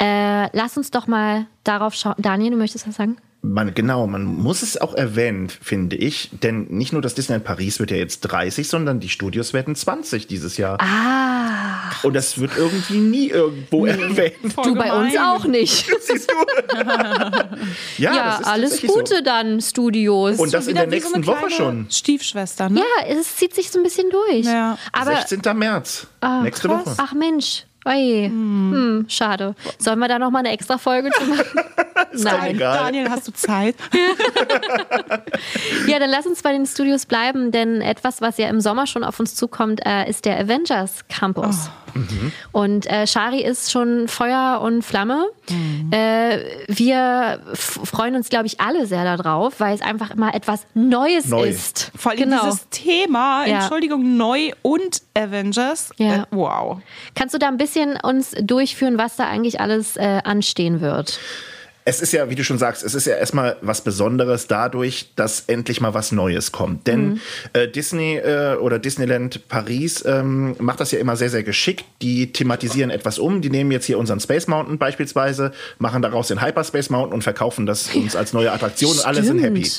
äh, 0.00 0.48
lass 0.56 0.76
uns 0.76 0.90
doch 0.90 1.06
mal 1.06 1.46
darauf 1.64 1.94
schauen. 1.94 2.14
Daniel, 2.18 2.52
du 2.52 2.56
möchtest 2.56 2.86
was 2.88 2.96
sagen? 2.96 3.16
Man, 3.46 3.74
genau, 3.74 4.06
man 4.06 4.24
muss 4.24 4.62
es 4.62 4.80
auch 4.80 4.94
erwähnen, 4.94 5.48
finde 5.48 5.96
ich. 5.96 6.30
Denn 6.42 6.66
nicht 6.70 6.92
nur 6.94 7.02
das 7.02 7.14
Disneyland 7.14 7.44
Paris 7.44 7.78
wird 7.78 7.90
ja 7.90 7.98
jetzt 7.98 8.20
30, 8.20 8.66
sondern 8.66 9.00
die 9.00 9.10
Studios 9.10 9.52
werden 9.52 9.74
20 9.74 10.26
dieses 10.26 10.56
Jahr. 10.56 10.78
Ah, 10.80 11.90
Und 12.02 12.14
das 12.14 12.38
wird 12.38 12.52
irgendwie 12.56 12.98
nie 12.98 13.28
irgendwo 13.28 13.84
erwähnt. 13.86 14.52
Voll 14.54 14.64
du 14.64 14.74
bei 14.74 14.92
uns 14.92 15.12
gemein. 15.12 15.26
auch 15.28 15.44
nicht. 15.44 15.86
Siehst 16.00 16.30
du? 16.30 16.34
ja, 17.98 18.14
Ja, 18.14 18.24
das 18.30 18.40
ist 18.40 18.46
alles 18.46 18.80
Gute 18.82 19.16
So. 19.16 19.22
dann, 19.22 19.60
Studios. 19.60 20.38
Und 20.38 20.54
das 20.54 20.66
in 20.66 20.74
der 20.76 20.84
so 20.84 20.90
nächsten 20.90 21.14
eine 21.16 21.26
Woche 21.26 21.50
schon. 21.50 21.86
Stiefschwester, 21.90 22.68
ne? 22.70 22.80
ja, 22.80 23.06
es 23.08 23.36
zieht 23.36 23.54
sich 23.54 23.70
so 23.70 23.78
ein 23.78 23.82
bisschen 23.82 24.08
durch. 24.10 24.46
Ja. 24.46 24.78
Aber 24.92 25.16
16. 25.16 25.42
März. 25.58 26.06
Ah, 26.20 26.42
nächste 26.42 26.68
krass. 26.68 26.86
Woche. 26.86 26.94
Ach 26.98 27.12
Mensch. 27.12 27.64
Oje. 27.84 28.26
Hm, 28.26 29.06
schade. 29.08 29.54
Sollen 29.78 29.98
wir 29.98 30.08
da 30.08 30.18
noch 30.18 30.30
mal 30.30 30.38
eine 30.40 30.50
extra 30.52 30.78
Folge 30.78 31.10
zu 31.10 31.24
machen? 31.24 31.44
Nein. 32.12 32.56
Egal. 32.56 32.78
Daniel, 32.78 33.10
hast 33.10 33.28
du 33.28 33.32
Zeit? 33.32 33.76
Ja, 35.86 35.98
dann 35.98 36.10
lass 36.10 36.26
uns 36.26 36.42
bei 36.42 36.52
den 36.52 36.66
Studios 36.66 37.06
bleiben, 37.06 37.50
denn 37.52 37.80
etwas, 37.80 38.20
was 38.20 38.38
ja 38.38 38.48
im 38.48 38.60
Sommer 38.60 38.86
schon 38.86 39.04
auf 39.04 39.20
uns 39.20 39.34
zukommt, 39.34 39.80
äh, 39.84 40.08
ist 40.08 40.24
der 40.24 40.38
Avengers 40.38 41.06
Campus. 41.08 41.68
Und 42.50 42.86
äh, 42.90 43.06
Shari 43.06 43.42
ist 43.44 43.70
schon 43.70 44.08
Feuer 44.08 44.60
und 44.62 44.82
Flamme. 44.82 45.26
Äh, 45.92 46.38
wir 46.66 47.40
freuen 47.54 48.16
uns, 48.16 48.30
glaube 48.30 48.46
ich, 48.46 48.60
alle 48.60 48.86
sehr 48.86 49.04
darauf, 49.04 49.60
weil 49.60 49.74
es 49.74 49.80
einfach 49.80 50.10
immer 50.10 50.34
etwas 50.34 50.66
Neues 50.74 51.26
Neu. 51.26 51.44
ist. 51.44 51.92
Vor 51.96 52.12
allem 52.12 52.20
genau. 52.22 52.44
dieses 52.46 52.68
Thema, 52.70 53.46
Ja. 53.46 53.58
Entschuldigung, 53.60 54.16
neu 54.16 54.50
und 54.62 55.02
Avengers. 55.16 55.90
Ja. 55.98 56.22
Äh, 56.22 56.26
wow. 56.32 56.78
Kannst 57.14 57.34
du 57.34 57.38
da 57.38 57.46
ein 57.46 57.58
bisschen 57.58 57.73
uns 58.02 58.32
durchführen, 58.40 58.98
was 58.98 59.16
da 59.16 59.26
eigentlich 59.26 59.60
alles 59.60 59.96
äh, 59.96 60.20
anstehen 60.24 60.80
wird? 60.80 61.18
Es 61.86 62.00
ist 62.00 62.12
ja, 62.12 62.30
wie 62.30 62.34
du 62.34 62.42
schon 62.44 62.56
sagst, 62.56 62.82
es 62.82 62.94
ist 62.94 63.06
ja 63.06 63.14
erstmal 63.16 63.56
was 63.60 63.82
Besonderes 63.82 64.46
dadurch, 64.46 65.10
dass 65.16 65.40
endlich 65.48 65.82
mal 65.82 65.92
was 65.92 66.12
Neues 66.12 66.50
kommt. 66.50 66.86
Denn 66.86 67.04
Mhm. 67.14 67.20
äh, 67.52 67.68
Disney 67.68 68.16
äh, 68.16 68.56
oder 68.56 68.78
Disneyland 68.78 69.48
Paris 69.48 70.02
ähm, 70.06 70.56
macht 70.58 70.80
das 70.80 70.92
ja 70.92 70.98
immer 70.98 71.16
sehr, 71.16 71.28
sehr 71.28 71.42
geschickt. 71.42 71.84
Die 72.00 72.32
thematisieren 72.32 72.88
etwas 72.90 73.18
um. 73.18 73.42
Die 73.42 73.50
nehmen 73.50 73.70
jetzt 73.70 73.84
hier 73.84 73.98
unseren 73.98 74.18
Space 74.18 74.46
Mountain 74.46 74.78
beispielsweise, 74.78 75.52
machen 75.78 76.00
daraus 76.00 76.28
den 76.28 76.40
Hyperspace 76.40 76.88
Mountain 76.88 77.12
und 77.12 77.22
verkaufen 77.22 77.66
das 77.66 77.94
uns 77.94 78.16
als 78.16 78.32
neue 78.32 78.50
Attraktion. 78.50 78.92
und 78.92 79.04
Alle 79.04 79.22
sind 79.22 79.40
happy. 79.40 79.70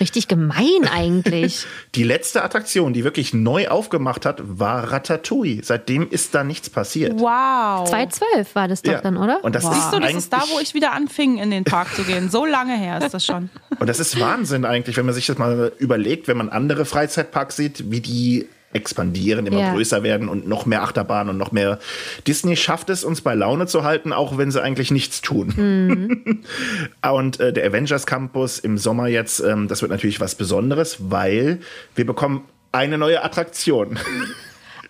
Richtig 0.00 0.28
gemein 0.28 0.88
eigentlich. 0.90 1.66
Die 1.94 2.04
letzte 2.04 2.42
Attraktion, 2.42 2.94
die 2.94 3.04
wirklich 3.04 3.34
neu 3.34 3.68
aufgemacht 3.68 4.24
hat, 4.24 4.38
war 4.42 4.92
Ratatouille. 4.92 5.60
Seitdem 5.62 6.08
ist 6.08 6.34
da 6.34 6.42
nichts 6.42 6.70
passiert. 6.70 7.12
Wow. 7.20 7.86
2012 7.88 8.54
war 8.54 8.66
das 8.68 8.80
doch 8.80 8.92
Ja. 8.92 9.00
dann, 9.02 9.18
oder? 9.18 9.44
Und 9.44 9.54
das 9.54 9.64
Siehst 9.64 9.76
ist 9.76 9.92
du, 9.92 10.00
das 10.00 10.14
ist 10.14 10.32
da, 10.32 10.42
wo 10.54 10.58
ich 10.60 10.72
wieder 10.74 10.92
anfing, 10.92 11.36
in 11.38 11.49
den 11.50 11.64
Park 11.64 11.94
zu 11.94 12.02
gehen. 12.04 12.30
So 12.30 12.46
lange 12.46 12.76
her 12.76 13.00
ist 13.02 13.12
das 13.14 13.24
schon. 13.24 13.50
Und 13.78 13.88
das 13.88 14.00
ist 14.00 14.18
Wahnsinn 14.20 14.64
eigentlich, 14.64 14.96
wenn 14.96 15.06
man 15.06 15.14
sich 15.14 15.26
das 15.26 15.38
mal 15.38 15.72
überlegt, 15.78 16.28
wenn 16.28 16.36
man 16.36 16.48
andere 16.48 16.84
Freizeitparks 16.84 17.56
sieht, 17.56 17.90
wie 17.90 18.00
die 18.00 18.48
expandieren, 18.72 19.46
immer 19.46 19.58
Ja. 19.60 19.72
größer 19.72 20.04
werden 20.04 20.28
und 20.28 20.46
noch 20.46 20.64
mehr 20.64 20.82
Achterbahnen 20.82 21.30
und 21.30 21.38
noch 21.38 21.50
mehr. 21.50 21.80
Disney 22.28 22.56
schafft 22.56 22.88
es, 22.88 23.02
uns 23.02 23.20
bei 23.20 23.34
Laune 23.34 23.66
zu 23.66 23.82
halten, 23.82 24.12
auch 24.12 24.38
wenn 24.38 24.52
sie 24.52 24.62
eigentlich 24.62 24.92
nichts 24.92 25.20
tun. 25.22 25.52
Mhm. 25.56 26.44
und 27.12 27.40
äh, 27.40 27.52
der 27.52 27.66
Avengers 27.66 28.06
Campus 28.06 28.60
im 28.60 28.78
Sommer 28.78 29.08
jetzt, 29.08 29.40
ähm, 29.40 29.66
das 29.66 29.82
wird 29.82 29.90
natürlich 29.90 30.20
was 30.20 30.36
Besonderes, 30.36 30.98
weil 31.00 31.58
wir 31.96 32.06
bekommen 32.06 32.44
eine 32.70 32.96
neue 32.96 33.24
Attraktion. 33.24 33.98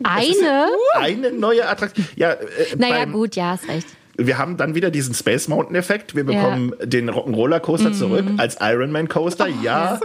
Eine? 0.03 0.67
eine 0.99 1.33
neue 1.33 1.67
Attraktion. 1.67 2.07
Ja, 2.17 2.33
äh, 2.33 2.39
Naja, 2.77 2.95
beim- 2.99 3.13
gut, 3.13 3.35
ja, 3.37 3.53
hast 3.53 3.67
recht. 3.69 3.87
Wir 4.17 4.39
haben 4.39 4.57
dann 4.57 4.75
wieder 4.75 4.91
diesen 4.91 5.15
Space 5.15 5.49
Mountain 5.49 5.77
Effekt. 5.77 6.15
Wir 6.15 6.25
bekommen 6.25 6.75
den 6.83 7.11
Rock'n'Roller 7.11 7.61
Coaster 7.61 7.93
zurück 7.93 8.25
als 8.37 8.57
Ironman 8.61 9.09
Coaster. 9.09 9.47
ja, 9.63 10.01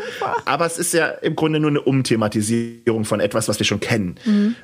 aber 0.45 0.66
es 0.66 0.78
ist 0.78 0.93
ja 0.93 1.08
im 1.08 1.36
Grunde 1.36 1.60
nur 1.60 1.70
eine 1.70 1.82
Umthematisierung 1.82 3.06
von 3.06 3.20
etwas, 3.20 3.47
was 3.47 3.60
wir 3.60 3.66
schon 3.66 3.80
kennen. 3.80 4.16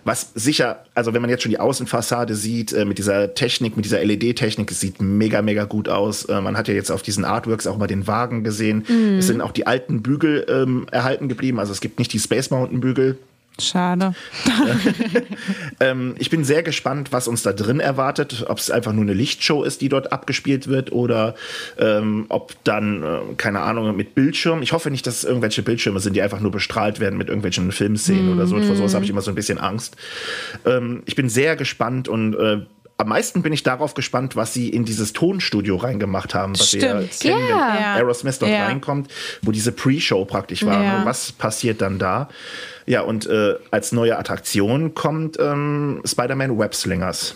Was 0.03 0.31
sicher, 0.35 0.85
also 0.95 1.13
wenn 1.13 1.21
man 1.21 1.29
jetzt 1.29 1.43
schon 1.43 1.51
die 1.51 1.59
Außenfassade 1.59 2.35
sieht, 2.35 2.73
äh, 2.73 2.85
mit 2.85 2.97
dieser 2.97 3.33
Technik, 3.33 3.75
mit 3.75 3.85
dieser 3.85 4.03
LED-Technik, 4.03 4.71
es 4.71 4.79
sieht 4.79 5.01
mega, 5.01 5.41
mega 5.41 5.65
gut 5.65 5.89
aus. 5.89 6.25
Äh, 6.25 6.41
man 6.41 6.57
hat 6.57 6.67
ja 6.67 6.73
jetzt 6.73 6.91
auf 6.91 7.01
diesen 7.01 7.25
Artworks 7.25 7.67
auch 7.67 7.77
mal 7.77 7.87
den 7.87 8.07
Wagen 8.07 8.43
gesehen. 8.43 8.85
Es 9.17 9.27
sind 9.27 9.41
auch 9.41 9.51
die 9.51 9.67
alten 9.67 10.01
Bügel 10.01 10.45
ähm, 10.49 10.87
erhalten 10.91 11.27
geblieben. 11.29 11.59
Also 11.59 11.71
es 11.71 11.81
gibt 11.81 11.99
nicht 11.99 12.13
die 12.13 12.19
Space 12.19 12.49
Mountain 12.49 12.79
Bügel. 12.79 13.17
Schade. 13.59 14.13
Ähm, 15.79 16.13
ich 16.19 16.29
bin 16.29 16.43
sehr 16.43 16.61
gespannt, 16.61 17.11
was 17.11 17.27
uns 17.27 17.41
da 17.41 17.53
drin 17.53 17.79
erwartet. 17.79 18.45
Ob 18.47 18.59
es 18.59 18.69
einfach 18.69 18.93
nur 18.93 19.01
eine 19.01 19.13
Lichtshow 19.13 19.63
ist, 19.63 19.81
die 19.81 19.89
dort 19.89 20.11
abgespielt 20.11 20.67
wird, 20.67 20.91
oder 20.91 21.33
ähm, 21.79 22.27
ob 22.29 22.53
dann, 22.63 23.01
äh, 23.01 23.19
keine 23.37 23.61
Ahnung, 23.61 23.95
mit 23.95 24.13
Bildschirm. 24.13 24.61
Ich 24.61 24.73
hoffe 24.73 24.91
nicht, 24.91 25.07
dass 25.07 25.17
es 25.17 25.23
irgendwelche 25.23 25.63
Bildschirme 25.63 25.99
sind, 25.99 26.15
die 26.15 26.21
einfach 26.21 26.39
nur 26.39 26.51
bestrahlt 26.51 26.99
werden 26.99 27.17
mit 27.17 27.29
irgendwelchen 27.29 27.71
Filmszenen 27.71 28.31
oder 28.31 28.45
so. 28.45 28.61
Vor 28.61 28.75
sowas 28.75 28.93
habe 28.93 29.05
ich 29.05 29.09
immer 29.09 29.21
so 29.21 29.31
ein 29.31 29.35
bisschen 29.35 29.57
Angst. 29.57 29.95
Ähm, 30.65 31.01
ich 31.07 31.15
bin 31.15 31.29
sehr 31.29 31.55
gespannt 31.55 32.07
und 32.07 32.35
äh, 32.35 32.59
am 33.01 33.09
meisten 33.09 33.41
bin 33.41 33.53
ich 33.53 33.63
darauf 33.63 33.93
gespannt, 33.93 34.35
was 34.35 34.53
sie 34.53 34.69
in 34.69 34.85
dieses 34.85 35.13
Tonstudio 35.13 35.75
reingemacht 35.77 36.33
haben, 36.35 36.53
was 36.59 36.71
wir 36.73 36.81
Stimmt. 36.81 37.19
kennen, 37.19 37.47
Ja. 37.49 37.73
wenn. 37.73 37.83
Aerosmith 38.03 38.39
dort 38.39 38.51
Ja. 38.51 38.65
reinkommt, 38.65 39.09
wo 39.41 39.51
diese 39.51 39.71
Pre-Show 39.71 40.25
praktisch 40.25 40.65
war. 40.65 40.83
Ja. 40.83 40.99
Und 40.99 41.05
was 41.05 41.31
passiert 41.31 41.81
dann 41.81 41.97
da? 41.99 42.29
Ja, 42.85 43.01
und 43.01 43.27
äh, 43.27 43.55
als 43.71 43.91
neue 43.91 44.17
Attraktion 44.17 44.93
kommt 44.93 45.37
ähm, 45.39 46.01
Spider-Man 46.05 46.57
Webslingers. 46.57 47.35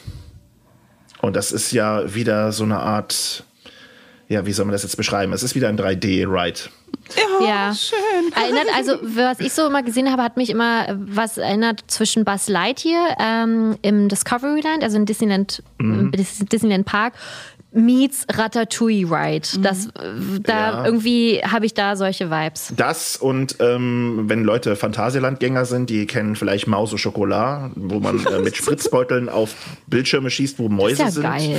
Und 1.21 1.35
das 1.35 1.51
ist 1.51 1.71
ja 1.71 2.13
wieder 2.13 2.51
so 2.51 2.63
eine 2.65 2.77
Art, 2.79 3.44
ja, 4.27 4.45
wie 4.45 4.51
soll 4.53 4.65
man 4.65 4.73
das 4.73 4.83
jetzt 4.83 4.97
beschreiben? 4.97 5.33
Es 5.33 5.43
ist 5.43 5.55
wieder 5.55 5.69
ein 5.69 5.77
3D-Ride. 5.77 6.59
Ja. 7.45 7.73
schön. 7.75 8.33
Erinnert, 8.35 8.65
also 8.75 8.93
was 9.01 9.39
ich 9.39 9.53
so 9.53 9.67
immer 9.67 9.83
gesehen 9.83 10.11
habe, 10.11 10.23
hat 10.23 10.37
mich 10.37 10.49
immer 10.49 10.87
was 10.97 11.37
erinnert 11.37 11.83
zwischen 11.87 12.25
Buzz 12.25 12.47
Lightyear 12.49 13.17
ähm, 13.19 13.77
im 13.83 14.09
Discoveryland, 14.09 14.83
also 14.83 14.97
in 14.97 15.05
Disneyland, 15.05 15.61
Mhm. 15.77 16.11
Dis- 16.11 16.43
Disneyland 16.45 16.85
Park, 16.85 17.13
meets 17.75 18.25
Ratatouille 18.31 19.05
Ride. 19.05 19.47
Das, 19.59 19.87
äh, 19.87 20.39
da 20.41 20.53
Ja. 20.71 20.85
irgendwie 20.85 21.41
habe 21.43 21.65
ich 21.65 21.73
da 21.73 21.95
solche 21.95 22.31
Vibes. 22.31 22.73
Das 22.75 23.17
und 23.17 23.57
ähm, 23.59 24.23
wenn 24.27 24.43
Leute 24.43 24.75
Phantasialandgänger 24.75 25.65
sind, 25.65 25.89
die 25.89 26.05
kennen 26.07 26.35
vielleicht 26.35 26.67
Maus 26.67 26.93
au 26.93 26.97
Chocolat, 26.97 27.71
wo 27.75 27.99
man 27.99 28.25
äh, 28.25 28.39
mit 28.39 28.55
Spritzbeuteln 28.57 29.27
auf 29.29 29.53
Bildschirme 29.87 30.29
schießt, 30.29 30.57
wo 30.57 30.69
Mäuse 30.69 30.93
Ist 30.93 30.99
ja 30.99 31.11
sind. 31.11 31.23
geil. 31.23 31.57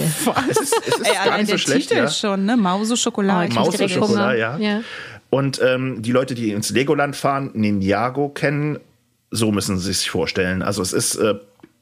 Es 0.50 0.56
ist, 0.58 0.74
es 0.86 0.94
ist 0.96 1.00
Ey, 1.06 1.28
gar 1.28 1.36
nicht 1.38 1.46
so 1.48 1.52
der 1.52 1.58
schlecht. 1.58 1.88
Titel 1.90 2.00
Ja. 2.00 2.08
schon, 2.10 2.44
ne? 2.46 2.56
Mause 2.56 2.96
Schokolade. 2.96 3.46
Oh, 3.46 3.48
ich 3.50 3.54
Maus 3.54 3.80
au 3.80 3.86
Chocolat, 3.86 4.08
Hunger. 4.08 4.34
ja. 4.34 4.56
Ja. 4.58 4.80
Und 5.28 5.60
ähm, 5.62 6.02
die 6.02 6.12
Leute, 6.12 6.34
die 6.34 6.52
ins 6.52 6.70
Legoland 6.70 7.14
fahren, 7.14 7.50
Ninjago 7.52 8.28
kennen, 8.30 8.78
so 9.30 9.52
müssen 9.52 9.76
sie 9.78 9.92
sich 9.92 10.08
vorstellen. 10.08 10.62
Also 10.62 10.80
es 10.82 10.92
ist, 10.92 11.16
äh, 11.16 11.34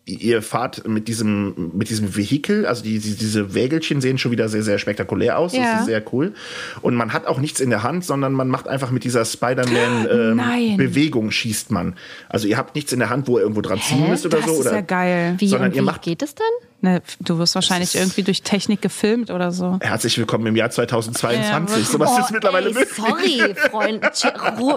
ihr 0.07 0.43
fahrt 0.43 0.87
mit 0.87 1.09
diesem, 1.09 1.71
mit 1.75 1.89
diesem 1.89 2.15
Vehikel, 2.15 2.67
also 2.67 2.83
die, 2.85 2.99
die, 2.99 3.15
diese 3.17 3.55
Wägelchen 3.55 4.01
sehen 4.03 4.19
schon 4.19 4.33
wieder 4.33 4.49
sehr, 4.51 4.63
sehr 4.63 4.79
spektakulär 4.79 5.39
aus. 5.39 5.55
Ja. 5.55 5.63
Das 5.73 5.81
ist 5.81 5.87
sehr 5.87 6.03
cool. 6.13 6.35
Und 6.83 6.95
man 6.95 7.13
hat 7.15 7.27
auch 7.27 7.39
nichts 7.41 7.59
in 7.61 7.71
der 7.71 7.83
Hand, 7.83 8.05
sondern 8.05 8.33
man 8.35 8.49
macht 8.49 8.69
einfach 8.69 8.91
mit 8.91 9.05
dieser 9.05 9.25
Spider-Man 9.25 10.37
Nein. 10.37 10.63
ähm, 10.73 10.77
Bewegung 10.77 11.31
schießt 11.31 11.71
man. 11.71 11.95
Also 12.29 12.47
ihr 12.49 12.59
habt 12.59 12.75
nichts 12.75 12.93
in 12.93 12.99
der 12.99 13.09
Hand, 13.09 13.29
wo 13.29 13.37
ihr 13.39 13.43
irgendwo 13.43 13.63
dran 13.63 13.81
ziehen 13.81 14.05
Hä? 14.05 14.11
müsst 14.11 14.27
oder 14.27 14.39
das 14.39 14.47
so. 14.47 14.53
ist 14.53 14.61
Oder 14.67 14.75
ja 14.75 14.81
geil. 14.83 15.35
Wie, 15.39 15.49
Sondern 15.49 15.71
und 15.71 15.77
ihr 15.77 15.83
wie 15.83 15.87
macht- 15.87 16.03
geht 16.03 16.23
es 16.23 16.35
dann? 16.35 16.47
Ne, 16.85 17.01
du 17.19 17.39
wirst 17.39 17.55
wahrscheinlich 17.55 17.95
irgendwie 17.95 18.23
durch 18.23 18.43
Technik 18.43 18.83
gefilmt 18.83 19.31
oder 19.31 19.53
so. 19.53 19.79
Herzlich 19.81 20.19
willkommen 20.19 20.45
im 20.49 20.55
Jahr 20.55 20.69
2022. 20.69 21.79
Ja, 21.79 21.83
Sowas 21.85 22.19
ist 22.19 22.31
mittlerweile 22.31 22.69
Oh, 22.69 22.73
ey, 22.73 22.75
möglich. 22.75 22.95
sorry, 22.95 23.55
Freunde. 23.71 24.11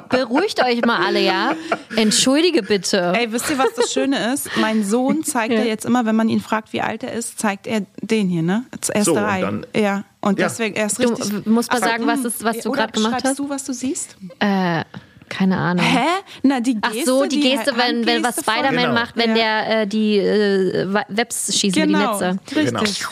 Beruhigt 0.08 0.64
euch 0.64 0.86
mal 0.86 1.05
alle, 1.05 1.20
ja? 1.20 1.51
Entschuldige 1.97 2.64
bitte. 2.64 3.12
Ey, 3.14 3.30
wisst 3.34 3.49
ihr, 3.49 3.58
was 3.58 3.74
das 3.76 3.91
Schöne 3.91 4.34
ist? 4.34 4.49
Mein 4.55 4.86
Sohn 4.86 5.26
zeigt 5.26 5.53
Ja. 5.53 5.60
jetzt 5.64 5.84
immer, 5.84 6.05
wenn 6.05 6.16
man 6.16 6.30
ihn 6.30 6.39
fragt, 6.39 6.72
wie 6.72 6.80
alt 6.80 7.03
er 7.03 7.12
ist, 7.12 7.39
zeigt 7.39 7.68
er 7.68 7.82
den 8.01 8.30
hier, 8.30 8.41
ne? 8.41 8.64
Als 8.72 8.88
erste 8.88 9.03
So, 9.12 9.18
und 9.18 9.24
Reihe. 9.26 9.41
dann- 9.41 9.66
ja. 9.76 10.03
Und 10.22 10.39
Ja. 10.39 10.47
deswegen, 10.47 10.78
er 10.78 10.86
ist 10.86 11.03
Du 11.03 11.10
richtig. 11.10 11.45
musst 11.45 11.70
mal 11.74 11.80
Ach, 11.82 11.88
sagen, 11.89 12.08
was 12.08 12.24
es- 12.24 12.41
was 12.41 12.60
du 12.60 12.72
gerade 12.72 12.93
gemacht 12.93 13.12
schreibst 13.12 13.26
hast. 13.28 13.39
du, 13.39 13.49
was 13.49 13.66
du 13.66 13.74
siehst? 13.74 14.16
Äh, 14.39 14.86
Keine 15.30 15.58
Ahnung. 15.58 15.84
Hä? 15.86 16.06
Na, 16.44 16.60
die 16.62 16.78
Ach 16.82 16.92
Geste. 16.92 17.06
so, 17.06 17.26
die 17.26 17.40
Geste, 17.42 17.74
wenn, 17.76 18.06
wenn 18.06 18.24
was 18.24 18.38
Spider-Man 18.40 18.76
Genau. 18.76 18.94
macht, 18.94 19.18
wenn 19.18 19.36
Ja. 19.36 19.66
der 19.66 19.82
äh, 19.82 19.88
die 19.88 20.18
äh, 20.18 20.88
Webs 21.10 21.54
schießt 21.58 21.76
mit 21.76 21.90
die 21.90 21.94
Genau, 21.94 22.14
Netze. 22.20 22.40
richtig. 22.56 23.06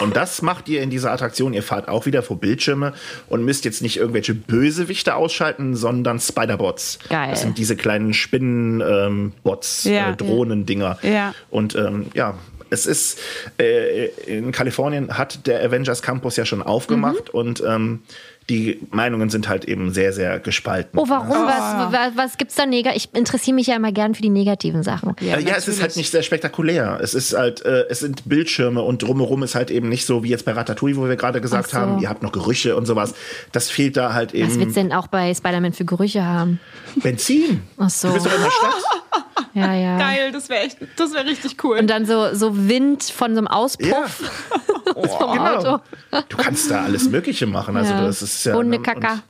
Und 0.00 0.16
das 0.16 0.40
macht 0.42 0.68
ihr 0.68 0.82
in 0.82 0.90
dieser 0.90 1.12
Attraktion. 1.12 1.52
Ihr 1.52 1.62
fahrt 1.62 1.88
auch 1.88 2.06
wieder 2.06 2.22
vor 2.22 2.38
Bildschirme 2.38 2.94
und 3.28 3.44
müsst 3.44 3.64
jetzt 3.64 3.82
nicht 3.82 3.98
irgendwelche 3.98 4.34
Bösewichte 4.34 5.14
ausschalten, 5.14 5.76
sondern 5.76 6.18
Spider-Bots. 6.18 6.98
Geil. 7.08 7.30
Das 7.30 7.42
sind 7.42 7.58
diese 7.58 7.76
kleinen 7.76 8.14
Spinnen-Bots, 8.14 9.84
Ja. 9.84 10.10
äh, 10.10 10.16
Drohnendinger. 10.16 10.98
Ja. 11.02 11.34
Und 11.50 11.74
ähm, 11.74 12.06
ja, 12.14 12.34
es 12.70 12.86
ist 12.86 13.18
äh, 13.58 14.06
in 14.26 14.52
Kalifornien 14.52 15.18
hat 15.18 15.46
der 15.46 15.62
Avengers 15.64 16.02
Campus 16.02 16.36
ja 16.36 16.44
schon 16.44 16.62
aufgemacht 16.62 17.32
Mhm. 17.34 17.38
und 17.38 17.62
ähm, 17.66 18.02
die 18.50 18.80
Meinungen 18.90 19.30
sind 19.30 19.48
halt 19.48 19.64
eben 19.64 19.92
sehr, 19.92 20.12
sehr 20.12 20.40
gespalten. 20.40 20.98
Oh, 20.98 21.08
warum? 21.08 21.30
Was, 21.30 21.92
was, 21.92 22.16
was 22.16 22.36
gibt's 22.36 22.56
da 22.56 22.66
negativ? 22.66 23.04
Ich 23.04 23.18
interessiere 23.18 23.54
mich 23.54 23.68
ja 23.68 23.76
immer 23.76 23.92
gern 23.92 24.14
für 24.16 24.22
die 24.22 24.28
negativen 24.28 24.82
Sachen. 24.82 25.14
Ja, 25.20 25.38
ja 25.38 25.54
es 25.56 25.68
ist 25.68 25.80
halt 25.80 25.96
nicht 25.96 26.10
sehr 26.10 26.24
spektakulär. 26.24 26.98
Es 27.00 27.14
ist 27.14 27.32
halt, 27.32 27.64
äh, 27.64 27.84
es 27.88 28.00
sind 28.00 28.28
Bildschirme 28.28 28.82
und 28.82 29.02
drumherum 29.02 29.44
ist 29.44 29.54
halt 29.54 29.70
eben 29.70 29.88
nicht 29.88 30.04
so 30.04 30.24
wie 30.24 30.28
jetzt 30.28 30.44
bei 30.44 30.52
Ratatouille, 30.52 30.96
wo 30.96 31.08
wir 31.08 31.14
gerade 31.14 31.40
gesagt 31.40 31.70
so. 31.70 31.78
haben, 31.78 32.00
ihr 32.00 32.08
habt 32.08 32.24
noch 32.24 32.32
Gerüche 32.32 32.74
und 32.74 32.86
sowas. 32.86 33.14
Das 33.52 33.70
fehlt 33.70 33.96
da 33.96 34.12
halt 34.12 34.32
Was 34.32 34.40
eben. 34.40 34.60
willst 34.60 34.76
du 34.76 34.80
denn 34.80 34.92
auch 34.92 35.06
bei 35.06 35.32
Spider-Man 35.32 35.72
für 35.72 35.84
Gerüche 35.84 36.24
haben? 36.24 36.58
Benzin. 36.96 37.62
Ach 37.78 37.88
so. 37.88 38.08
Du 38.08 38.14
bist 38.14 38.26
doch 38.26 38.34
in 38.34 38.42
der 38.42 38.50
Stadt. 38.50 39.24
Ja, 39.54 39.74
ja. 39.74 39.98
Geil, 39.98 40.32
das 40.32 40.48
wäre 40.48 40.62
echt, 40.64 40.78
das 40.96 41.12
wäre 41.12 41.24
richtig 41.26 41.62
cool. 41.64 41.78
Und 41.78 41.88
dann 41.88 42.06
so, 42.06 42.34
so 42.34 42.68
Wind 42.68 43.04
von 43.04 43.34
so 43.34 43.38
einem 43.38 43.46
Ja, 43.48 43.56
Auspuff 43.60 45.18
vom 45.18 45.32
genau. 45.32 45.56
Auto. 45.56 45.82
Du 46.28 46.36
kannst 46.36 46.70
da 46.70 46.82
alles 46.84 47.08
Mögliche 47.08 47.46
machen. 47.46 47.76
Also 47.76 47.92
Ja. 47.92 48.04
das 48.04 48.22
ist 48.22 48.44
ja 48.44 48.54
Hundekacker. 48.54 49.22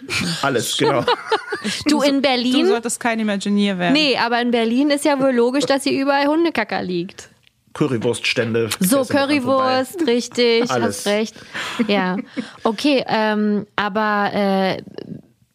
und 0.00 0.44
Alles, 0.44 0.76
genau. 0.78 1.04
Du 1.86 2.02
in 2.02 2.16
du 2.16 2.20
Berlin? 2.22 2.66
solltest 2.66 3.00
kein 3.00 3.18
Imagineer 3.20 3.78
werden. 3.78 3.92
Nee, 3.94 4.16
aber 4.16 4.40
in 4.40 4.50
Berlin 4.50 4.90
ist 4.90 5.04
ja 5.04 5.18
wohl 5.20 5.32
logisch, 5.32 5.64
dass 5.66 5.82
hier 5.84 6.00
überall 6.00 6.26
Hundekacker 6.26 6.82
liegt. 6.82 7.28
Currywurststände. 7.74 8.70
So, 8.80 9.02
du. 9.04 9.08
Currywurst, 9.08 10.06
richtig, 10.06 10.68
Alles. 10.70 10.98
hast 10.98 11.06
recht. 11.06 11.36
Ja, 11.86 12.16
okay, 12.64 13.04
ähm, 13.06 13.66
aber 13.76 14.30
äh, 14.34 14.82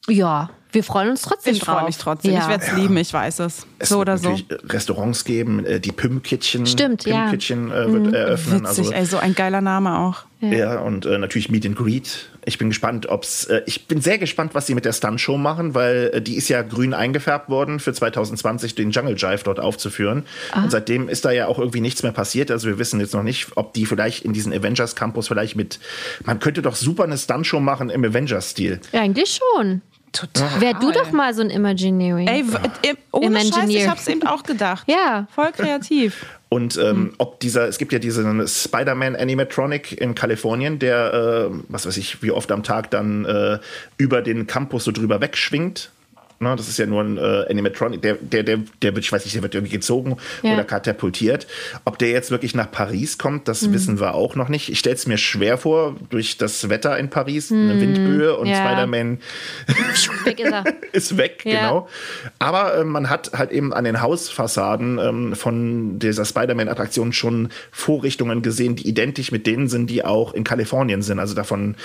ja, 0.07 0.49
wir 0.73 0.83
freuen 0.83 1.09
uns 1.09 1.21
trotzdem 1.21 1.53
Ich 1.53 1.59
drauf. 1.61 1.77
freue 1.77 1.85
mich 1.85 1.97
trotzdem. 1.97 2.33
Ja. 2.33 2.41
Ich 2.41 2.47
werde 2.49 2.63
es 2.65 2.73
lieben, 2.73 2.97
ich 2.97 3.13
weiß 3.13 3.39
es. 3.39 3.65
Es 3.79 3.89
so 3.89 3.99
wird 3.99 4.09
oder 4.09 4.17
so. 4.17 4.29
natürlich 4.31 4.47
Restaurants 4.73 5.23
geben, 5.23 5.65
äh, 5.65 5.79
die 5.79 5.91
Pym-Kitchen. 5.91 6.65
Stimmt, 6.65 7.05
ja. 7.05 7.15
Mhm. 7.17 7.21
Pym-Kitchen 7.29 7.71
äh, 7.71 7.91
wird 7.93 8.13
eröffnen. 8.13 8.63
Witzig, 8.63 8.85
Also, 8.87 8.91
ey, 8.91 9.05
so 9.05 9.17
ein 9.17 9.35
geiler 9.35 9.61
Name 9.61 9.97
auch. 9.99 10.23
Ja, 10.41 10.79
und 10.81 11.05
äh, 11.05 11.17
natürlich 11.17 11.49
Meet 11.49 11.67
and 11.67 11.77
Greet. 11.77 12.27
Ich 12.43 12.57
bin 12.57 12.67
gespannt, 12.67 13.07
ob's. 13.07 13.45
Äh, 13.45 13.61
ich 13.65 13.87
bin 13.87 14.01
sehr 14.01 14.17
gespannt, 14.17 14.53
was 14.55 14.67
sie 14.67 14.75
mit 14.75 14.83
der 14.83 14.91
Stunt-Show 14.91 15.37
machen, 15.37 15.73
weil 15.73 16.11
äh, 16.13 16.21
die 16.21 16.35
ist 16.35 16.49
ja 16.49 16.63
grün 16.63 16.93
eingefärbt 16.93 17.47
worden 17.47 17.79
für 17.79 17.93
2020 17.93 18.75
den 18.75 18.91
Jungle 18.91 19.15
Jive 19.17 19.43
dort 19.45 19.61
aufzuführen. 19.61 20.25
Ah. 20.51 20.63
Und 20.63 20.71
seitdem 20.71 21.07
ist 21.07 21.23
da 21.23 21.31
ja 21.31 21.47
auch 21.47 21.59
irgendwie 21.59 21.79
nichts 21.79 22.03
mehr 22.03 22.11
passiert. 22.11 22.51
Also 22.51 22.67
wir 22.67 22.77
wissen 22.77 22.99
jetzt 22.99 23.13
noch 23.13 23.23
nicht, 23.23 23.47
ob 23.55 23.73
die 23.73 23.85
vielleicht 23.85 24.25
in 24.25 24.33
diesen 24.33 24.51
Avengers 24.51 24.97
Campus 24.97 25.29
vielleicht 25.29 25.55
mit. 25.55 25.79
Man 26.25 26.39
könnte 26.41 26.61
doch 26.61 26.75
super 26.75 27.05
eine 27.05 27.17
Stunt-Show 27.17 27.61
machen 27.61 27.89
im 27.89 28.03
Avengers-Stil. 28.03 28.81
Ja, 28.91 28.99
eigentlich 28.99 29.39
schon. 29.55 29.81
Total. 30.13 30.61
Wär 30.61 30.75
du 30.75 30.91
doch 30.91 31.11
mal 31.11 31.33
so 31.33 31.41
ein 31.41 31.49
Imagineering. 31.49 32.27
Ey, 32.27 32.45
äh, 32.83 32.93
ohne 33.11 33.39
Scheiß, 33.39 33.47
Imagineer. 33.47 33.81
ich 33.81 33.89
hab's 33.89 34.07
eben 34.07 34.25
auch 34.27 34.43
gedacht. 34.43 34.87
Ja. 34.87 35.27
Voll 35.33 35.51
kreativ. 35.51 36.25
Und 36.49 36.77
ähm, 36.77 37.13
ob 37.17 37.39
dieser, 37.39 37.67
es 37.67 37.79
gibt 37.79 37.91
ja 37.93 37.99
diesen 37.99 38.47
Spider-Man 38.47 39.15
Animatronic 39.15 39.99
in 39.99 40.13
Kalifornien, 40.13 40.77
der, 40.77 41.49
äh, 41.51 41.55
was 41.67 41.87
weiß 41.87 41.97
ich, 41.97 42.21
wie 42.21 42.29
oft 42.29 42.51
am 42.51 42.61
Tag 42.61 42.91
dann 42.91 43.25
äh, 43.25 43.57
über 43.97 44.21
den 44.21 44.45
Campus 44.45 44.83
so 44.83 44.91
drüber 44.91 45.19
wegschwingt. 45.19 45.89
Ne, 46.43 46.55
das 46.57 46.67
ist 46.67 46.77
ja 46.77 46.85
nur 46.85 47.01
ein 47.01 47.17
äh, 47.17 47.45
Animatronic, 47.49 48.01
der, 48.01 48.15
der, 48.15 48.43
der, 48.43 48.59
der 48.81 48.95
wird, 48.95 49.05
ich 49.05 49.11
weiß 49.11 49.23
nicht, 49.23 49.33
der 49.35 49.43
wird 49.43 49.55
irgendwie 49.55 49.71
gezogen 49.73 50.17
Ja. 50.41 50.53
oder 50.53 50.63
katapultiert. 50.65 51.47
Ob 51.85 51.97
der 51.97 52.09
jetzt 52.09 52.31
wirklich 52.31 52.53
nach 52.53 52.69
Paris 52.69 53.17
kommt, 53.17 53.47
das 53.47 53.71
wissen 53.71 53.99
wir 53.99 54.13
auch 54.13 54.35
noch 54.35 54.49
nicht. 54.49 54.69
Ich 54.69 54.79
stelle 54.79 54.95
es 54.95 55.07
mir 55.07 55.17
schwer 55.17 55.57
vor, 55.57 55.95
durch 56.09 56.37
das 56.37 56.67
Wetter 56.69 56.97
in 56.97 57.09
Paris, 57.09 57.51
eine 57.51 57.79
Windböe 57.79 58.35
und 58.37 58.47
Ja. 58.47 58.55
Spider-Man 58.57 59.19
Weg 60.25 60.39
ist 60.39 60.51
er. 60.51 60.63
ist 60.91 61.17
weg, 61.17 61.41
Ja. 61.45 61.59
genau. 61.61 61.87
Aber 62.39 62.75
äh, 62.77 62.83
man 62.83 63.09
hat 63.09 63.31
halt 63.33 63.51
eben 63.51 63.73
an 63.73 63.85
den 63.85 64.01
Hausfassaden 64.01 64.99
ähm, 64.99 65.35
von 65.35 65.99
dieser 65.99 66.25
Spider-Man-Attraktion 66.25 67.13
schon 67.13 67.49
Vorrichtungen 67.71 68.41
gesehen, 68.41 68.75
die 68.75 68.87
identisch 68.87 69.31
mit 69.31 69.47
denen 69.47 69.67
sind, 69.69 69.89
die 69.89 70.03
auch 70.03 70.33
in 70.33 70.43
Kalifornien 70.43 71.01
sind. 71.01 71.19
Also 71.19 71.33
davon 71.35 71.75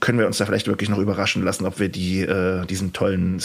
können 0.00 0.18
wir 0.18 0.26
uns 0.26 0.38
da 0.38 0.46
vielleicht 0.46 0.66
wirklich 0.68 0.88
noch 0.88 0.98
überraschen 0.98 1.44
lassen, 1.44 1.66
ob 1.66 1.78
wir 1.80 1.88
die, 1.88 2.20
äh, 2.22 2.64
diesen 2.66 2.92
tollen 2.92 3.40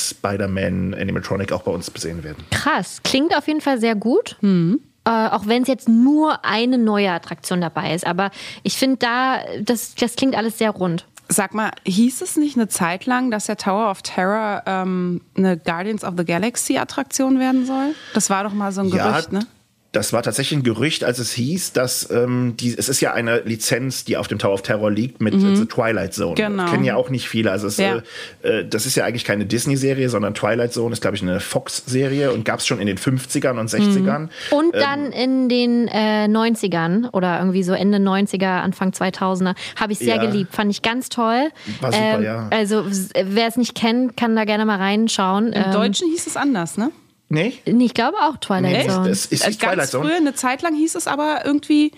Spider-Man-Animatronic 0.46 1.52
auch 1.52 1.64
bei 1.64 1.72
uns 1.72 1.90
besehen 1.90 2.24
werden. 2.24 2.44
Krass. 2.52 3.02
Klingt 3.04 3.36
auf 3.36 3.48
jeden 3.48 3.62
Fall 3.62 3.80
sehr 3.80 3.96
gut. 3.96 4.38
Äh, 4.42 4.78
auch 5.06 5.46
wenn 5.46 5.62
es 5.62 5.68
jetzt 5.68 5.88
nur 5.88 6.44
eine 6.44 6.78
neue 6.78 7.12
Attraktion 7.12 7.62
dabei 7.62 7.94
ist. 7.94 8.06
Aber 8.06 8.32
ich 8.64 8.78
finde 8.78 8.98
da, 8.98 9.40
das, 9.62 9.96
das 9.96 10.16
klingt 10.16 10.36
alles 10.36 10.58
sehr 10.58 10.72
rund. 10.72 11.06
Sag 11.28 11.56
mal, 11.56 11.72
hieß 11.86 12.22
es 12.22 12.38
nicht 12.38 12.56
eine 12.56 12.68
Zeit 12.68 13.08
lang, 13.08 13.32
dass 13.32 13.48
der 13.48 13.58
Tower 13.58 13.90
of 13.90 14.04
Terror 14.04 14.62
ähm, 14.68 15.22
eine 15.36 15.58
Guardians 15.58 16.04
of 16.04 16.14
the 16.18 16.26
Galaxy 16.26 16.78
Attraktion 16.78 17.40
werden 17.40 17.66
soll? 17.66 17.96
Das 18.14 18.30
war 18.30 18.44
doch 18.44 18.54
mal 18.54 18.72
so 18.72 18.82
ein 18.82 18.92
Gerücht, 18.92 19.32
ne? 19.32 19.48
Das 19.96 20.12
war 20.14 20.22
tatsächlich 20.24 20.60
ein 20.60 20.64
Gerücht, 20.64 21.04
als 21.04 21.20
es 21.20 21.32
hieß, 21.34 21.72
dass 21.74 22.10
ähm, 22.12 22.56
die, 22.60 22.76
es 22.78 22.90
ist 22.90 23.00
ja 23.02 23.14
eine 23.14 23.40
Lizenz, 23.42 24.04
die 24.06 24.18
auf 24.18 24.28
dem 24.28 24.40
Tower 24.40 24.54
of 24.54 24.62
Terror 24.62 24.92
liegt 24.92 25.22
mit 25.22 25.34
äh, 25.34 25.56
The 25.56 25.66
Twilight 25.66 26.14
Zone. 26.14 26.32
Mhm. 26.32 26.36
Genau. 26.36 26.66
Kennen 26.66 26.84
ja 26.84 26.96
auch 26.96 27.10
nicht 27.10 27.30
viele. 27.30 27.52
Also 27.52 27.68
es, 27.68 27.78
Ja. 27.78 28.02
äh, 28.44 28.60
äh, 28.62 28.68
das 28.68 28.86
ist 28.86 28.96
ja 28.96 29.06
eigentlich 29.06 29.24
keine 29.24 29.46
Disney-Serie, 29.46 30.10
sondern 30.10 30.34
Twilight 30.34 30.74
Zone 30.74 30.94
ist, 30.94 31.02
glaube 31.02 31.16
ich, 31.16 31.22
eine 31.24 31.40
Fox-Serie 31.40 32.32
und 32.34 32.44
gab 32.46 32.60
es 32.60 32.68
schon 32.68 32.80
in 32.80 32.88
den 32.88 32.98
50ern 32.98 33.58
und 33.60 33.70
60ern. 33.70 34.30
Und 34.52 34.74
Ähm. 34.76 34.82
dann 34.82 35.12
in 35.12 35.50
den 35.50 35.88
äh, 35.88 36.26
90ern 36.28 37.10
oder 37.14 37.40
irgendwie 37.40 37.64
so 37.64 37.74
Ende 37.74 37.98
90er, 38.00 38.62
Anfang 38.62 38.92
2000er 38.92 39.56
habe 39.76 39.94
ich 39.94 40.00
sehr 40.00 40.16
Ja. 40.18 40.26
geliebt. 40.26 40.54
Fand 40.54 40.72
ich 40.72 40.82
ganz 40.82 41.10
toll. 41.10 41.50
War 41.82 41.92
super, 41.94 42.22
ja. 42.22 42.48
Also 42.52 42.84
wer 43.24 43.48
es 43.48 43.56
nicht 43.58 43.76
kennt, 43.76 44.18
kann 44.18 44.36
da 44.36 44.46
gerne 44.46 44.66
mal 44.66 44.78
reinschauen. 44.78 45.54
Im 45.54 45.64
Ähm, 45.66 45.72
Deutschen 45.72 46.10
hieß 46.10 46.28
es 46.28 46.38
anders, 46.38 46.78
ne? 46.78 46.92
Nee? 47.28 47.54
nee, 47.66 47.86
ich 47.86 47.94
glaube 47.94 48.18
auch 48.20 48.38
Twilight 48.38 48.86
Nee, 48.86 48.88
Zone. 48.94 49.10
das 49.10 49.26
ist 49.26 49.46
nicht 49.48 49.60
Twilight 49.60 49.78
Ganz 49.78 49.92
Zone. 49.92 50.06
früher, 50.10 50.18
eine 50.18 50.34
Zeit 50.36 50.62
lang 50.62 50.76
hieß 50.76 50.96
es 50.96 51.08
aber 51.08 51.42
irgendwie 51.46 51.92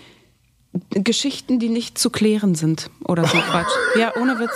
Geschichten, 0.90 1.58
die 1.58 1.68
nicht 1.68 1.98
zu 1.98 2.10
klären 2.10 2.54
sind 2.54 2.90
oder 3.04 3.24
so 3.26 3.36
Quatsch. 3.50 3.70
Ja, 3.98 4.12
ohne 4.16 4.38
Witz. 4.38 4.52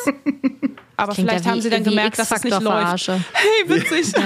Aber 1.03 1.13
Klingt 1.15 1.29
vielleicht 1.31 1.45
ja 1.45 1.51
haben 1.51 1.61
sie 1.61 1.71
dann 1.71 1.85
gemerkt, 1.85 2.19
dass 2.19 2.31
es 2.31 2.45
nicht 2.45 2.61
läuft. 2.61 3.09
Hey, 3.09 3.19
witzig. 3.67 4.13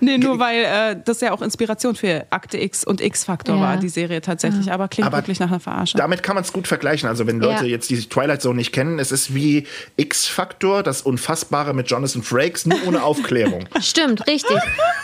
Nee, 0.00 0.18
nur 0.18 0.38
weil 0.38 0.64
äh, 0.64 0.96
das 1.04 1.20
ja 1.20 1.32
auch 1.32 1.42
Inspiration 1.42 1.94
für 1.94 2.24
Akte 2.30 2.58
X 2.58 2.84
und 2.84 3.00
X-Factor 3.00 3.56
Ja. 3.56 3.60
war, 3.62 3.76
die 3.76 3.88
Serie 3.88 4.20
tatsächlich. 4.20 4.72
Aber 4.72 4.88
klingt 4.88 5.06
Aber 5.06 5.18
wirklich 5.18 5.40
nach 5.40 5.48
einer 5.48 5.60
Verarsche. 5.60 5.96
Damit 5.98 6.22
kann 6.22 6.34
man 6.34 6.44
es 6.44 6.52
gut 6.52 6.66
vergleichen. 6.68 7.08
Also 7.08 7.26
wenn 7.26 7.40
Leute 7.40 7.64
Ja. 7.64 7.70
jetzt 7.70 7.90
die 7.90 8.00
Twilight 8.08 8.40
Zone 8.42 8.56
nicht 8.56 8.72
kennen, 8.72 8.98
es 8.98 9.12
ist 9.12 9.34
wie 9.34 9.66
X-Factor, 9.96 10.82
das 10.82 11.02
Unfassbare 11.02 11.74
mit 11.74 11.90
Jonathan 11.90 12.22
Frakes, 12.22 12.66
nur 12.66 12.78
ohne 12.86 13.02
Aufklärung. 13.02 13.66
Stimmt, 13.80 14.26
richtig. 14.26 14.56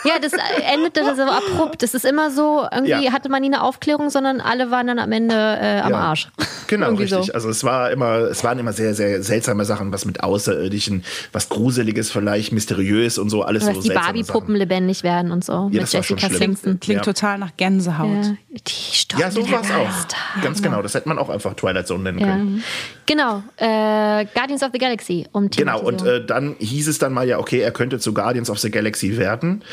Ja, 0.03 0.13
das 0.21 0.31
endete 0.73 1.01
das 1.01 1.19
aber 1.19 1.37
abrupt. 1.37 1.83
Das 1.83 1.93
ist 1.93 2.05
immer 2.05 2.31
so, 2.31 2.65
irgendwie 2.71 3.05
Ja. 3.05 3.11
hatte 3.11 3.29
man 3.29 3.41
nie 3.41 3.47
eine 3.47 3.61
Aufklärung, 3.63 4.09
sondern 4.09 4.41
alle 4.41 4.71
waren 4.71 4.87
dann 4.87 4.99
am 4.99 5.11
Ende 5.11 5.35
äh, 5.35 5.79
am 5.81 5.91
Ja. 5.91 5.97
Arsch. 5.97 6.27
Genau, 6.67 6.89
richtig. 6.95 7.25
So. 7.27 7.33
Also 7.33 7.49
es 7.49 7.63
war 7.63 7.91
immer, 7.91 8.17
es 8.31 8.43
waren 8.43 8.59
immer 8.59 8.73
sehr, 8.73 8.93
sehr 8.95 9.21
seltsame 9.23 9.65
Sachen, 9.65 9.91
was 9.91 10.05
mit 10.05 10.23
Außerirdischen, 10.23 11.03
was 11.31 11.49
Gruseliges 11.49 12.11
vielleicht, 12.11 12.51
mysteriös 12.51 13.17
und 13.17 13.29
so, 13.29 13.43
alles 13.43 13.65
Dass 13.65 13.75
so 13.75 13.81
die 13.81 13.87
seltsame 13.87 14.05
Barbie-Puppen 14.13 14.55
lebendig 14.55 15.03
werden 15.03 15.31
und 15.31 15.43
so. 15.43 15.69
mit 15.69 15.81
das 15.81 15.93
war 15.93 16.03
schon 16.03 16.17
Jessica 16.17 16.35
schlimm. 16.35 16.55
Simpson. 16.55 16.79
Klingt 16.79 17.05
Ja. 17.05 17.13
total 17.13 17.37
nach 17.37 17.55
Gänsehaut. 17.57 18.25
Ja, 18.25 18.37
die 18.67 18.95
Stunde 18.95 19.23
Ja, 19.23 19.31
so 19.31 19.51
war 19.51 19.61
es 19.61 19.71
auch. 19.71 20.41
Ganz 20.43 20.61
genau. 20.61 20.81
Das 20.81 20.93
hätte 20.93 21.07
man 21.09 21.17
auch 21.19 21.29
einfach 21.29 21.53
Twilight 21.53 21.87
Zone 21.87 22.03
nennen 22.03 22.19
Ja. 22.19 22.27
können. 22.27 22.63
Genau, 23.05 23.43
äh, 23.57 24.25
Guardians 24.33 24.63
of 24.63 24.69
the 24.73 24.79
Galaxy. 24.79 25.25
Um 25.31 25.49
Genau, 25.49 25.79
und 25.81 26.01
äh, 26.05 26.25
dann 26.25 26.55
hieß 26.59 26.87
es 26.89 26.99
dann 26.99 27.13
mal 27.13 27.27
ja, 27.27 27.39
okay, 27.39 27.59
er 27.59 27.71
könnte 27.71 27.99
zu 27.99 28.13
Guardians 28.13 28.49
of 28.49 28.59
the 28.59 28.69
Galaxy 28.69 29.17
werden. 29.17 29.63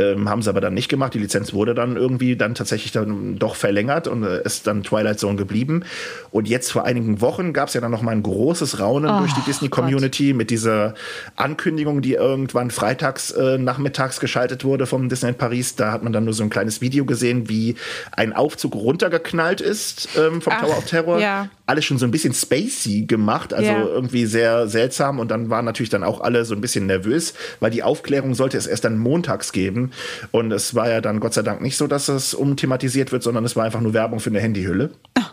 Ähm, 0.00 0.28
haben 0.30 0.40
sie 0.42 0.48
aber 0.48 0.60
dann 0.60 0.74
nicht 0.74 0.88
gemacht. 0.88 1.12
Die 1.14 1.18
Lizenz 1.18 1.52
wurde 1.52 1.74
dann 1.74 1.96
irgendwie 1.96 2.36
dann 2.36 2.54
tatsächlich 2.54 2.92
dann 2.92 3.38
doch 3.38 3.54
verlängert 3.54 4.08
und 4.08 4.22
äh, 4.24 4.42
ist 4.42 4.66
dann 4.66 4.82
Twilight 4.82 5.18
Zone 5.18 5.36
geblieben. 5.36 5.84
Und 6.30 6.48
jetzt 6.48 6.72
vor 6.72 6.84
einigen 6.84 7.20
Wochen 7.20 7.52
gab 7.52 7.68
es 7.68 7.74
ja 7.74 7.80
dann 7.80 7.90
noch 7.90 8.02
mal 8.02 8.12
ein 8.12 8.22
großes 8.22 8.80
Raunen 8.80 9.18
durch 9.18 9.32
die 9.34 9.42
Disney-Community 9.42 10.32
mit 10.32 10.50
dieser 10.50 10.94
Ankündigung, 11.36 12.02
die 12.02 12.14
irgendwann 12.14 12.70
freitags 12.70 13.30
äh, 13.32 13.58
nachmittags 13.58 14.20
geschaltet 14.20 14.64
wurde 14.64 14.86
vom 14.86 15.08
Disneyland 15.08 15.38
Paris. 15.38 15.76
Da 15.76 15.92
hat 15.92 16.02
man 16.02 16.12
dann 16.12 16.24
nur 16.24 16.34
so 16.34 16.42
ein 16.42 16.50
kleines 16.50 16.80
Video 16.80 17.04
gesehen, 17.04 17.48
wie 17.48 17.76
ein 18.12 18.32
Aufzug 18.32 18.74
runtergeknallt 18.74 19.60
ist 19.60 20.08
ähm, 20.18 20.40
vom 20.40 20.52
Ach, 20.56 20.62
Tower 20.62 20.78
of 20.78 20.84
Terror. 20.86 21.20
ja. 21.20 21.48
Alles 21.66 21.84
schon 21.84 21.98
so 21.98 22.04
ein 22.04 22.10
bisschen 22.10 22.34
spacey 22.34 23.02
gemacht, 23.06 23.54
also 23.54 23.70
Ja. 23.70 23.84
irgendwie 23.84 24.26
sehr 24.26 24.66
seltsam 24.66 25.20
und 25.20 25.30
dann 25.30 25.50
waren 25.50 25.64
natürlich 25.64 25.88
dann 25.90 26.02
auch 26.02 26.20
alle 26.20 26.44
so 26.44 26.52
ein 26.54 26.60
bisschen 26.60 26.86
nervös, 26.86 27.32
weil 27.60 27.70
die 27.70 27.84
Aufklärung 27.84 28.34
sollte 28.34 28.56
es 28.58 28.66
erst 28.66 28.84
dann 28.84 28.98
montags 28.98 29.52
geben 29.52 29.89
und 30.32 30.52
es 30.52 30.74
war 30.74 30.88
ja 30.88 31.00
dann 31.00 31.20
Gott 31.20 31.34
sei 31.34 31.42
Dank 31.42 31.60
nicht 31.60 31.76
so, 31.76 31.86
dass 31.86 32.08
es 32.08 32.34
umthematisiert 32.34 33.12
wird, 33.12 33.22
sondern 33.22 33.44
es 33.44 33.56
war 33.56 33.64
einfach 33.64 33.80
nur 33.80 33.94
Werbung 33.94 34.20
für 34.20 34.30
eine 34.30 34.40
Handyhülle. 34.40 34.90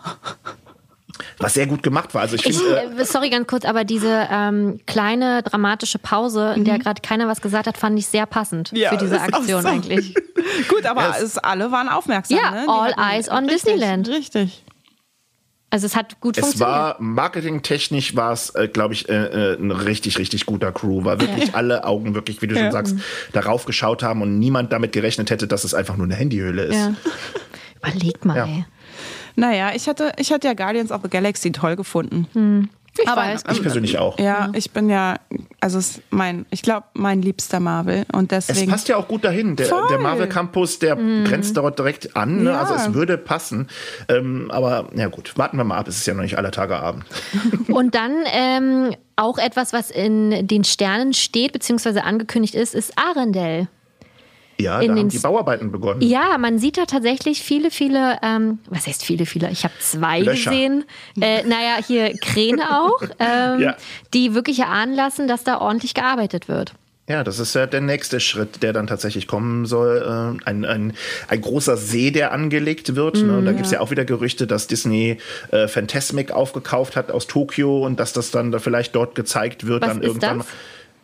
was 1.40 1.54
sehr 1.54 1.68
gut 1.68 1.84
gemacht 1.84 2.14
war. 2.16 2.22
Also 2.22 2.36
ich, 2.36 2.46
Ich, 2.46 2.58
finde, 2.58 2.80
äh, 2.98 3.02
äh, 3.02 3.06
sorry, 3.06 3.30
ganz 3.30 3.48
kurz, 3.48 3.64
aber 3.66 3.84
diese 3.84 4.28
ähm, 4.32 4.80
kleine 4.88 5.44
dramatische 5.44 6.00
Pause, 6.00 6.54
in 6.56 6.66
der 6.66 6.80
gerade 6.80 7.02
keiner 7.02 7.28
was 7.28 7.42
gesagt 7.42 7.68
hat, 7.68 7.78
fand 7.78 7.98
ich 8.00 8.08
sehr 8.08 8.26
passend 8.26 8.70
für 8.70 8.98
diese 8.98 9.22
Aktion 9.22 9.62
so. 9.62 9.68
eigentlich. 9.68 10.16
Gut, 10.68 10.86
aber 10.86 11.02
Ja, 11.02 11.16
es- 11.18 11.24
es, 11.24 11.38
alle 11.38 11.72
waren 11.72 11.90
aufmerksam. 11.90 12.38
Ja, 12.44 12.52
ne? 12.52 12.66
All 12.68 12.92
hatten- 12.92 13.00
eyes 13.00 13.30
on 13.30 13.46
richtig, 13.46 13.74
Disneyland. 13.74 14.08
Richtig. 14.10 14.64
Also 15.70 15.86
es 15.86 15.96
hat 15.98 16.22
gut 16.22 16.38
es 16.38 16.46
funktioniert. 16.46 16.78
war 16.78 16.96
marketingtechnisch 17.00 18.16
war 18.16 18.32
es, 18.32 18.52
äh, 18.52 18.70
glaube 18.70 18.94
ich, 18.94 19.10
äh, 19.10 19.14
äh, 19.54 19.58
ein 19.60 19.72
richtig, 19.72 20.18
richtig 20.18 20.46
guter 20.46 20.72
Crew. 20.72 21.04
War 21.04 21.20
wirklich 21.20 21.56
alle 21.56 21.84
Augen 21.84 22.16
wirklich, 22.16 22.42
wie 22.42 22.48
du 22.48 22.56
schon 22.56 22.72
sagst, 22.72 22.96
darauf 23.34 23.66
geschaut 23.66 24.02
haben 24.02 24.22
und 24.22 24.40
niemand 24.40 24.72
damit 24.72 24.94
gerechnet 24.94 25.30
hätte, 25.30 25.46
dass 25.48 25.64
es 25.66 25.74
einfach 25.74 25.98
nur 25.98 26.06
eine 26.06 26.16
Handyhülle 26.16 26.64
ist. 26.64 26.76
ja. 26.76 26.94
Überleg 27.84 28.24
mal, 28.26 28.38
Ja. 28.38 28.46
ey. 28.46 28.66
Naja, 29.36 29.72
ich 29.76 29.88
hatte, 29.88 30.14
ich 30.18 30.32
hatte 30.32 30.48
ja 30.48 30.54
Guardians 30.56 30.92
of 30.92 31.02
the 31.04 31.10
Galaxy 31.10 31.52
toll 31.52 31.76
gefunden. 31.76 32.70
Ich 33.00 33.08
Aber, 33.08 33.22
weiß. 33.22 33.44
Ich 33.52 33.62
persönlich 33.62 33.98
auch. 33.98 34.20
Ja, 34.20 34.50
ich 34.54 34.72
bin 34.72 34.90
ja, 34.90 35.18
also 35.60 35.78
es 35.78 35.98
ist 35.98 36.02
mein, 36.10 36.46
ich 36.50 36.62
glaube, 36.62 36.88
mein 36.94 37.22
liebster 37.22 37.60
Marvel. 37.60 38.06
Und 38.12 38.32
Es 38.32 38.48
deswegen. 38.48 38.72
passt 38.72 38.88
ja 38.88 38.98
auch 38.98 39.08
gut 39.08 39.24
dahin. 39.24 39.56
Der, 39.56 39.70
der 39.90 40.00
Marvel 40.00 40.28
Campus, 40.28 40.80
der 40.80 40.96
grenzt 40.96 41.56
dort 41.58 41.78
direkt 41.80 42.16
an. 42.16 42.44
Ne? 42.44 42.52
Ja. 42.52 42.62
Also 42.62 42.74
es 42.76 42.94
würde 42.94 43.18
passen. 43.18 43.68
Ähm, 44.10 44.50
aber 44.52 44.90
ja 44.96 45.08
gut, 45.08 45.38
warten 45.38 45.58
wir 45.58 45.64
mal 45.64 45.78
ab. 45.78 45.88
Es 45.88 45.98
ist 45.98 46.06
ja 46.06 46.14
noch 46.14 46.24
nicht 46.24 46.38
aller 46.38 46.52
Tage 46.52 46.78
Abend. 46.78 47.06
Und 47.68 47.96
dann 47.96 48.14
ähm, 48.32 48.96
auch 49.16 49.38
etwas, 49.38 49.74
was 49.74 49.92
in 49.92 50.48
den 50.48 50.64
Sternen 50.64 51.14
steht, 51.14 51.52
beziehungsweise 51.52 52.04
angekündigt 52.04 52.56
ist, 52.56 52.76
ist 52.76 52.94
Arendelle. 52.98 53.68
Ja, 54.60 54.80
In 54.82 54.88
da 54.90 54.94
den 54.96 55.00
haben 55.04 55.10
die 55.10 55.20
Bauarbeiten 55.20 55.72
begonnen. 55.72 56.02
Ja, 56.02 56.38
man 56.40 56.58
sieht 56.58 56.78
da 56.78 56.86
tatsächlich 56.86 57.44
viele, 57.44 57.70
viele, 57.70 58.18
ähm, 58.24 58.60
was 58.70 58.88
heißt 58.88 59.06
viele, 59.06 59.26
viele? 59.28 59.50
Ich 59.52 59.64
habe 59.64 59.74
zwei 59.80 60.22
Löcher. 60.22 60.50
gesehen. 60.52 60.84
Äh, 61.22 61.44
naja, 61.44 61.78
hier 61.86 62.14
Kräne 62.20 62.64
auch, 62.80 63.02
ähm, 63.20 63.62
Ja. 63.62 63.76
die 64.14 64.34
wirklich 64.34 64.60
erahnen 64.60 64.96
lassen, 64.96 65.28
dass 65.28 65.44
da 65.44 65.60
ordentlich 65.62 65.94
gearbeitet 65.94 66.48
wird. 66.48 66.74
Ja, 67.10 67.24
das 67.24 67.40
ist 67.40 67.54
ja 67.56 67.68
der 67.68 67.80
nächste 67.80 68.20
Schritt, 68.20 68.62
der 68.64 68.74
dann 68.74 68.86
tatsächlich 68.88 69.28
kommen 69.28 69.66
soll. 69.66 70.38
Äh, 70.44 70.50
ein, 70.50 70.66
ein, 70.66 70.94
ein 71.30 71.42
großer 71.42 71.78
See, 71.78 72.12
der 72.12 72.34
angelegt 72.34 72.96
wird. 72.96 73.16
ne? 73.24 73.34
Und 73.38 73.42
Mhm. 73.42 73.46
da 73.46 73.52
gibt's 73.54 73.72
ja 73.72 73.80
auch 73.80 73.92
wieder 73.92 74.04
Gerüchte, 74.04 74.46
dass 74.46 74.68
Disney 74.68 75.18
äh, 75.52 75.70
Fantasmic 75.70 76.32
aufgekauft 76.32 76.98
hat 76.98 77.10
aus 77.12 77.28
Tokio 77.28 77.86
und 77.86 78.00
dass 78.00 78.12
das 78.12 78.32
dann 78.32 78.52
da 78.52 78.60
vielleicht 78.60 78.94
dort 78.96 79.16
gezeigt 79.16 79.68
wird. 79.68 79.84
Was 79.84 79.90
dann 79.90 80.02
irgendwann. 80.04 80.40
das? 80.40 80.48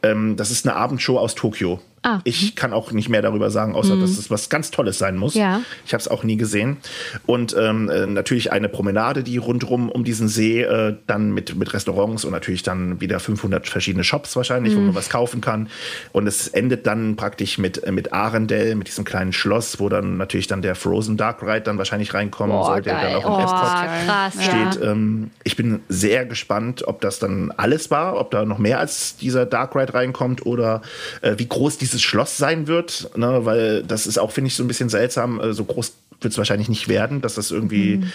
Ähm, 0.01 0.35
das 0.35 0.51
ist 0.51 0.67
eine 0.67 0.75
Abendshow 0.75 1.17
aus 1.19 1.35
Tokio. 1.35 1.79
Ah. 2.03 2.19
Ich 2.25 2.55
kann 2.55 2.73
auch 2.73 2.91
nicht 2.91 3.07
mehr 3.09 3.21
darüber 3.21 3.49
sagen, 3.49 3.75
außer 3.75 3.95
dass 3.95 4.11
es 4.11 4.29
was 4.29 4.49
ganz 4.49 4.71
Tolles 4.71 4.97
sein 4.97 5.15
muss. 5.17 5.35
Ja. 5.35 5.61
Ich 5.85 5.93
habe 5.93 6.01
es 6.01 6.07
auch 6.09 6.23
nie 6.23 6.35
gesehen. 6.37 6.77
Und 7.25 7.55
ähm, 7.57 7.89
äh, 7.89 8.05
natürlich 8.05 8.51
eine 8.51 8.67
Promenade, 8.69 9.23
die 9.23 9.37
rundrum 9.37 9.89
um 9.89 10.03
diesen 10.03 10.27
See 10.27 10.61
äh, 10.61 10.95
dann 11.07 11.31
mit, 11.31 11.55
mit 11.55 11.73
Restaurants 11.73 12.25
und 12.25 12.31
natürlich 12.33 12.61
dann 12.63 12.99
wieder 12.99 13.19
500 13.21 13.67
verschiedene 13.67 14.03
Shops 14.03 14.35
wahrscheinlich, 14.35 14.75
wo 14.75 14.79
Mhm. 14.79 14.87
man 14.87 14.95
was 14.95 15.09
kaufen 15.09 15.39
kann. 15.41 15.69
Und 16.11 16.27
es 16.27 16.49
endet 16.49 16.85
dann 16.87 17.15
praktisch 17.15 17.57
mit, 17.57 17.81
äh, 17.83 17.91
mit 17.91 18.11
Arendelle, 18.11 18.75
mit 18.75 18.87
diesem 18.87 19.05
kleinen 19.05 19.31
Schloss, 19.31 19.79
wo 19.79 19.87
dann 19.87 20.17
natürlich 20.17 20.47
dann 20.47 20.61
der 20.61 20.75
Frozen 20.75 21.15
Dark 21.17 21.41
Ride 21.41 21.61
dann 21.61 21.77
wahrscheinlich 21.77 22.13
reinkommen 22.13 22.55
Boah, 22.57 22.65
soll, 22.65 22.81
der 22.81 22.95
geil. 22.95 23.13
dann 23.13 23.23
auch 23.23 23.29
Oh, 23.29 23.35
im 23.35 23.41
Epcot 23.41 24.07
krass, 24.07 24.33
steht. 24.33 24.83
ja. 24.83 24.91
Ähm, 24.91 25.31
ich 25.45 25.55
bin 25.55 25.79
sehr 25.87 26.25
gespannt, 26.25 26.85
ob 26.85 26.99
das 27.01 27.19
dann 27.19 27.51
alles 27.55 27.89
war, 27.91 28.17
ob 28.19 28.31
da 28.31 28.43
noch 28.43 28.57
mehr 28.57 28.79
als 28.79 29.15
dieser 29.15 29.45
Dark 29.45 29.73
Ride 29.75 29.93
reinkommt 29.93 30.45
oder 30.45 30.81
äh, 31.21 31.35
wie 31.37 31.47
groß 31.47 31.77
dieses 31.93 32.03
Schloss 32.03 32.37
sein 32.37 32.67
wird. 32.67 33.09
Ne? 33.15 33.45
Weil 33.45 33.83
das 33.83 34.05
ist 34.07 34.17
auch, 34.17 34.31
finde 34.31 34.47
ich, 34.49 34.55
so 34.55 34.63
ein 34.63 34.67
bisschen 34.67 34.89
seltsam. 34.89 35.39
Äh, 35.39 35.53
so 35.53 35.63
groß 35.63 35.93
wird 36.21 36.31
es 36.31 36.37
wahrscheinlich 36.37 36.69
nicht 36.69 36.87
werden, 36.87 37.21
dass 37.21 37.35
das 37.35 37.51
irgendwie 37.51 37.97
Mhm. 37.97 38.11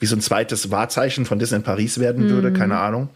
wie 0.00 0.06
so 0.06 0.16
ein 0.16 0.20
zweites 0.20 0.70
Wahrzeichen 0.70 1.24
von 1.26 1.38
Disney 1.38 1.56
in 1.58 1.62
Paris 1.62 1.98
werden 1.98 2.28
würde. 2.28 2.52
Keine 2.52 2.78
Ahnung. 2.78 3.08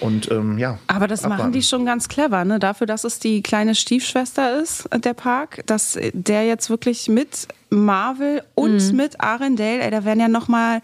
Und 0.00 0.30
ähm, 0.32 0.58
ja. 0.58 0.78
Aber 0.88 1.06
das 1.06 1.22
machen 1.22 1.32
abwarten. 1.34 1.52
die 1.52 1.62
schon 1.62 1.86
ganz 1.86 2.08
clever, 2.08 2.44
ne? 2.44 2.58
Dafür, 2.58 2.86
dass 2.88 3.04
es 3.04 3.20
die 3.20 3.40
kleine 3.42 3.74
Stiefschwester 3.76 4.60
ist, 4.60 4.86
äh, 4.86 4.98
der 4.98 5.14
Park, 5.14 5.62
dass 5.66 5.96
der 6.12 6.44
jetzt 6.44 6.70
wirklich 6.70 7.08
mit 7.08 7.46
Marvel 7.70 8.42
und 8.56 8.90
Mhm. 8.90 8.96
mit 8.96 9.20
Arendelle, 9.20 9.82
ey, 9.82 9.90
da 9.92 10.04
werden 10.04 10.18
ja 10.20 10.28
noch 10.28 10.48
mal, 10.48 10.80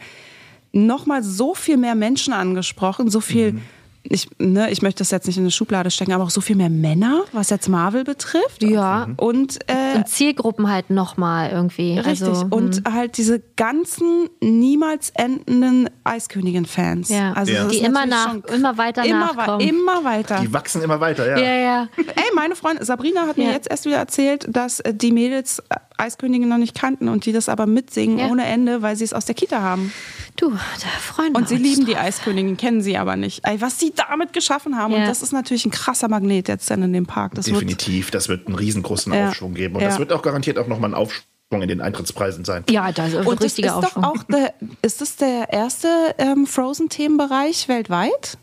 noch 0.72 1.04
mal 1.06 1.22
so 1.22 1.54
viel 1.54 1.76
mehr 1.78 1.94
Menschen 1.96 2.32
angesprochen, 2.32 3.10
so 3.10 3.20
viel. 3.20 3.52
Mhm. 3.54 3.62
Ich, 4.04 4.28
ne, 4.38 4.68
ich 4.70 4.82
möchte 4.82 4.98
das 4.98 5.12
jetzt 5.12 5.28
nicht 5.28 5.36
in 5.36 5.44
eine 5.44 5.52
Schublade 5.52 5.90
stecken, 5.92 6.12
aber 6.12 6.24
auch 6.24 6.30
so 6.30 6.40
viel 6.40 6.56
mehr 6.56 6.70
Männer, 6.70 7.22
was 7.32 7.50
jetzt 7.50 7.68
Marvel 7.68 8.02
betrifft. 8.02 8.62
Ja. 8.62 9.08
Und 9.16 9.60
äh, 9.68 9.96
Und 9.96 10.08
Zielgruppen 10.08 10.68
halt 10.68 10.90
nochmal 10.90 11.50
irgendwie. 11.50 11.98
Richtig. 12.00 12.28
Also, 12.28 12.46
und 12.50 12.82
halt 12.92 13.16
diese 13.16 13.40
ganzen 13.56 14.28
niemals 14.40 15.10
endenden 15.14 15.88
Eiskönigin-Fans. 16.02 17.08
Ja. 17.10 17.32
Also 17.34 17.52
Ja. 17.52 17.66
Die 17.68 17.78
immer 17.78 18.06
nach- 18.06 18.34
immer 18.52 18.76
weiter 18.78 19.04
immer, 19.04 19.32
nachkommen. 19.34 19.60
immer 19.68 20.04
weiter. 20.04 20.40
Die 20.40 20.52
wachsen 20.52 20.82
immer 20.82 21.00
weiter, 21.00 21.26
ja. 21.28 21.38
ja, 21.38 21.54
ja. 21.54 21.88
Ey, 21.96 22.24
meine 22.34 22.56
Freundin 22.56 22.84
Sabrina 22.84 23.26
hat 23.26 23.36
mir 23.36 23.46
Ja. 23.46 23.52
jetzt 23.52 23.70
erst 23.70 23.84
wieder 23.84 23.96
erzählt, 23.98 24.46
dass 24.48 24.80
äh, 24.80 24.94
die 24.94 25.12
Mädels 25.12 25.60
äh, 25.70 25.76
Eiskönigin 25.98 26.48
noch 26.48 26.58
nicht 26.58 26.74
kannten 26.74 27.08
und 27.08 27.26
die 27.26 27.32
das 27.32 27.48
aber 27.48 27.66
mitsingen 27.66 28.18
Ja. 28.18 28.26
ohne 28.28 28.44
Ende, 28.46 28.82
weil 28.82 28.96
sie 28.96 29.04
es 29.04 29.12
aus 29.12 29.26
der 29.26 29.34
Kita 29.36 29.60
haben. 29.60 29.92
Du, 30.36 30.50
da 30.50 30.56
freuen 31.00 31.32
wir 31.34 31.36
Und 31.36 31.48
sie 31.48 31.54
uns 31.56 31.62
lieben 31.62 31.86
die 31.86 31.92
drauf. 31.92 32.02
Eiskönigin, 32.04 32.56
kennen 32.56 32.80
sie 32.80 32.96
aber 32.96 33.16
nicht. 33.16 33.46
Ey, 33.46 33.60
was 33.60 33.78
sie 33.78 33.91
damit 33.96 34.32
geschaffen 34.32 34.76
haben. 34.76 34.92
Ja. 34.92 34.98
Und 35.00 35.06
das 35.06 35.22
ist 35.22 35.32
natürlich 35.32 35.64
ein 35.66 35.70
krasser 35.70 36.08
Magnet 36.08 36.48
jetzt 36.48 36.70
dann 36.70 36.82
in 36.82 36.92
dem 36.92 37.06
Park. 37.06 37.34
Das 37.34 37.46
wird, 37.46 37.56
Definitiv. 37.56 38.10
Das 38.10 38.28
wird 38.28 38.46
einen 38.46 38.56
riesengroßen 38.56 39.12
Ja. 39.12 39.28
Aufschwung 39.28 39.54
geben. 39.54 39.74
Und 39.76 39.82
Ja. 39.82 39.88
das 39.88 39.98
wird 39.98 40.12
auch 40.12 40.22
garantiert 40.22 40.58
auch 40.58 40.66
nochmal 40.66 40.90
ein 40.90 40.94
Aufschwung 40.94 41.24
in 41.52 41.68
den 41.68 41.80
Eintrittspreisen 41.80 42.44
sein. 42.44 42.64
Ja, 42.70 42.90
da 42.92 43.06
ist 43.06 43.16
ein 43.16 43.26
und 43.26 43.36
das 43.42 43.52
ist 43.52 43.58
richtiger 43.58 43.68
doch 43.80 43.84
Aufschwung. 43.96 44.04
auch 44.04 44.22
der, 44.24 44.54
ist 44.82 45.00
das 45.00 45.16
der 45.16 45.52
erste 45.52 45.88
ähm, 46.18 46.46
Frozen-Themenbereich 46.46 47.68
weltweit? 47.68 48.38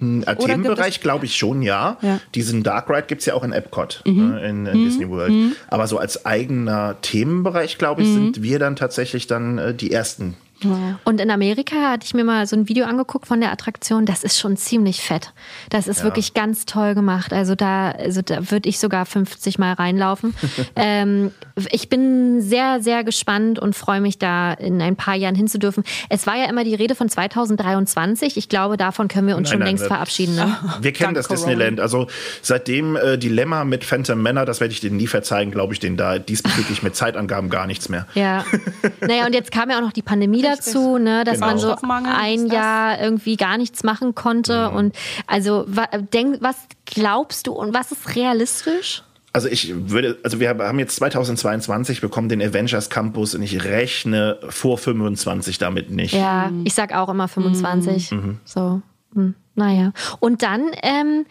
Im 0.00 0.20
gibt 0.22 0.40
Themenbereich 0.44 1.00
glaube 1.00 1.24
ich 1.24 1.36
schon, 1.36 1.62
ja. 1.62 1.96
Ja. 2.02 2.20
Diesen 2.34 2.62
Dark 2.62 2.90
Ride 2.90 3.04
gibt 3.06 3.20
es 3.20 3.26
ja 3.26 3.34
auch 3.34 3.44
in 3.44 3.52
Epcot, 3.52 4.02
Mhm. 4.04 4.34
äh, 4.34 4.48
in, 4.50 4.66
in 4.66 4.84
Disney 4.84 5.08
World. 5.08 5.32
Aber 5.68 5.86
so 5.86 5.98
als 5.98 6.26
eigener 6.26 6.96
Themenbereich, 7.00 7.78
glaube 7.78 8.02
Mhm. 8.02 8.06
ich, 8.08 8.12
sind 8.14 8.42
wir 8.42 8.58
dann 8.58 8.76
tatsächlich 8.76 9.26
dann 9.28 9.56
äh, 9.58 9.74
die 9.74 9.92
Ersten. 9.92 10.34
Und 11.04 11.20
in 11.20 11.30
Amerika 11.30 11.76
hatte 11.90 12.04
ich 12.06 12.14
mir 12.14 12.24
mal 12.24 12.46
so 12.46 12.56
ein 12.56 12.68
Video 12.68 12.86
angeguckt 12.86 13.26
von 13.26 13.40
der 13.40 13.52
Attraktion. 13.52 14.06
Das 14.06 14.24
ist 14.24 14.38
schon 14.38 14.56
ziemlich 14.56 15.00
fett. 15.00 15.32
Das 15.70 15.86
ist 15.86 16.02
wirklich 16.04 16.34
ganz 16.34 16.66
toll 16.66 16.94
gemacht. 16.94 17.32
Also 17.32 17.54
da, 17.54 17.90
also 17.90 18.22
da 18.22 18.50
würde 18.50 18.68
ich 18.68 18.78
sogar 18.78 19.06
50 19.06 19.58
Mal 19.58 19.72
reinlaufen. 19.74 20.34
ähm, 20.76 21.30
ich 21.70 21.88
bin 21.88 22.40
sehr, 22.40 22.82
sehr 22.82 23.04
gespannt 23.04 23.58
und 23.58 23.74
freue 23.76 24.00
mich 24.00 24.18
da 24.18 24.52
in 24.52 24.80
ein 24.82 24.96
paar 24.96 25.14
Jahren 25.14 25.34
hinzudürfen. 25.34 25.84
Es 26.08 26.26
war 26.26 26.36
ja 26.36 26.44
immer 26.46 26.64
die 26.64 26.74
Rede 26.74 26.94
von 26.94 27.08
2023. 27.08 28.36
Ich 28.36 28.48
glaube, 28.48 28.76
davon 28.76 29.08
können 29.08 29.28
wir 29.28 29.36
uns 29.36 29.48
Nein, 29.48 29.52
schon 29.52 29.58
nein, 29.60 29.68
längst 29.68 29.84
wir- 29.84 29.88
verabschieden. 29.88 30.34
Ne? 30.34 30.56
Wir 30.80 30.92
kennen 30.92 31.14
Dank 31.14 31.16
das 31.16 31.28
Corona. 31.28 31.46
Disneyland. 31.46 31.80
Also 31.80 32.06
seitdem 32.42 32.96
äh, 32.96 33.16
Dilemma 33.18 33.64
mit 33.64 33.84
Phantom 33.84 34.20
Männer, 34.20 34.44
das 34.44 34.60
werde 34.60 34.72
ich 34.72 34.80
denen 34.80 34.96
nie 34.96 35.06
verzeihen, 35.06 35.50
glaube 35.50 35.74
ich 35.74 35.80
denen 35.80 35.96
da 35.96 36.18
diesbezüglich 36.18 36.82
mit 36.82 36.96
Zeitangaben 36.96 37.50
gar 37.50 37.66
nichts 37.66 37.88
mehr. 37.88 38.06
Ja. 38.14 38.44
Naja, 39.00 39.26
und 39.26 39.34
jetzt 39.34 39.50
kam 39.50 39.70
ja 39.70 39.76
auch 39.76 39.82
noch 39.82 39.92
die 39.92 40.02
Pandemie 40.02 40.40
dazu, 40.56 40.98
ne, 40.98 41.24
dass 41.24 41.34
Genau. 41.34 41.46
man 41.46 41.58
so 41.58 41.76
ein? 41.82 42.46
Jahr 42.46 43.00
irgendwie 43.00 43.36
gar 43.36 43.58
nichts 43.58 43.82
machen 43.84 44.14
konnte. 44.14 44.70
Mhm. 44.70 44.76
Und 44.76 44.96
also, 45.26 45.64
wa, 45.66 45.86
denk, 46.12 46.38
was 46.40 46.56
glaubst 46.86 47.46
du 47.46 47.52
und 47.52 47.74
was 47.74 47.92
ist 47.92 48.14
realistisch? 48.16 49.02
Also 49.32 49.48
ich 49.48 49.74
würde, 49.90 50.18
also 50.22 50.38
wir 50.38 50.50
haben 50.50 50.78
jetzt 50.78 50.94
2022 50.94 52.00
bekommen 52.00 52.28
den 52.28 52.40
Avengers 52.40 52.88
Campus 52.88 53.34
und 53.34 53.42
ich 53.42 53.64
rechne 53.64 54.38
vor 54.48 54.78
25 54.78 55.58
damit 55.58 55.90
nicht. 55.90 56.14
Ja, 56.14 56.52
ich 56.62 56.72
sag 56.74 56.94
auch 56.94 57.08
immer 57.08 57.26
25. 57.26 58.12
Mhm. 58.12 58.38
So, 58.44 58.80
hm, 59.12 59.34
naja. 59.56 59.92
Und 60.20 60.42
dann 60.44 60.70
ähm, 60.84 61.26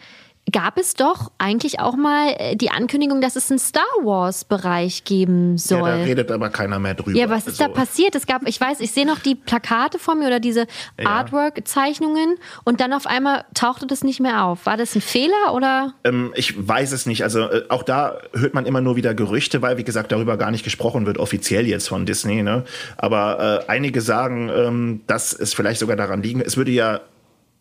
gab 0.52 0.78
es 0.78 0.94
doch 0.94 1.32
eigentlich 1.38 1.80
auch 1.80 1.96
mal 1.96 2.34
äh, 2.38 2.56
die 2.56 2.70
Ankündigung, 2.70 3.20
dass 3.20 3.34
es 3.34 3.50
einen 3.50 3.58
Star 3.58 3.82
Wars-Bereich 4.02 5.04
geben 5.04 5.52
Ja, 5.52 5.58
soll. 5.58 5.90
da 5.90 5.94
redet 5.96 6.30
aber 6.30 6.50
keiner 6.50 6.78
mehr 6.78 6.94
drüber. 6.94 7.18
Ja, 7.18 7.30
was 7.30 7.46
ist 7.46 7.60
da 7.60 7.64
Also, 7.66 7.76
passiert? 7.76 8.14
Es 8.14 8.26
gab, 8.26 8.46
ich 8.46 8.60
weiß, 8.60 8.80
ich 8.80 8.90
sehe 8.92 9.06
noch 9.06 9.18
die 9.20 9.34
Plakate 9.34 9.98
vor 9.98 10.14
mir 10.14 10.26
oder 10.26 10.40
diese 10.40 10.66
Artwork-Zeichnungen 11.02 12.36
und 12.64 12.80
dann 12.80 12.92
auf 12.92 13.06
einmal 13.06 13.44
tauchte 13.54 13.86
das 13.86 14.04
nicht 14.04 14.20
mehr 14.20 14.44
auf. 14.44 14.66
War 14.66 14.76
das 14.76 14.94
ein 14.94 15.00
Fehler 15.00 15.52
oder? 15.54 15.94
Ähm, 16.04 16.32
ich 16.36 16.54
weiß 16.68 16.92
es 16.92 17.06
nicht. 17.06 17.22
Also 17.22 17.40
äh, 17.48 17.64
auch 17.68 17.82
da 17.82 18.18
hört 18.34 18.54
man 18.54 18.66
immer 18.66 18.80
nur 18.80 18.96
wieder 18.96 19.14
Gerüchte, 19.14 19.62
weil 19.62 19.78
wie 19.78 19.84
gesagt 19.84 20.12
darüber 20.12 20.36
gar 20.36 20.50
nicht 20.50 20.64
gesprochen 20.64 21.06
wird, 21.06 21.18
offiziell 21.18 21.66
jetzt 21.66 21.88
von 21.88 22.06
Disney. 22.06 22.42
Ne? 22.42 22.64
Aber 22.96 23.62
äh, 23.66 23.70
einige 23.70 24.00
sagen, 24.00 24.50
ähm, 24.54 25.00
dass 25.06 25.32
es 25.32 25.54
vielleicht 25.54 25.80
sogar 25.80 25.96
daran 25.96 26.22
liegen. 26.22 26.40
Es 26.40 26.56
würde 26.56 26.70
ja 26.70 27.00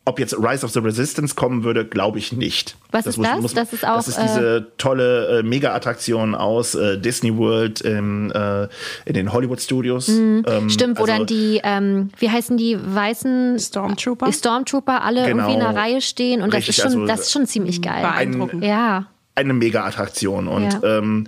ob 0.06 0.20
jetzt 0.20 0.36
Rise 0.38 0.66
of 0.66 0.72
the 0.72 0.80
Resistance 0.80 1.34
kommen 1.34 1.64
würde, 1.64 1.86
glaube 1.86 2.20
ich 2.20 2.34
nicht. 2.34 2.76
Was 2.92 3.06
ist 3.06 3.18
das? 3.18 3.54
Das 3.54 3.72
ist 3.74 3.88
auch, 3.88 3.96
Das 3.96 4.10
ist 4.10 4.20
diese 4.22 4.68
tolle 4.78 5.40
äh, 5.40 5.44
Mega-Attraktion 5.44 6.36
aus 6.36 6.76
äh, 6.76 6.98
Disney 7.00 7.38
World 7.38 7.80
im, 7.82 8.30
äh, 8.32 8.64
in 9.06 9.14
den 9.14 9.32
Hollywood 9.32 9.62
Studios. 9.62 10.10
Ähm, 10.10 10.44
Stimmt, 10.70 10.98
wo 11.00 11.04
also- 11.04 11.14
dann 11.18 11.26
die, 11.26 11.62
ähm, 11.64 12.10
wie 12.20 12.30
heißen 12.30 12.58
die 12.58 12.78
weißen 12.84 13.58
Stormtrooper? 13.60 14.26
Die 14.26 14.34
Stormtrooper 14.34 15.04
alle 15.04 15.26
Genau. 15.26 15.44
irgendwie 15.48 15.54
in 15.56 15.62
einer 15.66 15.80
Reihe 15.80 16.02
stehen 16.02 16.42
und 16.42 16.54
Richtig, 16.54 16.76
das 16.76 16.86
ist 16.86 16.92
schon, 16.92 17.02
also 17.04 17.06
das 17.14 17.20
ist 17.22 17.32
schon 17.32 17.46
ziemlich 17.48 17.82
geil. 17.82 18.02
Beeindruckend. 18.02 18.64
Ja. 18.64 19.06
eine 19.36 19.54
Mega-Attraktion. 19.54 20.48
Und 20.48 20.74
Ja. 20.84 20.98
ähm, 21.00 21.26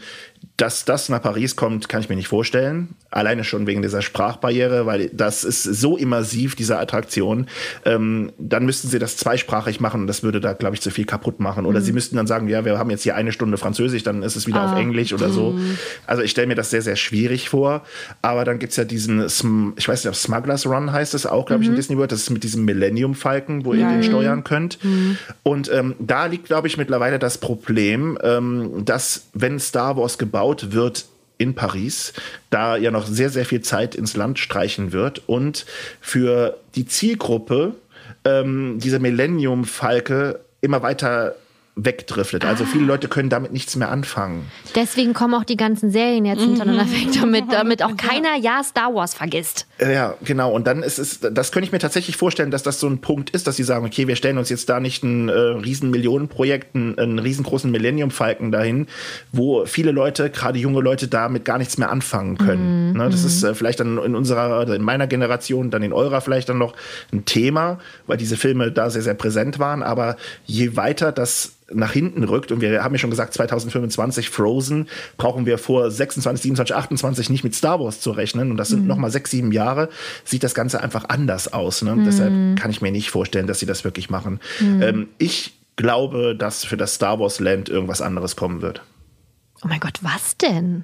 dass 0.57 0.86
das 0.86 1.10
nach 1.10 1.22
Paris 1.22 1.57
kommt, 1.57 1.90
kann 1.90 1.99
ich 1.99 2.07
mir 2.07 2.15
nicht 2.15 2.30
vorstellen. 2.30 2.95
Alleine 3.11 3.44
schon 3.44 3.68
wegen 3.68 3.82
dieser 3.82 4.02
Sprachbarriere, 4.02 4.86
weil 4.86 5.10
das 5.11 5.44
ist 5.44 5.64
so 5.64 5.98
immersiv, 5.98 6.56
diese 6.56 6.80
Attraktion. 6.80 7.48
Ähm, 7.84 8.32
dann 8.38 8.65
müssten 8.65 8.88
sie 8.88 8.98
das 8.98 9.18
zweisprachig 9.18 9.82
machen 9.82 10.02
und 10.02 10.07
das 10.07 10.23
würde 10.23 10.40
da, 10.40 10.53
glaube 10.53 10.76
ich, 10.76 10.82
zu 10.82 10.91
viel 10.91 11.06
kaputt 11.06 11.41
machen. 11.41 11.65
Oder 11.65 11.82
sie 11.82 11.91
müssten 11.91 12.15
dann 12.15 12.26
sagen, 12.26 12.48
ja, 12.48 12.64
wir 12.64 12.77
haben 12.80 12.90
jetzt 12.90 13.03
hier 13.03 13.15
eine 13.15 13.34
Stunde 13.34 13.57
Französisch, 13.57 14.03
dann 14.03 14.23
ist 14.23 14.38
es 14.38 14.48
wieder 14.48 14.64
auf 14.64 14.77
Englisch 14.77 15.11
oder 15.11 15.30
so. 15.30 15.60
Also 16.07 16.22
ich 16.23 16.32
stelle 16.32 16.48
mir 16.48 16.56
das 16.56 16.69
sehr, 16.69 16.82
sehr 16.82 16.95
schwierig 16.95 17.49
vor. 17.49 17.84
Aber 18.22 18.45
dann 18.45 18.57
gibt's 18.57 18.77
ja 18.77 18.86
diesen, 18.86 19.23
Sm- 19.23 19.73
ich 19.76 19.88
weiß 19.90 20.06
nicht, 20.06 20.10
ob 20.10 20.15
Smugglers 20.15 20.65
Run 20.65 20.94
heißt 20.94 21.15
es 21.15 21.26
auch, 21.26 21.45
glaube 21.45 21.64
ich, 21.64 21.69
in 21.69 21.76
Disney 21.76 21.98
World. 21.98 22.14
Das 22.14 22.22
ist 22.22 22.30
mit 22.30 22.44
diesem 22.44 22.64
Millennium 22.64 23.14
Falken, 23.14 23.65
wo 23.65 23.73
ihr 23.73 23.88
den 23.88 24.03
steuern 24.03 24.45
könnt. 24.45 24.80
Und 25.44 25.69
ähm, 25.69 25.95
da 25.99 26.27
liegt, 26.27 26.45
glaube 26.45 26.68
ich, 26.69 26.77
mittlerweile 26.77 27.19
das 27.19 27.40
Problem, 27.40 28.18
ähm, 28.23 28.86
dass 28.86 29.27
wenn 29.34 29.60
Star 29.60 29.98
Wars 29.98 30.18
gebaut 30.18 30.45
wird, 30.74 31.06
in 31.38 31.54
Paris, 31.54 32.14
da 32.50 32.78
ja 32.78 32.92
noch 32.92 33.08
sehr, 33.08 33.30
sehr 33.30 33.46
viel 33.46 33.62
Zeit 33.62 33.96
ins 33.96 34.16
Land 34.16 34.40
streichen 34.40 34.92
wird. 34.94 35.24
Und 35.28 35.66
für 36.00 36.58
die 36.76 36.86
Zielgruppe 36.86 37.76
ähm, 38.24 38.80
diese 38.82 39.00
Millennium-Falke 39.00 40.40
immer 40.62 40.82
weiter 40.82 41.36
wegdriftet. 41.76 42.46
Also 42.46 42.64
viele 42.64 42.86
Leute 42.86 43.10
können 43.10 43.30
damit 43.30 43.52
nichts 43.52 43.76
mehr 43.76 43.90
anfangen. 43.90 44.50
Deswegen 44.76 45.14
kommen 45.14 45.34
auch 45.34 45.44
die 45.44 45.58
ganzen 45.58 45.92
Serien 45.92 46.24
jetzt 46.24 46.42
hintereinander 46.42 46.90
weg, 46.90 47.08
damit, 47.20 47.46
damit 47.52 47.84
auch 47.84 47.98
keiner 47.98 48.38
ja 48.40 48.64
Star 48.64 48.96
Wars 48.96 49.14
vergisst. 49.14 49.68
Äh, 49.78 49.94
Ja, 49.94 50.16
genau. 50.24 50.54
Und 50.54 50.68
dann 50.68 50.84
ist 50.84 51.00
es, 51.00 51.20
das 51.20 51.52
könnte 51.52 51.66
ich 51.66 51.74
mir 51.74 51.80
tatsächlich 51.80 52.16
vorstellen, 52.16 52.50
dass 52.50 52.64
das 52.64 52.80
so 52.80 52.88
ein 52.88 53.00
Punkt 53.00 53.32
ist, 53.32 53.46
dass 53.48 53.58
sie 53.58 53.64
sagen, 53.64 53.86
okay, 53.86 54.08
wir 54.08 54.16
stellen 54.16 54.38
uns 54.38 54.50
jetzt 54.50 54.70
da 54.70 54.80
nicht 54.80 55.04
ein 55.04 55.28
äh, 55.28 55.34
riesen 55.34 55.90
Millionenprojekt, 55.90 56.76
einen, 56.76 56.98
einen 56.98 57.20
riesengroßen 57.20 57.70
Millennium 57.70 58.10
Falken 58.10 58.54
dahin, 58.54 58.88
wo 59.34 59.66
viele 59.66 59.92
Leute, 59.92 60.30
gerade 60.30 60.58
junge 60.58 60.80
Leute, 60.80 61.10
damit 61.10 61.44
gar 61.44 61.58
nichts 61.58 61.78
mehr 61.78 61.92
anfangen 61.92 62.38
können. 62.38 62.94
Ne, 62.94 63.10
das 63.10 63.26
ist 63.26 63.44
äh, 63.44 63.54
vielleicht 63.54 63.82
dann 63.82 63.98
in 63.98 64.16
unserer, 64.16 64.62
oder 64.62 64.76
in 64.76 64.82
meiner 64.82 65.08
Generation, 65.08 65.72
dann 65.72 65.84
in 65.84 65.92
eurer 65.92 66.22
vielleicht 66.22 66.48
dann 66.48 66.58
noch 66.58 66.74
ein 67.12 67.26
Thema, 67.26 67.80
weil 68.08 68.16
diese 68.16 68.38
Filme 68.38 68.72
da 68.72 68.90
sehr, 68.90 69.02
sehr 69.02 69.14
präsent 69.14 69.60
waren. 69.60 69.84
Aber 69.84 70.16
je 70.46 70.78
weiter 70.78 71.12
das 71.12 71.52
nach 71.74 71.92
hinten 71.92 72.24
rückt, 72.24 72.52
und 72.52 72.62
wir 72.62 72.84
haben 72.84 72.94
ja 72.94 73.00
schon 73.00 73.10
gesagt, 73.10 73.34
2025 73.34 74.30
Frozen, 74.30 74.88
brauchen 75.18 75.46
wir 75.46 75.58
vor 75.58 75.90
26, 75.90 76.44
27, 76.44 76.76
28 76.76 77.30
nicht 77.30 77.44
mit 77.44 77.56
Star 77.56 77.80
Wars 77.80 78.02
zu 78.02 78.12
rechnen. 78.12 78.52
Und 78.52 78.58
das 78.58 78.70
sind 78.70 78.86
noch 78.86 78.98
mal 78.98 79.10
sechs, 79.10 79.32
sieben 79.32 79.52
Jahre, 79.52 79.90
sieht 80.24 80.44
das 80.44 80.54
Ganze 80.54 80.82
einfach 80.82 81.10
anders 81.10 81.52
aus. 81.54 81.82
Ne? 81.82 81.96
Deshalb 82.06 82.60
kann 82.60 82.70
ich 82.70 82.82
mir 82.82 82.92
nicht 82.92 83.10
vorstellen, 83.10 83.48
dass 83.48 83.60
sie 83.60 83.66
das 83.66 83.84
wirklich 83.84 84.10
machen. 84.10 84.40
Ähm, 84.62 85.08
ich 85.18 85.54
glaube, 85.76 86.36
dass 86.36 86.64
für 86.64 86.78
das 86.78 86.96
Star 86.96 87.20
Wars 87.20 87.40
Land 87.40 87.68
irgendwas 87.70 88.02
anderes 88.02 88.36
kommen 88.36 88.62
wird. 88.62 88.82
Oh 89.64 89.68
mein 89.68 89.80
Gott, 89.80 90.00
was 90.02 90.38
denn? 90.38 90.84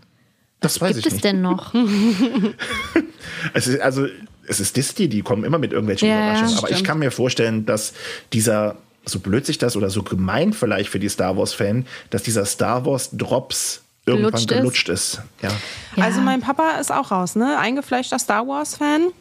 Das 0.62 0.82
weiß 0.82 0.96
Gibt 0.96 1.00
ich 1.00 1.06
es 1.08 1.14
nicht. 1.14 1.26
denn 1.26 1.42
noch? 1.42 1.74
Es 3.54 3.68
ist, 3.68 3.82
also, 3.82 4.08
es 4.48 4.60
ist 4.60 4.76
Disney, 4.78 5.08
die 5.08 5.22
kommen 5.22 5.44
immer 5.44 5.58
mit 5.58 5.72
irgendwelchen 5.72 6.08
Ja, 6.08 6.18
Überraschungen. 6.32 6.58
Aber 6.60 6.70
ich 6.70 6.76
stimmt. 6.76 6.88
kann 6.88 7.00
mir 7.00 7.12
vorstellen, 7.12 7.66
dass 7.66 7.94
dieser, 8.34 8.78
so 9.06 9.20
blöd 9.20 9.46
sich 9.46 9.58
das 9.58 9.76
oder 9.76 9.90
so 9.90 10.04
gemein 10.04 10.54
vielleicht 10.54 10.90
für 10.90 11.00
die 11.00 11.10
Star 11.10 11.38
Wars-Fan, 11.38 11.86
dass 12.10 12.24
dieser 12.24 12.46
Star 12.46 12.86
Wars-Drops 12.86 13.82
irgendwann 14.06 14.32
Gelutscht 14.32 14.52
ist? 14.52 14.58
gelutscht 14.58 14.90
ist. 14.90 15.22
Ja. 15.42 15.50
Ja. 15.96 16.04
Also 16.04 16.22
mein 16.22 16.42
Papa 16.42 16.78
ist 16.80 16.92
auch 16.92 17.12
raus, 17.12 17.36
ne? 17.36 17.58
Eingefleischter 17.58 18.20
Star 18.20 18.48
Wars-Fan. 18.48 19.12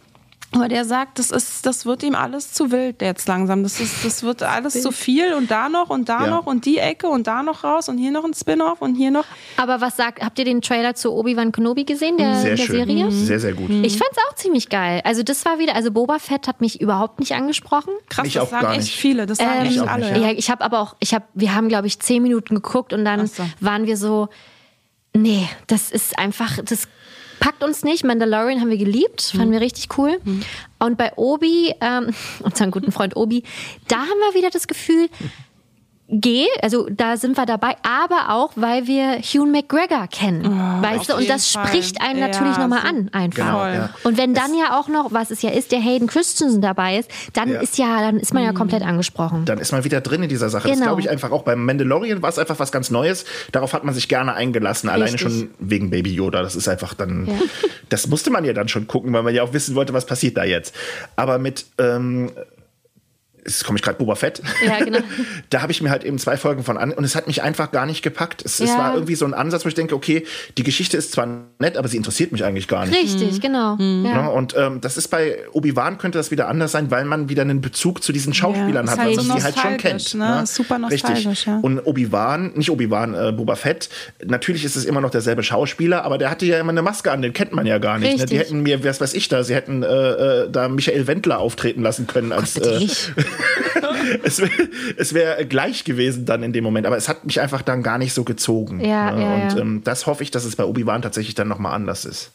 Aber 0.53 0.67
der 0.67 0.85
sagt, 0.85 1.21
das 1.21 1.31
ist, 1.31 1.65
das 1.65 1.87
wird 1.87 2.03
ihm 2.03 2.17
alles 2.17 2.53
zu 2.53 2.73
wild 2.73 3.03
jetzt 3.03 3.29
langsam. 3.29 3.63
Das 3.63 3.79
ist, 3.79 4.05
das 4.05 4.25
wird 4.25 4.43
alles 4.43 4.83
zu 4.83 4.91
viel 4.91 5.33
und 5.35 5.49
da 5.51 5.69
noch 5.69 5.91
und 5.91 6.09
da 6.09 6.25
Ja. 6.25 6.31
noch 6.31 6.47
und 6.47 6.65
die 6.67 6.79
Ecke 6.79 7.07
und 7.07 7.29
da 7.29 7.45
noch 7.45 7.63
raus 7.63 7.89
und 7.89 7.99
hier 7.99 8.11
noch 8.11 8.25
ein 8.25 8.35
Spin-off 8.35 8.83
und 8.83 8.97
hier 8.97 9.13
noch. 9.13 9.27
Aber 9.57 9.81
was 9.81 9.97
sagt, 9.97 10.21
habt 10.25 10.39
ihr 10.41 10.45
den 10.45 10.61
Trailer 10.61 10.97
zu 10.97 11.13
Obi-Wan 11.13 11.53
Kenobi 11.53 11.85
gesehen, 11.85 12.17
der, 12.19 12.35
Sehr 12.35 12.57
der 12.57 12.65
schön. 12.65 12.77
Serie? 12.85 13.13
Sehr, 13.13 13.39
sehr 13.39 13.53
gut. 13.53 13.71
Ich 13.71 13.97
fand's 13.97 14.17
auch 14.29 14.35
ziemlich 14.35 14.69
geil. 14.69 15.01
Also 15.05 15.23
das 15.23 15.45
war 15.45 15.61
wieder, 15.61 15.77
also 15.77 15.93
Boba 15.93 16.19
Fett 16.19 16.49
hat 16.49 16.61
mich 16.61 16.81
überhaupt 16.81 17.21
nicht 17.21 17.33
angesprochen. 17.35 17.93
Krass, 18.09 18.25
Mich 18.25 18.35
das 18.35 18.43
auch 18.43 18.51
sagen 18.51 18.63
gar 18.65 18.73
echt 18.73 18.81
nicht. 18.83 18.97
viele. 18.97 19.27
Das 19.27 19.39
sagen 19.39 19.51
Ähm, 19.61 19.67
echt 19.69 19.79
alle. 19.81 20.13
nicht, 20.13 20.21
Ja, 20.23 20.31
ich 20.33 20.51
habe 20.51 20.65
aber 20.65 20.81
auch, 20.81 20.97
ich 20.99 21.15
habe, 21.15 21.27
wir 21.35 21.55
haben 21.55 21.69
glaube 21.69 21.87
ich 21.87 22.01
zehn 22.01 22.25
Minuten 22.25 22.57
geguckt 22.57 22.93
und 22.93 23.05
dann 23.05 23.29
so. 23.29 23.45
waren 23.61 23.87
wir 23.87 23.97
so, 23.97 24.29
nee, 25.15 25.49
das 25.69 25.93
ist 25.93 26.19
einfach, 26.19 26.59
das 26.65 26.89
packt 27.41 27.65
uns 27.65 27.83
nicht. 27.83 28.05
Mandalorian 28.05 28.61
haben 28.61 28.71
wir 28.71 28.77
geliebt, 28.77 29.23
fanden 29.23 29.53
wir 29.53 29.61
richtig 29.61 29.99
cool. 29.99 30.21
Und 30.79 30.97
bei 30.97 31.13
Obi, 31.17 31.75
ähm, 31.81 32.15
unseren 32.43 32.71
guten 32.71 32.93
Freund 32.93 33.17
Obi, 33.17 33.43
da 33.89 33.97
haben 33.97 34.21
wir 34.29 34.35
wieder 34.35 34.51
das 34.51 34.69
Gefühl, 34.69 35.09
geh, 36.11 36.47
also 36.63 36.89
da 36.91 37.17
sind 37.17 37.37
wir 37.37 37.47
dabei, 37.47 37.77
aber 37.83 38.35
auch, 38.35 38.53
weil 38.57 38.87
wir 38.87 39.19
Hugh 39.21 39.47
McGregor 39.47 40.07
kennen, 40.09 40.45
weißt 40.83 41.09
du, 41.11 41.17
und 41.17 41.29
das 41.31 41.49
Fall. 41.51 41.67
spricht 41.69 42.01
einen 42.01 42.19
Ja, 42.19 42.29
natürlich 42.29 42.59
nochmal 42.59 42.83
so- 42.83 42.89
an, 42.89 43.09
einfach. 43.13 43.45
Genau, 43.47 43.59
Voll. 43.61 43.73
ja. 43.75 43.91
Und 44.05 44.19
wenn 44.19 44.35
dann 44.35 44.55
ja 44.55 44.79
auch 44.79 44.89
noch, 44.89 45.13
was 45.13 45.31
es 45.31 45.43
ja 45.43 45.51
ist, 45.51 45.73
der 45.73 45.81
Hayden 45.81 46.09
Christensen 46.09 46.61
dabei 46.61 46.99
ist, 46.99 47.11
dann 47.33 47.51
Ja. 47.53 47.61
ist 47.61 47.79
ja, 47.79 48.01
dann 48.01 48.19
ist 48.19 48.35
man 48.35 48.43
ja 48.43 48.53
komplett 48.53 48.83
angesprochen. 48.83 49.45
Dann 49.45 49.59
ist 49.59 49.73
man 49.73 49.85
wieder 49.85 50.01
drin 50.01 50.23
in 50.25 50.29
dieser 50.29 50.49
Sache. 50.51 50.67
Das 50.69 50.77
Genau. 50.77 50.87
glaube 50.89 51.01
ich 51.01 51.11
einfach 51.11 51.31
auch 51.31 51.43
beim 51.43 51.65
Mandalorian 51.65 52.23
war 52.23 52.29
es 52.31 52.39
einfach 52.39 52.59
was 52.59 52.73
ganz 52.73 52.91
Neues. 52.91 53.25
Darauf 53.53 53.73
hat 53.73 53.85
man 53.85 53.95
sich 53.95 54.09
gerne 54.09 54.35
eingelassen, 54.35 54.89
alleine 54.89 55.13
Richtig. 55.15 55.21
schon 55.23 55.51
wegen 55.59 55.91
Baby 55.91 56.13
Yoda. 56.13 56.43
Das 56.43 56.57
ist 56.57 56.69
einfach 56.69 56.95
dann, 56.95 57.27
Ja. 57.27 57.35
das 57.89 58.09
musste 58.09 58.31
man 58.31 58.45
ja 58.45 58.53
dann 58.53 58.69
schon 58.69 58.87
gucken, 58.87 59.13
weil 59.13 59.23
man 59.23 59.35
ja 59.35 59.43
auch 59.43 59.53
wissen 59.53 59.75
wollte, 59.75 59.93
was 59.93 60.07
passiert 60.07 60.37
da 60.37 60.45
jetzt. 60.45 60.75
Aber 61.17 61.39
mit, 61.39 61.67
ähm, 61.79 62.31
jetzt 63.51 63.65
komme 63.65 63.79
ich 63.79 63.83
gerade 63.83 63.99
Boba 63.99 64.15
Fett. 64.15 64.43
Ja, 64.67 64.79
genau. 64.85 64.99
da 65.51 65.63
habe 65.63 65.73
ich 65.73 65.83
mir 65.83 65.91
halt 65.91 66.05
eben 66.05 66.19
zwei 66.19 66.37
Folgen 66.37 66.63
von 66.65 66.77
an 66.79 66.93
und 66.93 67.05
es 67.05 67.15
hat 67.17 67.27
mich 67.27 67.43
einfach 67.43 67.71
gar 67.73 67.87
nicht 67.87 68.03
gepackt. 68.03 68.43
Es, 68.45 68.61
es 68.61 68.71
Ja. 68.71 68.79
war 68.79 68.95
irgendwie 68.95 69.15
so 69.15 69.25
ein 69.25 69.35
Ansatz, 69.35 69.65
wo 69.65 69.69
ich 69.69 69.75
denke, 69.75 69.95
okay, 69.95 70.25
die 70.59 70.63
Geschichte 70.63 70.97
ist 70.97 71.13
zwar 71.13 71.27
nett, 71.59 71.77
aber 71.77 71.89
sie 71.89 71.97
interessiert 71.97 72.33
mich 72.33 72.45
eigentlich 72.45 72.69
gar 72.69 72.87
nicht. 72.87 72.97
Richtig, 72.97 73.41
genau. 73.41 73.77
Ja. 73.79 74.23
Ne? 74.23 74.31
Und 74.31 74.55
ähm, 74.57 74.81
das 74.81 74.97
ist 74.97 75.09
bei 75.09 75.39
Obi-Wan 75.53 75.99
könnte 75.99 76.19
das 76.19 76.31
wieder 76.31 76.49
anders 76.49 76.73
sein, 76.73 76.91
weil 76.91 77.05
man 77.05 77.29
wieder 77.29 77.43
einen 77.43 77.61
Bezug 77.61 78.03
zu 78.03 78.13
diesen 78.13 78.33
Schauspielern 78.35 78.85
ist 78.87 78.93
hat, 78.93 78.99
halt 79.01 79.17
weil 79.17 79.25
man 79.25 79.37
die 79.37 79.43
halt 79.43 79.59
schon 79.59 79.77
kennt. 79.77 80.15
ne? 80.15 80.45
Super 80.47 80.79
nostalgisch, 80.79 81.27
Richtig. 81.27 81.47
ja. 81.47 81.59
Und 81.61 81.81
Obi-Wan, 81.81 82.53
nicht 82.55 82.71
Obi-Wan, 82.71 83.15
äh, 83.15 83.33
Boba 83.33 83.57
Fett, 83.57 83.89
natürlich 84.25 84.65
ist 84.65 84.77
es 84.77 84.85
immer 84.85 85.01
noch 85.01 85.11
derselbe 85.11 85.43
Schauspieler, 85.43 86.05
aber 86.05 86.19
der 86.19 86.31
hatte 86.31 86.47
ja 86.47 86.59
immer 86.61 86.71
eine 86.71 86.83
Maske 86.83 87.11
an, 87.11 87.23
den 87.23 87.33
kennt 87.33 87.53
man 87.53 87.67
ja 87.67 87.79
gar 87.79 87.99
nicht. 87.99 88.19
Ne? 88.19 88.27
Die 88.27 88.39
hätten 88.39 88.61
mir, 88.63 88.85
was 88.85 89.01
weiß 89.01 89.15
ich 89.15 89.29
da, 89.29 89.43
sie 89.45 89.55
hätten 89.55 89.83
äh, 89.83 89.87
äh, 89.87 90.51
da 90.51 90.69
Michael 90.69 91.07
Wendler 91.07 91.39
auftreten 91.39 91.83
lassen 91.83 92.07
können 92.07 92.33
als 92.33 92.55
Bitte 92.55 92.71
äh. 92.75 92.89
es 94.23 94.41
wäre 94.41 95.39
wär 95.39 95.45
gleich 95.45 95.85
gewesen 95.85 96.27
dann 96.27 96.43
in 96.43 96.53
dem 96.53 96.65
Moment, 96.65 96.87
aber 96.87 96.97
es 96.97 97.09
hat 97.09 97.25
mich 97.25 97.41
einfach 97.41 97.63
dann 97.63 97.83
gar 97.83 97.99
nicht 97.99 98.13
so 98.13 98.25
gezogen. 98.25 98.81
Ja, 98.81 99.13
ne? 99.13 99.23
ja, 99.23 99.35
Und 99.35 99.53
ja. 99.53 99.59
Ähm, 99.59 99.83
das 99.85 100.07
hoffe 100.07 100.23
ich, 100.23 100.31
dass 100.31 100.45
es 100.45 100.57
bei 100.57 100.65
Obi-Wan 100.65 101.03
tatsächlich 101.03 101.35
dann 101.35 101.49
nochmal 101.49 101.75
anders 101.75 102.05
ist. 102.05 102.33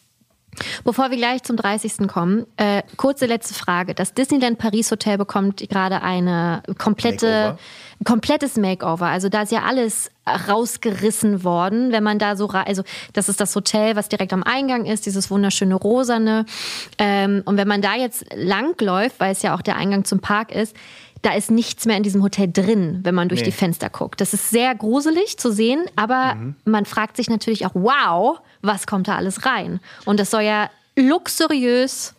Bevor 0.83 1.11
wir 1.11 1.17
gleich 1.17 1.43
zum 1.43 1.57
30. 1.57 2.07
kommen, 2.07 2.45
äh, 2.57 2.81
kurze 2.97 3.25
letzte 3.25 3.53
Frage. 3.53 3.93
Das 3.93 4.13
Disneyland 4.13 4.57
Paris 4.57 4.91
Hotel 4.91 5.17
bekommt 5.17 5.67
gerade 5.69 6.01
eine 6.01 6.63
komplette, 6.77 7.25
Makeover. 7.27 7.59
Komplettes 8.03 8.57
Makeover. 8.57 9.07
Also 9.07 9.29
da 9.29 9.43
ist 9.43 9.51
ja 9.51 9.63
alles 9.63 10.11
rausgerissen 10.47 11.43
worden, 11.43 11.91
wenn 11.91 12.03
man 12.03 12.19
da 12.19 12.35
so, 12.35 12.47
also 12.49 12.83
das 13.13 13.29
ist 13.29 13.39
das 13.39 13.55
Hotel, 13.55 13.95
was 13.95 14.09
direkt 14.09 14.33
am 14.33 14.43
Eingang 14.43 14.85
ist, 14.85 15.05
dieses 15.05 15.29
wunderschöne 15.29 15.75
Rosane. 15.75 16.45
Ähm, 16.97 17.41
und 17.45 17.57
wenn 17.57 17.67
man 17.67 17.81
da 17.81 17.95
jetzt 17.95 18.25
langläuft, 18.35 19.19
weil 19.19 19.31
es 19.31 19.41
ja 19.41 19.55
auch 19.55 19.61
der 19.61 19.77
Eingang 19.77 20.03
zum 20.03 20.19
Park 20.19 20.51
ist, 20.51 20.75
da 21.21 21.33
ist 21.33 21.49
nichts 21.49 21.85
mehr 21.85 21.97
in 21.97 22.03
diesem 22.03 22.21
Hotel 22.21 22.51
drin, 22.51 22.99
wenn 23.03 23.15
man 23.15 23.29
durch 23.29 23.41
Nee. 23.41 23.45
die 23.45 23.51
Fenster 23.51 23.89
guckt. 23.89 24.21
Das 24.21 24.33
ist 24.33 24.49
sehr 24.51 24.75
gruselig 24.75 25.37
zu 25.39 25.51
sehen, 25.51 25.83
aber 25.95 26.35
man 26.65 26.85
fragt 26.85 27.17
sich 27.17 27.29
natürlich 27.29 27.65
auch, 27.65 27.71
wow, 27.73 28.39
was 28.61 28.85
kommt 28.85 29.07
da 29.07 29.15
alles 29.15 29.45
rein? 29.45 29.79
Und 30.05 30.19
das 30.19 30.29
soll 30.31 30.41
ja 30.41 30.69
luxuriös 30.95 32.14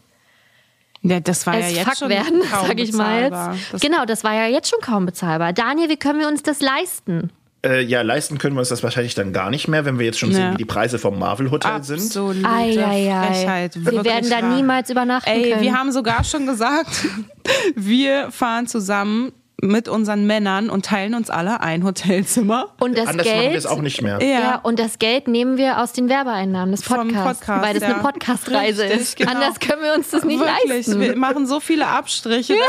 Ja, 1.08 1.20
das 1.20 1.46
war 1.46 1.58
ja 1.58 1.64
als 1.66 1.74
jetzt 1.74 1.84
Fuck 1.88 1.96
schon 1.98 2.08
werden, 2.08 2.40
kaum 2.50 2.66
sag 2.66 2.80
ich 2.80 2.92
mal 2.92 3.24
bezahlbar. 3.30 3.54
jetzt. 3.54 3.72
Das 3.74 3.80
genau, 3.80 4.04
das 4.04 4.24
war 4.24 4.34
ja 4.34 4.46
jetzt 4.46 4.68
schon 4.70 4.80
kaum 4.80 5.06
bezahlbar. 5.06 5.52
Daniel, 5.52 5.88
wie 5.88 5.96
können 5.96 6.18
wir 6.20 6.28
uns 6.28 6.42
das 6.42 6.60
leisten? 6.60 7.30
Äh, 7.64 7.82
ja, 7.82 8.02
leisten 8.02 8.38
können 8.38 8.54
wir 8.54 8.60
uns 8.60 8.68
das 8.68 8.82
wahrscheinlich 8.82 9.14
dann 9.14 9.32
gar 9.32 9.50
nicht 9.50 9.66
mehr, 9.66 9.84
wenn 9.84 9.98
wir 9.98 10.06
jetzt 10.06 10.18
schon 10.18 10.30
Ja. 10.30 10.36
sehen, 10.36 10.52
wie 10.52 10.56
die 10.58 10.64
Preise 10.66 10.98
vom 10.98 11.18
Marvel 11.18 11.50
Hotel 11.50 11.82
sind. 11.82 12.00
Absolute 12.00 12.46
ei, 12.46 12.78
ei. 12.84 13.26
Frechheit. 13.32 13.84
Wir 13.84 14.04
werden 14.04 14.30
da 14.30 14.42
niemals 14.42 14.90
übernachten 14.90 15.28
Ey, 15.30 15.50
können. 15.50 15.62
wir 15.62 15.74
haben 15.74 15.90
sogar 15.90 16.22
schon 16.22 16.46
gesagt, 16.46 17.06
wir 17.74 18.30
fahren 18.30 18.66
zusammen 18.66 19.32
mit 19.62 19.88
unseren 19.88 20.26
Männern 20.26 20.68
und 20.68 20.84
teilen 20.84 21.14
uns 21.14 21.30
alle 21.30 21.60
ein 21.60 21.82
Hotelzimmer. 21.84 22.74
und 22.78 22.96
das 22.96 23.08
Anders 23.08 23.26
machen 23.26 23.40
wir 23.40 23.48
Geld, 23.48 23.56
es 23.56 23.66
auch 23.66 23.80
nicht 23.80 24.02
mehr. 24.02 24.22
ja. 24.22 24.56
und 24.62 24.78
das 24.78 24.98
Geld 24.98 25.28
nehmen 25.28 25.56
wir 25.56 25.80
aus 25.80 25.92
den 25.92 26.08
Werbeeinnahmen 26.08 26.72
des 26.72 26.82
Podcasts, 26.82 27.40
Podcast, 27.40 27.62
weil 27.62 27.74
das 27.74 27.82
ja. 27.82 27.94
eine 27.94 28.02
Podcast-Reise 28.02 28.84
ist. 28.84 29.16
genau. 29.16 29.32
Anders 29.32 29.58
können 29.60 29.82
wir 29.82 29.94
uns 29.94 30.10
das 30.10 30.24
nicht 30.24 30.40
Wirklich, 30.40 30.68
leisten. 30.68 31.00
wir 31.00 31.16
machen 31.16 31.46
so 31.46 31.60
viele 31.60 31.86
Abstriche. 31.86 32.54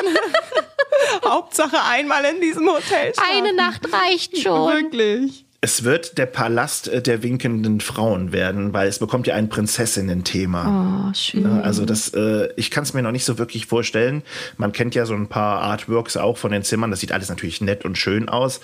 Hauptsache 1.25 1.77
einmal 1.83 2.23
in 2.25 2.41
diesem 2.41 2.67
Hotel. 2.67 3.13
Eine 3.31 3.49
schlafen. 3.49 3.55
Nacht 3.55 3.93
reicht 3.93 4.37
schon. 4.37 4.71
Wirklich. 4.73 5.45
Es 5.59 5.83
wird 5.83 6.19
der 6.19 6.27
Palast 6.27 6.87
äh, 6.87 7.01
der 7.01 7.23
winkenden 7.23 7.79
Frauen 7.79 8.31
werden, 8.31 8.73
weil 8.73 8.87
es 8.87 8.99
bekommt 8.99 9.25
ja 9.25 9.33
ein 9.33 9.49
Prinzessinnen-Thema. 9.49 11.09
Oh, 11.09 11.13
schön. 11.15 11.45
Also 11.47 11.85
das, 11.85 12.13
äh, 12.13 12.49
ich 12.55 12.69
kann 12.69 12.83
es 12.83 12.93
mir 12.93 13.01
noch 13.01 13.11
nicht 13.11 13.25
so 13.25 13.39
wirklich 13.39 13.65
vorstellen. 13.65 14.21
Man 14.57 14.71
kennt 14.71 14.93
ja 14.93 15.05
so 15.05 15.15
ein 15.15 15.27
paar 15.27 15.61
Artworks 15.61 16.15
auch 16.15 16.37
von 16.37 16.51
den 16.51 16.63
Zimmern. 16.63 16.91
Das 16.91 16.99
sieht 16.99 17.11
alles 17.11 17.29
natürlich 17.29 17.59
nett 17.61 17.85
und 17.85 17.97
schön 17.97 18.29
aus. 18.29 18.61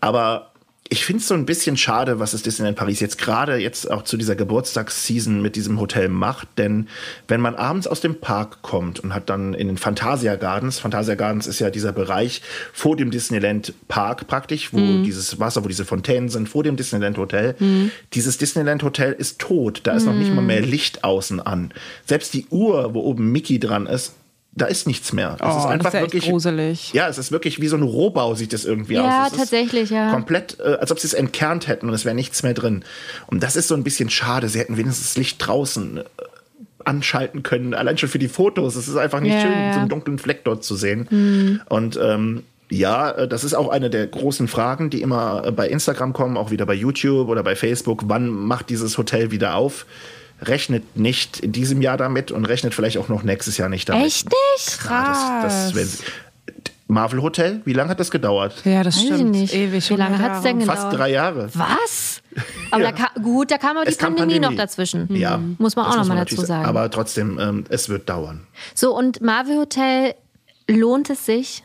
Aber 0.00 0.51
ich 0.88 1.06
finde 1.06 1.22
es 1.22 1.28
so 1.28 1.34
ein 1.34 1.46
bisschen 1.46 1.78
schade, 1.78 2.18
was 2.18 2.34
es 2.34 2.42
Disneyland 2.42 2.76
Paris 2.76 3.00
jetzt 3.00 3.16
gerade 3.16 3.56
jetzt 3.56 3.90
auch 3.90 4.02
zu 4.02 4.18
dieser 4.18 4.36
Geburtstagsseason 4.36 5.40
mit 5.40 5.56
diesem 5.56 5.80
Hotel 5.80 6.08
macht. 6.08 6.48
Denn 6.58 6.86
wenn 7.28 7.40
man 7.40 7.54
abends 7.54 7.86
aus 7.86 8.02
dem 8.02 8.20
Park 8.20 8.60
kommt 8.60 9.00
und 9.00 9.14
hat 9.14 9.30
dann 9.30 9.54
in 9.54 9.68
den 9.68 9.78
Fantasia 9.78 10.36
Gardens, 10.36 10.80
Fantasia 10.80 11.14
Gardens 11.14 11.46
ist 11.46 11.60
ja 11.60 11.70
dieser 11.70 11.92
Bereich 11.92 12.42
vor 12.74 12.94
dem 12.94 13.10
Disneyland 13.10 13.72
Park 13.88 14.26
praktisch, 14.26 14.74
wo 14.74 14.80
mhm. 14.80 15.04
dieses 15.04 15.40
Wasser, 15.40 15.64
wo 15.64 15.68
diese 15.68 15.86
Fontänen 15.86 16.28
sind, 16.28 16.50
vor 16.50 16.62
dem 16.62 16.76
Disneyland 16.76 17.16
Hotel. 17.16 17.54
Mhm. 17.58 17.90
Dieses 18.12 18.36
Disneyland 18.36 18.82
Hotel 18.82 19.12
ist 19.12 19.38
tot. 19.38 19.80
Da 19.84 19.92
ist 19.92 20.02
mhm. 20.02 20.08
noch 20.10 20.18
nicht 20.18 20.34
mal 20.34 20.42
mehr 20.42 20.60
Licht 20.60 21.04
außen 21.04 21.40
an. 21.40 21.72
Selbst 22.04 22.34
die 22.34 22.46
Uhr, 22.50 22.92
wo 22.92 23.00
oben 23.00 23.32
Mickey 23.32 23.58
dran 23.58 23.86
ist, 23.86 24.12
da 24.54 24.66
ist 24.66 24.86
nichts 24.86 25.12
mehr. 25.12 25.36
Es 25.40 25.46
oh, 25.46 25.58
ist 25.58 25.64
einfach 25.66 25.78
das 25.90 25.94
ist 25.94 25.94
ja 25.94 26.00
wirklich 26.00 26.24
gruselig. 26.28 26.92
Ja, 26.92 27.08
es 27.08 27.16
ist 27.16 27.32
wirklich 27.32 27.60
wie 27.60 27.68
so 27.68 27.76
ein 27.76 27.82
Rohbau 27.82 28.34
sieht 28.34 28.52
das 28.52 28.64
irgendwie 28.64 28.94
ja, 28.94 29.24
aus. 29.24 29.32
Ja, 29.32 29.38
tatsächlich, 29.38 29.90
ja. 29.90 30.12
Komplett, 30.12 30.58
äh, 30.60 30.74
als 30.74 30.92
ob 30.92 30.98
sie 30.98 31.06
es 31.06 31.14
entkernt 31.14 31.68
hätten 31.68 31.88
und 31.88 31.94
es 31.94 32.04
wäre 32.04 32.14
nichts 32.14 32.42
mehr 32.42 32.52
drin. 32.52 32.84
Und 33.28 33.42
das 33.42 33.56
ist 33.56 33.68
so 33.68 33.74
ein 33.74 33.82
bisschen 33.82 34.10
schade. 34.10 34.48
Sie 34.48 34.58
hätten 34.58 34.76
wenigstens 34.76 35.08
das 35.08 35.16
Licht 35.16 35.46
draußen 35.46 35.98
äh, 35.98 36.02
anschalten 36.84 37.42
können, 37.42 37.72
allein 37.72 37.96
schon 37.96 38.10
für 38.10 38.18
die 38.18 38.28
Fotos. 38.28 38.76
Es 38.76 38.88
ist 38.88 38.96
einfach 38.96 39.20
nicht 39.20 39.34
ja, 39.34 39.40
schön, 39.40 39.52
ja. 39.52 39.72
so 39.72 39.80
einen 39.80 39.88
dunklen 39.88 40.18
Fleck 40.18 40.44
dort 40.44 40.64
zu 40.64 40.76
sehen. 40.76 41.06
Mhm. 41.10 41.60
Und 41.68 41.98
ähm, 42.02 42.42
ja, 42.68 43.10
äh, 43.10 43.28
das 43.28 43.44
ist 43.44 43.54
auch 43.54 43.68
eine 43.68 43.88
der 43.88 44.06
großen 44.06 44.48
Fragen, 44.48 44.90
die 44.90 45.00
immer 45.00 45.44
äh, 45.46 45.52
bei 45.52 45.68
Instagram 45.68 46.12
kommen, 46.12 46.36
auch 46.36 46.50
wieder 46.50 46.66
bei 46.66 46.74
YouTube 46.74 47.28
oder 47.28 47.42
bei 47.42 47.56
Facebook. 47.56 48.02
Wann 48.06 48.28
macht 48.28 48.68
dieses 48.68 48.98
Hotel 48.98 49.30
wieder 49.30 49.54
auf? 49.54 49.86
Rechnet 50.42 50.96
nicht 50.96 51.40
in 51.40 51.52
diesem 51.52 51.82
Jahr 51.82 51.96
damit 51.96 52.30
und 52.30 52.44
rechnet 52.44 52.74
vielleicht 52.74 52.98
auch 52.98 53.08
noch 53.08 53.22
nächstes 53.22 53.56
Jahr 53.56 53.68
nicht 53.68 53.88
damit. 53.88 54.06
Echt 54.06 54.26
nicht? 54.26 54.78
Krass. 54.80 55.18
Ja, 55.18 55.42
das, 55.42 55.72
das 55.72 56.02
Marvel 56.92 57.22
Hotel, 57.22 57.62
wie 57.64 57.72
lange 57.72 57.90
hat 57.90 58.00
das 58.00 58.10
gedauert? 58.10 58.54
Ja, 58.64 58.82
das 58.82 58.96
Weiß 58.96 59.04
stimmt. 59.04 59.30
Nicht. 59.30 59.54
Ewig. 59.54 59.88
Wie 59.88 59.94
lange 59.94 60.18
hat 60.18 60.36
es 60.36 60.42
denn 60.42 60.58
gedauert? 60.58 60.78
Fast 60.78 60.96
drei 60.96 61.10
Jahre. 61.10 61.48
Was? 61.54 62.22
Aber 62.70 62.82
ja. 62.82 62.92
da 62.92 62.96
kam, 62.96 63.22
gut, 63.22 63.50
da 63.50 63.58
kam 63.58 63.76
aber 63.76 63.86
die 63.86 63.94
Pandemie, 63.94 64.34
Pandemie, 64.34 64.40
noch 64.40 64.56
dazwischen. 64.56 65.14
Ja. 65.14 65.38
Muss 65.58 65.76
man 65.76 65.86
auch 65.86 65.96
nochmal 65.96 66.18
dazu 66.18 66.40
sagen. 66.40 66.64
Aber 66.64 66.90
trotzdem, 66.90 67.38
ähm, 67.38 67.64
es 67.68 67.90
wird 67.90 68.08
dauern. 68.08 68.46
So, 68.74 68.96
und 68.96 69.20
Marvel 69.20 69.58
Hotel, 69.58 70.14
lohnt 70.66 71.10
es 71.10 71.26
sich? 71.26 71.62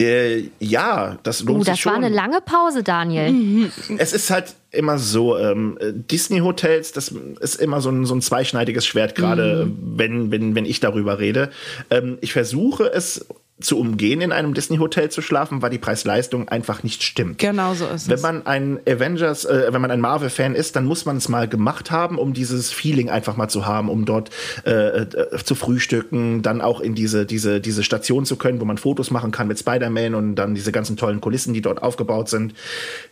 Äh, 0.00 0.50
ja, 0.60 1.18
das 1.24 1.42
lohnt 1.42 1.60
uh, 1.60 1.64
das 1.64 1.74
sich 1.74 1.82
schon. 1.82 1.92
Das 1.92 2.00
war 2.00 2.06
eine 2.06 2.14
lange 2.14 2.40
Pause, 2.40 2.84
Daniel. 2.84 3.70
Es 3.98 4.12
ist 4.12 4.30
halt 4.30 4.54
immer 4.70 4.98
so, 4.98 5.36
ähm, 5.36 5.76
Disney-Hotels, 5.80 6.92
das 6.92 7.12
ist 7.40 7.56
immer 7.56 7.80
so 7.80 7.90
ein, 7.90 8.04
so 8.04 8.14
ein 8.14 8.22
zweischneidiges 8.22 8.86
Schwert, 8.86 9.16
gerade 9.16 9.66
mhm. 9.66 9.98
wenn, 9.98 10.30
wenn, 10.30 10.54
wenn 10.54 10.66
ich 10.66 10.78
darüber 10.78 11.18
rede. 11.18 11.50
Ähm, 11.90 12.18
ich 12.20 12.32
versuche 12.32 12.84
es 12.92 13.26
zu 13.60 13.78
umgehen, 13.78 14.20
in 14.20 14.30
einem 14.30 14.54
Disney-Hotel 14.54 15.10
zu 15.10 15.20
schlafen, 15.20 15.62
weil 15.62 15.70
die 15.70 15.78
Preis-Leistung 15.78 16.48
einfach 16.48 16.82
nicht 16.84 17.02
stimmt. 17.02 17.38
Genau 17.38 17.74
so 17.74 17.86
ist 17.86 18.02
es. 18.02 18.08
Wenn 18.08 18.20
man 18.20 18.46
ein 18.46 18.78
Avengers, 18.88 19.44
äh, 19.44 19.68
wenn 19.72 19.80
man 19.80 19.90
ein 19.90 20.00
Marvel-Fan 20.00 20.54
ist, 20.54 20.76
dann 20.76 20.84
muss 20.84 21.06
man 21.06 21.16
es 21.16 21.28
mal 21.28 21.48
gemacht 21.48 21.90
haben, 21.90 22.18
um 22.18 22.34
dieses 22.34 22.70
Feeling 22.70 23.10
einfach 23.10 23.36
mal 23.36 23.48
zu 23.48 23.66
haben, 23.66 23.88
um 23.88 24.04
dort 24.04 24.30
äh, 24.64 25.00
äh, 25.00 25.44
zu 25.44 25.56
frühstücken, 25.56 26.42
dann 26.42 26.60
auch 26.60 26.80
in 26.80 26.94
diese, 26.94 27.26
diese, 27.26 27.60
diese 27.60 27.82
Station 27.82 28.24
zu 28.24 28.36
können, 28.36 28.60
wo 28.60 28.64
man 28.64 28.78
Fotos 28.78 29.10
machen 29.10 29.32
kann 29.32 29.48
mit 29.48 29.58
Spider-Man 29.58 30.14
und 30.14 30.36
dann 30.36 30.54
diese 30.54 30.70
ganzen 30.70 30.96
tollen 30.96 31.20
Kulissen, 31.20 31.52
die 31.52 31.60
dort 31.60 31.82
aufgebaut 31.82 32.28
sind. 32.28 32.54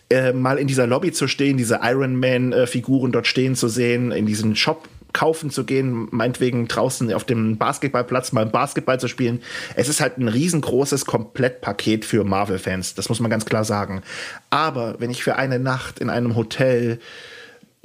Äh, 0.08 0.32
mal 0.32 0.58
in 0.58 0.68
dieser 0.68 0.86
Lobby 0.86 1.10
zu 1.10 1.26
stehen, 1.26 1.56
diese 1.56 1.80
Iron 1.82 2.20
Man-Figuren 2.20 3.10
dort 3.10 3.26
stehen 3.26 3.56
zu 3.56 3.66
sehen, 3.66 4.12
in 4.12 4.26
diesen 4.26 4.54
Shop 4.54 4.88
kaufen 5.16 5.48
zu 5.48 5.64
gehen, 5.64 6.08
meinetwegen 6.10 6.68
draußen 6.68 7.10
auf 7.14 7.24
dem 7.24 7.56
Basketballplatz 7.56 8.32
mal 8.32 8.44
Basketball 8.44 9.00
zu 9.00 9.08
spielen. 9.08 9.42
Es 9.74 9.88
ist 9.88 10.02
halt 10.02 10.18
ein 10.18 10.28
riesengroßes 10.28 11.06
Komplettpaket 11.06 12.04
für 12.04 12.22
Marvel-Fans. 12.22 12.94
Das 12.96 13.08
muss 13.08 13.18
man 13.18 13.30
ganz 13.30 13.46
klar 13.46 13.64
sagen. 13.64 14.02
Aber 14.50 14.96
wenn 14.98 15.08
ich 15.10 15.24
für 15.24 15.36
eine 15.36 15.58
Nacht 15.58 16.00
in 16.00 16.10
einem 16.10 16.36
Hotel 16.36 17.00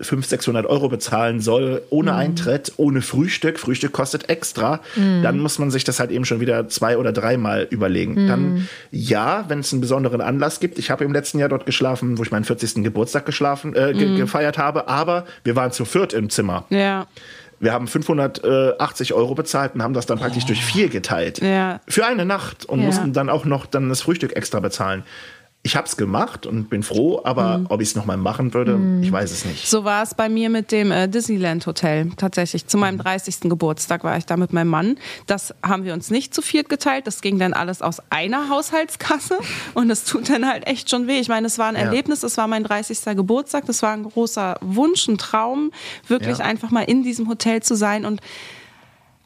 500, 0.01 0.29
600 0.29 0.65
Euro 0.65 0.89
bezahlen 0.89 1.39
soll, 1.39 1.81
ohne 1.89 2.11
mhm. 2.11 2.17
Eintritt, 2.17 2.73
ohne 2.77 3.01
Frühstück, 3.01 3.59
Frühstück 3.59 3.91
kostet 3.91 4.29
extra, 4.29 4.79
mhm. 4.95 5.23
dann 5.23 5.39
muss 5.39 5.59
man 5.59 5.71
sich 5.71 5.83
das 5.83 5.99
halt 5.99 6.11
eben 6.11 6.25
schon 6.25 6.39
wieder 6.39 6.67
zwei 6.67 6.97
oder 6.97 7.11
dreimal 7.11 7.67
überlegen. 7.69 8.23
Mhm. 8.23 8.27
Dann, 8.27 8.67
ja, 8.91 9.45
wenn 9.47 9.59
es 9.59 9.71
einen 9.71 9.81
besonderen 9.81 10.21
Anlass 10.21 10.59
gibt, 10.59 10.79
ich 10.79 10.91
habe 10.91 11.03
im 11.03 11.13
letzten 11.13 11.39
Jahr 11.39 11.49
dort 11.49 11.65
geschlafen, 11.65 12.17
wo 12.17 12.23
ich 12.23 12.31
meinen 12.31 12.45
40. 12.45 12.83
Geburtstag 12.83 13.25
geschlafen, 13.25 13.75
äh, 13.75 13.93
ge 13.93 14.07
mhm. 14.07 14.17
gefeiert 14.17 14.57
habe, 14.57 14.87
aber 14.87 15.25
wir 15.43 15.55
waren 15.55 15.71
zu 15.71 15.85
viert 15.85 16.13
im 16.13 16.29
Zimmer. 16.29 16.65
Ja. 16.69 17.07
Wir 17.59 17.73
haben 17.73 17.87
580 17.87 19.13
Euro 19.13 19.35
bezahlt 19.35 19.75
und 19.75 19.83
haben 19.83 19.93
das 19.93 20.07
dann 20.07 20.17
praktisch 20.17 20.45
oh. 20.45 20.47
durch 20.47 20.65
vier 20.65 20.89
geteilt. 20.89 21.41
Ja. 21.43 21.79
Für 21.87 22.07
eine 22.07 22.25
Nacht 22.25 22.65
und 22.65 22.79
ja. 22.79 22.87
mussten 22.87 23.13
dann 23.13 23.29
auch 23.29 23.45
noch 23.45 23.67
dann 23.67 23.87
das 23.87 24.01
Frühstück 24.01 24.35
extra 24.35 24.59
bezahlen 24.59 25.03
ich 25.63 25.75
habe 25.75 25.85
es 25.85 25.95
gemacht 25.95 26.47
und 26.47 26.71
bin 26.71 26.81
froh, 26.81 27.21
aber 27.23 27.59
mhm. 27.59 27.65
ob 27.69 27.81
ich 27.81 27.89
es 27.89 27.95
nochmal 27.95 28.17
machen 28.17 28.53
würde, 28.53 28.77
mhm. 28.77 29.03
ich 29.03 29.11
weiß 29.11 29.31
es 29.31 29.45
nicht. 29.45 29.67
So 29.67 29.83
war 29.83 30.01
es 30.01 30.15
bei 30.15 30.27
mir 30.27 30.49
mit 30.49 30.71
dem 30.71 30.91
äh, 30.91 31.07
Disneyland 31.07 31.67
Hotel. 31.67 32.09
Tatsächlich, 32.17 32.65
zu 32.65 32.79
meinem 32.79 32.97
30. 32.97 33.41
Geburtstag 33.41 34.03
war 34.03 34.17
ich 34.17 34.25
da 34.25 34.38
mit 34.38 34.53
meinem 34.53 34.69
Mann. 34.69 34.97
Das 35.27 35.53
haben 35.61 35.83
wir 35.83 35.93
uns 35.93 36.09
nicht 36.09 36.33
zu 36.33 36.41
viert 36.41 36.67
geteilt. 36.67 37.05
Das 37.05 37.21
ging 37.21 37.38
dann 37.38 37.53
alles 37.53 37.83
aus 37.83 38.01
einer 38.09 38.49
Haushaltskasse 38.49 39.38
und 39.75 39.89
das 39.89 40.03
tut 40.03 40.29
dann 40.29 40.47
halt 40.47 40.65
echt 40.65 40.89
schon 40.89 41.05
weh. 41.05 41.19
Ich 41.19 41.29
meine, 41.29 41.45
es 41.45 41.59
war 41.59 41.67
ein 41.67 41.75
ja. 41.75 41.81
Erlebnis, 41.81 42.23
es 42.23 42.38
war 42.38 42.47
mein 42.47 42.63
30. 42.63 43.15
Geburtstag, 43.15 43.65
das 43.67 43.83
war 43.83 43.93
ein 43.93 44.03
großer 44.03 44.57
Wunsch, 44.61 45.07
ein 45.07 45.19
Traum, 45.19 45.71
wirklich 46.07 46.39
ja. 46.39 46.45
einfach 46.45 46.71
mal 46.71 46.83
in 46.83 47.03
diesem 47.03 47.29
Hotel 47.29 47.61
zu 47.61 47.75
sein 47.75 48.05
und 48.05 48.19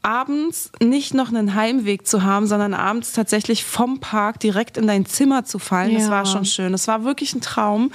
abends 0.05 0.71
nicht 0.79 1.15
noch 1.15 1.29
einen 1.29 1.55
Heimweg 1.55 2.07
zu 2.07 2.21
haben, 2.21 2.45
sondern 2.45 2.75
abends 2.75 3.13
tatsächlich 3.13 3.65
vom 3.65 3.99
Park 3.99 4.39
direkt 4.39 4.77
in 4.77 4.85
dein 4.85 5.07
Zimmer 5.07 5.45
zu 5.45 5.57
fallen. 5.57 5.91
Ja. 5.91 5.99
Das 5.99 6.09
war 6.11 6.25
schon 6.27 6.45
schön. 6.45 6.71
Das 6.71 6.87
war 6.87 7.03
wirklich 7.03 7.33
ein 7.33 7.41
Traum. 7.41 7.91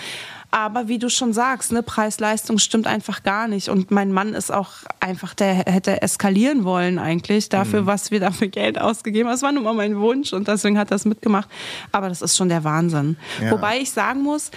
Aber 0.51 0.89
wie 0.89 0.99
du 0.99 1.09
schon 1.09 1.33
sagst, 1.33 1.71
ne, 1.71 1.85
Preis-Leistung 1.85 2.59
stimmt 2.59 2.89
einfach 2.89 3.23
gar 3.23 3.47
nicht. 3.47 3.69
Und 3.69 3.93
mein 3.93 4.13
Mann 4.13 4.35
ist 4.35 4.53
auch 4.53 4.71
einfach, 4.99 5.35
der 5.35 5.55
hätte 5.55 6.03
eskalieren 6.03 6.65
wollen 6.65 6.99
eigentlich 6.99 7.49
dafür, 7.49 7.83
mhm. 7.83 7.87
was 7.87 8.11
wir 8.11 8.19
dafür 8.19 8.49
Geld 8.49 8.81
ausgegeben 8.81 9.29
haben. 9.29 9.35
Das 9.35 9.43
war 9.43 9.53
nun 9.53 9.63
mal 9.63 9.75
mein 9.75 10.01
Wunsch 10.01 10.33
und 10.33 10.49
deswegen 10.49 10.77
hat 10.77 10.89
er 10.89 10.97
das 10.97 11.05
mitgemacht. 11.05 11.49
Aber 11.93 12.09
das 12.09 12.23
ist 12.23 12.37
schon 12.37 12.49
der 12.49 12.65
Wahnsinn. 12.65 13.17
Ja. 13.41 13.53
Wobei 13.53 13.79
ich 13.79 13.93
sagen 13.93 14.23
muss, 14.23 14.51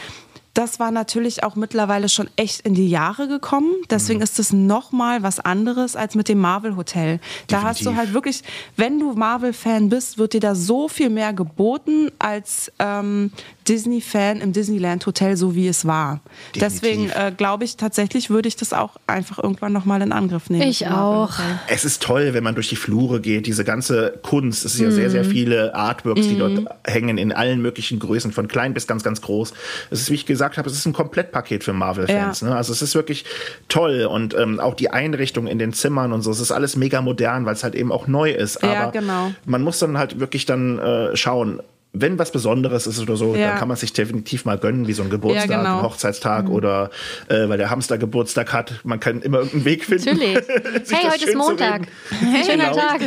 das 0.53 0.79
war 0.79 0.91
natürlich 0.91 1.43
auch 1.43 1.55
mittlerweile 1.55 2.09
schon 2.09 2.29
echt 2.35 2.61
in 2.61 2.75
die 2.75 2.87
Jahre 2.87 3.27
gekommen. 3.27 3.71
Deswegen 3.89 4.19
mhm. 4.19 4.23
ist 4.23 4.37
es 4.37 4.53
noch 4.53 4.91
mal 4.91 5.23
was 5.23 5.39
anderes 5.39 5.95
als 5.95 6.15
mit 6.15 6.29
dem 6.29 6.39
Marvel 6.39 6.75
Hotel. 6.75 7.19
Da 7.47 7.57
Definitiv. 7.57 7.63
hast 7.67 7.85
du 7.85 7.95
halt 7.95 8.13
wirklich, 8.13 8.43
wenn 8.75 8.99
du 8.99 9.13
Marvel-Fan 9.13 9.89
bist, 9.89 10.17
wird 10.17 10.33
dir 10.33 10.39
da 10.39 10.53
so 10.53 10.87
viel 10.87 11.09
mehr 11.09 11.33
geboten 11.33 12.11
als 12.19 12.71
ähm, 12.77 13.31
Disney-Fan 13.67 14.41
im 14.41 14.53
Disneyland 14.53 15.05
Hotel, 15.05 15.37
so 15.37 15.55
wie 15.55 15.67
es 15.67 15.85
war. 15.85 16.21
Definitiv. 16.55 16.81
Deswegen 16.81 17.09
äh, 17.09 17.33
glaube 17.35 17.63
ich 17.63 17.77
tatsächlich, 17.77 18.29
würde 18.29 18.47
ich 18.47 18.55
das 18.55 18.73
auch 18.73 18.91
einfach 19.07 19.39
irgendwann 19.39 19.73
noch 19.73 19.85
mal 19.85 20.01
in 20.01 20.11
Angriff 20.11 20.49
nehmen. 20.49 20.67
Ich 20.67 20.87
auch. 20.87 21.31
Es 21.67 21.85
ist 21.85 22.01
toll, 22.01 22.33
wenn 22.33 22.43
man 22.43 22.55
durch 22.55 22.69
die 22.69 22.75
Flure 22.75 23.21
geht. 23.21 23.47
Diese 23.47 23.63
ganze 23.63 24.19
Kunst, 24.23 24.65
es 24.65 24.73
sind 24.73 24.85
ja 24.85 24.91
mm. 24.91 24.95
sehr, 24.95 25.09
sehr 25.09 25.23
mhm. 25.23 25.29
viele 25.29 25.75
Artworks, 25.75 26.21
mm. 26.21 26.29
die 26.29 26.37
dort 26.37 26.53
mhm. 26.53 26.67
hängen 26.85 27.17
in 27.17 27.31
allen 27.31 27.61
möglichen 27.61 27.99
Größen, 27.99 28.31
von 28.31 28.47
klein 28.47 28.73
bis 28.73 28.87
ganz, 28.87 29.03
ganz 29.03 29.21
groß. 29.21 29.53
Es 29.89 30.01
ist, 30.01 30.09
wie 30.09 30.15
ich 30.15 30.25
gesagt 30.25 30.57
habe, 30.57 30.69
es 30.69 30.75
ist 30.75 30.85
ein 30.85 30.93
Komplettpaket 30.93 31.63
für 31.63 31.73
Marvel-Fans. 31.73 32.41
Ja. 32.41 32.49
Ne? 32.49 32.55
Also 32.55 32.73
es 32.73 32.81
ist 32.81 32.95
wirklich 32.95 33.25
toll 33.67 34.05
und 34.05 34.35
ähm, 34.35 34.59
auch 34.59 34.75
die 34.75 34.89
Einrichtung 34.89 35.47
in 35.47 35.59
den 35.59 35.73
Zimmern 35.73 36.13
und 36.13 36.21
so, 36.21 36.31
es 36.31 36.39
ist 36.39 36.51
alles 36.51 36.75
mega 36.75 37.01
modern, 37.01 37.45
weil 37.45 37.53
es 37.53 37.63
halt 37.63 37.75
eben 37.75 37.91
auch 37.91 38.07
neu 38.07 38.31
ist. 38.31 38.63
Aber 38.63 38.73
ja, 38.73 38.89
genau. 38.89 39.31
man 39.45 39.61
muss 39.61 39.79
dann 39.79 39.97
halt 39.97 40.19
wirklich 40.19 40.45
dann 40.45 40.79
äh, 40.79 41.15
schauen, 41.15 41.61
wenn 41.93 42.17
was 42.17 42.31
Besonderes 42.31 42.87
ist 42.87 42.99
oder 42.99 43.15
so, 43.15 43.35
ja. 43.35 43.49
dann 43.49 43.59
kann 43.59 43.67
man 43.67 43.77
sich 43.77 43.93
definitiv 43.93 44.45
mal 44.45 44.57
gönnen, 44.57 44.87
wie 44.87 44.93
so 44.93 45.03
ein 45.03 45.11
Geburtstag, 45.11 45.49
ja, 45.49 45.57
genau. 45.57 45.77
ein 45.77 45.83
Hochzeitstag 45.83 46.45
mhm. 46.45 46.51
oder 46.51 46.89
äh, 47.29 47.47
weil 47.47 47.59
der 47.59 47.69
Hamster 47.69 47.99
Geburtstag 47.99 48.51
hat. 48.51 48.81
Man 48.83 48.99
kann 48.99 49.21
immer 49.21 49.37
irgendeinen 49.39 49.65
Weg 49.65 49.85
finden. 49.85 50.09
Natürlich. 50.09 50.37
hey, 50.89 51.09
heute 51.11 51.25
ist 51.25 51.37
Montag. 51.37 51.87
Hey, 52.09 52.43
Schöner 52.43 52.71
genau. 52.71 52.75
Tag. 52.75 53.01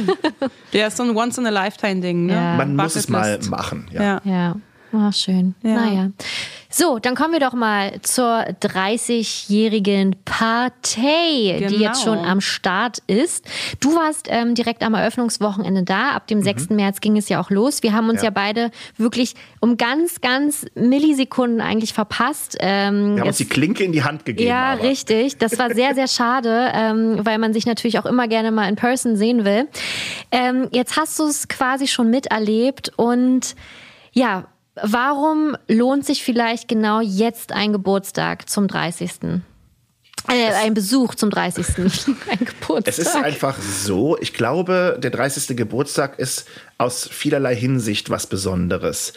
ja, 0.73 0.87
ist 0.87 0.97
so 0.97 1.03
ein 1.03 1.17
Once-in-a-Lifetime-Ding. 1.17 2.27
Ne? 2.27 2.33
Ja. 2.33 2.57
Man 2.57 2.77
muss 2.77 2.95
es 2.95 3.09
mal 3.09 3.41
machen. 3.51 3.89
Ja. 3.93 4.21
ja. 4.25 4.55
Oh, 4.93 5.11
schön. 5.11 5.57
Naja. 5.63 6.11
So, 6.79 6.99
dann 6.99 7.15
kommen 7.15 7.33
wir 7.33 7.41
doch 7.41 7.55
mal 7.55 8.03
zur 8.03 8.45
30-jährigen 8.61 10.15
Partei, 10.27 11.57
genau. 11.59 11.71
die 11.71 11.77
jetzt 11.77 12.03
schon 12.03 12.19
am 12.19 12.43
Start 12.43 12.99
ist. 13.07 13.47
Du 13.81 13.97
warst 13.97 14.29
ähm, 14.29 14.55
direkt 14.55 14.83
am 14.83 14.93
Eröffnungswochenende 14.93 15.85
da. 15.85 16.11
Ab 16.11 16.27
dem 16.27 16.41
mhm. 16.41 16.43
6. 16.43 16.69
März 16.69 17.01
ging 17.01 17.17
es 17.17 17.31
ja 17.31 17.41
auch 17.41 17.49
los. 17.49 17.83
Wir 17.83 17.95
haben 17.95 18.11
uns 18.11 18.21
ja, 18.21 18.25
ja 18.25 18.31
beide 18.31 18.71
wirklich 18.99 19.37
um 19.61 19.79
ganz, 19.79 20.21
ganz 20.21 20.67
Millisekunden 20.75 21.63
eigentlich 21.63 21.95
verpasst. 21.95 22.59
Ähm, 22.61 23.15
wir 23.15 23.23
haben 23.23 23.29
uns 23.29 23.39
die 23.39 23.49
Klinke 23.49 23.83
in 23.83 23.93
die 23.93 24.05
Hand 24.05 24.27
gegeben. 24.27 24.47
Ja, 24.47 24.75
aber. 24.75 24.83
richtig. 24.83 25.39
Das 25.39 25.59
war 25.59 25.75
sehr, 25.75 25.95
sehr 25.95 26.09
schade, 26.09 26.73
ähm, 26.75 27.21
weil 27.25 27.39
man 27.39 27.55
sich 27.55 27.65
natürlich 27.65 27.99
auch 27.99 28.07
immer 28.07 28.29
gerne 28.29 28.51
mal 28.51 28.69
in 28.69 28.77
Person 28.77 29.17
sehen 29.17 29.47
will. 29.47 29.67
Ähm, 30.31 30.69
jetzt 30.73 30.99
hast 30.99 31.19
du 31.19 31.25
es 31.25 31.49
quasi 31.49 31.87
schon 31.87 32.11
miterlebt 32.11 32.93
und 32.99 33.57
ja, 34.13 34.45
Warum 34.83 35.57
lohnt 35.69 36.05
sich 36.05 36.23
vielleicht 36.23 36.69
genau 36.69 37.01
jetzt 37.01 37.53
ein 37.53 37.73
Geburtstag 37.73 38.49
zum 38.49 38.69
30.? 38.69 39.41
Äh, 40.29 40.53
ein 40.55 40.75
Besuch 40.75 41.15
zum 41.15 41.31
30. 41.31 41.67
ein 41.79 42.45
Geburtstag. 42.45 42.89
Es 42.89 42.99
ist 42.99 43.15
einfach 43.15 43.59
so, 43.61 44.19
ich 44.21 44.33
glaube, 44.33 44.99
der 45.01 45.11
30. 45.11 45.57
Geburtstag 45.57 46.19
ist 46.19 46.47
aus 46.79 47.09
vielerlei 47.09 47.55
Hinsicht 47.55 48.11
was 48.11 48.27
Besonderes. 48.27 49.13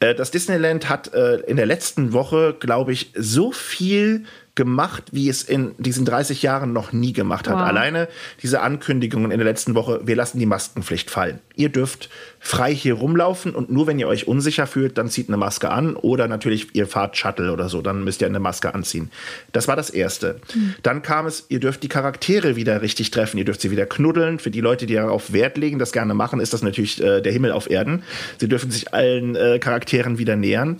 Äh, 0.00 0.14
das 0.14 0.30
Disneyland 0.30 0.88
hat 0.88 1.12
äh, 1.12 1.38
in 1.40 1.56
der 1.56 1.66
letzten 1.66 2.12
Woche, 2.12 2.56
glaube 2.58 2.92
ich, 2.92 3.12
so 3.16 3.50
viel 3.52 4.24
gemacht, 4.54 5.04
wie 5.12 5.30
es 5.30 5.42
in 5.42 5.74
diesen 5.78 6.04
30 6.04 6.42
Jahren 6.42 6.74
noch 6.74 6.92
nie 6.92 7.14
gemacht 7.14 7.48
hat. 7.48 7.54
Wow. 7.54 7.62
Alleine 7.62 8.08
diese 8.42 8.60
Ankündigungen 8.60 9.30
in 9.30 9.38
der 9.38 9.46
letzten 9.46 9.74
Woche, 9.74 10.00
wir 10.04 10.14
lassen 10.14 10.38
die 10.38 10.46
Maskenpflicht 10.46 11.10
fallen. 11.10 11.38
Ihr 11.56 11.70
dürft 11.70 12.10
frei 12.38 12.74
hier 12.74 12.94
rumlaufen 12.94 13.54
und 13.54 13.70
nur 13.70 13.86
wenn 13.86 13.98
ihr 13.98 14.08
euch 14.08 14.28
unsicher 14.28 14.66
fühlt, 14.66 14.98
dann 14.98 15.08
zieht 15.08 15.28
eine 15.28 15.38
Maske 15.38 15.70
an 15.70 15.96
oder 15.96 16.28
natürlich 16.28 16.74
ihr 16.74 16.86
fahrt 16.86 17.16
Shuttle 17.16 17.50
oder 17.50 17.70
so, 17.70 17.80
dann 17.80 18.04
müsst 18.04 18.20
ihr 18.20 18.26
eine 18.26 18.40
Maske 18.40 18.74
anziehen. 18.74 19.10
Das 19.52 19.68
war 19.68 19.76
das 19.76 19.88
Erste. 19.88 20.40
Dann 20.82 21.02
kam 21.02 21.26
es, 21.26 21.46
ihr 21.48 21.60
dürft 21.60 21.82
die 21.82 21.88
Charaktere 21.88 22.54
wieder 22.54 22.82
richtig 22.82 23.10
treffen, 23.10 23.38
ihr 23.38 23.46
dürft 23.46 23.62
sie 23.62 23.70
wieder 23.70 23.86
knuddeln. 23.86 24.38
Für 24.38 24.50
die 24.50 24.60
Leute, 24.60 24.84
die 24.84 24.94
darauf 24.94 25.32
Wert 25.32 25.56
legen, 25.56 25.78
das 25.78 25.92
gerne 25.92 26.12
machen, 26.12 26.40
ist 26.40 26.52
das 26.52 26.62
natürlich 26.62 27.02
äh, 27.02 27.22
der 27.22 27.32
Himmel 27.32 27.52
auf 27.52 27.70
Erden. 27.70 28.02
Sie 28.38 28.48
dürfen 28.48 28.70
sich 28.70 28.92
allen 28.92 29.34
äh, 29.34 29.58
Charakteren 29.58 30.18
wieder 30.18 30.36
nähern. 30.36 30.76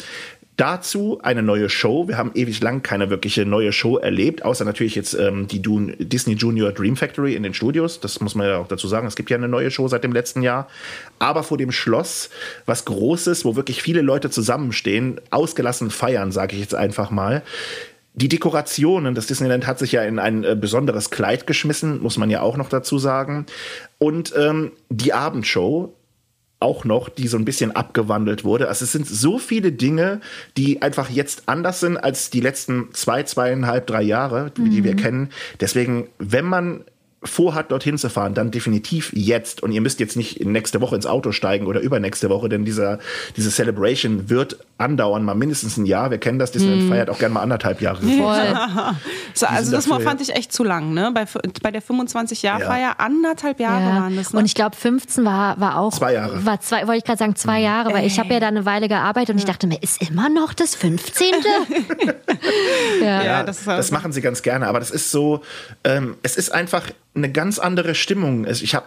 Dazu 0.62 1.18
eine 1.24 1.42
neue 1.42 1.68
Show. 1.68 2.06
Wir 2.06 2.16
haben 2.16 2.30
ewig 2.34 2.60
lang 2.60 2.84
keine 2.84 3.10
wirkliche 3.10 3.44
neue 3.44 3.72
Show 3.72 3.96
erlebt, 3.96 4.44
außer 4.44 4.64
natürlich 4.64 4.94
jetzt 4.94 5.12
ähm, 5.12 5.48
die 5.48 5.60
Dun 5.60 5.96
Disney 5.98 6.34
Junior 6.34 6.70
Dream 6.70 6.94
Factory 6.94 7.34
in 7.34 7.42
den 7.42 7.52
Studios. 7.52 7.98
Das 7.98 8.20
muss 8.20 8.36
man 8.36 8.46
ja 8.46 8.58
auch 8.58 8.68
dazu 8.68 8.86
sagen. 8.86 9.08
Es 9.08 9.16
gibt 9.16 9.28
ja 9.28 9.36
eine 9.36 9.48
neue 9.48 9.72
Show 9.72 9.88
seit 9.88 10.04
dem 10.04 10.12
letzten 10.12 10.40
Jahr. 10.40 10.68
Aber 11.18 11.42
vor 11.42 11.58
dem 11.58 11.72
Schloss 11.72 12.30
was 12.64 12.84
Großes, 12.84 13.44
wo 13.44 13.56
wirklich 13.56 13.82
viele 13.82 14.02
Leute 14.02 14.30
zusammenstehen, 14.30 15.20
ausgelassen 15.30 15.90
feiern, 15.90 16.30
sage 16.30 16.54
ich 16.54 16.60
jetzt 16.60 16.76
einfach 16.76 17.10
mal. 17.10 17.42
Die 18.14 18.28
Dekorationen, 18.28 19.16
das 19.16 19.26
Disneyland 19.26 19.66
hat 19.66 19.80
sich 19.80 19.90
ja 19.90 20.04
in 20.04 20.20
ein 20.20 20.44
äh, 20.44 20.54
besonderes 20.54 21.10
Kleid 21.10 21.48
geschmissen, 21.48 22.00
muss 22.00 22.18
man 22.18 22.30
ja 22.30 22.40
auch 22.40 22.56
noch 22.56 22.68
dazu 22.68 22.98
sagen. 22.98 23.46
Und 23.98 24.32
ähm, 24.36 24.70
die 24.90 25.12
Abendshow, 25.12 25.92
auch 26.62 26.84
noch, 26.84 27.08
die 27.08 27.28
so 27.28 27.36
ein 27.36 27.44
bisschen 27.44 27.74
abgewandelt 27.74 28.44
wurde. 28.44 28.68
Also 28.68 28.84
es 28.84 28.92
sind 28.92 29.06
so 29.06 29.38
viele 29.38 29.72
Dinge, 29.72 30.20
die 30.56 30.80
einfach 30.80 31.10
jetzt 31.10 31.42
anders 31.46 31.80
sind 31.80 31.96
als 31.96 32.30
die 32.30 32.40
letzten 32.40 32.88
zwei, 32.94 33.22
zweieinhalb, 33.24 33.86
drei 33.86 34.02
Jahre, 34.02 34.50
die, 34.56 34.70
die 34.70 34.84
wir 34.84 34.96
kennen. 34.96 35.30
Deswegen, 35.60 36.08
wenn 36.18 36.46
man 36.46 36.84
vorhat, 37.24 37.70
dorthin 37.70 37.98
zu 37.98 38.08
fahren, 38.10 38.34
dann 38.34 38.50
definitiv 38.50 39.12
jetzt. 39.14 39.62
Und 39.62 39.72
ihr 39.72 39.80
müsst 39.80 40.00
jetzt 40.00 40.16
nicht 40.16 40.44
nächste 40.44 40.80
Woche 40.80 40.96
ins 40.96 41.06
Auto 41.06 41.32
steigen 41.32 41.66
oder 41.66 41.80
übernächste 41.80 42.30
Woche, 42.30 42.48
denn 42.48 42.64
dieser, 42.64 42.98
diese 43.36 43.50
Celebration 43.50 44.28
wird 44.28 44.56
andauern, 44.78 45.24
mal 45.24 45.34
mindestens 45.34 45.76
ein 45.76 45.86
Jahr. 45.86 46.10
Wir 46.10 46.18
kennen 46.18 46.38
das, 46.38 46.50
Disneyland 46.50 46.88
feiert 46.90 47.10
auch 47.10 47.18
gerne 47.18 47.34
mal 47.34 47.42
anderthalb 47.42 47.80
Jahre. 47.80 48.02
Voll. 48.02 48.54
So, 49.34 49.46
also 49.46 49.72
das 49.72 49.86
mal 49.86 49.96
dafür- 49.96 50.10
fand 50.10 50.20
ich 50.20 50.34
echt 50.36 50.52
zu 50.52 50.62
lang, 50.62 50.92
ne? 50.92 51.10
Bei, 51.14 51.24
bei 51.62 51.70
der 51.70 51.82
25-Jahr-Feier 51.82 53.00
anderthalb 53.00 53.60
Jahre 53.60 53.82
Ja. 53.82 54.00
waren 54.02 54.16
das, 54.16 54.32
ne? 54.34 54.38
Und 54.40 54.44
ich 54.44 54.54
glaube, 54.54 54.76
15 54.76 55.24
war, 55.24 55.58
war 55.58 55.78
auch. 55.78 55.94
Zwei 55.94 56.12
Jahre. 56.12 56.36
Mhm. 56.36 56.44
War 56.46 56.60
zwei, 56.60 56.86
wollte 56.86 56.98
ich 56.98 57.04
gerade 57.04 57.18
sagen, 57.18 57.34
zwei 57.34 57.60
Jahre, 57.60 57.94
weil 57.94 58.06
ich 58.06 58.18
habe 58.18 58.32
ja 58.34 58.40
da 58.40 58.48
eine 58.48 58.66
Weile 58.66 58.88
gearbeitet 58.88 59.30
und 59.30 59.38
ich 59.38 59.46
dachte 59.46 59.66
mir, 59.66 59.82
ist 59.82 60.02
immer 60.02 60.28
noch 60.28 60.52
das 60.52 60.74
15. 60.74 61.28
ja. 63.02 63.22
ja, 63.24 63.42
das 63.42 63.66
halt 63.66 63.78
Das 63.78 63.90
machen 63.90 64.12
sie 64.12 64.20
ganz 64.20 64.42
gerne, 64.42 64.66
aber 64.66 64.78
das 64.80 64.90
ist 64.90 65.10
so, 65.10 65.40
ähm, 65.84 66.16
es 66.22 66.36
ist 66.36 66.52
einfach 66.52 66.82
eine 67.14 67.30
ganz 67.30 67.58
andere 67.58 67.94
Stimmung. 67.94 68.44
Es- 68.44 68.62
Ich 68.62 68.74
habe 68.74 68.86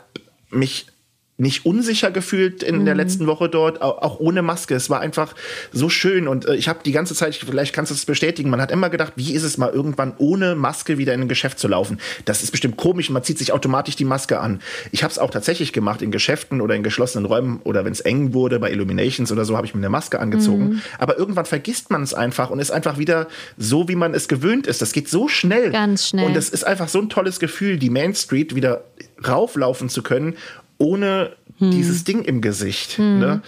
mich 0.50 0.88
nicht 1.38 1.66
unsicher 1.66 2.12
gefühlt 2.12 2.64
in 2.64 2.80
Mhm. 2.80 2.86
der 2.86 2.96
letzten 2.96 3.28
Woche 3.28 3.50
dort, 3.50 3.82
au- 3.82 3.98
auch 4.00 4.20
ohne 4.22 4.42
Maske. 4.42 4.74
Es 4.74 4.90
war 4.90 5.02
einfach 5.02 5.36
so 5.74 5.90
schön 5.90 6.30
und 6.30 6.46
äh, 6.48 6.56
ich 6.56 6.70
habe 6.70 6.80
die 6.86 6.94
ganze 6.94 7.14
Zeit, 7.14 7.36
vielleicht 7.36 7.74
kannst 7.74 7.92
du 7.92 7.96
es 7.96 8.06
bestätigen, 8.06 8.50
man 8.50 8.62
hat 8.62 8.72
immer 8.72 8.90
gedacht, 8.90 9.14
wie 9.18 9.34
ist 9.34 9.44
es 9.44 9.58
mal 9.58 9.70
irgendwann 9.70 10.14
ohne 10.18 10.56
Maske 10.56 10.98
wieder 10.98 11.14
in 11.14 11.22
ein 11.24 11.28
Geschäft 11.28 11.60
zu 11.60 11.68
laufen? 11.68 12.00
Das 12.24 12.42
ist 12.42 12.52
bestimmt 12.52 12.78
komisch, 12.78 13.10
man 13.10 13.22
zieht 13.22 13.38
sich 13.38 13.52
automatisch 13.52 13.98
die 13.98 14.06
Maske 14.06 14.40
an. 14.40 14.62
Ich 14.94 15.04
habe 15.04 15.12
es 15.12 15.20
auch 15.20 15.30
tatsächlich 15.30 15.74
gemacht 15.74 16.02
in 16.02 16.10
Geschäften 16.12 16.62
oder 16.62 16.74
in 16.74 16.84
geschlossenen 16.84 17.26
Räumen 17.26 17.60
oder 17.66 17.84
wenn 17.84 17.92
es 17.92 18.00
eng 18.00 18.34
wurde 18.34 18.58
bei 18.60 18.72
Illuminations 18.72 19.30
oder 19.32 19.44
so, 19.44 19.58
habe 19.58 19.68
ich 19.68 19.74
mir 19.76 19.80
eine 19.82 19.90
Maske 19.90 20.22
angezogen. 20.22 20.66
Mhm. 20.70 20.82
Aber 21.00 21.18
irgendwann 21.18 21.46
vergisst 21.46 21.92
man 21.92 22.02
es 22.02 22.14
einfach 22.14 22.50
und 22.50 22.60
ist 22.60 22.72
einfach 22.72 22.98
wieder 22.98 23.28
so, 23.58 23.90
wie 23.90 23.96
man 23.96 24.14
es 24.14 24.30
gewöhnt 24.30 24.68
ist. 24.68 24.82
Das 24.82 24.94
geht 24.94 25.10
so 25.10 25.28
schnell. 25.28 25.72
Ganz 25.72 26.08
schnell. 26.08 26.28
Und 26.28 26.38
es 26.38 26.50
ist 26.50 26.64
einfach 26.66 26.88
so 26.88 27.00
ein 27.00 27.10
tolles 27.10 27.40
Gefühl, 27.42 27.78
die 27.78 27.90
Main 27.90 28.16
Street 28.16 28.56
wieder 28.56 28.86
rauflaufen 29.28 29.90
zu 29.90 30.02
können, 30.04 30.36
ohne 30.78 31.36
Hm. 31.60 31.72
dieses 31.72 32.04
Ding 32.04 32.24
im 32.24 32.42
Gesicht. 32.42 33.00
Ne? 33.00 33.42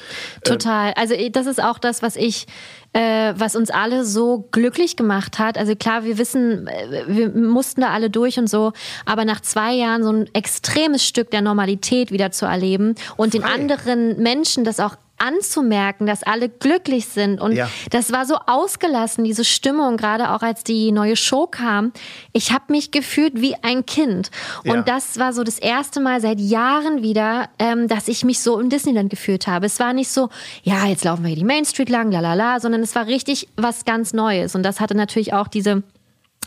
Total. 0.44 0.94
Also 0.94 1.14
eh, 1.14 1.30
das 1.30 1.46
ist 1.46 1.62
auch 1.62 1.78
das, 1.78 2.02
was 2.02 2.16
ich, 2.16 2.48
äh, 2.94 3.34
was 3.36 3.58
uns 3.58 3.70
alle 3.70 4.06
so 4.06 4.48
glücklich 4.52 4.96
gemacht 4.96 5.40
hat. 5.40 5.58
Also 5.58 5.76
klar, 5.76 6.06
wir 6.06 6.18
wissen, 6.18 6.68
äh, 6.68 7.04
wir 7.08 7.30
mussten 7.32 7.82
da 7.82 7.90
alle 7.90 8.10
durch 8.10 8.40
und 8.40 8.50
so, 8.50 8.72
aber 9.06 9.26
nach 9.26 9.42
zwei 9.42 9.74
Jahren 9.74 10.04
so 10.04 10.12
ein 10.12 10.30
extremes 10.34 11.06
Stück 11.06 11.32
der 11.32 11.42
Normalität 11.42 12.14
wieder 12.14 12.32
zu 12.32 12.46
erleben 12.46 12.96
und 13.18 13.34
den 13.34 13.42
Frei. 13.42 13.56
anderen 13.56 14.24
Menschen 14.24 14.64
das 14.64 14.80
auch 14.80 14.96
anzumerken, 15.18 16.06
dass 16.08 16.24
alle 16.24 16.50
glücklich 16.50 17.06
sind. 17.08 17.40
Und 17.42 17.54
Ja. 17.54 17.70
das 17.92 18.12
war 18.12 18.26
so 18.26 18.38
ausgelassen, 18.46 19.24
diese 19.24 19.44
Stimmung, 19.44 19.98
gerade 19.98 20.32
auch 20.32 20.42
als 20.42 20.64
die 20.64 20.92
neue 20.92 21.16
Show 21.16 21.48
kam. 21.48 21.92
Ich 22.34 22.52
habe 22.52 22.66
mich 22.70 22.92
gefühlt 22.92 23.42
wie 23.42 23.56
ein 23.64 23.86
Kind. 23.86 24.30
Und 24.64 24.76
Ja. 24.76 24.82
das 24.82 25.18
war 25.20 25.34
so 25.34 25.44
das 25.44 25.60
erste 25.60 26.00
Mal 26.00 26.22
seit 26.22 26.40
Jahren 26.40 27.02
wieder, 27.02 27.50
ähm, 27.60 27.88
dass 27.88 28.08
ich 28.08 28.24
mich 28.24 28.40
so 28.42 28.60
im 28.60 28.70
Disneyland 28.70 29.10
gefühlt 29.10 29.48
habe. 29.48 29.66
Es 29.66 29.80
war 29.80 29.94
nicht 29.94 30.10
so, 30.10 30.30
ja, 30.64 30.86
jetzt 30.86 31.04
laufen 31.04 31.24
wir 31.24 31.30
hier 31.30 31.38
die 31.38 31.44
Main 31.46 31.66
Street 31.66 31.90
lang, 31.90 32.12
la 32.12 32.20
la 32.20 32.34
la, 32.34 32.60
sondern 32.60 32.82
es 32.82 32.96
war 32.96 33.08
richtig 33.08 33.48
was 33.56 33.86
ganz 33.86 34.14
Neues. 34.14 34.56
Und 34.56 34.64
das 34.64 34.80
hatte 34.80 34.96
natürlich 34.96 35.34
auch 35.34 35.48
diese 35.48 35.84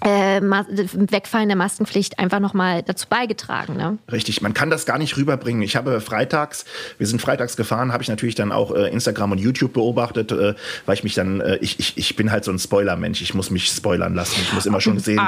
äh, 0.05 0.41
Ma- 0.41 0.67
Wegfallen 0.69 1.49
der 1.49 1.57
Maskenpflicht 1.57 2.19
einfach 2.19 2.41
nochmal 2.41 2.83
dazu 2.83 3.07
beigetragen. 3.09 3.77
Ne? 3.77 3.99
Richtig, 4.11 4.41
man 4.43 4.55
kann 4.55 4.71
das 4.71 4.87
gar 4.87 4.99
nicht 4.99 5.17
rüberbringen. 5.17 5.63
Ich 5.63 5.77
habe 5.77 6.01
freitags, 6.01 6.65
wir 6.99 7.07
sind 7.07 7.21
freitags 7.21 7.57
gefahren, 7.57 7.93
habe 7.93 8.03
ich 8.03 8.09
natürlich 8.09 8.35
dann 8.35 8.53
auch 8.53 8.75
äh, 8.75 8.89
Instagram 8.91 9.33
und 9.33 9.39
YouTube 9.39 9.73
beobachtet, 9.73 10.33
äh, 10.33 10.55
weil 10.87 10.95
ich 10.95 11.05
mich 11.05 11.15
dann, 11.15 11.41
äh, 11.41 11.57
ich, 11.61 11.79
ich, 11.79 11.97
ich 11.99 12.17
bin 12.17 12.31
halt 12.31 12.45
so 12.45 12.51
ein 12.53 12.59
Spoiler-Mensch, 12.59 13.21
ich 13.23 13.35
muss 13.35 13.51
mich 13.51 13.69
spoilern 13.69 14.15
lassen. 14.15 14.41
Ich 14.43 14.53
muss 14.53 14.67
immer 14.67 14.81
schon 14.81 14.99
sehen, 15.01 15.21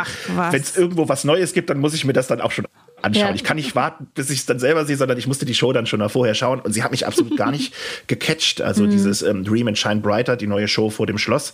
wenn 0.50 0.60
es 0.60 0.76
irgendwo 0.76 1.08
was 1.08 1.24
Neues 1.24 1.52
gibt, 1.52 1.70
dann 1.70 1.78
muss 1.78 1.94
ich 1.94 2.04
mir 2.04 2.12
das 2.12 2.26
dann 2.26 2.40
auch 2.40 2.50
schon 2.50 2.66
anschauen. 3.04 3.28
Ja. 3.28 3.34
Ich 3.34 3.44
kann 3.44 3.56
nicht 3.56 3.74
warten, 3.74 4.06
bis 4.14 4.30
ich 4.30 4.40
es 4.40 4.46
dann 4.46 4.58
selber 4.58 4.84
sehe, 4.84 4.96
sondern 4.96 5.18
ich 5.18 5.26
musste 5.26 5.44
die 5.44 5.54
Show 5.54 5.72
dann 5.72 5.86
schon 5.86 6.00
mal 6.00 6.08
vorher 6.08 6.34
schauen. 6.34 6.60
Und 6.60 6.72
sie 6.72 6.82
hat 6.82 6.90
mich 6.90 7.06
absolut 7.06 7.36
gar 7.36 7.50
nicht 7.50 7.74
gecatcht. 8.06 8.60
Mhm. 8.60 8.64
Also 8.64 8.86
dieses 8.86 9.22
ähm, 9.22 9.44
Dream 9.44 9.68
and 9.68 9.78
Shine 9.78 10.00
Brighter, 10.00 10.36
die 10.36 10.46
neue 10.46 10.68
Show 10.68 10.90
vor 10.90 11.06
dem 11.06 11.18
Schloss. 11.18 11.52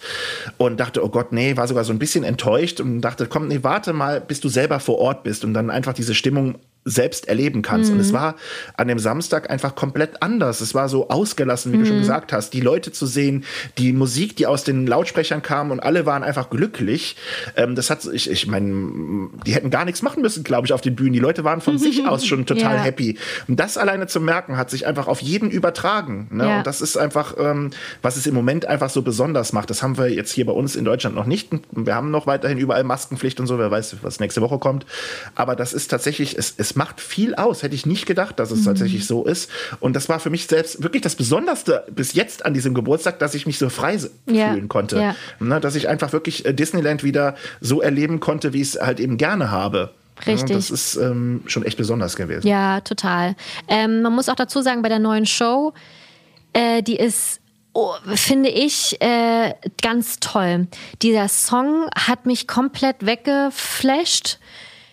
Und 0.56 0.78
dachte, 0.78 1.04
oh 1.04 1.08
Gott, 1.08 1.32
nee, 1.32 1.56
war 1.56 1.68
sogar 1.68 1.84
so 1.84 1.92
ein 1.92 1.98
bisschen 1.98 2.24
enttäuscht 2.24 2.80
und 2.80 3.00
dachte, 3.00 3.26
komm, 3.26 3.48
nee, 3.48 3.60
warte 3.62 3.92
mal, 3.92 4.20
bis 4.20 4.40
du 4.40 4.48
selber 4.48 4.80
vor 4.80 4.98
Ort 4.98 5.22
bist 5.22 5.44
und 5.44 5.54
dann 5.54 5.70
einfach 5.70 5.94
diese 5.94 6.14
Stimmung 6.14 6.56
selbst 6.88 7.28
erleben 7.28 7.62
kannst. 7.62 7.90
Mhm. 7.90 7.96
Und 7.96 8.00
es 8.00 8.12
war 8.12 8.36
an 8.76 8.88
dem 8.88 8.98
Samstag 8.98 9.50
einfach 9.50 9.74
komplett 9.74 10.22
anders. 10.22 10.60
Es 10.60 10.74
war 10.74 10.88
so 10.88 11.08
ausgelassen, 11.08 11.72
wie 11.72 11.76
du 11.78 11.82
Mhm. 11.84 11.86
schon 11.88 11.98
gesagt 11.98 12.32
hast. 12.32 12.50
Die 12.54 12.60
Leute 12.60 12.92
zu 12.92 13.06
sehen, 13.06 13.44
die 13.78 13.92
Musik, 13.92 14.36
die 14.36 14.46
aus 14.46 14.64
den 14.64 14.86
Lautsprechern 14.86 15.42
kam 15.42 15.70
und 15.70 15.80
alle 15.80 16.06
waren 16.06 16.22
einfach 16.22 16.50
glücklich. 16.50 17.16
Ähm, 17.56 17.74
das 17.74 17.90
hat, 17.90 18.04
ich, 18.12 18.30
ich 18.30 18.46
meine, 18.46 19.28
die 19.46 19.54
hätten 19.54 19.70
gar 19.70 19.84
nichts 19.84 20.02
machen 20.02 20.22
müssen, 20.22 20.44
glaube 20.44 20.66
ich, 20.66 20.72
auf 20.72 20.80
den 20.80 20.96
Bühnen. 20.96 21.12
Die 21.12 21.18
Leute 21.18 21.44
waren 21.44 21.60
von 21.60 21.78
sich 21.78 22.06
aus 22.06 22.26
schon 22.26 22.46
total 22.46 22.76
Ja. 22.76 22.82
happy. 22.82 23.18
Und 23.46 23.58
das 23.60 23.76
alleine 23.78 24.06
zu 24.06 24.20
merken, 24.20 24.56
hat 24.56 24.70
sich 24.70 24.86
einfach 24.86 25.06
auf 25.08 25.20
jeden 25.20 25.50
übertragen. 25.50 26.28
Ne? 26.30 26.46
Ja. 26.46 26.58
Und 26.58 26.66
das 26.66 26.80
ist 26.80 26.96
einfach, 26.96 27.34
ähm, 27.38 27.70
was 28.02 28.16
es 28.16 28.26
im 28.26 28.34
Moment 28.34 28.66
einfach 28.66 28.90
so 28.90 29.02
besonders 29.02 29.52
macht. 29.52 29.70
Das 29.70 29.82
haben 29.82 29.98
wir 29.98 30.08
jetzt 30.12 30.32
hier 30.32 30.46
bei 30.46 30.52
uns 30.52 30.76
in 30.76 30.84
Deutschland 30.84 31.14
noch 31.16 31.26
nicht. 31.26 31.50
Wir 31.72 31.94
haben 31.94 32.10
noch 32.10 32.26
weiterhin 32.26 32.58
überall 32.58 32.84
Maskenpflicht 32.84 33.40
und 33.40 33.46
so. 33.46 33.58
Wer 33.58 33.70
weiß, 33.70 33.96
was 34.02 34.20
nächste 34.20 34.40
Woche 34.40 34.58
kommt. 34.58 34.86
Aber 35.34 35.56
das 35.56 35.72
ist 35.72 35.88
tatsächlich, 35.88 36.36
es, 36.38 36.54
es 36.56 36.76
macht 36.78 37.00
viel 37.00 37.34
aus. 37.34 37.62
Hätte 37.64 37.74
ich 37.74 37.84
nicht 37.84 38.06
gedacht, 38.06 38.38
dass 38.38 38.52
es 38.52 38.64
tatsächlich 38.64 39.06
so 39.06 39.24
ist. 39.24 39.50
Und 39.80 39.94
das 39.96 40.08
war 40.08 40.20
für 40.20 40.30
mich 40.30 40.46
selbst 40.46 40.80
wirklich 40.82 41.02
das 41.02 41.16
Besonderste 41.16 41.84
bis 41.90 42.14
jetzt 42.14 42.46
an 42.46 42.54
diesem 42.54 42.72
Geburtstag, 42.72 43.18
dass 43.18 43.34
ich 43.34 43.46
mich 43.46 43.58
so 43.58 43.68
frei 43.68 43.98
Ja. 44.26 44.52
fühlen 44.52 44.68
konnte. 44.68 44.98
Ja. 45.00 45.16
Ne? 45.40 45.60
Dass 45.60 45.74
ich 45.74 45.88
einfach 45.88 46.12
wirklich 46.12 46.46
äh, 46.46 46.54
Disneyland 46.54 47.02
wieder 47.02 47.34
so 47.60 47.82
erleben 47.82 48.20
konnte, 48.20 48.52
wie 48.52 48.62
ich 48.62 48.74
es 48.74 48.80
halt 48.80 49.00
eben 49.00 49.16
gerne 49.16 49.50
habe. 49.50 49.90
Richtig. 50.24 50.50
Ja, 50.50 50.56
das 50.56 50.70
ist 50.70 50.96
ähm, 50.96 51.42
schon 51.46 51.64
echt 51.64 51.76
besonders 51.76 52.14
gewesen. 52.16 52.46
Ja, 52.46 52.80
total. 52.80 53.34
Ähm, 53.66 54.02
man 54.02 54.14
muss 54.14 54.28
auch 54.28 54.36
dazu 54.36 54.62
sagen, 54.62 54.82
bei 54.82 54.88
der 54.88 54.98
neuen 55.00 55.26
Show, 55.26 55.74
äh, 56.52 56.82
die 56.82 56.96
ist, 56.96 57.40
oh, 57.72 57.92
finde 58.14 58.50
ich, 58.50 59.00
äh, 59.00 59.54
ganz 59.82 60.20
toll. 60.20 60.68
Dieser 61.02 61.28
Song 61.28 61.88
hat 61.94 62.24
mich 62.26 62.46
komplett 62.46 63.04
weggeflasht. 63.04 64.38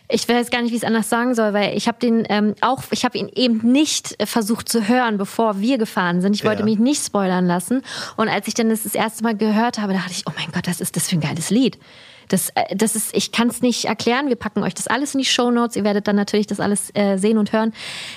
Ich 0.07 0.27
weiß 0.29 0.51
gar 0.51 0.61
nicht, 0.61 0.71
wie 0.71 0.75
ich 0.75 0.83
es 0.83 0.87
anders 0.87 1.09
sagen 1.09 1.33
soll, 1.33 1.53
weil 1.53 1.75
ich 1.75 1.87
habe 1.87 1.97
den 1.99 2.25
ähm, 2.29 2.53
auch, 2.61 2.83
ich 2.91 3.05
habe 3.05 3.17
ihn 3.17 3.29
eben 3.33 3.59
nicht 3.71 4.19
äh, 4.21 4.25
versucht 4.25 4.69
zu 4.69 4.87
hören, 4.87 5.17
bevor 5.17 5.59
wir 5.59 5.77
gefahren 5.77 6.21
sind. 6.21 6.35
Ich 6.35 6.45
wollte 6.45 6.59
Ja. 6.59 6.65
mich 6.65 6.77
nicht 6.77 7.03
spoilern 7.03 7.47
lassen. 7.47 7.81
Und 8.15 8.29
als 8.29 8.47
ich 8.47 8.53
dann 8.53 8.69
das 8.69 8.83
das 8.83 8.93
erste 8.93 9.23
Mal 9.23 9.35
gehört 9.35 9.79
habe, 9.79 9.93
dachte 9.93 10.11
ich, 10.11 10.23
oh 10.27 10.31
mein 10.37 10.51
Gott, 10.51 10.67
was 10.67 10.79
ist 10.81 10.95
das 10.95 11.09
für 11.09 11.15
ein 11.15 11.21
geiles 11.21 11.49
Lied? 11.49 11.79
Das, 12.27 12.49
äh, 12.55 12.75
das 12.75 12.95
ist, 12.95 13.15
ich 13.15 13.31
kann 13.31 13.47
es 13.47 13.61
nicht 13.61 13.85
erklären. 13.85 14.27
Wir 14.27 14.35
packen 14.35 14.63
euch 14.63 14.73
das 14.73 14.87
alles 14.87 15.13
in 15.13 15.19
die 15.19 15.25
Show 15.25 15.51
Notes. 15.51 15.75
Ihr 15.75 15.83
werdet 15.83 16.07
dann 16.07 16.15
natürlich 16.15 16.47
das 16.47 16.59
alles 16.59 16.89
äh, 16.93 17.17
sehen 17.17 17.37
und 17.37 17.53
hören. 17.53 17.73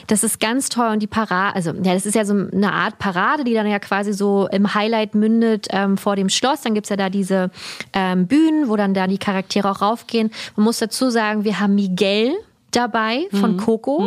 Das 0.06 0.24
ist 0.24 0.40
ganz 0.40 0.68
toll 0.68 0.88
und 0.88 1.00
die 1.00 1.06
Parade, 1.06 1.54
also 1.54 1.72
ja, 1.72 1.94
das 1.94 2.06
ist 2.06 2.14
ja 2.14 2.24
so 2.24 2.34
eine 2.34 2.72
Art 2.72 2.98
Parade, 2.98 3.44
die 3.44 3.54
dann 3.54 3.66
ja 3.66 3.78
quasi 3.78 4.12
so 4.12 4.48
im 4.48 4.74
Highlight 4.74 5.14
mündet 5.14 5.68
ähm, 5.70 5.96
vor 5.96 6.16
dem 6.16 6.28
Schloss. 6.28 6.62
Dann 6.62 6.74
gibt's 6.74 6.90
ja 6.90 6.96
da 6.96 7.10
diese 7.10 7.50
ähm, 7.92 8.26
Bühnen, 8.26 8.68
wo 8.68 8.76
dann 8.76 8.94
da 8.94 9.06
die 9.06 9.18
Charaktere 9.18 9.70
auch 9.70 9.82
raufgehen. 9.82 10.30
Man 10.56 10.64
muss 10.64 10.78
dazu 10.78 11.10
sagen, 11.10 11.44
wir 11.44 11.60
haben 11.60 11.74
Miguel 11.74 12.34
dabei 12.78 13.26
von 13.32 13.56
Coco. 13.56 14.04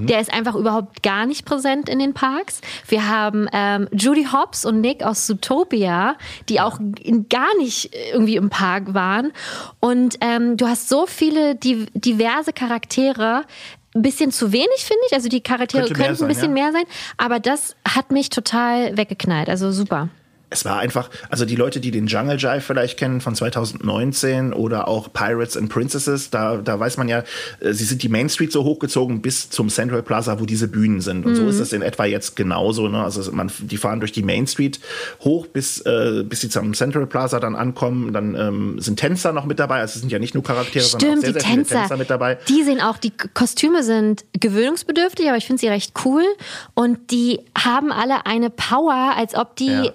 Der 0.00 0.20
ist 0.20 0.32
einfach 0.32 0.54
überhaupt 0.54 1.02
gar 1.02 1.26
nicht 1.26 1.44
präsent 1.44 1.88
in 1.88 1.98
den 1.98 2.14
Parks. 2.14 2.60
Wir 2.86 3.08
haben 3.08 3.48
ähm, 3.52 3.88
Judy 3.92 4.26
Hobbs 4.32 4.64
und 4.64 4.80
Nick 4.80 5.02
aus 5.02 5.26
Zootopia, 5.26 6.16
die 6.48 6.60
auch 6.60 6.78
in, 7.02 7.28
gar 7.28 7.56
nicht 7.58 7.90
irgendwie 8.12 8.36
im 8.36 8.48
Park 8.48 8.94
waren. 8.94 9.32
Und 9.80 10.16
ähm, 10.20 10.56
du 10.56 10.66
hast 10.66 10.88
so 10.88 11.06
viele 11.06 11.56
di 11.56 11.86
diverse 11.94 12.52
Charaktere. 12.52 13.44
Ein 13.94 14.00
bisschen 14.00 14.30
zu 14.30 14.52
wenig, 14.52 14.78
finde 14.78 15.02
ich. 15.08 15.14
Also 15.14 15.28
die 15.28 15.42
Charaktere 15.42 15.86
könnten 15.90 16.14
sein, 16.14 16.24
ein 16.24 16.28
bisschen 16.28 16.56
ja. 16.56 16.62
mehr 16.62 16.72
sein. 16.72 16.84
Aber 17.18 17.40
das 17.40 17.76
hat 17.86 18.10
mich 18.10 18.30
total 18.30 18.96
weggeknallt. 18.96 19.50
Also 19.50 19.70
super. 19.70 20.08
Es 20.52 20.64
war 20.64 20.78
einfach, 20.78 21.08
also 21.30 21.44
die 21.44 21.56
Leute, 21.56 21.80
die 21.80 21.90
den 21.90 22.06
Jungle 22.06 22.36
Jive 22.36 22.60
vielleicht 22.60 22.98
kennen 22.98 23.20
von 23.20 23.34
2019 23.34 24.52
oder 24.52 24.88
auch 24.88 25.12
Pirates 25.12 25.56
and 25.56 25.68
Princesses, 25.70 26.30
da, 26.30 26.56
da 26.56 26.78
weiß 26.78 26.96
man 26.98 27.08
ja, 27.08 27.24
äh, 27.60 27.72
sie 27.72 27.84
sind 27.84 28.02
die 28.02 28.08
Main 28.08 28.28
Street 28.28 28.52
so 28.52 28.64
hochgezogen 28.64 29.22
bis 29.22 29.50
zum 29.50 29.68
Central 29.68 30.02
Plaza, 30.02 30.38
wo 30.40 30.46
diese 30.46 30.68
Bühnen 30.68 31.00
sind. 31.00 31.24
Und 31.24 31.36
so 31.36 31.46
ist 31.48 31.58
es 31.58 31.72
in 31.72 31.82
etwa 31.82 32.04
jetzt 32.04 32.36
genauso. 32.36 32.88
Ne? 32.88 33.02
Also 33.02 33.32
man, 33.32 33.50
die 33.58 33.76
fahren 33.76 34.00
durch 34.00 34.12
die 34.12 34.22
Main 34.22 34.46
Street 34.46 34.80
hoch, 35.20 35.46
bis, 35.46 35.80
äh, 35.80 36.22
bis 36.24 36.40
sie 36.40 36.48
zum 36.48 36.74
Central 36.74 37.06
Plaza 37.06 37.40
dann 37.40 37.54
ankommen. 37.56 38.12
Dann 38.12 38.34
ähm, 38.34 38.80
sind 38.80 38.98
Tänzer 38.98 39.32
noch 39.32 39.46
mit 39.46 39.58
dabei. 39.58 39.80
Also 39.80 39.94
es 39.94 40.00
sind 40.00 40.12
ja 40.12 40.18
nicht 40.18 40.34
nur 40.34 40.42
Charaktere, 40.42 40.84
sondern 40.84 41.10
auch 41.10 41.16
Stimmt, 41.18 41.22
sehr, 41.22 41.32
die 41.32 41.40
sehr 41.40 41.48
viele 41.48 41.56
Tänzer, 41.62 41.80
Tänzer 41.80 41.96
mit 41.96 42.10
dabei. 42.10 42.38
die 42.48 42.62
sehen 42.62 42.80
auch, 42.80 42.98
die 42.98 43.12
Kostüme 43.34 43.82
sind 43.82 44.24
gewöhnungsbedürftig, 44.38 45.28
aber 45.28 45.36
ich 45.36 45.46
finde 45.46 45.60
sie 45.60 45.68
recht 45.68 45.92
cool. 46.04 46.24
Und 46.74 47.10
die 47.10 47.40
haben 47.56 47.92
alle 47.92 48.26
eine 48.26 48.50
Power, 48.50 49.14
als 49.16 49.34
ob 49.34 49.56
die, 49.56 49.66
Ja. 49.66 49.92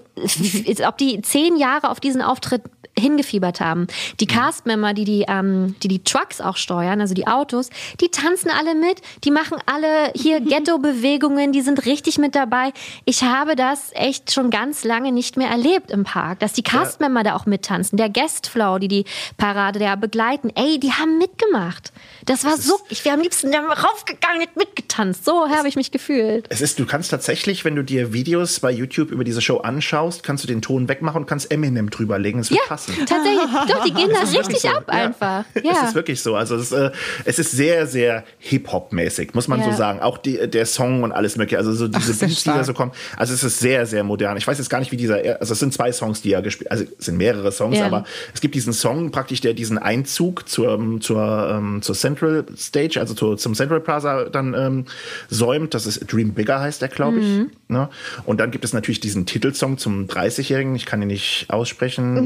Ob 0.85 0.97
die 0.97 1.21
zehn 1.21 1.57
Jahre 1.57 1.89
auf 1.89 1.99
diesen 1.99 2.21
Auftritt 2.21 2.63
hingefiebert 2.97 3.59
haben. 3.61 3.87
Die 4.19 4.25
Mhm. 4.25 4.29
Castmember, 4.29 4.93
die 4.93 5.05
die, 5.05 5.25
ähm, 5.27 5.75
die 5.83 5.87
die 5.87 6.03
Trucks 6.03 6.41
auch 6.41 6.57
steuern, 6.57 7.01
also 7.01 7.13
die 7.13 7.27
Autos, 7.27 7.69
die 8.01 8.09
tanzen 8.09 8.49
alle 8.51 8.75
mit, 8.75 9.01
die 9.23 9.31
machen 9.31 9.57
alle 9.65 10.11
hier 10.15 10.39
Ghetto-Bewegungen, 10.81 11.51
die 11.51 11.61
sind 11.61 11.85
richtig 11.85 12.17
mit 12.17 12.35
dabei. 12.35 12.71
Ich 13.05 13.23
habe 13.23 13.55
das 13.55 13.91
echt 13.93 14.31
schon 14.33 14.49
ganz 14.49 14.83
lange 14.83 15.11
nicht 15.11 15.37
mehr 15.37 15.49
erlebt 15.49 15.91
im 15.91 16.03
Park, 16.03 16.39
dass 16.39 16.53
die 16.53 16.63
Castmember 16.63 17.23
da 17.23 17.35
auch 17.35 17.45
mittanzen. 17.45 17.97
Der 17.97 18.09
Guestflow, 18.09 18.77
die 18.79 18.87
die 18.87 19.05
Parade 19.37 19.79
da 19.79 19.95
begleiten, 19.95 20.51
ey, 20.55 20.79
die 20.79 20.91
haben 20.91 21.17
mitgemacht. 21.17 21.91
Das 22.25 22.43
war 22.43 22.57
so, 22.57 22.77
ich 22.89 23.03
wäre 23.05 23.15
am 23.15 23.21
liebsten 23.21 23.51
da 23.51 23.59
raufgegangen, 23.61 24.41
hätte 24.41 24.57
mitgetanzt. 24.59 25.25
So 25.25 25.49
habe 25.49 25.67
ich 25.67 25.75
mich 25.75 25.91
gefühlt. 25.91 26.45
Es 26.49 26.61
ist, 26.61 26.79
du 26.79 26.85
kannst 26.85 27.11
tatsächlich, 27.11 27.63
wenn 27.65 27.75
du 27.75 27.83
dir 27.83 28.13
Videos 28.13 28.59
bei 28.59 28.71
YouTube 28.71 29.11
über 29.11 29.23
diese 29.23 29.41
Show 29.41 29.57
anschaust, 29.57 30.23
kannst 30.23 30.43
du 30.43 30.47
den 30.47 30.61
Ton 30.61 30.87
wegmachen 30.89 31.21
und 31.21 31.27
kannst 31.27 31.51
Eminem 31.51 31.89
drüberlegen. 31.89 32.41
Es 32.41 32.49
wird 32.49 32.59
Ja, 32.61 32.67
passen. 32.67 32.86
Tatsächlich. 32.87 33.49
Doch, 33.69 33.83
die 33.85 33.93
gehen 33.93 34.09
da 34.13 34.21
Es 34.23 34.29
ist 34.31 34.39
richtig 34.39 34.59
so. 34.61 34.69
ab 34.69 34.85
Ja. 34.87 34.93
einfach. 34.93 35.45
Es 35.53 35.63
Ja. 35.63 35.85
ist 35.87 35.95
wirklich 35.95 36.21
so. 36.21 36.35
Also 36.35 36.55
es, 36.55 36.71
äh, 36.71 36.91
es 37.25 37.39
ist 37.39 37.51
sehr, 37.51 37.87
sehr 37.87 38.23
Hip-Hop-mäßig, 38.39 39.33
muss 39.33 39.47
man 39.47 39.59
Ja. 39.59 39.71
so 39.71 39.77
sagen. 39.77 39.99
Auch 40.01 40.17
die, 40.17 40.47
der 40.49 40.65
Song 40.65 41.03
und 41.03 41.11
alles 41.11 41.35
mögliche. 41.37 41.57
Also 41.57 41.73
so 41.73 41.87
diese 41.87 42.13
sehr 42.13 42.27
Beats, 42.27 42.43
die 42.43 42.49
da 42.49 42.63
so 42.63 42.73
kommen. 42.73 42.91
Also 43.17 43.33
es 43.33 43.43
ist 43.43 43.59
sehr, 43.59 43.85
sehr 43.85 44.03
modern. 44.03 44.37
Ich 44.37 44.47
weiß 44.47 44.57
jetzt 44.57 44.69
gar 44.69 44.79
nicht, 44.79 44.91
wie 44.91 44.97
dieser, 44.97 45.17
also 45.39 45.53
es 45.53 45.59
sind 45.59 45.73
zwei 45.73 45.91
Songs, 45.91 46.21
die 46.21 46.33
er 46.33 46.41
gespielt, 46.41 46.71
also 46.71 46.83
es 46.97 47.05
sind 47.05 47.17
mehrere 47.17 47.51
Songs, 47.51 47.77
Ja. 47.77 47.85
aber 47.87 48.03
es 48.33 48.41
gibt 48.41 48.55
diesen 48.55 48.73
Song 48.73 49.11
praktisch, 49.11 49.41
der 49.41 49.53
diesen 49.53 49.77
Einzug 49.77 50.47
zur, 50.49 50.79
zur, 51.01 51.49
ähm, 51.51 51.81
zur 51.81 51.95
Central 51.95 52.45
Stage, 52.57 52.99
also 52.99 53.13
zur, 53.13 53.37
zum 53.37 53.53
Central 53.55 53.79
Plaza 53.81 54.25
dann 54.25 54.53
ähm, 54.53 54.85
säumt. 55.29 55.73
Das 55.73 55.85
ist 55.85 56.11
Dream 56.11 56.33
Bigger 56.33 56.59
heißt 56.59 56.81
der, 56.81 56.89
glaube 56.89 57.19
ich. 57.19 57.25
Mhm. 57.25 57.51
Ne? 57.67 57.89
Und 58.25 58.39
dann 58.39 58.51
gibt 58.51 58.63
es 58.65 58.73
natürlich 58.73 58.99
diesen 58.99 59.25
Titelsong 59.25 59.77
zum 59.77 60.07
30-Jährigen. 60.07 60.75
Ich 60.75 60.85
kann 60.85 61.01
ihn 61.01 61.07
nicht 61.09 61.45
aussprechen. 61.49 62.25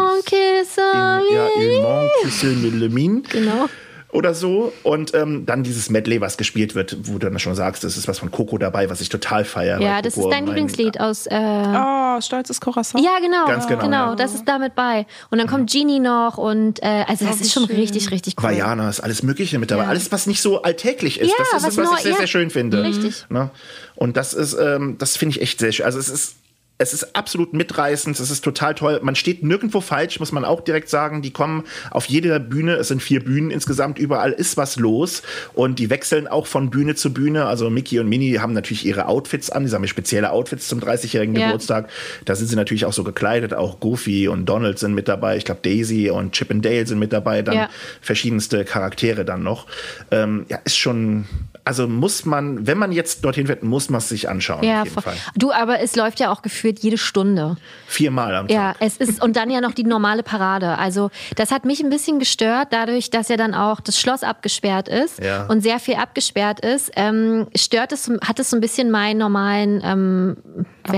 won't 0.00 0.24
kiss 0.24 0.78
on 0.78 1.22
ja. 1.32 1.46
Il 1.58 1.82
manque 1.82 2.30
ce 2.30 2.46
le 2.46 2.88
mine. 2.88 3.22
Genau. 3.30 3.68
Oder 4.12 4.34
so. 4.34 4.72
Und 4.82 5.14
ähm, 5.14 5.46
dann 5.46 5.62
dieses 5.62 5.88
Medley, 5.88 6.20
was 6.20 6.36
gespielt 6.36 6.74
wird, 6.74 6.96
wo 7.04 7.12
du 7.18 7.30
dann 7.30 7.38
schon 7.38 7.54
sagst, 7.54 7.84
das 7.84 7.96
ist 7.96 8.08
was 8.08 8.18
von 8.18 8.32
Coco 8.32 8.58
dabei, 8.58 8.90
was 8.90 9.00
ich 9.00 9.08
total 9.08 9.44
feiere. 9.44 9.80
Ja, 9.80 10.02
das 10.02 10.14
Coco 10.14 10.26
ist 10.26 10.32
dein 10.34 10.44
mein- 10.46 10.54
Lieblingslied 10.56 10.98
aus. 10.98 11.26
Äh, 11.28 11.36
Oh, 11.38 12.20
stolzes 12.20 12.60
Corazon. 12.60 13.00
ja, 13.00 13.20
genau. 13.20 13.46
Ganz 13.46 13.68
genau, 13.68 13.88
ja. 13.88 14.14
Das 14.16 14.34
ist 14.34 14.48
damit 14.48 14.74
bei. 14.74 15.06
Und 15.30 15.38
dann 15.38 15.46
kommt 15.46 15.70
Genie 15.70 16.00
noch 16.00 16.38
und 16.38 16.82
äh, 16.82 17.04
also 17.06 17.24
das 17.24 17.38
wie 17.38 17.44
ist 17.44 17.52
schon 17.52 17.68
schön. 17.68 17.76
richtig, 17.76 18.10
richtig 18.10 18.34
cool. 18.38 18.50
Vajana 18.50 18.90
ist 18.90 18.98
alles 18.98 19.22
Mögliche 19.22 19.60
mit 19.60 19.70
dabei. 19.70 19.84
Ja. 19.84 19.88
Alles, 19.90 20.10
was 20.10 20.26
nicht 20.26 20.42
so 20.42 20.60
alltäglich 20.62 21.20
ist. 21.20 21.28
Ja, 21.30 21.36
das 21.38 21.46
ist 21.48 21.54
was 21.54 21.72
es, 21.74 21.78
was 21.78 21.90
neu- 21.90 21.96
ich 21.98 22.02
sehr, 22.02 22.10
ja. 22.12 22.18
sehr 22.18 22.26
schön 22.26 22.50
finde. 22.50 22.82
Richtig. 22.82 23.26
Ne? 23.28 23.50
Und 23.94 24.16
das 24.16 24.34
ist, 24.34 24.54
ähm, 24.54 24.96
das 24.98 25.16
finde 25.16 25.36
ich 25.36 25.42
echt 25.42 25.60
sehr 25.60 25.70
schön. 25.70 25.86
Also 25.86 26.00
es 26.00 26.08
ist. 26.08 26.34
Es 26.82 26.94
ist 26.94 27.14
absolut 27.14 27.52
mitreißend, 27.52 28.18
es 28.18 28.30
ist 28.30 28.42
total 28.42 28.74
toll. 28.74 29.00
Man 29.02 29.14
steht 29.14 29.42
nirgendwo 29.42 29.82
falsch, 29.82 30.18
muss 30.18 30.32
man 30.32 30.46
auch 30.46 30.62
direkt 30.62 30.88
sagen. 30.88 31.20
Die 31.20 31.30
kommen 31.30 31.64
auf 31.90 32.06
jeder 32.06 32.38
Bühne, 32.38 32.76
es 32.76 32.88
sind 32.88 33.02
vier 33.02 33.22
Bühnen 33.22 33.50
insgesamt, 33.50 33.98
überall 33.98 34.32
ist 34.32 34.56
was 34.56 34.76
los. 34.76 35.20
Und 35.52 35.78
die 35.78 35.90
wechseln 35.90 36.26
auch 36.26 36.46
von 36.46 36.70
Bühne 36.70 36.94
zu 36.94 37.12
Bühne. 37.12 37.44
Also 37.44 37.68
Mickey 37.68 38.00
und 38.00 38.08
Minnie 38.08 38.38
haben 38.38 38.54
natürlich 38.54 38.86
ihre 38.86 39.08
Outfits 39.08 39.50
an, 39.50 39.66
die 39.66 39.70
haben 39.70 39.86
spezielle 39.88 40.30
Outfits 40.32 40.68
zum 40.68 40.80
30-jährigen 40.80 41.36
Ja. 41.36 41.48
Geburtstag. 41.48 41.90
Da 42.24 42.34
sind 42.34 42.46
sie 42.46 42.56
natürlich 42.56 42.86
auch 42.86 42.94
so 42.94 43.04
gekleidet. 43.04 43.52
Auch 43.52 43.78
Goofy 43.78 44.28
und 44.28 44.46
Donald 44.46 44.78
sind 44.78 44.94
mit 44.94 45.06
dabei. 45.06 45.36
Ich 45.36 45.44
glaube, 45.44 45.60
Daisy 45.62 46.08
und 46.08 46.32
Chip 46.32 46.50
and 46.50 46.64
Dale 46.64 46.86
sind 46.86 46.98
mit 46.98 47.12
dabei. 47.12 47.42
Dann 47.42 47.54
Ja. 47.56 47.68
verschiedenste 48.00 48.64
Charaktere 48.64 49.26
dann 49.26 49.42
noch. 49.42 49.66
Ähm, 50.10 50.46
ja, 50.48 50.58
ist 50.64 50.78
schon, 50.78 51.26
also 51.70 51.86
muss 51.86 52.24
man, 52.24 52.66
wenn 52.66 52.78
man 52.78 52.90
jetzt 52.90 53.24
dorthin 53.24 53.46
wird, 53.46 53.62
muss 53.62 53.90
man 53.90 53.98
es 53.98 54.08
sich 54.08 54.28
anschauen. 54.28 54.64
Ja, 54.64 54.80
auf 54.80 54.88
jeden 54.88 54.94
voll. 54.94 55.02
Fall. 55.04 55.14
du, 55.36 55.52
aber 55.52 55.78
es 55.78 55.94
läuft 55.94 56.18
ja 56.18 56.32
auch 56.32 56.42
gefühlt 56.42 56.80
jede 56.80 56.98
Stunde. 56.98 57.56
Viermal 57.86 58.34
am 58.34 58.48
Ja, 58.48 58.72
Tag. 58.72 58.76
es 58.80 58.96
ist 58.96 59.22
und 59.22 59.36
dann 59.36 59.50
ja 59.50 59.60
noch 59.60 59.70
die 59.70 59.84
normale 59.84 60.24
Parade. 60.24 60.76
Also 60.78 61.10
das 61.36 61.52
hat 61.52 61.64
mich 61.64 61.80
ein 61.80 61.88
bisschen 61.88 62.18
gestört, 62.18 62.68
dadurch, 62.72 63.10
dass 63.10 63.28
ja 63.28 63.36
dann 63.36 63.54
auch 63.54 63.78
das 63.78 64.00
Schloss 64.00 64.24
abgesperrt 64.24 64.88
ist 64.88 65.22
Ja. 65.22 65.46
und 65.46 65.60
sehr 65.60 65.78
viel 65.78 65.94
abgesperrt 65.94 66.58
ist. 66.58 66.90
Ähm, 66.96 67.46
stört 67.54 67.92
es, 67.92 68.10
hat 68.26 68.40
es 68.40 68.50
so 68.50 68.56
ein 68.56 68.60
bisschen 68.60 68.90
meinen 68.90 69.18
normalen 69.18 69.80
ähm? 69.84 70.36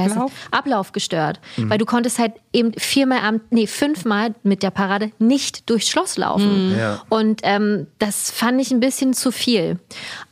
Ablauf? 0.01 0.33
Ablauf 0.51 0.93
gestört, 0.93 1.41
Mhm. 1.57 1.71
weil 1.71 1.79
du 1.79 1.85
konntest 1.87 2.19
halt 2.19 2.33
eben 2.53 2.73
viermal 2.79 3.19
am, 3.23 3.41
nee 3.51 3.67
fünfmal 3.67 4.35
mit 4.43 4.63
der 4.63 4.71
Parade 4.71 5.11
nicht 5.19 5.69
durchs 5.71 5.89
Schloss 5.89 6.17
laufen. 6.19 6.75
Ja. 6.79 7.03
Und 7.09 7.41
ähm, 7.45 7.87
das 7.99 8.31
fand 8.31 8.61
ich 8.61 8.71
ein 8.71 8.81
bisschen 8.81 9.15
zu 9.15 9.31
viel. 9.33 9.79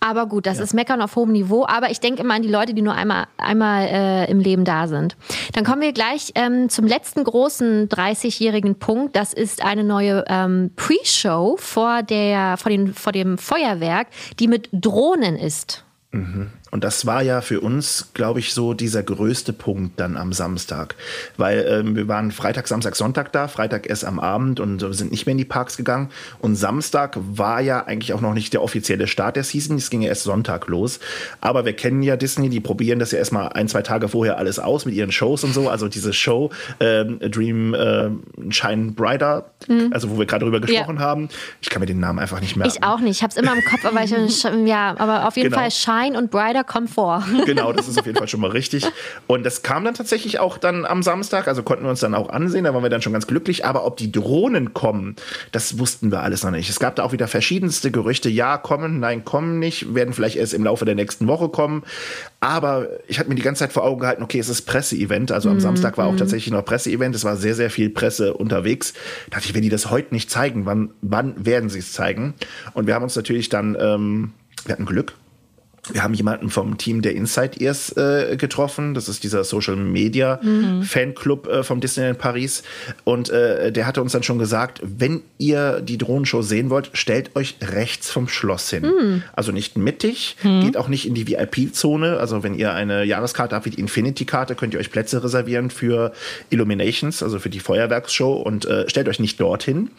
Aber 0.01 0.27
gut, 0.27 0.47
das 0.47 0.59
ist 0.59 0.75
Meckern 0.75 1.01
auf 1.03 1.17
hohem 1.17 1.33
Niveau. 1.33 1.67
Aber 1.67 1.91
ich 1.91 2.01
denke 2.01 2.23
immer 2.23 2.35
an 2.35 2.43
die 2.43 2.49
Leute, 2.49 2.75
die 2.75 2.83
nur 2.83 2.95
einmal, 2.95 3.27
einmal 3.37 3.87
äh, 3.87 4.31
im 4.31 4.41
Leben 4.41 4.65
da 4.65 4.87
sind. 4.89 5.17
Dann 5.53 5.65
kommen 5.65 5.83
wir 5.83 5.93
gleich 5.93 6.33
ähm, 6.35 6.69
zum 6.69 6.87
letzten 6.87 7.25
großen 7.25 7.89
30-jährigen 7.89 8.77
Punkt. 8.79 9.17
Das 9.17 9.33
ist 9.33 9.65
eine 9.65 9.85
neue 9.85 10.25
ähm, 10.29 10.71
Pre-Show 10.77 11.57
vor, 11.59 12.03
der, 12.03 12.57
vor, 12.57 12.71
den, 12.71 12.95
vor 12.95 13.13
dem 13.13 13.39
Feuerwerk, 13.39 14.09
die 14.39 14.49
mit 14.49 14.69
Drohnen 14.73 15.37
ist. 15.37 15.85
Und 16.71 16.85
das 16.85 17.07
war 17.07 17.23
ja 17.23 17.41
für 17.41 17.61
uns, 17.61 18.11
glaube 18.15 18.39
ich, 18.41 18.55
so 18.55 18.75
dieser 18.75 19.03
größte 19.03 19.53
Punkt 19.53 19.99
dann 19.99 20.17
am 20.17 20.33
Samstag. 20.33 20.95
Weil 21.37 21.67
ähm, 21.69 21.97
wir 21.97 22.09
waren 22.09 22.31
Freitag, 22.31 22.69
Samstag, 22.69 22.97
Sonntag 22.97 23.33
da, 23.33 23.49
Freitag 23.49 23.89
erst 23.89 24.05
am 24.05 24.21
Abend 24.21 24.61
und 24.61 24.79
sind 24.95 25.11
nicht 25.11 25.27
mehr 25.27 25.33
in 25.33 25.39
die 25.39 25.45
Parks 25.45 25.77
gegangen. 25.77 26.11
Und 26.41 26.57
Samstag 26.57 27.17
war 27.21 27.61
ja 27.61 27.85
eigentlich 27.87 28.13
auch 28.13 28.21
noch 28.21 28.35
nicht 28.35 28.53
der 28.53 28.63
offizielle 28.63 29.07
Start 29.07 29.37
der 29.37 29.45
Season. 29.45 29.77
Es 29.77 29.91
ging 29.91 30.03
ja 30.03 30.09
erst 30.09 30.23
Sonntag 30.25 30.69
los. 30.69 31.01
Aber 31.41 31.65
wir 31.65 31.73
kennen 31.75 32.03
ja 32.03 32.17
Disney, 32.17 32.49
die 32.49 32.61
probieren 32.61 32.99
das 32.99 33.11
ja 33.13 33.19
erstmal 33.19 33.49
ein, 33.51 33.69
zwei 33.69 33.83
Tage 33.83 34.09
vorher 34.09 34.39
alles 34.39 34.59
aus 34.59 34.87
mit 34.87 34.95
ihren 34.95 35.13
Shows 35.13 35.45
und 35.45 35.53
so. 35.53 35.69
Also 35.69 35.89
diese 35.89 36.13
Show 36.13 36.51
ähm, 36.79 37.19
Dream 37.21 37.75
äh, 37.75 38.11
Shine 38.51 38.93
Brighter, 38.93 39.51
also 39.91 40.11
wo 40.11 40.19
wir 40.19 40.27
gerade 40.27 40.45
drüber 40.45 40.61
gesprochen 40.61 41.01
haben. 41.01 41.29
Ich 41.61 41.71
kann 41.71 41.81
mir 41.81 41.87
den 41.87 42.01
Namen 42.01 42.19
einfach 42.19 42.41
nicht 42.41 42.57
merken. 42.57 42.75
Ich 42.77 42.85
auch 42.85 43.01
nicht. 43.01 43.17
Ich 43.19 43.23
habe 43.23 43.31
es 43.31 43.37
immer 43.37 43.55
im 43.55 43.65
Kopf, 43.65 43.85
aber 43.85 44.03
ich, 44.05 44.11
ja, 44.67 44.95
aber 44.99 45.27
auf 45.27 45.37
jeden 45.37 45.51
Genau. 45.51 45.61
Fall 45.61 45.71
Shine 45.71 46.17
und 46.17 46.31
Brighter 46.31 46.60
kommen 46.65 46.89
vor. 46.89 47.25
Genau, 47.47 47.73
das 47.73 47.89
ist 47.89 47.99
auf 47.99 48.07
jeden 48.07 48.19
Fall 48.19 48.29
schon 48.29 48.41
mal 48.41 48.51
richtig. 48.51 48.87
Und 49.27 49.45
das 49.45 49.63
kam 49.63 49.85
dann 49.85 49.95
tatsächlich 49.95 50.39
auch 50.39 50.59
dann 50.59 50.85
am 50.85 51.03
Samstag, 51.03 51.49
also 51.49 51.63
konnten 51.63 51.85
wir 51.85 51.91
uns 51.91 52.01
dann 52.01 52.15
auch 52.15 52.29
ansehen, 52.29 52.65
da 52.65 52.75
waren 52.75 52.83
wir 52.83 52.91
dann 52.91 53.03
schon 53.03 53.13
ganz 53.13 53.27
glücklich. 53.27 53.65
Aber 53.65 53.87
ob 53.87 53.97
die 53.97 54.13
Drohnen 54.13 54.73
kommen, 54.73 55.17
das 55.53 55.79
wussten 55.79 56.13
wir 56.13 56.23
alles 56.23 56.45
noch 56.45 56.51
nicht. 56.51 56.71
Es 56.71 56.79
gab 56.79 56.97
da 56.97 57.03
auch 57.03 57.13
wieder 57.13 57.29
verschiedenste 57.29 57.91
Gerüchte, 57.91 58.29
ja, 58.29 58.57
kommen, 58.57 59.01
nein, 59.01 59.25
kommen 59.25 59.59
nicht, 59.59 59.95
werden 59.95 60.15
vielleicht 60.15 60.37
erst 60.37 60.55
im 60.55 60.65
Laufe 60.65 60.85
der 60.85 60.95
nächsten 60.95 61.27
Woche 61.27 61.49
kommen. 61.49 61.83
Aber 62.41 62.89
ich 63.09 63.19
hatte 63.19 63.29
mir 63.29 63.35
die 63.35 63.43
ganze 63.43 63.61
Zeit 63.61 63.73
vor 63.73 63.85
Augen 63.85 64.01
gehalten, 64.01 64.23
okay, 64.23 64.39
es 64.39 64.49
ist 64.49 64.63
Presseevent. 64.63 65.33
Also 65.33 65.51
am 65.51 65.61
Samstag 65.61 65.99
war 65.99 66.07
auch 66.07 66.17
tatsächlich 66.17 66.53
noch 66.53 66.65
Presseevent. 66.65 67.15
Es 67.15 67.25
war 67.25 67.37
sehr, 67.37 67.55
sehr 67.55 67.71
viel 67.71 67.91
Presse 67.91 68.35
unterwegs. 68.35 68.95
Da 69.29 69.37
dachte 69.37 69.49
ich, 69.49 69.55
wenn 69.55 69.63
die 69.63 69.69
das 69.69 69.91
heute 69.91 70.15
nicht 70.15 70.31
zeigen, 70.31 70.67
wann, 70.67 70.91
wann 71.03 71.45
werden 71.45 71.69
sie 71.69 71.81
es 71.81 71.93
zeigen? 71.93 72.35
Und 72.73 72.87
wir 72.87 72.95
haben 72.95 73.03
uns 73.03 73.17
natürlich 73.17 73.49
dann, 73.49 73.77
ähm, 73.79 74.33
wir 74.65 74.73
hatten 74.73 74.87
Glück. 74.87 75.15
Wir 75.93 76.03
haben 76.03 76.15
jemanden 76.15 76.51
vom 76.51 76.79
Team 76.79 77.03
der 77.03 77.15
Inside 77.15 77.61
Ears 77.61 77.97
äh, 77.97 78.37
getroffen. 78.37 78.95
Das 78.95 79.09
ist 79.09 79.25
dieser 79.25 79.45
Social 79.45 79.77
Media 79.77 80.41
Mhm. 80.43 80.83
Fanclub 80.83 81.47
äh, 81.49 81.63
vom 81.63 81.81
Disneyland 81.81 82.19
Paris. 82.19 82.63
Und 83.05 83.31
äh, 83.31 83.73
der 83.73 83.87
hatte 83.87 84.03
uns 84.03 84.13
dann 84.13 84.23
schon 84.23 84.39
gesagt, 84.39 84.81
wenn 84.83 85.23
ihr 85.39 85.81
die 85.81 85.99
Drohnenshow 85.99 86.43
sehen 86.43 86.71
wollt, 86.71 86.91
stellt 86.93 87.35
euch 87.37 87.57
rechts 87.63 88.11
vom 88.11 88.29
Schloss 88.29 88.71
hin. 88.71 88.83
Mhm. 88.83 89.23
Also 89.33 89.53
nicht 89.53 89.77
mittig, 89.77 90.37
geht 90.43 90.77
auch 90.77 90.89
nicht 90.89 91.07
in 91.07 91.15
die 91.15 91.27
VIP-Zone. 91.27 92.19
Also 92.19 92.43
wenn 92.43 92.55
ihr 92.55 92.73
eine 92.73 93.05
Jahreskarte 93.05 93.55
habt 93.55 93.67
wie 93.67 93.71
die 93.71 93.81
Infinity-Karte, 93.81 94.55
könnt 94.55 94.75
ihr 94.75 94.81
euch 94.81 94.91
Plätze 94.91 95.23
reservieren 95.23 95.71
für 95.71 96.13
Illuminations, 96.51 97.23
also 97.23 97.39
für 97.39 97.51
die 97.51 97.61
Feuerwerksshow. 97.61 98.33
Und 98.35 98.65
äh, 98.67 98.89
stellt 98.89 99.09
euch 99.09 99.21
nicht 99.21 99.41
dorthin. 99.41 99.91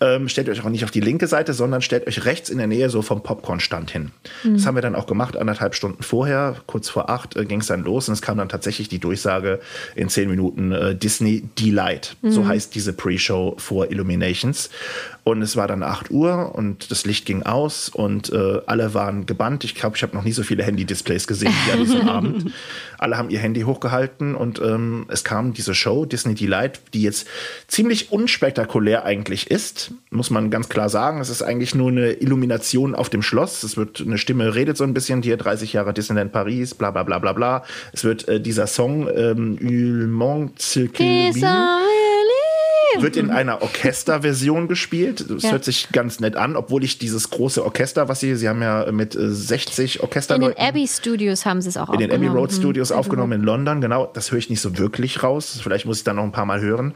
Ähm, 0.00 0.28
stellt 0.28 0.48
euch 0.48 0.64
auch 0.64 0.70
nicht 0.70 0.84
auf 0.84 0.90
die 0.90 1.00
linke 1.00 1.26
Seite, 1.26 1.52
sondern 1.54 1.82
stellt 1.82 2.06
euch 2.06 2.24
rechts 2.24 2.50
in 2.50 2.58
der 2.58 2.66
Nähe 2.66 2.90
so 2.90 3.02
vom 3.02 3.22
Popcorn-Stand 3.22 3.90
hin. 3.90 4.10
Das 4.44 4.66
haben 4.66 4.74
wir 4.74 4.82
dann 4.82 4.94
auch 4.94 5.06
gemacht, 5.06 5.27
anderthalb 5.36 5.74
Stunden 5.74 6.02
vorher, 6.02 6.56
kurz 6.66 6.88
vor 6.88 7.10
acht 7.10 7.36
äh, 7.36 7.44
ging 7.44 7.60
es 7.60 7.66
dann 7.66 7.82
los 7.82 8.08
und 8.08 8.14
es 8.14 8.22
kam 8.22 8.38
dann 8.38 8.48
tatsächlich 8.48 8.88
die 8.88 8.98
Durchsage 8.98 9.60
in 9.94 10.08
zehn 10.08 10.28
Minuten 10.28 10.72
äh, 10.72 10.94
Disney 10.94 11.42
Delight. 11.58 12.16
So 12.22 12.46
heißt 12.46 12.74
diese 12.74 12.92
Pre-Show 12.92 13.54
vor 13.58 13.90
Illuminations. 13.90 14.70
Und 15.28 15.42
es 15.42 15.56
war 15.56 15.68
dann 15.68 15.82
8 15.82 16.10
Uhr 16.10 16.54
und 16.54 16.90
das 16.90 17.04
Licht 17.04 17.26
ging 17.26 17.42
aus 17.42 17.90
und 17.90 18.32
äh, 18.32 18.60
alle 18.64 18.94
waren 18.94 19.26
gebannt. 19.26 19.62
Ich 19.62 19.74
glaube, 19.74 19.94
ich 19.94 20.02
habe 20.02 20.16
noch 20.16 20.24
nie 20.24 20.32
so 20.32 20.42
viele 20.42 20.62
Handy-Displays 20.62 21.26
gesehen 21.26 21.52
wie 21.66 21.72
an 21.72 21.80
diesem 21.80 22.08
Abend. 22.08 22.52
Alle 22.96 23.18
haben 23.18 23.28
ihr 23.28 23.38
Handy 23.38 23.60
hochgehalten 23.60 24.34
und 24.34 24.58
ähm, 24.62 25.04
es 25.08 25.24
kam 25.24 25.52
diese 25.52 25.74
Show, 25.74 26.06
Disney 26.06 26.34
Delight, 26.34 26.80
die 26.94 27.02
jetzt 27.02 27.26
ziemlich 27.66 28.10
unspektakulär 28.10 29.04
eigentlich 29.04 29.50
ist, 29.50 29.92
muss 30.10 30.30
man 30.30 30.50
ganz 30.50 30.70
klar 30.70 30.88
sagen. 30.88 31.20
Es 31.20 31.28
ist 31.28 31.42
eigentlich 31.42 31.74
nur 31.74 31.90
eine 31.90 32.12
Illumination 32.12 32.94
auf 32.94 33.10
dem 33.10 33.20
Schloss. 33.20 33.62
Es 33.64 33.76
wird 33.76 34.00
eine 34.00 34.16
Stimme 34.16 34.54
redet 34.54 34.78
so 34.78 34.84
ein 34.84 34.94
bisschen 34.94 35.22
hier 35.22 35.36
30 35.36 35.74
Jahre 35.74 35.92
Disneyland 35.92 36.32
Paris, 36.32 36.74
bla 36.74 36.90
bla 36.90 37.02
bla 37.02 37.18
bla 37.18 37.34
bla. 37.34 37.64
Es 37.92 38.02
wird 38.02 38.26
äh, 38.28 38.40
dieser 38.40 38.66
Song 38.66 39.08
ähm, 39.14 39.58
Il 39.60 40.06
manque 40.06 40.58
ce 40.58 40.88
wird 43.00 43.16
in 43.16 43.30
einer 43.30 43.62
Orchesterversion 43.62 44.68
gespielt. 44.68 45.24
Das 45.28 45.42
Ja. 45.42 45.52
hört 45.52 45.64
sich 45.64 45.88
ganz 45.92 46.20
nett 46.20 46.36
an, 46.36 46.56
obwohl 46.56 46.84
ich 46.84 46.98
dieses 46.98 47.30
große 47.30 47.64
Orchester, 47.64 48.08
was 48.08 48.20
sie, 48.20 48.34
sie 48.36 48.48
haben 48.48 48.62
ja 48.62 48.90
mit 48.92 49.14
äh, 49.14 49.30
60 49.30 49.94
In 49.96 49.98
den 50.00 50.04
Orchesterleuten 50.08 50.58
Abbey 50.62 50.86
Studios 50.88 51.44
haben 51.46 51.60
sie 51.60 51.68
es 51.68 51.76
auch 51.76 51.90
in 51.90 51.98
den 52.00 52.10
Abbey 52.10 52.16
aufgenommen. 52.26 52.38
Road 52.38 52.52
Studios 52.52 52.90
Mhm. 52.90 52.96
aufgenommen 52.96 53.32
in 53.32 53.42
London, 53.42 53.80
genau. 53.80 54.06
Das 54.12 54.30
höre 54.32 54.38
ich 54.38 54.50
nicht 54.50 54.60
so 54.60 54.78
wirklich 54.78 55.22
raus. 55.22 55.60
Vielleicht 55.62 55.86
muss 55.86 55.98
ich 55.98 56.04
dann 56.04 56.16
noch 56.16 56.24
ein 56.24 56.32
paar 56.32 56.46
Mal 56.46 56.60
hören. 56.60 56.94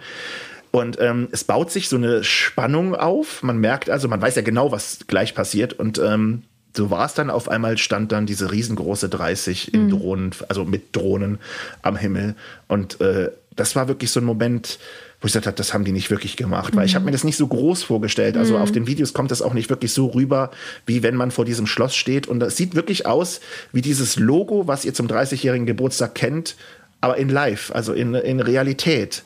Und 0.70 0.98
ähm, 1.00 1.28
es 1.32 1.44
baut 1.44 1.70
sich 1.70 1.88
so 1.90 1.96
eine 1.96 2.24
Spannung 2.24 2.94
auf. 2.94 3.42
Man 3.42 3.58
merkt 3.58 3.90
also, 3.90 4.08
man 4.08 4.22
weiß 4.22 4.36
ja 4.36 4.42
genau, 4.42 4.72
was 4.72 5.00
gleich 5.06 5.34
passiert. 5.34 5.74
Und 5.74 5.98
ähm, 5.98 6.44
so 6.74 6.90
war 6.90 7.04
es 7.04 7.12
dann. 7.12 7.28
Auf 7.28 7.50
einmal 7.50 7.76
stand 7.76 8.10
dann 8.12 8.24
diese 8.24 8.50
riesengroße 8.50 9.10
30 9.10 9.74
in 9.74 9.90
Drohnen, 9.90 10.30
also 10.48 10.64
mit 10.64 10.96
Drohnen 10.96 11.38
am 11.82 11.96
Himmel. 11.96 12.36
Und 12.68 13.02
äh, 13.02 13.30
das 13.54 13.76
war 13.76 13.86
wirklich 13.88 14.10
so 14.10 14.20
ein 14.20 14.24
Moment, 14.24 14.78
wo 15.22 15.26
ich 15.26 15.32
gesagt 15.32 15.46
habe, 15.46 15.56
das 15.56 15.72
haben 15.72 15.84
die 15.84 15.92
nicht 15.92 16.10
wirklich 16.10 16.36
gemacht, 16.36 16.74
weil 16.74 16.84
ich 16.84 16.96
habe 16.96 17.04
mir 17.04 17.12
das 17.12 17.22
nicht 17.22 17.36
so 17.36 17.46
groß 17.46 17.84
vorgestellt. 17.84 18.36
Also 18.36 18.58
auf 18.58 18.72
den 18.72 18.88
Videos 18.88 19.12
kommt 19.12 19.30
das 19.30 19.40
auch 19.40 19.54
nicht 19.54 19.70
wirklich 19.70 19.92
so 19.92 20.06
rüber, 20.06 20.50
wie 20.84 21.04
wenn 21.04 21.14
man 21.14 21.30
vor 21.30 21.44
diesem 21.44 21.68
Schloss 21.68 21.94
steht. 21.94 22.26
Und 22.26 22.40
das 22.40 22.56
sieht 22.56 22.74
wirklich 22.74 23.06
aus 23.06 23.40
wie 23.72 23.82
dieses 23.82 24.16
Logo, 24.16 24.66
was 24.66 24.84
ihr 24.84 24.94
zum 24.94 25.06
30-jährigen 25.06 25.64
Geburtstag 25.64 26.16
kennt, 26.16 26.56
aber 27.00 27.18
in 27.18 27.28
Live, 27.28 27.70
also 27.72 27.92
in, 27.92 28.14
in 28.14 28.40
Realität. 28.40 29.22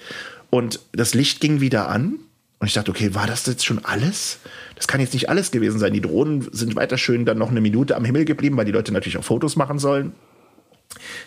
Und 0.50 0.80
das 0.92 1.14
Licht 1.14 1.40
ging 1.40 1.60
wieder 1.62 1.88
an. 1.88 2.18
Und 2.58 2.66
ich 2.66 2.74
dachte, 2.74 2.90
okay, 2.90 3.14
war 3.14 3.26
das 3.26 3.46
jetzt 3.46 3.64
schon 3.64 3.82
alles? 3.82 4.38
Das 4.74 4.88
kann 4.88 5.00
jetzt 5.00 5.14
nicht 5.14 5.30
alles 5.30 5.50
gewesen 5.50 5.78
sein. 5.78 5.94
Die 5.94 6.02
Drohnen 6.02 6.46
sind 6.52 6.76
weiter 6.76 6.98
schön 6.98 7.24
dann 7.24 7.38
noch 7.38 7.50
eine 7.50 7.62
Minute 7.62 7.96
am 7.96 8.04
Himmel 8.04 8.26
geblieben, 8.26 8.58
weil 8.58 8.66
die 8.66 8.72
Leute 8.72 8.92
natürlich 8.92 9.16
auch 9.16 9.24
Fotos 9.24 9.56
machen 9.56 9.78
sollen. 9.78 10.12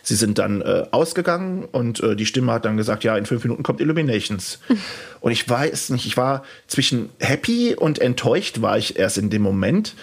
Sie 0.01 0.15
sind 0.15 0.39
dann 0.39 0.61
äh, 0.61 0.85
ausgegangen 0.91 1.65
und 1.71 2.01
äh, 2.01 2.15
die 2.15 2.25
Stimme 2.25 2.51
hat 2.51 2.65
dann 2.65 2.77
gesagt, 2.77 3.03
ja, 3.03 3.17
in 3.17 3.25
fünf 3.25 3.43
Minuten 3.43 3.63
kommt 3.63 3.81
Illuminations. 3.81 4.59
und 5.21 5.31
ich 5.31 5.47
weiß 5.47 5.91
nicht, 5.91 6.05
ich 6.05 6.17
war 6.17 6.43
zwischen 6.67 7.09
happy 7.19 7.75
und 7.75 7.99
enttäuscht 7.99 8.61
war 8.61 8.77
ich 8.77 8.97
erst 8.97 9.17
in 9.17 9.29
dem 9.29 9.41
Moment. 9.41 9.95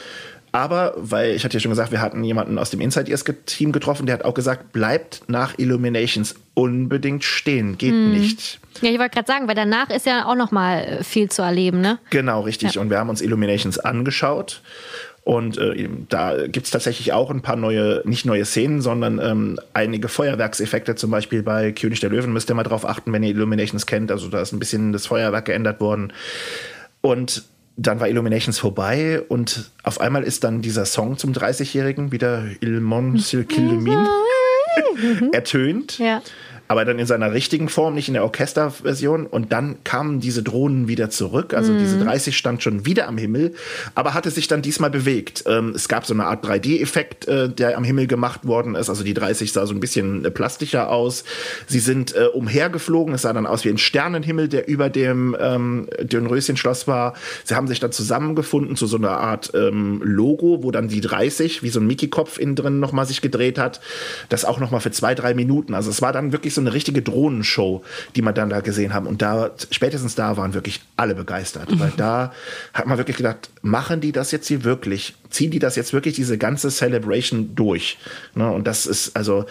Aber, 0.53 0.95
weil 0.97 1.35
ich 1.35 1.45
hatte 1.45 1.55
ja 1.55 1.61
schon 1.61 1.71
gesagt, 1.71 1.93
wir 1.93 2.01
hatten 2.01 2.25
jemanden 2.25 2.57
aus 2.59 2.71
dem 2.71 2.81
Inside 2.81 3.11
Ears 3.11 3.25
Team 3.45 3.73
getroffen, 3.73 4.07
der 4.07 4.15
hat 4.15 4.25
auch 4.25 4.33
gesagt, 4.33 4.73
bleibt 4.73 5.23
nach 5.27 5.59
Illuminations 5.59 6.35
unbedingt 6.55 7.25
stehen, 7.25 7.77
geht 7.77 7.93
nicht. 7.93 8.59
Ja, 8.81 8.91
ich 8.91 8.99
wollte 8.99 9.15
gerade 9.15 9.27
sagen, 9.27 9.49
weil 9.49 9.55
danach 9.55 9.91
ist 9.91 10.07
ja 10.07 10.25
auch 10.25 10.35
noch 10.35 10.53
mal 10.53 11.01
viel 11.03 11.31
zu 11.31 11.43
erleben, 11.43 11.83
ne? 11.83 11.99
Genau, 12.09 12.41
richtig. 12.41 12.79
Und 12.79 12.89
wir 12.89 12.99
haben 12.99 13.11
uns 13.11 13.21
Illuminations 13.21 13.79
angeschaut. 13.79 14.63
Und 15.27 15.59
äh, 15.59 15.89
da 16.09 16.47
gibt's 16.47 16.71
tatsächlich 16.71 17.13
auch 17.13 17.33
ein 17.33 17.43
paar 17.43 17.57
neue, 17.57 18.01
nicht 18.05 18.27
neue 18.27 18.45
Szenen, 18.45 18.81
sondern 18.81 19.19
ähm, 19.19 19.59
einige 19.73 20.07
Feuerwerkseffekte. 20.07 20.95
Zum 20.95 21.11
Beispiel 21.11 21.43
bei 21.43 21.73
König 21.73 21.99
der 21.99 22.11
Löwen 22.11 22.33
müsst 22.33 22.49
ihr 22.49 22.55
mal 22.55 22.63
drauf 22.63 22.89
achten, 22.89 23.13
wenn 23.13 23.25
ihr 23.25 23.31
Illuminations 23.31 23.87
kennt. 23.87 24.13
Also 24.13 24.29
da 24.29 24.41
ist 24.41 24.53
ein 24.53 24.61
bisschen 24.61 24.93
das 24.93 25.07
Feuerwerk 25.07 25.47
geändert 25.47 25.81
worden. 25.81 26.13
Und 27.01 27.43
dann 27.77 27.99
war 27.99 28.09
Illuminations 28.09 28.61
vorbei 28.61 29.21
und 29.21 29.73
auf 29.83 30.01
einmal 30.01 30.23
ist 30.23 30.45
dann 30.45 30.63
dieser 30.63 30.85
Song 30.85 31.19
zum 31.19 31.33
30-Jährigen 31.33 32.13
wieder 32.13 32.45
Il 32.61 32.81
Mon 32.81 33.19
Silkilumin 33.19 34.07
ertönt. 35.33 35.99
Ja. 35.99 36.23
Aber 36.69 36.85
dann 36.85 36.99
in 36.99 37.07
seiner 37.07 37.33
richtigen 37.33 37.69
Form, 37.69 37.95
nicht 37.95 38.09
in 38.09 38.15
der 38.15 38.25
Orchesterversion. 38.25 39.27
Und 39.27 39.53
dann 39.53 39.77
kamen 39.85 40.21
diese 40.21 40.43
Drohnen 40.43 40.89
wieder 40.89 41.11
zurück. 41.11 41.55
Also 41.55 41.73
Mhm. 41.73 41.79
diese 41.79 41.99
30 41.99 42.37
stand 42.37 42.63
schon 42.63 42.87
wieder 42.87 43.09
am 43.09 43.19
Himmel, 43.19 43.55
aber 43.95 44.15
hatte 44.15 44.31
sich 44.31 44.49
dann 44.49 44.63
diesmal 44.63 44.91
bewegt. 44.91 45.45
Ähm, 45.47 45.73
es 45.75 45.89
gab 45.89 46.07
so 46.07 46.15
eine 46.15 46.25
Art 46.25 46.45
3D-Effekt, 46.45 47.29
äh, 47.29 47.49
der 47.49 47.77
am 47.77 47.85
Himmel 47.85 48.07
gemacht 48.07 48.47
worden 48.47 48.75
ist. 48.75 48.89
Also 48.89 49.05
die 49.05 49.15
30 49.15 49.53
sah 49.53 49.67
so 49.67 49.75
ein 49.75 49.81
bisschen 49.81 50.25
äh, 50.25 50.31
plastischer 50.31 50.91
aus. 50.91 51.25
Sie 51.67 51.79
sind 51.79 52.15
äh, 52.15 52.25
umhergeflogen. 52.27 53.15
Es 53.15 53.23
sah 53.23 53.33
dann 53.33 53.47
aus 53.47 53.65
wie 53.65 53.71
ein 53.71 53.79
Sternenhimmel, 53.79 54.49
der 54.49 54.69
über 54.69 54.91
dem 54.91 55.37
ähm, 55.41 55.89
Dönröschenschloss 56.03 56.87
war. 56.89 57.15
Sie 57.45 57.55
haben 57.55 57.69
sich 57.69 57.81
dann 57.81 57.93
zusammengefunden 57.93 58.77
zu 58.77 58.87
so 58.87 58.97
einer 58.97 59.19
Art 59.19 59.53
ähm, 59.55 60.01
Logo, 60.05 60.63
wo 60.63 60.71
dann 60.71 60.89
die 60.89 61.01
30, 61.01 61.63
wie 61.63 61.69
so 61.69 61.81
ein 61.81 61.87
Mickey-Kopf 61.87 62.39
innen 62.39 62.57
drin 62.57 62.81
nochmal 62.81 63.07
sich 63.07 63.21
gedreht 63.21 63.59
hat. 63.59 63.81
Das 64.29 64.45
auch 64.45 64.59
nochmal 64.59 64.81
für 64.81 64.91
zwei, 64.91 65.15
drei 65.15 65.35
Minuten. 65.35 65.75
Also 65.75 65.91
es 65.91 66.03
war 66.03 66.13
dann 66.13 66.33
wirklich 66.33 66.55
so 66.57 66.61
eine 66.61 66.73
richtige 66.73 67.03
Drohnenshow, 67.03 67.83
die 68.17 68.23
man 68.23 68.35
dann 68.35 68.51
da 68.51 68.61
gesehen 68.61 68.93
haben. 68.93 69.07
Und 69.07 69.23
da, 69.23 69.53
spätestens 69.71 70.15
da 70.15 70.37
waren 70.37 70.55
wirklich 70.55 70.81
alle 70.97 71.15
begeistert. 71.15 71.69
Weil 71.79 71.93
da 71.97 72.33
hat 72.75 72.87
man 72.87 72.99
wirklich 72.99 73.17
gedacht, 73.17 73.51
machen 73.63 74.01
die 74.01 74.13
das 74.13 74.33
jetzt 74.33 74.49
hier 74.49 74.65
wirklich? 74.65 75.15
Ziehen 75.31 75.51
die 75.51 75.59
das 75.59 75.77
jetzt 75.77 75.93
wirklich, 75.93 76.15
diese 76.15 76.39
ganze 76.39 76.71
Celebration 76.71 77.55
durch? 77.55 77.99
Ne? 78.35 78.51
Und 78.51 78.67
das 78.67 78.87
ist 78.87 79.17
also, 79.17 79.47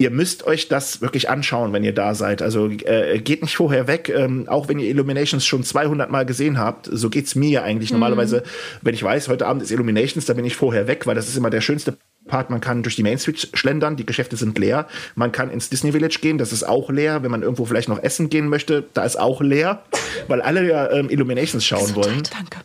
ihr 0.00 0.10
müsst 0.10 0.46
euch 0.46 0.68
das 0.68 1.02
wirklich 1.02 1.28
anschauen, 1.28 1.74
wenn 1.74 1.84
ihr 1.84 1.94
da 1.94 2.14
seid. 2.14 2.40
Also 2.40 2.68
äh, 2.68 3.18
geht 3.18 3.42
nicht 3.42 3.56
vorher 3.56 3.86
weg, 3.86 4.08
ähm, 4.08 4.48
auch 4.48 4.66
wenn 4.68 4.78
ihr 4.78 4.88
Illuminations 4.88 5.44
schon 5.44 5.62
200 5.62 6.10
Mal 6.10 6.24
gesehen 6.24 6.58
habt. 6.58 6.88
So 6.90 7.10
geht's 7.10 7.34
mir 7.34 7.50
ja 7.50 7.62
eigentlich. 7.62 7.92
Normalerweise, 7.92 8.42
wenn 8.80 8.94
ich 8.94 9.02
weiß, 9.02 9.28
heute 9.28 9.46
Abend 9.46 9.62
ist 9.62 9.70
Illuminations, 9.70 10.24
da 10.24 10.32
bin 10.32 10.46
ich 10.46 10.56
vorher 10.56 10.86
weg, 10.86 11.06
weil 11.06 11.14
das 11.14 11.28
ist 11.28 11.36
immer 11.36 11.50
der 11.50 11.60
schönste 11.60 11.98
Part. 12.26 12.50
Man 12.50 12.60
kann 12.60 12.82
durch 12.82 12.96
die 12.96 13.02
Main 13.02 13.18
Street 13.18 13.50
schlendern, 13.54 13.96
die 13.96 14.06
Geschäfte 14.06 14.36
sind 14.36 14.58
leer. 14.58 14.86
Man 15.14 15.32
kann 15.32 15.50
ins 15.50 15.70
Disney 15.70 15.92
Village 15.92 16.18
gehen, 16.20 16.38
das 16.38 16.52
ist 16.52 16.62
auch 16.62 16.90
leer. 16.90 17.22
Wenn 17.22 17.30
man 17.30 17.42
irgendwo 17.42 17.64
vielleicht 17.64 17.88
noch 17.88 18.02
essen 18.02 18.28
gehen 18.28 18.48
möchte, 18.48 18.84
da 18.94 19.04
ist 19.04 19.18
auch 19.18 19.40
leer, 19.40 19.82
weil 20.28 20.40
alle 20.42 20.66
ja 20.68 20.90
ähm, 20.90 21.10
Illuminations 21.10 21.64
schauen 21.64 21.94
wollen. 21.94 22.22
Danke. 22.36 22.58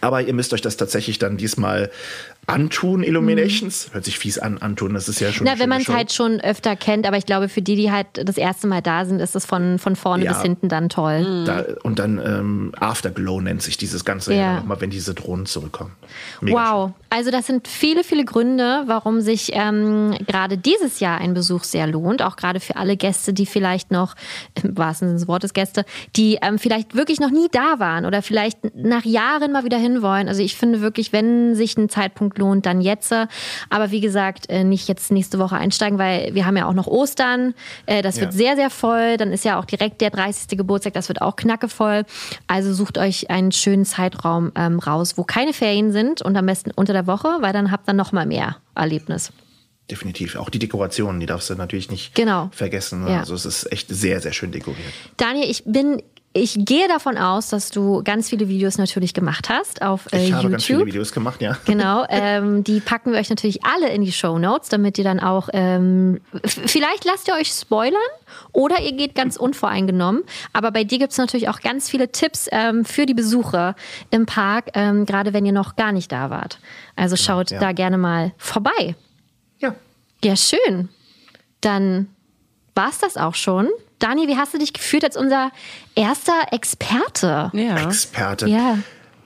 Aber 0.00 0.20
ihr 0.20 0.34
müsst 0.34 0.52
euch 0.52 0.60
das 0.60 0.76
tatsächlich 0.76 1.18
dann 1.18 1.36
diesmal 1.36 1.90
antun, 2.46 3.02
Illuminations. 3.02 3.88
Hört 3.92 4.04
sich 4.04 4.18
fies 4.18 4.38
an, 4.38 4.58
antun, 4.58 4.94
das 4.94 5.08
ist 5.08 5.20
ja 5.20 5.32
schon. 5.32 5.46
Na, 5.46 5.58
wenn 5.58 5.68
man 5.68 5.80
es 5.80 5.88
halt 5.88 6.12
schon 6.12 6.40
öfter 6.40 6.76
kennt, 6.76 7.06
aber 7.06 7.16
ich 7.16 7.26
glaube, 7.26 7.48
für 7.48 7.62
die, 7.62 7.76
die 7.76 7.90
halt 7.90 8.06
das 8.14 8.36
erste 8.36 8.66
Mal 8.66 8.82
da 8.82 9.04
sind, 9.04 9.20
ist 9.20 9.34
es 9.34 9.44
von, 9.46 9.78
von 9.78 9.96
vorne 9.96 10.24
Ja. 10.24 10.32
bis 10.32 10.42
hinten 10.42 10.68
dann 10.68 10.88
toll. 10.88 11.44
Da, 11.46 11.64
und 11.82 11.98
dann 11.98 12.18
ähm, 12.24 12.72
Afterglow 12.78 13.40
nennt 13.40 13.62
sich 13.62 13.76
dieses 13.76 14.04
Ganze 14.04 14.34
Ja. 14.34 14.56
nochmal, 14.56 14.80
wenn 14.80 14.90
diese 14.90 15.14
Drohnen 15.14 15.46
zurückkommen. 15.46 15.92
Mega 16.40 16.56
Wow, 16.56 16.90
also 17.10 17.30
das 17.30 17.46
sind 17.46 17.68
viele, 17.68 18.04
viele 18.04 18.24
Gründe, 18.24 18.82
warum 18.86 19.20
sich 19.20 19.50
ähm, 19.52 20.14
gerade 20.26 20.58
dieses 20.58 21.00
Jahr 21.00 21.18
ein 21.20 21.34
Besuch 21.34 21.64
sehr 21.64 21.86
lohnt. 21.86 22.22
Auch 22.22 22.36
gerade 22.36 22.60
für 22.60 22.76
alle 22.76 22.96
Gäste, 22.96 23.32
die 23.32 23.46
vielleicht 23.46 23.90
noch, 23.90 24.14
im 24.62 24.76
wahrsten 24.76 25.08
Sinne 25.08 25.18
des 25.18 25.28
Wortes 25.28 25.52
Gäste, 25.54 25.84
die 26.16 26.38
ähm, 26.42 26.58
vielleicht 26.58 26.94
wirklich 26.94 27.20
noch 27.20 27.30
nie 27.30 27.48
da 27.50 27.78
waren 27.78 28.04
oder 28.06 28.22
vielleicht 28.22 28.74
nach 28.76 29.04
Jahren 29.04 29.52
mal 29.52 29.64
wieder 29.64 29.78
hinwollen. 29.78 30.28
Also 30.28 30.42
ich 30.42 30.56
finde 30.56 30.80
wirklich, 30.80 31.12
wenn 31.12 31.54
sich 31.54 31.76
ein 31.76 31.88
Zeitpunkt 31.88 32.33
lohnt, 32.38 32.66
dann 32.66 32.80
jetzt. 32.80 33.12
Aber 33.70 33.90
wie 33.90 34.00
gesagt, 34.00 34.48
äh, 34.50 34.64
nicht 34.64 34.88
jetzt 34.88 35.10
nächste 35.12 35.38
Woche 35.38 35.56
einsteigen, 35.56 35.98
weil 35.98 36.34
wir 36.34 36.46
haben 36.46 36.56
ja 36.56 36.66
auch 36.66 36.72
noch 36.74 36.86
Ostern. 36.86 37.54
Äh, 37.86 38.02
das 38.02 38.20
wird 38.20 38.32
Ja. 38.32 38.38
sehr, 38.38 38.56
sehr 38.56 38.70
voll. 38.70 39.16
Dann 39.16 39.32
ist 39.32 39.44
ja 39.44 39.58
auch 39.58 39.64
direkt 39.64 40.00
der 40.00 40.10
30. 40.10 40.56
Geburtstag, 40.56 40.92
das 40.94 41.08
wird 41.08 41.20
auch 41.22 41.36
knackevoll. 41.36 42.04
Also 42.46 42.72
sucht 42.72 42.98
euch 42.98 43.30
einen 43.30 43.52
schönen 43.52 43.84
Zeitraum 43.84 44.52
ähm, 44.56 44.78
raus, 44.78 45.14
wo 45.16 45.24
keine 45.24 45.52
Ferien 45.52 45.92
sind 45.92 46.22
und 46.22 46.36
am 46.36 46.46
besten 46.46 46.70
unter 46.74 46.92
der 46.92 47.06
Woche, 47.06 47.28
weil 47.40 47.52
dann 47.52 47.70
habt 47.70 47.88
ihr 47.88 47.92
noch 47.92 48.12
mal 48.12 48.26
mehr 48.26 48.56
Erlebnis. 48.74 49.32
Definitiv. 49.90 50.36
Auch 50.36 50.48
die 50.48 50.58
Dekorationen, 50.58 51.20
die 51.20 51.26
darfst 51.26 51.50
du 51.50 51.54
natürlich 51.56 51.90
nicht 51.90 52.14
Genau. 52.14 52.48
vergessen. 52.52 53.06
Ja. 53.06 53.18
Also 53.20 53.34
es 53.34 53.44
ist 53.44 53.70
echt 53.70 53.88
sehr, 53.90 54.20
sehr 54.20 54.32
schön 54.32 54.50
dekoriert. 54.50 54.80
Daniel, 55.18 55.50
ich 55.50 55.62
bin 55.66 56.02
ich 56.36 56.56
gehe 56.64 56.88
davon 56.88 57.16
aus, 57.16 57.48
dass 57.48 57.70
du 57.70 58.02
ganz 58.02 58.28
viele 58.28 58.48
Videos 58.48 58.76
natürlich 58.76 59.14
gemacht 59.14 59.48
hast 59.48 59.82
auf 59.82 60.12
äh, 60.12 60.26
Ich 60.26 60.32
habe 60.32 60.42
YouTube. 60.42 60.50
ganz 60.50 60.64
viele 60.64 60.86
Videos 60.86 61.12
gemacht, 61.12 61.40
ja. 61.40 61.56
Genau, 61.64 62.04
ähm, 62.08 62.64
die 62.64 62.80
packen 62.80 63.12
wir 63.12 63.20
euch 63.20 63.30
natürlich 63.30 63.64
alle 63.64 63.90
in 63.90 64.02
die 64.02 64.10
Show 64.10 64.36
Notes, 64.36 64.68
damit 64.68 64.98
ihr 64.98 65.04
dann 65.04 65.20
auch, 65.20 65.48
ähm, 65.52 66.20
vielleicht 66.44 67.04
lasst 67.04 67.28
ihr 67.28 67.34
euch 67.34 67.52
spoilern 67.52 68.00
oder 68.52 68.80
ihr 68.80 68.92
geht 68.92 69.14
ganz 69.14 69.36
unvoreingenommen. 69.36 70.24
Aber 70.52 70.72
bei 70.72 70.82
dir 70.82 70.98
gibt 70.98 71.12
es 71.12 71.18
natürlich 71.18 71.48
auch 71.48 71.60
ganz 71.60 71.88
viele 71.88 72.10
Tipps 72.10 72.48
ähm, 72.50 72.84
für 72.84 73.06
die 73.06 73.14
Besucher 73.14 73.76
im 74.10 74.26
Park, 74.26 74.70
ähm, 74.74 75.06
gerade 75.06 75.32
wenn 75.34 75.46
ihr 75.46 75.52
noch 75.52 75.76
gar 75.76 75.92
nicht 75.92 76.10
da 76.10 76.30
wart. 76.30 76.58
Also 76.96 77.14
schaut 77.14 77.52
ja. 77.52 77.60
da 77.60 77.70
gerne 77.70 77.96
mal 77.96 78.32
vorbei. 78.38 78.96
Ja. 79.60 79.76
Ja, 80.24 80.34
schön. 80.34 80.88
Dann 81.60 82.08
war's 82.74 82.98
das 82.98 83.16
auch 83.16 83.36
schon. 83.36 83.68
Dani, 83.98 84.28
wie 84.28 84.36
hast 84.36 84.54
du 84.54 84.58
dich 84.58 84.72
gefühlt 84.72 85.04
als 85.04 85.16
unser 85.16 85.50
erster 85.94 86.52
Experte? 86.52 87.50
Ja. 87.52 87.84
Experte. 87.84 88.48
Ja. 88.48 88.78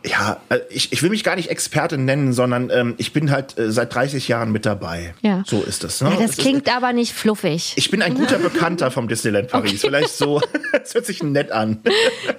Ja, 0.09 0.40
äh, 0.48 0.59
ich, 0.70 0.93
ich 0.93 1.02
will 1.02 1.10
mich 1.10 1.24
gar 1.24 1.36
nicht 1.36 1.51
Experte 1.51 1.98
nennen, 1.98 2.32
sondern 2.32 2.70
ähm, 2.70 2.94
ich 2.98 3.12
bin 3.12 3.30
halt 3.30 3.59
äh, 3.59 3.70
seit 3.70 3.94
30 3.94 4.28
Jahren 4.28 4.52
mit 4.52 4.64
dabei. 4.66 5.14
Ja. 5.22 5.43
So 5.47 5.60
ist 5.62 5.85
es. 5.85 6.01
Ne? 6.01 6.10
ja 6.10 6.16
das 6.16 6.24
Es 6.24 6.30
ist- 6.32 6.39
klingt 6.40 6.74
aber 6.74 6.93
nicht 6.93 7.12
fluffig. 7.12 7.74
ich 7.76 7.90
bin 7.90 8.02
ein 8.02 8.14
guter 8.14 8.39
Bekannter 8.39 8.90
vom 8.90 9.09
Disneyland 9.09 9.48
Paris. 9.51 9.80
Vielleicht 9.80 10.10
so. 10.10 10.40
Es 10.82 10.94
hört 10.94 11.06
sich 11.06 11.22
nett 11.22 11.51
an. 11.51 11.80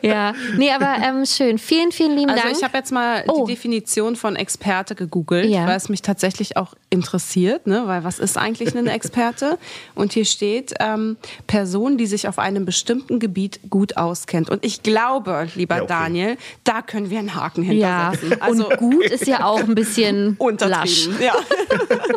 Ja, 0.02 0.34
nee, 0.58 0.72
aber 0.72 0.96
ähm, 1.04 1.26
schön. 1.26 1.58
Vielen, 1.58 1.92
vielen 1.92 2.16
lieben 2.16 2.30
Also 2.30 2.44
Dank. 2.44 2.56
ich 2.58 2.64
habe 2.64 2.78
jetzt 2.78 2.92
mal 2.92 3.24
Oh. 3.28 3.46
die 3.46 3.54
Definition 3.54 4.16
von 4.16 4.36
Experte 4.36 4.96
gegoogelt, 4.96 5.50
Ja. 5.50 5.68
weil 5.68 5.76
es 5.78 5.90
mich 5.90 6.02
tatsächlich 6.04 6.56
auch 6.58 6.74
interessiert, 6.90 7.66
ne? 7.68 7.84
weil 7.86 8.04
was 8.04 8.20
ist 8.20 8.38
eigentlich 8.38 8.76
ein 8.76 8.88
Experte? 8.88 9.58
Und 9.96 10.14
hier 10.14 10.26
steht 10.26 10.74
ähm, 10.80 11.18
Person, 11.48 11.98
die 11.98 12.06
sich 12.08 12.28
auf 12.28 12.40
einem 12.40 12.66
bestimmten 12.66 13.20
Gebiet 13.20 13.60
gut 13.70 13.98
auskennt. 13.98 14.50
Und 14.50 14.64
ich 14.66 14.84
glaube, 14.84 15.48
lieber 15.56 15.78
Ja, 15.78 15.82
okay. 15.84 15.94
Daniel, 15.94 16.38
da 16.64 16.82
können 16.82 17.10
wir 17.10 17.20
einen 17.20 17.36
Haken 17.36 17.59
ja, 17.64 18.12
hintersetzen. 18.12 18.42
Also 18.42 18.70
und 18.70 18.78
gut 18.78 19.06
ist 19.06 19.28
ja 19.28 19.44
auch 19.46 19.60
ein 19.60 19.76
bisschen 19.76 20.38
lasch. 20.60 21.08
untertrieben. 21.08 21.16
Ja. 21.22 21.34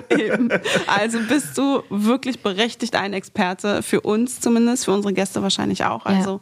Eben. 0.17 0.49
Also 0.87 1.19
bist 1.29 1.57
du 1.59 1.83
wirklich 1.91 2.41
berechtigt 2.41 2.95
ein 2.97 3.13
Experte 3.13 3.83
für 3.83 4.01
uns 4.01 4.41
zumindest, 4.41 4.85
für 4.85 4.93
unsere 4.93 5.13
Gäste 5.15 5.43
wahrscheinlich 5.43 5.85
auch. 5.85 6.07
Ja. 6.07 6.13
Also 6.17 6.41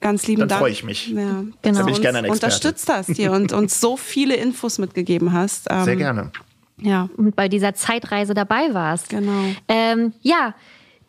ganz 0.00 0.26
lieben 0.26 0.40
Dann 0.40 0.48
Dank. 0.48 0.60
freue 0.60 0.72
ich 0.72 0.82
mich. 0.84 1.08
Ja, 1.08 1.14
Genau. 1.14 1.42
dass 1.42 1.52
Dann 1.62 1.74
du 1.76 1.84
bin 1.84 1.94
ich 1.94 2.00
gerne 2.02 2.18
ein 2.18 2.24
Experte. 2.24 2.46
unterstützt 2.46 2.88
hast 2.88 3.10
hier 3.16 3.32
und 3.32 3.52
uns 3.52 3.80
so 3.80 3.96
viele 3.96 4.34
Infos 4.36 4.78
mitgegeben 4.78 5.32
hast. 5.32 5.66
Ähm, 5.70 5.84
Sehr 5.84 5.96
gerne. 5.96 6.32
Ja. 6.78 7.08
Und 7.18 7.36
bei 7.36 7.48
dieser 7.48 7.74
Zeitreise 7.74 8.32
dabei 8.34 8.72
warst. 8.72 9.10
Genau. 9.10 9.44
Ähm, 9.68 10.12
ja. 10.22 10.54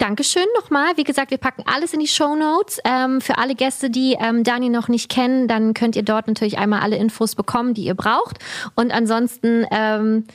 Dankeschön 0.02 0.48
nochmal. 0.56 0.98
Wie 0.98 1.03
gesagt, 1.03 1.30
wir 1.30 1.38
packen 1.38 1.64
alles 1.68 1.94
in 1.94 1.99
die 1.99 2.07
Show 2.07 2.36
Notes. 2.36 2.80
Ähm, 2.86 3.22
für 3.22 3.38
alle 3.38 3.53
Gäste, 3.53 3.91
die 3.91 4.18
ähm, 4.19 4.44
Dani 4.44 4.69
noch 4.69 4.88
nicht 4.88 5.10
kennen, 5.10 5.48
dann 5.48 5.76
könnt 5.76 5.95
ihr 5.95 6.02
dort 6.02 6.28
natürlich 6.28 6.57
einmal 6.57 6.80
alle 6.80 6.95
Infos 6.95 7.36
bekommen, 7.36 7.76
die 7.76 7.84
ihr 7.84 7.94
braucht. 7.94 8.40
Und 8.73 8.91
ansonsten 8.91 9.64
ähm, 9.69 10.26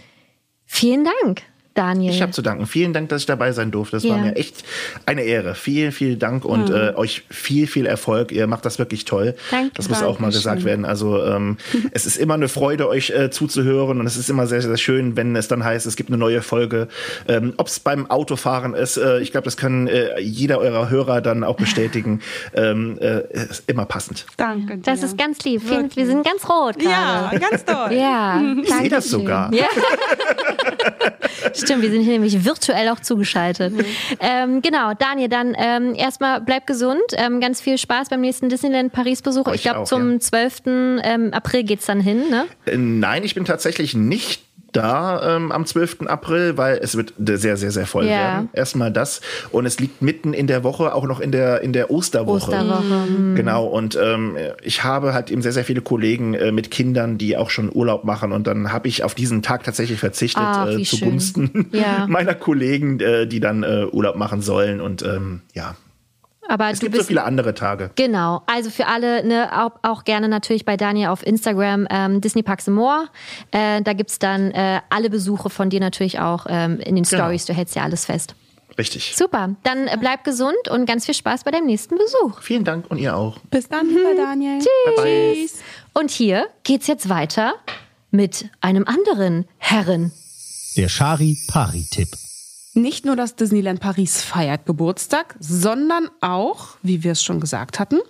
vielen 0.66 1.05
Dank, 1.05 1.43
Daniel. 1.76 2.12
Ich 2.12 2.22
habe 2.22 2.32
zu 2.32 2.42
danken. 2.42 2.66
Vielen 2.66 2.92
Dank, 2.92 3.08
dass 3.10 3.22
ich 3.22 3.26
dabei 3.26 3.52
sein 3.52 3.70
durfte. 3.70 3.96
Das 3.96 4.02
Ja. 4.04 4.10
war 4.14 4.18
mir 4.18 4.36
echt 4.36 4.64
eine 5.04 5.22
Ehre. 5.22 5.54
Vielen, 5.54 5.92
vielen 5.92 6.18
Dank 6.18 6.44
und 6.44 6.70
äh, 6.70 6.92
euch 6.96 7.22
viel, 7.30 7.66
viel 7.66 7.86
Erfolg. 7.86 8.32
Ihr 8.32 8.46
macht 8.46 8.64
das 8.64 8.78
wirklich 8.78 9.04
toll. 9.04 9.34
Danke. 9.50 9.70
Das 9.74 9.88
muss 9.88 10.02
auch 10.02 10.18
mal 10.18 10.30
gesagt 10.30 10.64
werden. 10.64 10.84
Also 10.84 11.22
ähm, 11.24 11.58
es 11.92 12.06
ist 12.06 12.16
immer 12.16 12.34
eine 12.34 12.48
Freude, 12.48 12.88
euch 12.88 13.10
äh, 13.10 13.30
zuzuhören 13.30 14.00
und 14.00 14.06
es 14.06 14.16
ist 14.16 14.30
immer 14.30 14.46
sehr, 14.46 14.62
sehr 14.62 14.76
schön, 14.76 15.16
wenn 15.16 15.36
es 15.36 15.48
dann 15.48 15.64
heißt, 15.64 15.86
es 15.86 15.96
gibt 15.96 16.10
eine 16.10 16.18
neue 16.18 16.42
Folge. 16.42 16.88
Ähm, 17.28 17.54
Ob 17.56 17.68
es 17.68 17.78
beim 17.80 18.10
Autofahren 18.10 18.74
ist, 18.74 18.96
äh, 18.96 19.20
ich 19.20 19.30
glaube, 19.32 19.44
das 19.44 19.56
kann 19.56 19.86
äh, 19.86 20.18
jeder 20.20 20.58
eurer 20.58 20.90
Hörer 20.90 21.20
dann 21.20 21.44
auch 21.44 21.56
bestätigen. 21.56 22.20
ähm, 22.54 22.98
äh, 23.00 23.22
ist 23.32 23.64
immer 23.68 23.84
passend. 23.84 24.26
Danke 24.36 24.76
dir. 24.76 24.82
das 24.82 25.02
ist 25.02 25.18
ganz 25.18 25.42
lieb. 25.44 25.62
Vielen, 25.62 25.94
wir 25.94 26.06
sind 26.06 26.24
ganz 26.24 26.48
rot 26.48 26.82
ja, 26.82 27.28
gerade. 27.30 27.38
ganz 27.40 27.64
toll. 27.64 27.74
Ja, 27.96 28.42
Ich 28.62 28.70
sehe 28.72 28.88
das 28.88 29.08
sogar. 29.10 29.52
Ja. 29.52 29.66
Stimmt, 31.66 31.82
wir 31.82 31.90
sind 31.90 32.02
hier 32.02 32.12
nämlich 32.12 32.44
virtuell 32.44 32.88
auch 32.90 33.01
zugeschaltet. 33.01 33.74
Ähm, 34.20 34.62
genau, 34.62 34.93
Daniel, 34.94 35.28
dann 35.28 35.55
ähm, 35.59 35.94
erstmal 35.94 36.40
bleib 36.40 36.66
gesund. 36.66 37.02
Ähm, 37.14 37.40
ganz 37.40 37.60
viel 37.60 37.76
Spaß 37.76 38.09
beim 38.09 38.20
nächsten 38.20 38.48
Disneyland 38.48 38.93
Paris-Besuch. 38.93 39.48
Ich 39.52 39.62
glaube, 39.62 39.84
zum 39.84 40.12
ja. 40.12 40.20
12. 40.20 40.62
Ähm, 40.66 41.32
April 41.32 41.64
geht's 41.64 41.86
dann 41.86 42.01
hin, 42.01 42.30
ne? 42.30 42.47
Äh, 42.66 42.76
Nein, 42.76 43.24
ich 43.24 43.34
bin 43.34 43.44
tatsächlich 43.44 43.94
nicht 43.94 44.45
da 44.76 45.36
ähm, 45.36 45.52
am 45.52 45.64
12. 45.66 46.02
April, 46.06 46.56
weil 46.56 46.78
es 46.82 46.96
wird 46.96 47.14
sehr, 47.18 47.56
sehr, 47.56 47.70
sehr 47.70 47.86
voll 47.86 48.04
Ja. 48.06 48.10
werden. 48.10 48.48
Erstmal 48.52 48.92
das. 48.92 49.20
Und 49.50 49.66
es 49.66 49.80
liegt 49.80 50.02
mitten 50.02 50.32
in 50.32 50.46
der 50.46 50.64
Woche, 50.64 50.94
auch 50.94 51.04
noch 51.06 51.20
in 51.20 51.32
der, 51.32 51.62
in 51.62 51.72
der 51.72 51.90
Osterwoche. 51.90 52.50
Osterwoche. 52.52 53.34
Genau. 53.34 53.66
Und 53.66 53.98
ähm, 54.00 54.36
ich 54.62 54.84
habe 54.84 55.14
halt 55.14 55.30
eben 55.30 55.42
sehr, 55.42 55.52
sehr 55.52 55.64
viele 55.64 55.80
Kollegen 55.80 56.34
äh, 56.34 56.52
mit 56.52 56.70
Kindern, 56.70 57.18
die 57.18 57.36
auch 57.36 57.50
schon 57.50 57.70
Urlaub 57.74 58.04
machen. 58.04 58.32
Und 58.32 58.46
dann 58.46 58.72
habe 58.72 58.88
ich 58.88 59.02
auf 59.04 59.14
diesen 59.14 59.42
Tag 59.42 59.64
tatsächlich 59.64 59.98
verzichtet 60.00 60.42
Ach, 60.44 60.68
äh, 60.68 60.82
zugunsten 60.82 61.66
Ja. 61.72 62.06
meiner 62.08 62.34
Kollegen, 62.34 63.00
äh, 63.00 63.26
die 63.26 63.40
dann 63.40 63.62
äh, 63.62 63.86
Urlaub 63.90 64.16
machen 64.16 64.42
sollen. 64.42 64.80
Und 64.80 65.02
ähm, 65.02 65.40
ja, 65.54 65.74
Aber 66.48 66.70
es 66.70 66.78
du 66.78 66.86
gibt 66.86 66.94
so 66.94 66.98
bist 67.01 67.09
viele 67.09 67.24
andere 67.24 67.55
Tage. 67.55 67.90
Genau, 67.97 68.43
also 68.47 68.70
für 68.70 68.86
alle, 68.86 69.27
ne, 69.27 69.51
auch, 69.64 69.73
auch 69.82 70.05
gerne 70.05 70.28
natürlich 70.28 70.64
bei 70.64 70.77
Daniel 70.77 71.09
auf 71.09 71.27
Instagram 71.27 71.86
ähm, 71.90 72.20
Disney 72.20 72.43
Parks 72.43 72.68
and 72.68 72.77
More. 72.77 73.06
Äh, 73.51 73.82
da 73.82 73.93
gibt's 73.93 74.18
dann 74.18 74.51
äh, 74.52 74.81
alle 74.90 75.10
Besuche 75.10 75.51
von 75.51 75.70
dir 75.70 75.81
natürlich 75.81 76.20
auch 76.20 76.47
ähm, 76.48 76.78
in 76.81 76.94
den 76.94 77.05
Genau. 77.05 77.24
Stories. 77.24 77.47
Du 77.47 77.52
hältst 77.52 77.74
ja 77.77 77.82
alles 77.82 78.05
fest. 78.05 78.35
Richtig. 78.78 79.14
Super, 79.16 79.56
dann 79.62 79.86
äh, 79.86 79.97
bleib 79.98 80.23
gesund 80.24 80.68
und 80.70 80.85
ganz 80.86 81.06
viel 81.06 81.14
Spaß 81.14 81.44
bei 81.44 81.51
deinem 81.51 81.66
nächsten 81.66 81.97
Besuch. 81.97 82.43
Vielen 82.43 82.64
Dank 82.64 82.90
und 82.90 82.98
ihr 82.98 83.16
auch. 83.16 83.39
Bis 83.51 83.68
dann, 83.68 83.89
lieber 83.89 84.14
Daniel. 84.14 84.59
Tschüss. 84.59 85.60
Und 85.94 86.10
hier 86.10 86.47
geht's 86.62 86.86
jetzt 86.86 87.09
weiter 87.09 87.55
mit 88.10 88.51
einem 88.60 88.85
anderen 88.86 89.47
Herren. 89.59 90.12
Der 90.77 90.89
Shari-Pari-Tipp. 90.89 92.25
Nicht 92.76 93.06
nur 93.06 93.16
das 93.16 93.36
Disneyland 93.36 93.80
Paris 93.80 94.22
feiert 94.22 94.66
Geburtstag, 94.66 95.34
sondern 95.40 96.10
auch, 96.20 96.76
wie 96.82 97.02
wir 97.02 97.12
es 97.12 97.22
schon 97.22 97.40
gesagt 97.40 97.80
hatten, 97.80 98.00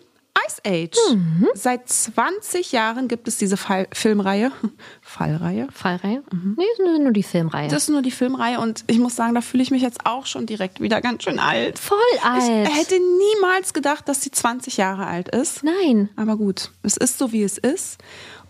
Ice 0.47 0.61
Age. 0.67 0.99
Mhm. 1.15 1.47
Seit 1.55 1.89
20 1.89 2.73
Jahren 2.73 3.07
gibt 3.07 3.29
es 3.29 3.37
diese 3.37 3.57
Fall 3.57 3.87
Filmreihe. 3.93 4.51
Fallreihe? 5.03 5.69
Fallreihe? 5.73 6.23
Nee, 6.57 6.65
ist 6.73 6.81
nur, 6.81 6.99
nur 6.99 7.13
die 7.13 7.23
Filmreihe. 7.23 7.69
Das 7.69 7.85
ist 7.85 7.91
nur 7.91 8.03
die 8.03 8.11
Filmreihe 8.11 8.59
und 8.59 8.83
ich 8.89 8.99
muss 8.99 9.15
sagen, 9.15 9.35
da 9.35 9.41
fühle 9.41 9.63
ich 9.63 9.71
mich 9.71 9.83
jetzt 9.83 10.05
auch 10.05 10.27
schon 10.27 10.47
direkt 10.47 10.81
wieder 10.81 11.01
ganz 11.01 11.23
schön 11.23 11.39
alt. 11.39 11.79
Voll 11.79 11.99
alt. 12.25 12.69
Ich 12.69 12.77
hätte 12.77 12.97
niemals 12.99 13.73
gedacht, 13.73 14.09
dass 14.09 14.23
sie 14.23 14.31
20 14.31 14.77
Jahre 14.77 15.07
alt 15.07 15.29
ist. 15.29 15.63
Nein. 15.63 16.09
Aber 16.17 16.37
gut, 16.37 16.73
es 16.83 16.97
ist 16.97 17.19
so, 17.19 17.33
wie 17.33 17.45
es 17.45 17.57
ist. 17.57 17.99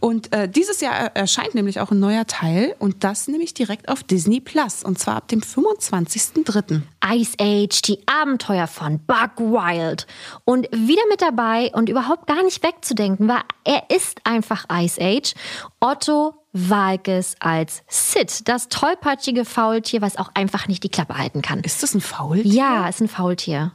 Und 0.01 0.33
äh, 0.35 0.49
dieses 0.49 0.81
Jahr 0.81 0.95
er- 0.95 1.17
erscheint 1.17 1.55
nämlich 1.55 1.81
auch 1.81 1.91
ein 1.91 1.99
neuer 2.01 2.27
Teil 2.27 2.75
und 2.79 3.03
das 3.05 3.29
nämlich 3.29 3.55
direkt 3.55 3.89
auf 3.89 4.03
Disney 4.03 4.41
Plus 4.41 4.85
und 4.85 4.99
zwar 4.99 5.17
ab 5.17 5.29
dem 5.29 5.41
25.03. 5.41 6.83
Ice 7.13 7.37
Age, 7.41 7.83
die 7.83 7.99
Abenteuer 8.07 8.67
von 8.67 8.99
Buck 9.07 9.39
Wild. 9.39 10.07
Und 10.45 10.67
wieder 10.73 11.03
mit 11.09 11.23
dabei 11.23 11.71
und 11.75 11.89
überhaupt 11.89 12.27
gar 12.27 12.43
nicht 12.43 12.63
wegzudenken 12.63 13.29
war, 13.29 13.45
er 13.65 13.91
ist 13.91 14.21
einfach 14.25 14.67
Ice 14.73 15.01
Age. 15.01 15.35
Otto 15.81 16.35
Walkes 16.53 17.37
als 17.41 17.83
Sid, 17.89 18.49
das 18.49 18.69
tollpatschige 18.69 19.45
Faultier, 19.45 20.01
was 20.01 20.17
auch 20.17 20.31
einfach 20.35 20.69
nicht 20.69 20.83
die 20.85 20.89
Klappe 20.89 21.19
halten 21.19 21.43
kann. 21.43 21.61
Ist 21.61 21.83
das 21.83 21.95
ein 21.95 22.01
Faultier? 22.01 22.51
Ja, 22.53 22.89
ist 22.89 23.01
ein 23.01 23.09
Faultier. 23.09 23.73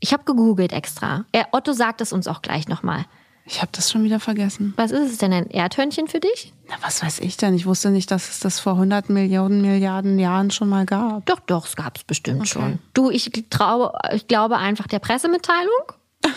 Ich 0.00 0.12
habe 0.12 0.24
gegoogelt 0.24 0.72
extra. 0.72 1.24
Er, 1.32 1.48
Otto 1.52 1.72
sagt 1.72 2.00
es 2.00 2.12
uns 2.12 2.26
auch 2.26 2.42
gleich 2.42 2.68
nochmal. 2.68 3.04
Ich 3.44 3.60
habe 3.60 3.70
das 3.72 3.90
schon 3.90 4.04
wieder 4.04 4.20
vergessen. 4.20 4.72
Was 4.76 4.92
ist 4.92 5.10
es 5.10 5.18
denn, 5.18 5.32
ein 5.32 5.50
Erdhörnchen 5.50 6.06
für 6.06 6.20
dich? 6.20 6.52
Na, 6.68 6.76
was 6.82 7.02
weiß 7.02 7.18
ich 7.20 7.36
denn? 7.36 7.54
Ich 7.54 7.66
wusste 7.66 7.90
nicht, 7.90 8.10
dass 8.10 8.28
es 8.30 8.40
das 8.40 8.60
vor 8.60 8.74
100 8.74 9.10
Millionen 9.10 9.62
Milliarden 9.62 10.18
Jahren 10.18 10.50
schon 10.50 10.68
mal 10.68 10.86
gab. 10.86 11.26
Doch, 11.26 11.40
doch, 11.40 11.66
es 11.66 11.74
gab 11.76 11.96
es 11.96 12.04
bestimmt 12.04 12.48
schon. 12.48 12.78
Du, 12.94 13.10
ich, 13.10 13.30
traue, 13.50 13.92
ich 14.14 14.28
glaube 14.28 14.58
einfach 14.58 14.86
der 14.86 15.00
Pressemitteilung. 15.00 15.92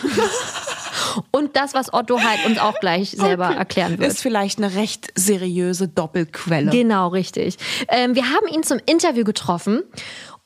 Und 1.30 1.54
das, 1.56 1.74
was 1.74 1.92
Otto 1.92 2.20
halt 2.20 2.44
uns 2.44 2.58
auch 2.58 2.78
gleich 2.80 3.10
selber 3.12 3.48
Okay. 3.50 3.58
erklären 3.58 3.98
wird. 3.98 4.10
Ist 4.10 4.20
vielleicht 4.20 4.58
eine 4.58 4.74
recht 4.74 5.08
seriöse 5.14 5.88
Doppelquelle. 5.88 6.70
Genau, 6.70 7.08
richtig. 7.08 7.56
Ähm, 7.88 8.14
wir 8.14 8.24
haben 8.24 8.48
ihn 8.52 8.62
zum 8.64 8.78
Interview 8.86 9.24
getroffen 9.24 9.82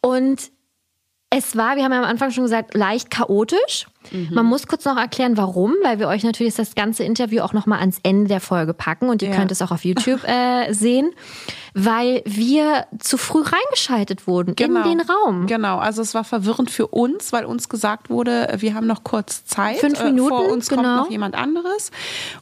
und 0.02 0.50
es 1.32 1.56
war, 1.56 1.76
wir 1.76 1.84
haben 1.84 1.92
ja 1.92 1.98
am 2.00 2.04
Anfang 2.04 2.32
schon 2.32 2.42
gesagt, 2.42 2.74
leicht 2.74 3.08
chaotisch. 3.10 3.86
Man 4.30 4.46
muss 4.46 4.66
kurz 4.66 4.84
noch 4.86 4.96
erklären, 4.96 5.36
warum, 5.36 5.74
weil 5.84 5.98
wir 6.00 6.08
euch 6.08 6.24
natürlich 6.24 6.54
das 6.54 6.74
ganze 6.74 7.04
Interview 7.04 7.42
auch 7.42 7.52
nochmal 7.52 7.78
ans 7.80 7.98
Ende 8.02 8.26
der 8.28 8.40
Folge 8.40 8.72
packen 8.74 9.08
und 9.10 9.22
ihr 9.22 9.28
Ja. 9.28 9.36
könnt 9.36 9.52
es 9.52 9.60
auch 9.62 9.70
auf 9.70 9.84
YouTube 9.84 10.24
äh, 10.26 10.72
sehen, 10.72 11.12
weil 11.74 12.22
wir 12.24 12.86
zu 12.98 13.16
früh 13.18 13.42
reingeschaltet 13.42 14.26
wurden 14.26 14.54
in 14.54 14.74
den 14.82 15.00
Raum. 15.02 15.46
Genau, 15.46 15.78
also 15.78 16.02
es 16.02 16.14
war 16.14 16.24
verwirrend 16.24 16.70
für 16.70 16.88
uns, 16.88 17.32
weil 17.32 17.44
uns 17.44 17.68
gesagt 17.68 18.10
wurde, 18.10 18.56
wir 18.58 18.74
haben 18.74 18.86
noch 18.88 19.04
kurz 19.04 19.44
Zeit. 19.44 19.76
Fünf 19.76 20.00
Äh, 20.00 20.04
Minuten, 20.06 20.30
Vor 20.30 20.48
uns 20.50 20.68
kommt 20.68 20.82
genau. 20.82 20.96
noch 20.96 21.10
jemand 21.10 21.36
anderes. 21.36 21.92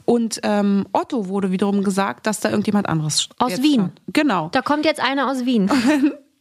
Und 0.05 0.39
ähm, 0.43 0.87
Otto 0.93 1.27
wurde 1.27 1.51
wiederum 1.51 1.83
gesagt, 1.83 2.25
dass 2.25 2.39
da 2.39 2.49
irgendjemand 2.49 2.87
anderes 2.89 3.27
Aus 3.37 3.61
Wien. 3.61 3.73
stand. 3.73 4.01
Genau. 4.13 4.49
Da 4.53 4.61
kommt 4.61 4.85
jetzt 4.85 5.01
einer 5.03 5.29
aus 5.29 5.45
Wien. 5.45 5.69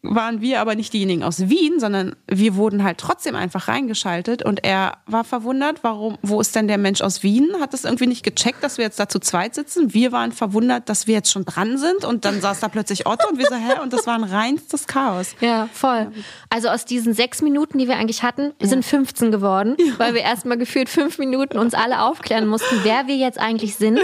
waren 0.03 0.41
wir 0.41 0.61
aber 0.61 0.77
nicht 0.77 0.93
diejenigen 0.93 1.25
aus 1.25 1.49
Wien, 1.49 1.81
sondern 1.81 2.15
wir 2.29 2.55
wurden 2.55 2.85
halt 2.85 2.99
trotzdem 2.99 3.35
einfach 3.35 3.66
reingeschaltet 3.66 4.45
und 4.45 4.65
er 4.65 4.99
war 5.07 5.25
verwundert, 5.25 5.83
warum, 5.83 6.19
wo 6.23 6.41
ist 6.41 6.55
denn 6.55 6.69
der 6.69 6.79
Mensch 6.79 7.01
aus 7.01 7.25
Wien? 7.25 7.51
Hat 7.61 7.73
das 7.73 7.85
irgendwie 7.85 8.07
nicht 8.07 8.23
gecheckt, 8.23 8.62
dass 8.62 8.79
wir 8.79 8.85
jetzt 8.85 9.01
da 9.01 9.09
zu 9.09 9.19
zweit 9.19 9.57
sitzen. 9.57 9.93
Wir 9.95 10.12
waren 10.12 10.31
verwundert, 10.31 10.89
dass 10.89 11.09
wir 11.09 11.15
jetzt 11.15 11.33
schon 11.33 11.45
dran 11.45 11.79
sind 11.79 12.05
und 12.05 12.25
dann 12.25 12.41
saß 12.41 12.61
da 12.61 12.69
plötzlich 12.69 13.07
Otto 13.07 13.29
und 13.29 13.39
wir 13.39 13.47
so, 13.47 13.57
hä? 13.57 13.81
Und 13.83 13.93
das 13.93 14.07
war 14.07 14.15
ein 14.15 14.25
reinstes 14.25 14.87
Chaos. 14.87 15.35
Ja, 15.41 15.69
voll. 15.73 16.12
Also 16.49 16.69
aus 16.69 16.85
diesen 16.85 17.12
sechs 17.12 17.43
Minuten, 17.43 17.79
die 17.79 17.89
wir 17.89 17.97
eigentlich 17.97 18.23
hatten, 18.23 18.53
sind 18.61 18.85
15 18.85 19.33
geworden, 19.33 19.77
weil 19.99 20.15
wir 20.15 20.23
erstmal 20.23 20.59
gefühlt 20.59 20.89
fünf 20.89 21.19
Minuten 21.19 21.59
uns 21.59 21.75
alle 21.75 22.03
aufklären 22.03 22.47
mussten, 22.47 22.77
wer 22.85 23.09
wir 23.09 23.16
jetzt 23.16 23.39
eigentlich 23.39 23.75
sind. 23.75 23.99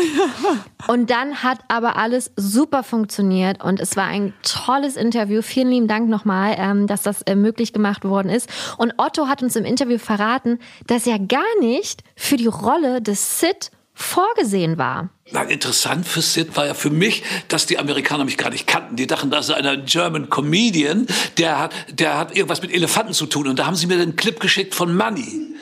Und 0.89 1.11
dann 1.11 1.43
hat 1.43 1.61
aber 1.69 1.97
alles 1.97 2.33
super 2.37 2.83
funktioniert 2.83 3.63
und 3.63 3.81
es 3.81 3.97
war 3.97 4.07
ein 4.07 4.35
tolles 4.43 4.97
Interview. 4.97 5.41
Vielen 5.41 5.71
lieben 5.71 5.84
Dank 5.89 6.09
nochmal, 6.09 6.57
ähm, 6.59 6.87
dass 6.87 7.03
das 7.03 7.23
äh, 7.23 7.35
möglich 7.35 7.73
gemacht 7.73 8.05
worden 8.05 8.31
ist. 8.31 8.49
Und 8.79 8.95
Otto 8.97 9.29
hat 9.29 9.43
uns 9.43 9.57
im 9.57 9.65
Interview 9.65 9.99
verraten, 9.99 10.59
dass 10.87 11.07
er 11.07 11.19
gar 11.19 11.43
nicht 11.61 12.03
für 12.17 12.37
die 12.37 12.47
Rolle 12.47 13.01
des 13.03 13.41
Sid 13.41 13.71
vorgesehen 13.95 14.77
war. 14.77 15.09
Na, 15.31 15.43
interessant 15.45 16.07
für 16.07 16.21
Sid 16.21 16.57
war 16.57 16.67
ja 16.67 16.75
für 16.75 16.91
mich, 16.91 17.23
dass 17.49 17.67
die 17.67 17.79
Amerikaner 17.79 18.25
mich 18.25 18.37
gar 18.37 18.51
nicht 18.51 18.67
kannten. 18.67 18.97
Die 18.97 19.07
dachten, 19.07 19.31
das 19.31 19.49
ist 19.49 19.55
ein 19.55 19.85
German 19.87 20.29
Comedian, 20.29 21.07
der 21.39 21.59
hat, 21.59 21.73
der 21.91 22.19
hat 22.19 22.37
irgendwas 22.37 22.61
mit 22.61 22.73
Elefanten 22.73 23.15
zu 23.15 23.27
tun. 23.27 23.49
Und 23.49 23.59
da 23.59 23.67
haben 23.67 23.77
sie 23.77 23.87
mir 23.87 23.97
den 23.97 24.17
Clip 24.17 24.39
geschickt 24.39 24.75
von 24.75 24.95
Money. 24.97 25.55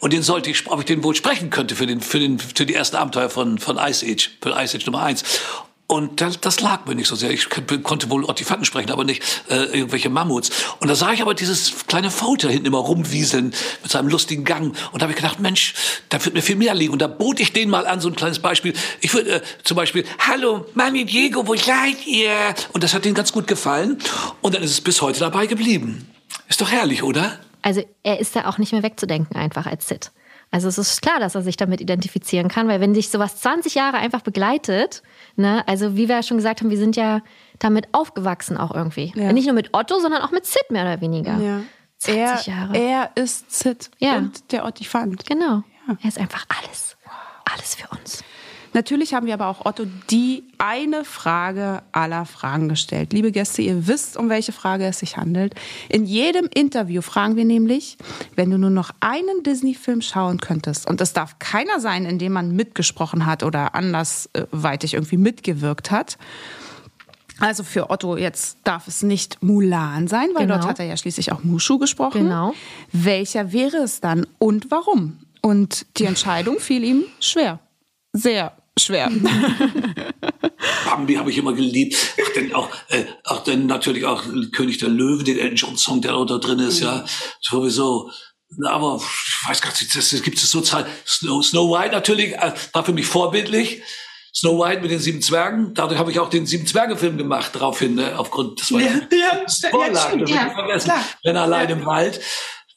Und 0.00 0.12
den 0.12 0.22
sollte 0.22 0.50
ich, 0.50 0.66
ob 0.68 0.78
ich 0.78 0.84
den 0.84 1.02
wohl 1.02 1.14
sprechen 1.14 1.50
könnte 1.50 1.74
für 1.74 1.86
den, 1.86 2.00
für 2.00 2.20
den, 2.20 2.38
für 2.38 2.66
die 2.66 2.74
ersten 2.74 2.96
Abenteuer 2.96 3.30
von, 3.30 3.58
von 3.58 3.78
Ice 3.78 4.06
Age, 4.06 4.30
für 4.40 4.50
Ice 4.50 4.76
Age 4.76 4.86
Nummer 4.86 5.02
eins. 5.02 5.24
Und 5.90 6.20
das, 6.20 6.38
das 6.38 6.60
lag 6.60 6.84
mir 6.84 6.94
nicht 6.94 7.08
so 7.08 7.16
sehr. 7.16 7.30
Ich 7.30 7.48
konnte 7.48 8.10
wohl 8.10 8.26
Ottifanten 8.26 8.66
sprechen, 8.66 8.90
aber 8.90 9.04
nicht 9.04 9.22
äh, 9.48 9.64
irgendwelche 9.74 10.10
Mammuts. 10.10 10.50
Und 10.80 10.88
da 10.88 10.94
sah 10.94 11.14
ich 11.14 11.22
aber 11.22 11.32
dieses 11.32 11.86
kleine 11.86 12.10
Foto 12.10 12.46
hinten 12.46 12.66
immer 12.66 12.76
rumwieseln 12.76 13.54
mit 13.82 13.90
seinem 13.90 14.08
lustigen 14.08 14.44
Gang. 14.44 14.76
Und 14.92 15.00
da 15.00 15.04
habe 15.04 15.12
ich 15.12 15.16
gedacht, 15.16 15.40
Mensch, 15.40 15.72
da 16.10 16.22
wird 16.22 16.34
mir 16.34 16.42
viel 16.42 16.56
mehr 16.56 16.74
liegen. 16.74 16.92
Und 16.92 17.00
da 17.00 17.06
bot 17.06 17.40
ich 17.40 17.54
den 17.54 17.70
mal 17.70 17.86
an, 17.86 18.02
so 18.02 18.08
ein 18.08 18.16
kleines 18.16 18.38
Beispiel. 18.38 18.74
Ich 19.00 19.14
würde 19.14 19.36
äh, 19.36 19.42
zum 19.64 19.78
Beispiel, 19.78 20.04
hallo, 20.18 20.66
Mami 20.74 21.06
Diego, 21.06 21.46
wo 21.46 21.56
seid 21.56 22.06
ihr? 22.06 22.54
Und 22.74 22.84
das 22.84 22.92
hat 22.92 23.06
denen 23.06 23.14
ganz 23.14 23.32
gut 23.32 23.46
gefallen. 23.46 23.96
Und 24.42 24.54
dann 24.54 24.62
ist 24.62 24.72
es 24.72 24.82
bis 24.82 25.00
heute 25.00 25.20
dabei 25.20 25.46
geblieben. 25.46 26.06
Ist 26.48 26.60
doch 26.60 26.70
herrlich, 26.70 27.02
oder? 27.02 27.38
Also 27.62 27.82
er 28.02 28.20
ist 28.20 28.36
da 28.36 28.46
auch 28.46 28.58
nicht 28.58 28.72
mehr 28.72 28.82
wegzudenken 28.82 29.36
einfach 29.36 29.64
als 29.64 29.88
Sid. 29.88 30.12
Also 30.50 30.68
es 30.68 30.78
ist 30.78 31.02
klar, 31.02 31.18
dass 31.18 31.34
er 31.34 31.42
sich 31.42 31.56
damit 31.56 31.80
identifizieren 31.80 32.48
kann, 32.48 32.68
weil 32.68 32.80
wenn 32.80 32.94
dich 32.94 33.08
sowas 33.08 33.40
20 33.40 33.74
Jahre 33.74 33.98
einfach 33.98 34.22
begleitet, 34.22 35.02
ne, 35.38 35.66
also 35.66 35.96
wie 35.96 36.08
wir 36.08 36.16
ja 36.16 36.22
schon 36.22 36.36
gesagt 36.36 36.60
haben, 36.60 36.70
wir 36.70 36.78
sind 36.78 36.96
ja 36.96 37.22
damit 37.58 37.88
aufgewachsen 37.92 38.56
auch 38.56 38.74
irgendwie. 38.74 39.12
Ja. 39.16 39.32
Nicht 39.32 39.46
nur 39.46 39.54
mit 39.54 39.70
Otto, 39.72 39.98
sondern 40.00 40.22
auch 40.22 40.30
mit 40.30 40.46
Sid 40.46 40.70
mehr 40.70 40.82
oder 40.82 41.00
weniger. 41.00 41.38
Ja. 41.38 41.60
20 41.98 42.18
er, 42.18 42.40
Jahre. 42.54 42.76
Er 42.76 43.10
ist 43.14 43.50
Sid 43.50 43.90
Ja. 43.98 44.16
und 44.16 44.52
der 44.52 44.64
Ottifant. 44.64 45.26
Genau. 45.26 45.62
Er 46.02 46.08
ist 46.08 46.18
einfach 46.18 46.44
alles. 46.62 46.96
Alles 47.50 47.74
für 47.74 47.88
uns. 47.96 48.22
Natürlich 48.74 49.14
haben 49.14 49.26
wir 49.26 49.34
aber 49.34 49.46
auch 49.48 49.64
Otto 49.66 49.84
die 50.10 50.44
eine 50.58 51.04
Frage 51.04 51.82
aller 51.92 52.26
Fragen 52.26 52.68
gestellt. 52.68 53.12
Liebe 53.12 53.32
Gäste, 53.32 53.62
ihr 53.62 53.86
wisst, 53.86 54.16
um 54.16 54.28
welche 54.28 54.52
Frage 54.52 54.84
es 54.86 54.98
sich 54.98 55.16
handelt. 55.16 55.54
In 55.88 56.04
jedem 56.04 56.48
Interview 56.52 57.00
fragen 57.02 57.36
wir 57.36 57.44
nämlich, 57.44 57.96
wenn 58.36 58.50
du 58.50 58.58
nur 58.58 58.70
noch 58.70 58.90
einen 59.00 59.42
Disney-Film 59.42 60.02
schauen 60.02 60.38
könntest, 60.38 60.88
und 60.88 61.00
es 61.00 61.12
darf 61.12 61.38
keiner 61.38 61.80
sein, 61.80 62.04
in 62.04 62.18
dem 62.18 62.32
man 62.32 62.54
mitgesprochen 62.54 63.26
hat 63.26 63.42
oder 63.42 63.74
andersweitig 63.74 64.94
irgendwie 64.94 65.16
mitgewirkt 65.16 65.90
hat. 65.90 66.18
Also 67.40 67.62
für 67.62 67.90
Otto 67.90 68.16
jetzt 68.16 68.58
darf 68.64 68.88
es 68.88 69.02
nicht 69.02 69.42
Mulan 69.42 70.08
sein, 70.08 70.30
weil 70.34 70.46
Genau. 70.46 70.56
dort 70.56 70.66
hat 70.68 70.78
er 70.80 70.86
ja 70.86 70.96
schließlich 70.96 71.30
auch 71.32 71.44
Mushu 71.44 71.78
gesprochen. 71.78 72.24
Genau. 72.24 72.52
Welcher 72.92 73.52
wäre 73.52 73.76
es 73.78 74.00
dann 74.00 74.26
und 74.38 74.70
warum? 74.70 75.18
Und 75.40 75.86
die 75.98 76.04
Entscheidung 76.04 76.58
fiel 76.58 76.82
ihm 76.82 77.04
schwer. 77.20 77.60
Sehr 78.12 78.52
schwer. 78.78 79.10
Bambi 80.86 81.14
habe 81.14 81.30
ich 81.30 81.38
immer 81.38 81.52
geliebt. 81.52 81.96
Ach, 82.24 82.32
denn 82.34 82.54
auch, 82.54 82.68
äh, 82.88 83.04
ach, 83.24 83.40
denn 83.44 83.66
natürlich 83.66 84.04
auch 84.04 84.22
König 84.52 84.78
der 84.78 84.88
Löwen, 84.88 85.24
den 85.24 85.38
Elton 85.38 85.56
John 85.56 85.76
Song, 85.76 86.00
der 86.00 86.12
da 86.24 86.38
drin 86.38 86.58
ist, 86.58 86.80
ja, 86.80 87.04
sowieso. 87.40 88.10
Aber 88.66 88.96
ich 88.96 89.48
weiß 89.48 89.60
gar 89.60 89.70
nicht, 89.70 89.94
das, 89.94 90.10
das 90.10 90.22
gibt 90.22 90.38
es 90.38 90.50
so 90.50 90.60
Zahl. 90.60 90.86
Snow, 91.06 91.42
Snow 91.44 91.70
White 91.70 91.92
natürlich 91.92 92.32
äh, 92.34 92.52
war 92.72 92.84
für 92.84 92.92
mich 92.92 93.06
vorbildlich. 93.06 93.82
Snow 94.34 94.58
White 94.64 94.82
mit 94.82 94.90
den 94.90 95.00
sieben 95.00 95.20
Zwergen. 95.20 95.74
Dadurch 95.74 95.98
habe 95.98 96.10
ich 96.12 96.18
auch 96.18 96.30
den 96.30 96.46
sieben 96.46 96.66
Zwerge 96.66 96.96
Film 96.96 97.18
gemacht 97.18 97.50
daraufhin, 97.54 97.94
ne, 97.96 98.18
aufgrund 98.18 98.60
das 98.60 98.72
war 98.72 98.80
Ja, 98.80 98.86
ja, 98.90 99.44
st- 99.46 99.70
Vorlage, 99.70 99.94
ja, 99.94 100.06
stimmt, 100.08 100.28
ja, 100.30 100.44
nicht 100.44 100.54
vergessen. 100.54 100.84
klar. 100.90 101.04
Wenn 101.24 101.36
allein 101.36 101.68
im 101.70 101.84
Wald. 101.86 102.20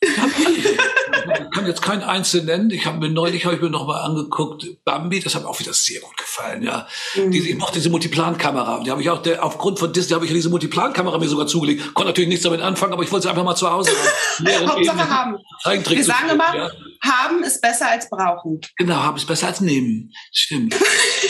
Ich 0.03 1.52
kann 1.53 1.68
jetzt 1.68 1.82
keinen 1.82 2.02
einzelnen 2.02 2.48
nennen. 2.48 2.72
Ich 2.72 2.86
habe 2.86 2.98
mir 2.98 3.10
neulich 3.10 3.45
habe 3.45 3.56
ich 3.56 3.61
mir 3.61 3.69
noch 3.69 3.86
mal 3.86 4.02
angeguckt 4.02 4.65
Bambi. 4.84 5.19
Das 5.19 5.36
hat 5.36 5.44
mir 5.44 5.49
auch 5.49 5.60
wieder 5.60 5.73
sehr 5.73 6.02
gut 6.02 6.18
gefallen. 6.18 6.64
Ja, 6.64 6.88
Mhm. 7.15 7.32
diese, 7.32 7.49
ich 7.49 7.56
mochte 7.57 7.76
diese 7.76 7.90
Multiplan-Kamera. 7.91 8.82
Die 8.84 8.90
habe 8.91 9.02
ich 9.02 9.10
auch 9.10 9.22
der, 9.22 9.44
aufgrund 9.44 9.78
von 9.80 9.94
Disney 9.94 10.14
habe 10.15 10.26
ich 10.26 10.32
ja 10.32 10.36
diese 10.36 10.49
Multiplan-Kamera 10.49 11.18
mir 11.19 11.28
sogar 11.28 11.45
zugelegt. 11.48 11.94
Konnte 11.94 12.10
natürlich 12.10 12.30
nichts 12.30 12.44
damit 12.44 12.61
anfangen, 12.61 12.94
aber 12.94 13.03
ich 13.03 13.11
wollte 13.11 13.23
sie 13.23 13.30
einfach 13.30 13.44
mal 13.44 13.56
zu 13.56 13.69
Hause 13.69 13.91
haben. 13.91 14.68
Hauptsache 14.69 15.10
haben. 15.10 15.38
Wir 15.65 16.03
sagen 16.03 16.30
immer, 16.32 16.56
ja. 16.56 16.72
haben 17.03 17.44
ist 17.44 17.61
besser 17.61 17.90
als 17.90 18.10
brauchen. 18.10 18.60
Genau, 18.78 18.95
haben 18.95 19.18
es 19.18 19.26
besser 19.26 19.48
als 19.48 19.61
nehmen. 19.61 20.11
Stimmt. 20.32 20.76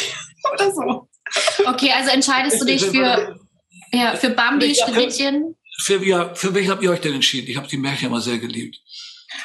Oder 0.53 0.71
so. 0.73 1.07
Okay, 1.65 1.91
also 1.91 2.11
entscheidest 2.11 2.61
du 2.61 2.65
dich 2.65 2.85
für, 2.85 3.35
ja, 3.91 4.15
für 4.15 4.29
Bambi, 4.29 4.73
Schneewittchen. 4.75 5.55
Für, 5.83 6.03
ja, 6.05 6.33
für 6.35 6.53
welchen 6.53 6.71
habt 6.71 6.83
ihr 6.83 6.91
euch 6.91 7.01
denn 7.01 7.13
entschieden? 7.13 7.47
Ich 7.49 7.57
habe 7.57 7.67
die 7.67 7.77
Märchen 7.77 8.07
immer 8.07 8.21
sehr 8.21 8.37
geliebt. 8.37 8.77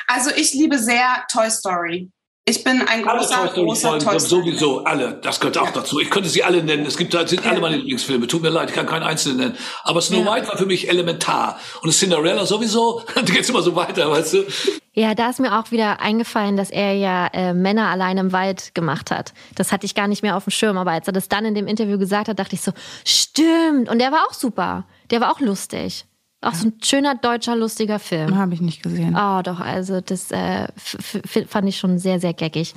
Also 0.08 0.30
ich 0.36 0.52
liebe 0.54 0.78
sehr 0.78 1.24
Toy 1.32 1.50
Story. 1.50 2.10
Ich 2.48 2.62
bin 2.62 2.80
ein 2.86 3.02
großer, 3.02 3.48
großer 3.54 3.98
Toy 3.98 4.20
Story. 4.20 4.42
sowieso 4.44 4.84
alle. 4.84 5.14
Das 5.20 5.40
gehört 5.40 5.58
auch 5.58 5.70
dazu. 5.70 5.98
Ich 5.98 6.10
könnte 6.10 6.28
sie 6.28 6.44
alle 6.44 6.62
nennen. 6.62 6.86
Es 6.86 6.96
gibt, 6.96 7.12
das 7.12 7.28
sind 7.30 7.44
alle 7.44 7.60
meine 7.60 7.76
Lieblingsfilme. 7.78 8.28
Tut 8.28 8.42
mir 8.42 8.50
leid, 8.50 8.68
ich 8.70 8.74
kann 8.76 8.86
keinen 8.86 9.02
einzelnen 9.02 9.38
nennen. 9.38 9.56
Aber 9.82 10.00
Snow 10.00 10.24
Ja. 10.24 10.32
White 10.32 10.46
war 10.48 10.56
für 10.56 10.66
mich 10.66 10.88
elementar. 10.88 11.58
Und 11.82 11.90
Cinderella 11.92 12.46
sowieso. 12.46 13.02
Da 13.14 13.22
geht's 13.22 13.48
immer 13.48 13.62
so 13.62 13.74
weiter, 13.74 14.08
weißt 14.10 14.34
du? 14.34 14.44
Ja, 14.92 15.14
da 15.16 15.28
ist 15.30 15.40
mir 15.40 15.58
auch 15.58 15.72
wieder 15.72 15.98
eingefallen, 16.00 16.56
dass 16.56 16.70
er 16.70 16.92
ja 16.94 17.26
äh, 17.32 17.52
Männer 17.52 17.88
allein 17.88 18.16
im 18.16 18.30
Wald 18.32 18.74
gemacht 18.76 19.10
hat. 19.10 19.32
Das 19.56 19.72
hatte 19.72 19.84
ich 19.84 19.96
gar 19.96 20.06
nicht 20.06 20.22
mehr 20.22 20.36
auf 20.36 20.44
dem 20.44 20.50
Schirm, 20.52 20.78
aber 20.78 20.92
als 20.92 21.08
er 21.08 21.12
das 21.12 21.28
dann 21.28 21.44
in 21.46 21.54
dem 21.56 21.66
Interview 21.66 21.98
gesagt 21.98 22.28
hat, 22.28 22.38
dachte 22.38 22.54
ich 22.54 22.60
so, 22.60 22.70
stimmt. 23.04 23.88
Und 23.88 23.98
der 23.98 24.12
war 24.12 24.24
auch 24.28 24.34
super. 24.34 24.86
Der 25.10 25.20
war 25.20 25.32
auch 25.32 25.40
lustig. 25.40 26.04
Auch 26.42 26.54
so 26.54 26.68
ein 26.68 26.74
schöner 26.82 27.14
deutscher, 27.14 27.56
lustiger 27.56 27.98
Film. 27.98 28.36
Habe 28.36 28.54
ich 28.54 28.60
nicht 28.60 28.82
gesehen. 28.82 29.16
Oh, 29.18 29.42
doch, 29.42 29.58
also 29.58 30.00
das 30.00 30.30
äh, 30.30 30.68
fand 30.76 31.68
ich 31.68 31.78
schon 31.78 31.98
sehr, 31.98 32.20
sehr 32.20 32.34
geckig. 32.34 32.74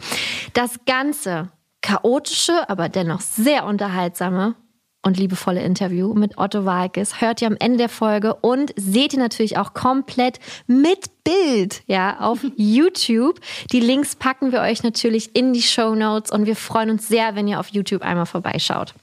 Das 0.53 0.80
ganze 0.86 1.49
chaotische, 1.81 2.69
aber 2.69 2.90
dennoch 2.90 3.22
sehr 3.22 3.65
unterhaltsame 3.65 4.56
und 5.02 5.18
liebevolle 5.18 5.61
Interview 5.61 6.14
mit 6.14 6.38
Otto 6.38 6.65
Walkes 6.65 7.22
hört 7.22 7.41
ihr 7.41 7.48
am 7.48 7.56
Ende 7.60 7.77
der 7.77 7.90
Folge 7.90 8.34
und 8.36 8.73
seht 8.76 9.14
ihr 9.14 9.19
natürlich 9.19 9.57
auch 9.57 9.73
komplett 9.73 10.40
mit 10.68 11.23
Bild, 11.23 11.84
ja, 11.88 12.19
auf 12.19 12.40
YouTube. 12.57 13.40
Die 13.72 13.80
Links 13.80 14.15
packen 14.15 14.52
wir 14.52 14.61
euch 14.61 14.84
natürlich 14.84 15.36
in 15.36 15.53
die 15.53 15.61
Show 15.61 15.95
Notes 15.95 16.31
und 16.31 16.45
wir 16.45 16.56
freuen 16.56 16.90
uns 16.90 17.07
sehr, 17.07 17.36
wenn 17.36 17.48
ihr 17.48 17.60
auf 17.60 17.69
YouTube 17.69 18.02
einmal 18.02 18.26
vorbeischaut. 18.26 18.94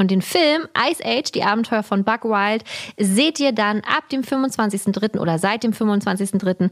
Und 0.00 0.12
den 0.12 0.22
Film 0.22 0.68
Ice 0.90 1.04
Age, 1.04 1.32
die 1.32 1.42
Abenteuer 1.42 1.82
von 1.82 2.04
Buck 2.04 2.24
Wild, 2.24 2.62
seht 2.96 3.40
ihr 3.40 3.50
dann 3.52 3.80
ab 3.80 4.08
dem 4.10 4.22
25.03. 4.22 5.18
oder 5.18 5.38
seit 5.38 5.64
dem 5.64 5.72
25.03. 5.72 6.70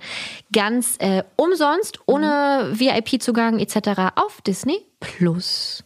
ganz 0.52 0.96
äh, 1.00 1.24
umsonst, 1.34 1.98
ohne 2.06 2.70
VIP-Zugang 2.72 3.58
etc. 3.58 4.12
auf 4.14 4.40
Disney 4.42 4.78
Plus. 5.00 5.82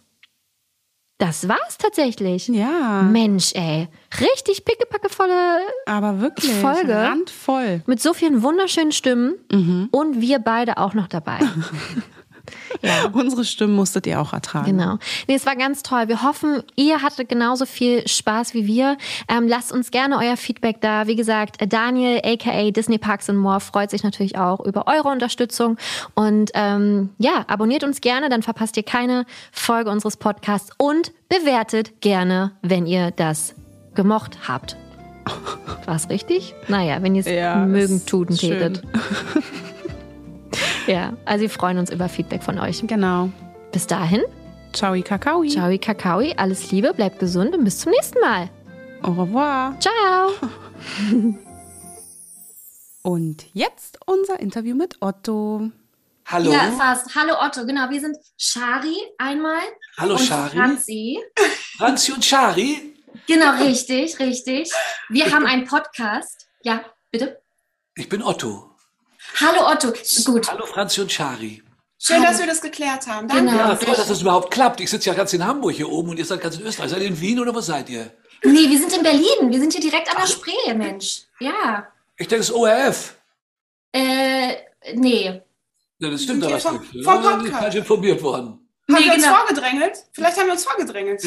Das 1.17 1.49
war's 1.49 1.77
tatsächlich. 1.79 2.49
Ja. 2.49 3.03
Mensch, 3.03 3.53
ey. 3.55 3.89
Richtig 4.21 4.65
pickepackevolle 4.65 5.61
Aber 5.87 6.21
wirklich. 6.21 6.51
Folge. 6.53 6.95
Randvoll. 6.95 7.83
mit 7.87 8.01
so 8.01 8.15
vielen 8.15 8.43
wunderschönen 8.43 8.93
Stimmen 8.93 9.35
und 9.91 10.21
wir 10.21 10.39
beide 10.39 10.79
auch 10.79 10.95
noch 10.95 11.09
dabei. 11.09 11.39
Unsere 13.13 13.45
Stimmen 13.45 13.75
musstet 13.75 14.07
ihr 14.07 14.21
auch 14.21 14.33
ertragen. 14.33 14.77
Genau. 14.79 14.99
Nee, 15.29 15.35
es 15.35 15.47
war 15.47 15.57
ganz 15.57 15.83
toll. 15.83 16.09
Wir 16.09 16.23
hoffen, 16.23 16.63
ihr 16.77 17.03
hattet 17.03 17.29
genauso 17.29 17.67
viel 17.67 18.07
Spaß 18.07 18.55
wie 18.55 18.67
wir. 18.67 18.97
Ähm, 19.29 19.49
lasst 19.49 19.73
uns 19.73 19.91
gerne 19.91 20.19
euer 20.19 20.37
Feedback 20.37 20.81
da. 20.81 21.07
Wie 21.07 21.17
gesagt, 21.17 21.57
Daniel, 21.73 22.21
aka 22.25 22.71
Disney 22.71 22.99
Parks 22.99 23.29
and 23.29 23.39
More, 23.39 23.61
freut 23.61 23.91
sich 23.91 24.03
natürlich 24.03 24.39
auch 24.39 24.61
über 24.61 24.87
eure 24.87 25.09
Unterstützung. 25.09 25.77
Und 26.15 26.51
ähm, 26.55 27.11
ja, 27.19 27.45
abonniert 27.49 27.85
uns 27.85 28.01
gerne, 28.01 28.29
dann 28.29 28.43
verpasst 28.43 28.77
ihr 28.77 28.83
keine 28.83 29.25
Folge 29.53 29.91
unseres 29.91 30.17
Podcasts 30.17 30.71
und 30.79 31.13
bewertet 31.29 32.01
gerne, 32.01 32.53
wenn 32.63 32.87
ihr 32.87 33.11
das 33.11 33.55
gemocht 33.95 34.49
habt. 34.49 34.77
War 35.87 35.97
es 35.97 36.09
richtig? 36.09 36.55
Naja, 36.69 37.03
wenn 37.03 37.15
ihr 37.15 37.21
es 37.21 37.27
Ja, 37.27 37.57
mögen, 37.67 38.01
schön. 38.07 38.27
tätet. 38.37 38.83
Ja, 40.91 41.13
also 41.25 41.43
wir 41.43 41.51
freuen 41.51 41.79
uns 41.79 41.89
über 41.91 42.09
Feedback 42.09 42.43
von 42.43 42.59
euch. 42.59 42.83
Genau. 42.85 43.31
Bis 43.71 43.87
dahin. 43.87 44.23
Ciao, 44.73 45.01
Kakaoi. 45.01 45.49
Ciao, 45.49 45.71
Kakaoi, 45.79 46.35
alles 46.37 46.73
Liebe, 46.73 46.93
bleibt 46.93 47.21
gesund 47.21 47.55
und 47.55 47.63
bis 47.63 47.79
zum 47.79 47.93
nächsten 47.93 48.19
Mal. 48.19 48.51
Au 49.03 49.13
revoir. 49.13 49.79
Ciao. 49.79 50.33
Und 53.03 53.47
jetzt 53.55 53.99
unser 54.05 54.41
Interview 54.41 54.77
mit 54.77 54.97
Otto. 55.01 55.71
Hallo. 56.27 56.53
Ja, 56.53 56.71
fast. 56.73 57.15
Hallo 57.15 57.35
Otto, 57.41 57.65
genau. 57.65 57.89
Wir 57.89 58.01
sind 58.01 58.17
Shari 58.37 58.95
einmal. 59.17 59.63
Hallo 59.97 60.17
und 60.17 60.21
Shari. 60.21 60.55
Franzi. 60.55 61.19
Franzi 61.79 62.13
und 62.13 62.23
Shari. 62.23 62.95
Genau, 63.27 63.53
richtig, 63.63 64.19
richtig. 64.19 64.71
Wir 65.09 65.33
haben 65.33 65.47
einen 65.47 65.67
Podcast. 65.67 66.49
Ja, 66.63 66.85
bitte. 67.11 67.41
Ich 67.95 68.11
bin 68.11 68.23
Otto. 68.23 68.70
Hallo 69.39 69.67
Otto. 69.71 69.93
Gut. 70.25 70.51
Hallo 70.51 70.67
Franzi 70.67 71.01
und 71.01 71.11
Shari. 71.13 71.63
Schön, 71.99 72.23
dass 72.23 72.39
wir 72.39 72.47
das 72.47 72.61
geklärt 72.63 73.07
haben. 73.07 73.29
Danke. 73.29 73.45
Genau. 73.53 73.57
Ja, 73.69 73.75
toll, 73.77 73.95
dass 73.95 74.09
das 74.09 74.23
überhaupt 74.23 74.51
klappt. 74.51 74.81
Ich 74.81 74.89
sitze 74.91 75.11
ja 75.11 75.15
ganz 75.15 75.33
in 75.35 75.45
Hamburg 75.45 75.73
hier 75.75 75.89
oben 75.91 76.11
und 76.11 76.19
ihr 76.19 76.25
seid 76.25 76.41
ganz 76.41 76.57
in 76.57 76.63
Österreich. 76.67 76.91
Seid 76.91 77.01
ihr 77.03 77.09
in 77.09 77.21
Wien 77.21 77.39
oder 77.41 77.55
wo 77.55 77.61
seid 77.61 77.89
ihr? 77.91 78.11
Nee, 78.43 78.69
wir 78.71 78.79
sind 78.79 78.97
in 78.97 79.03
Berlin. 79.03 79.51
Wir 79.51 79.61
sind 79.61 79.73
hier 79.73 79.83
direkt 79.83 80.09
an 80.11 80.17
der 80.21 80.27
Spree, 80.27 80.75
Mensch. 80.75 81.23
Ja. 81.41 81.87
Ich 82.17 82.27
denke, 82.27 82.41
es 82.43 82.49
ist 82.49 82.55
ORF. 82.55 83.17
Äh, 83.93 84.55
nee. 84.95 85.43
Ja, 85.99 86.11
das 86.11 86.23
stimmt 86.23 86.43
vom- 86.45 86.53
nicht. 86.55 86.63
vom 86.67 86.83
ich 86.93 87.05
Podcast? 87.05 87.47
falsch 87.53 87.75
informiert 87.75 88.23
worden. 88.23 88.47
Haben 88.47 88.99
Nee, 88.99 89.05
wir 89.05 89.15
uns 89.15 89.23
genau. 89.23 89.37
vorgedrängelt? 89.37 90.05
Vielleicht 90.13 90.39
haben 90.39 90.47
wir 90.47 90.53
uns 90.55 90.65
vorgedrängelt. 90.65 91.23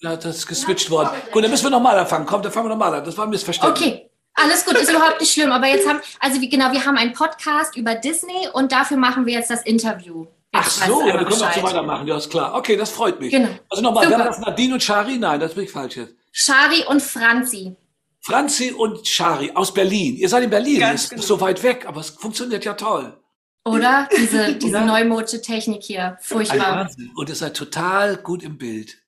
Ja, 0.00 0.16
das 0.16 0.36
ist 0.36 0.46
geswitcht 0.46 0.88
worden. 0.90 1.10
Gut, 1.32 1.42
dann 1.42 1.50
müssen 1.50 1.64
wir 1.64 1.70
nochmal 1.70 1.98
anfangen. 1.98 2.26
Komm, 2.26 2.42
dann 2.42 2.52
fangen 2.52 2.66
wir 2.66 2.70
nochmal 2.70 2.94
an. 2.94 3.04
Das 3.04 3.18
war 3.18 3.24
ein 3.26 3.30
Missverständnis. 3.30 3.82
Okay. 3.82 4.10
Alles 4.36 4.64
gut, 4.64 4.74
ist 4.74 4.90
überhaupt 4.90 5.20
nicht 5.20 5.32
schlimm. 5.32 5.50
Aber 5.50 5.66
jetzt 5.66 5.88
haben, 5.88 6.00
also 6.20 6.40
wie, 6.40 6.48
genau, 6.48 6.70
wir 6.72 6.84
haben 6.84 6.96
einen 6.96 7.14
Podcast 7.14 7.76
über 7.76 7.94
Disney 7.94 8.48
und 8.52 8.70
dafür 8.70 8.98
machen 8.98 9.26
wir 9.26 9.32
jetzt 9.32 9.50
das 9.50 9.62
Interview. 9.62 10.26
Ach 10.52 10.70
so, 10.70 11.06
ja, 11.06 11.18
wir 11.18 11.24
können 11.24 11.42
auch 11.42 11.52
so 11.52 11.62
weitermachen. 11.62 12.06
Ja, 12.06 12.16
ist 12.16 12.30
klar. 12.30 12.54
Okay, 12.54 12.76
das 12.76 12.90
freut 12.90 13.20
mich. 13.20 13.30
Genau. 13.30 13.48
Also 13.68 13.82
nochmal, 13.82 14.04
Super. 14.04 14.18
wäre 14.18 14.28
das 14.28 14.38
Nadine 14.38 14.74
und 14.74 14.82
Shari? 14.82 15.18
Nein, 15.18 15.40
das 15.40 15.54
bin 15.54 15.64
ich 15.64 15.70
falsch 15.70 15.96
jetzt. 15.96 16.14
Shari 16.32 16.84
und 16.86 17.02
Franzi. 17.02 17.76
Franzi 18.20 18.72
und 18.72 19.06
Shari 19.06 19.52
aus 19.54 19.72
Berlin. 19.72 20.16
Ihr 20.16 20.28
seid 20.28 20.44
in 20.44 20.50
Berlin. 20.50 20.80
Ganz 20.80 21.04
ist 21.04 21.10
genau. 21.10 21.22
so 21.22 21.40
weit 21.40 21.62
weg, 21.62 21.84
aber 21.86 22.00
es 22.00 22.10
funktioniert 22.10 22.64
ja 22.64 22.74
toll. 22.74 23.16
Oder? 23.64 24.08
Diese, 24.16 24.54
diese 24.58 24.80
neumodische 24.80 25.40
Technik 25.40 25.82
hier. 25.82 26.18
Furchtbar. 26.20 26.90
Und 27.14 27.28
ihr 27.28 27.34
seid 27.34 27.56
total 27.56 28.16
gut 28.16 28.42
im 28.42 28.58
Bild. 28.58 28.98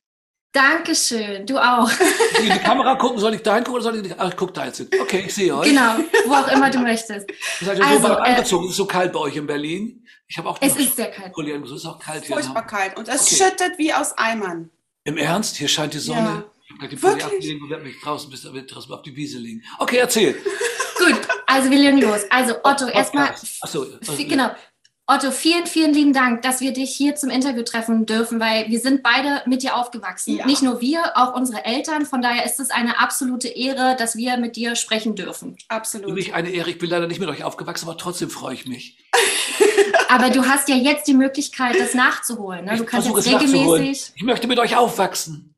Dankeschön. 0.52 1.46
Du 1.46 1.58
auch. 1.58 1.90
In 2.38 2.44
die 2.52 2.58
Kamera 2.58 2.94
gucken, 2.98 3.18
soll 3.18 3.34
ich 3.34 3.42
da 3.42 3.54
hingucken 3.56 3.74
oder 3.74 3.82
soll 3.84 3.96
ich 3.96 4.02
nicht? 4.02 4.14
Ach, 4.18 4.32
guck 4.36 4.54
da 4.54 4.66
jetzt 4.66 4.78
hin. 4.78 4.88
Okay, 5.00 5.24
ich 5.26 5.34
sehe 5.34 5.54
euch. 5.54 5.68
Genau. 5.68 5.96
Wo 6.26 6.34
auch 6.34 6.48
immer 6.48 6.70
du 6.70 6.78
möchtest. 6.90 7.28
Ihr 7.60 7.66
seid 7.66 7.78
ja 7.78 7.84
Also, 7.86 8.06
so 8.08 8.12
äh, 8.14 8.16
angezogen. 8.16 8.64
Es 8.64 8.70
ist 8.72 8.76
so 8.76 8.86
kalt 8.86 9.12
bei 9.12 9.20
euch 9.20 9.36
in 9.36 9.46
Berlin. 9.46 10.04
Ich 10.26 10.36
habe 10.38 10.48
auch 10.48 10.58
Es 10.60 10.76
ist 10.76 10.96
sehr 10.96 11.10
kalt. 11.10 11.32
Es 11.36 11.70
ist 11.70 11.86
auch 11.86 11.98
kalt 11.98 12.24
hier. 12.24 12.36
Furchtbar 12.36 12.66
kalt. 12.66 12.96
Und 12.96 13.08
es 13.08 13.22
Okay. 13.32 13.44
schüttet 13.44 13.78
wie 13.78 13.92
aus 13.92 14.16
Eimern. 14.16 14.70
Im 15.04 15.16
Ernst? 15.16 15.56
Hier 15.56 15.68
scheint 15.68 15.94
die 15.94 15.98
Sonne. 15.98 16.20
Ja. 16.20 16.44
Ich 16.66 16.72
hab 16.72 16.78
gleich 16.80 16.90
die 16.90 16.96
Pulli 16.96 17.22
ablegen 17.22 17.62
und 17.64 17.70
werde 17.70 17.84
mich 17.84 18.00
draußen, 18.00 18.30
bis 18.30 18.42
draußen 18.42 18.92
auf 18.92 19.02
die 19.02 19.16
Wiese 19.16 19.38
legen. 19.38 19.62
Okay, 19.78 19.96
erzähl. 19.96 20.34
Gut. 20.98 21.16
Also 21.46 21.70
wir 21.70 21.78
legen 21.78 21.98
los. 22.02 22.22
Also 22.30 22.56
Otto, 22.62 22.86
erstmal. 22.88 23.30
Achso. 23.60 23.84
Vi- 24.02 24.28
Genau. 24.28 24.50
Otto, 25.10 25.30
vielen, 25.30 25.66
vielen 25.66 25.94
lieben 25.94 26.12
Dank, 26.12 26.42
dass 26.42 26.60
wir 26.60 26.74
dich 26.74 26.94
hier 26.94 27.16
zum 27.16 27.30
Interview 27.30 27.62
treffen 27.62 28.04
dürfen, 28.04 28.40
weil 28.40 28.68
wir 28.68 28.78
sind 28.78 29.02
beide 29.02 29.40
mit 29.46 29.62
dir 29.62 29.74
aufgewachsen. 29.74 30.36
Ja. 30.36 30.44
Nicht 30.44 30.60
nur 30.60 30.82
wir, 30.82 31.16
auch 31.16 31.34
unsere 31.34 31.64
Eltern. 31.64 32.04
Von 32.04 32.20
daher 32.20 32.44
ist 32.44 32.60
es 32.60 32.68
eine 32.68 33.00
absolute 33.00 33.48
Ehre, 33.48 33.96
dass 33.98 34.16
wir 34.16 34.36
mit 34.36 34.54
dir 34.54 34.76
sprechen 34.76 35.14
dürfen. 35.16 35.56
Für 35.56 35.70
Absolut. 35.70 36.12
mich 36.12 36.34
eine 36.34 36.50
Ehre. 36.50 36.68
Ich 36.68 36.76
bin 36.76 36.90
leider 36.90 37.06
nicht 37.06 37.20
mit 37.20 37.28
euch 37.30 37.42
aufgewachsen, 37.42 37.88
aber 37.88 37.96
trotzdem 37.96 38.28
freue 38.28 38.52
ich 38.52 38.66
mich. 38.66 38.98
Aber 40.10 40.30
du 40.30 40.46
hast 40.46 40.68
ja 40.70 40.74
jetzt 40.74 41.06
die 41.06 41.12
Möglichkeit, 41.14 41.78
das 41.78 41.92
nachzuholen. 41.92 42.64
Ne? 42.64 42.76
Du 42.76 42.84
ich 42.84 42.88
kannst 42.88 43.08
jetzt 43.08 43.26
regelmäßig 43.26 44.12
Ich 44.16 44.22
möchte 44.22 44.46
mit 44.46 44.58
euch 44.58 44.74
aufwachsen. 44.74 45.54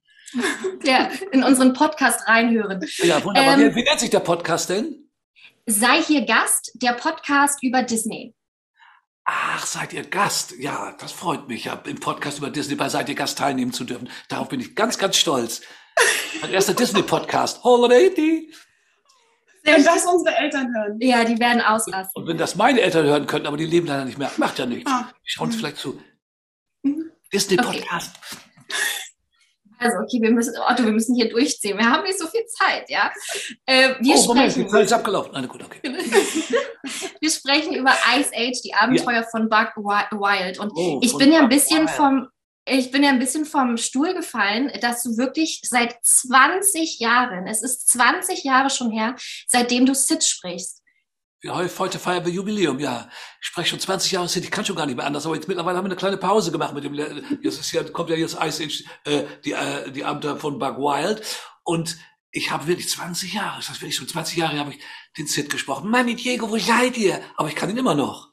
ja, 0.82 1.08
in 1.30 1.44
unseren 1.44 1.72
Podcast 1.72 2.26
reinhören. 2.26 2.84
Ja, 2.98 3.22
wunderbar. 3.24 3.58
Ähm, 3.58 3.70
wie, 3.70 3.76
wie 3.76 3.82
nennt 3.84 4.00
sich 4.00 4.10
der 4.10 4.20
Podcast 4.20 4.70
denn? 4.70 5.08
Sei 5.66 6.02
hier 6.02 6.24
Gast, 6.24 6.72
der 6.74 6.94
Podcast 6.94 7.62
über 7.62 7.82
Disney. 7.82 8.34
Ach, 9.32 9.64
seid 9.64 9.92
ihr 9.92 10.02
Gast? 10.02 10.54
Ja, 10.58 10.92
das 10.98 11.12
freut 11.12 11.46
mich, 11.46 11.66
ja, 11.66 11.80
im 11.86 12.00
Podcast 12.00 12.38
über 12.38 12.50
Disney 12.50 12.74
bei 12.74 12.88
Seid 12.88 13.08
ihr 13.08 13.14
Gast 13.14 13.38
teilnehmen 13.38 13.72
zu 13.72 13.84
dürfen. 13.84 14.08
Darauf 14.28 14.48
bin 14.48 14.58
ich 14.58 14.74
ganz, 14.74 14.98
ganz 14.98 15.16
stolz. 15.16 15.60
Mein 16.42 16.50
erster 16.50 16.74
Disney-Podcast, 16.74 17.62
Holiday. 17.62 18.50
Wenn 19.62 19.84
das 19.84 20.04
unsere 20.04 20.34
Eltern 20.36 20.74
hören. 20.74 20.98
Ja, 21.00 21.22
die 21.22 21.38
werden 21.38 21.60
ausrasten. 21.60 22.10
Und 22.20 22.26
wenn 22.26 22.38
das 22.38 22.56
meine 22.56 22.80
Eltern 22.80 23.06
hören 23.06 23.26
könnten, 23.28 23.46
aber 23.46 23.56
die 23.56 23.66
leben 23.66 23.86
leider 23.86 24.04
nicht 24.04 24.18
mehr, 24.18 24.32
macht 24.36 24.58
ja 24.58 24.66
nichts. 24.66 24.90
Ah. 24.90 25.08
Die 25.24 25.30
schauen 25.30 25.46
uns 25.46 25.56
vielleicht 25.56 25.76
zu. 25.76 26.02
Mhm. 26.82 27.12
Disney-Podcast. 27.32 28.16
Also, 29.80 29.96
okay, 29.98 30.20
wir 30.20 30.30
müssen, 30.30 30.54
Otto, 30.68 30.84
wir 30.84 30.92
müssen 30.92 31.14
hier 31.16 31.28
durchziehen. 31.30 31.78
Wir 31.78 31.90
haben 31.90 32.02
nicht 32.02 32.18
so 32.18 32.26
viel 32.26 32.44
Zeit, 32.46 32.88
ja. 32.90 33.10
Äh, 33.66 33.94
wir, 34.00 34.14
Oh, 34.16 34.26
Moment, 34.26 34.48
die 34.48 34.60
sprechen, 34.60 34.68
Zeit 34.70 34.84
ist 34.84 34.92
abgelaufen. 34.92 35.32
Nein, 35.32 35.48
gut, 35.48 35.62
okay. 35.64 35.80
wir 37.20 37.30
sprechen 37.30 37.74
über 37.74 37.92
Ice 38.18 38.30
Age, 38.34 38.60
die 38.64 38.74
Abenteuer 38.74 39.24
von 39.30 39.48
Buck 39.48 39.72
Wi- 39.76 40.10
Wild. 40.18 40.58
Und 40.58 40.72
Oh, 40.74 41.00
ich 41.02 41.16
bin 41.16 41.32
ja 41.32 41.40
ein 41.40 41.48
bisschen 41.48 41.80
Wild. 41.86 41.90
vom, 41.90 42.28
ich 42.68 42.90
bin 42.90 43.02
ja 43.02 43.10
ein 43.10 43.18
bisschen 43.18 43.44
vom 43.46 43.76
Stuhl 43.76 44.14
gefallen, 44.14 44.70
dass 44.80 45.02
du 45.02 45.16
wirklich 45.16 45.60
seit 45.64 45.96
20 46.02 46.98
Jahren, 46.98 47.46
es 47.46 47.62
ist 47.62 47.88
20 47.88 48.44
Jahre 48.44 48.70
schon 48.70 48.90
her, 48.90 49.16
seitdem 49.46 49.86
du 49.86 49.94
Sid 49.94 50.22
sprichst. 50.24 50.79
Heute 51.48 51.98
feiern 51.98 52.24
wir 52.24 52.32
Jubiläum, 52.32 52.78
ja. 52.78 53.08
Ich 53.40 53.46
spreche 53.46 53.70
schon 53.70 53.80
20 53.80 54.12
Jahre 54.12 54.28
City, 54.28 54.46
ich 54.46 54.50
kann 54.50 54.64
schon 54.64 54.76
gar 54.76 54.84
nicht 54.84 54.96
mehr 54.96 55.06
anders, 55.06 55.24
aber 55.24 55.36
jetzt 55.36 55.48
mittlerweile 55.48 55.78
haben 55.78 55.84
wir 55.84 55.90
eine 55.90 55.96
kleine 55.96 56.18
Pause 56.18 56.52
gemacht 56.52 56.74
mit 56.74 56.84
dem, 56.84 56.94
jetzt 56.94 57.58
ist 57.58 57.72
ja, 57.72 57.82
kommt 57.82 58.10
ja 58.10 58.16
jetzt 58.16 58.36
Ice 58.42 58.62
Age, 58.62 58.84
äh, 59.04 59.24
die, 59.44 59.52
äh, 59.52 59.90
die 59.90 60.04
Abenteuer 60.04 60.36
von 60.36 60.58
Bug 60.58 60.76
Wild 60.76 61.22
und 61.64 61.96
ich 62.30 62.50
habe 62.50 62.66
wirklich 62.66 62.88
20 62.88 63.34
Jahre, 63.34 63.56
das 63.56 63.70
heißt 63.70 63.80
wirklich 63.80 63.96
schon 63.96 64.08
20 64.08 64.36
Jahre 64.36 64.58
habe 64.58 64.72
ich 64.72 64.80
den 65.16 65.26
Sid 65.26 65.50
gesprochen. 65.50 65.90
Mami 65.90 66.14
Diego, 66.14 66.48
wo 66.50 66.58
seid 66.58 66.96
ihr? 66.96 67.20
Aber 67.36 67.48
ich 67.48 67.56
kann 67.56 67.70
ihn 67.70 67.78
immer 67.78 67.94
noch. 67.94 68.28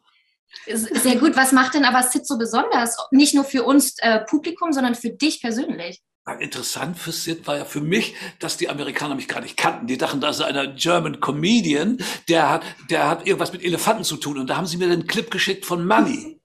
Sehr 0.65 1.15
gut. 1.15 1.35
Was 1.35 1.51
macht 1.51 1.73
denn 1.73 1.85
aber 1.85 2.03
Sid 2.03 2.27
so 2.27 2.37
besonders? 2.37 2.97
Nicht 3.11 3.33
nur 3.33 3.43
für 3.43 3.63
uns 3.63 3.95
äh, 3.99 4.19
Publikum, 4.19 4.71
sondern 4.71 4.95
für 4.95 5.09
dich 5.09 5.41
persönlich. 5.41 6.01
Interessant 6.39 6.97
für 6.99 7.13
Sid 7.13 7.47
war 7.47 7.57
ja 7.57 7.65
für 7.65 7.79
mich, 7.79 8.15
dass 8.39 8.57
die 8.57 8.69
Amerikaner 8.69 9.15
mich 9.15 9.29
gar 9.29 9.41
nicht 9.41 9.55
kannten. 9.55 9.87
Die 9.87 9.97
dachten, 9.97 10.19
das 10.19 10.37
ist 10.37 10.45
einer 10.45 10.67
German 10.67 11.21
Comedian, 11.21 11.99
der 12.27 12.49
hat, 12.49 12.63
der 12.89 13.09
hat 13.09 13.25
irgendwas 13.25 13.53
mit 13.53 13.63
Elefanten 13.63 14.03
zu 14.03 14.17
tun. 14.17 14.37
Und 14.37 14.49
da 14.49 14.57
haben 14.57 14.67
sie 14.67 14.77
mir 14.77 14.89
den 14.89 15.07
Clip 15.07 15.31
geschickt 15.31 15.65
von 15.65 15.87
Money. 15.87 16.41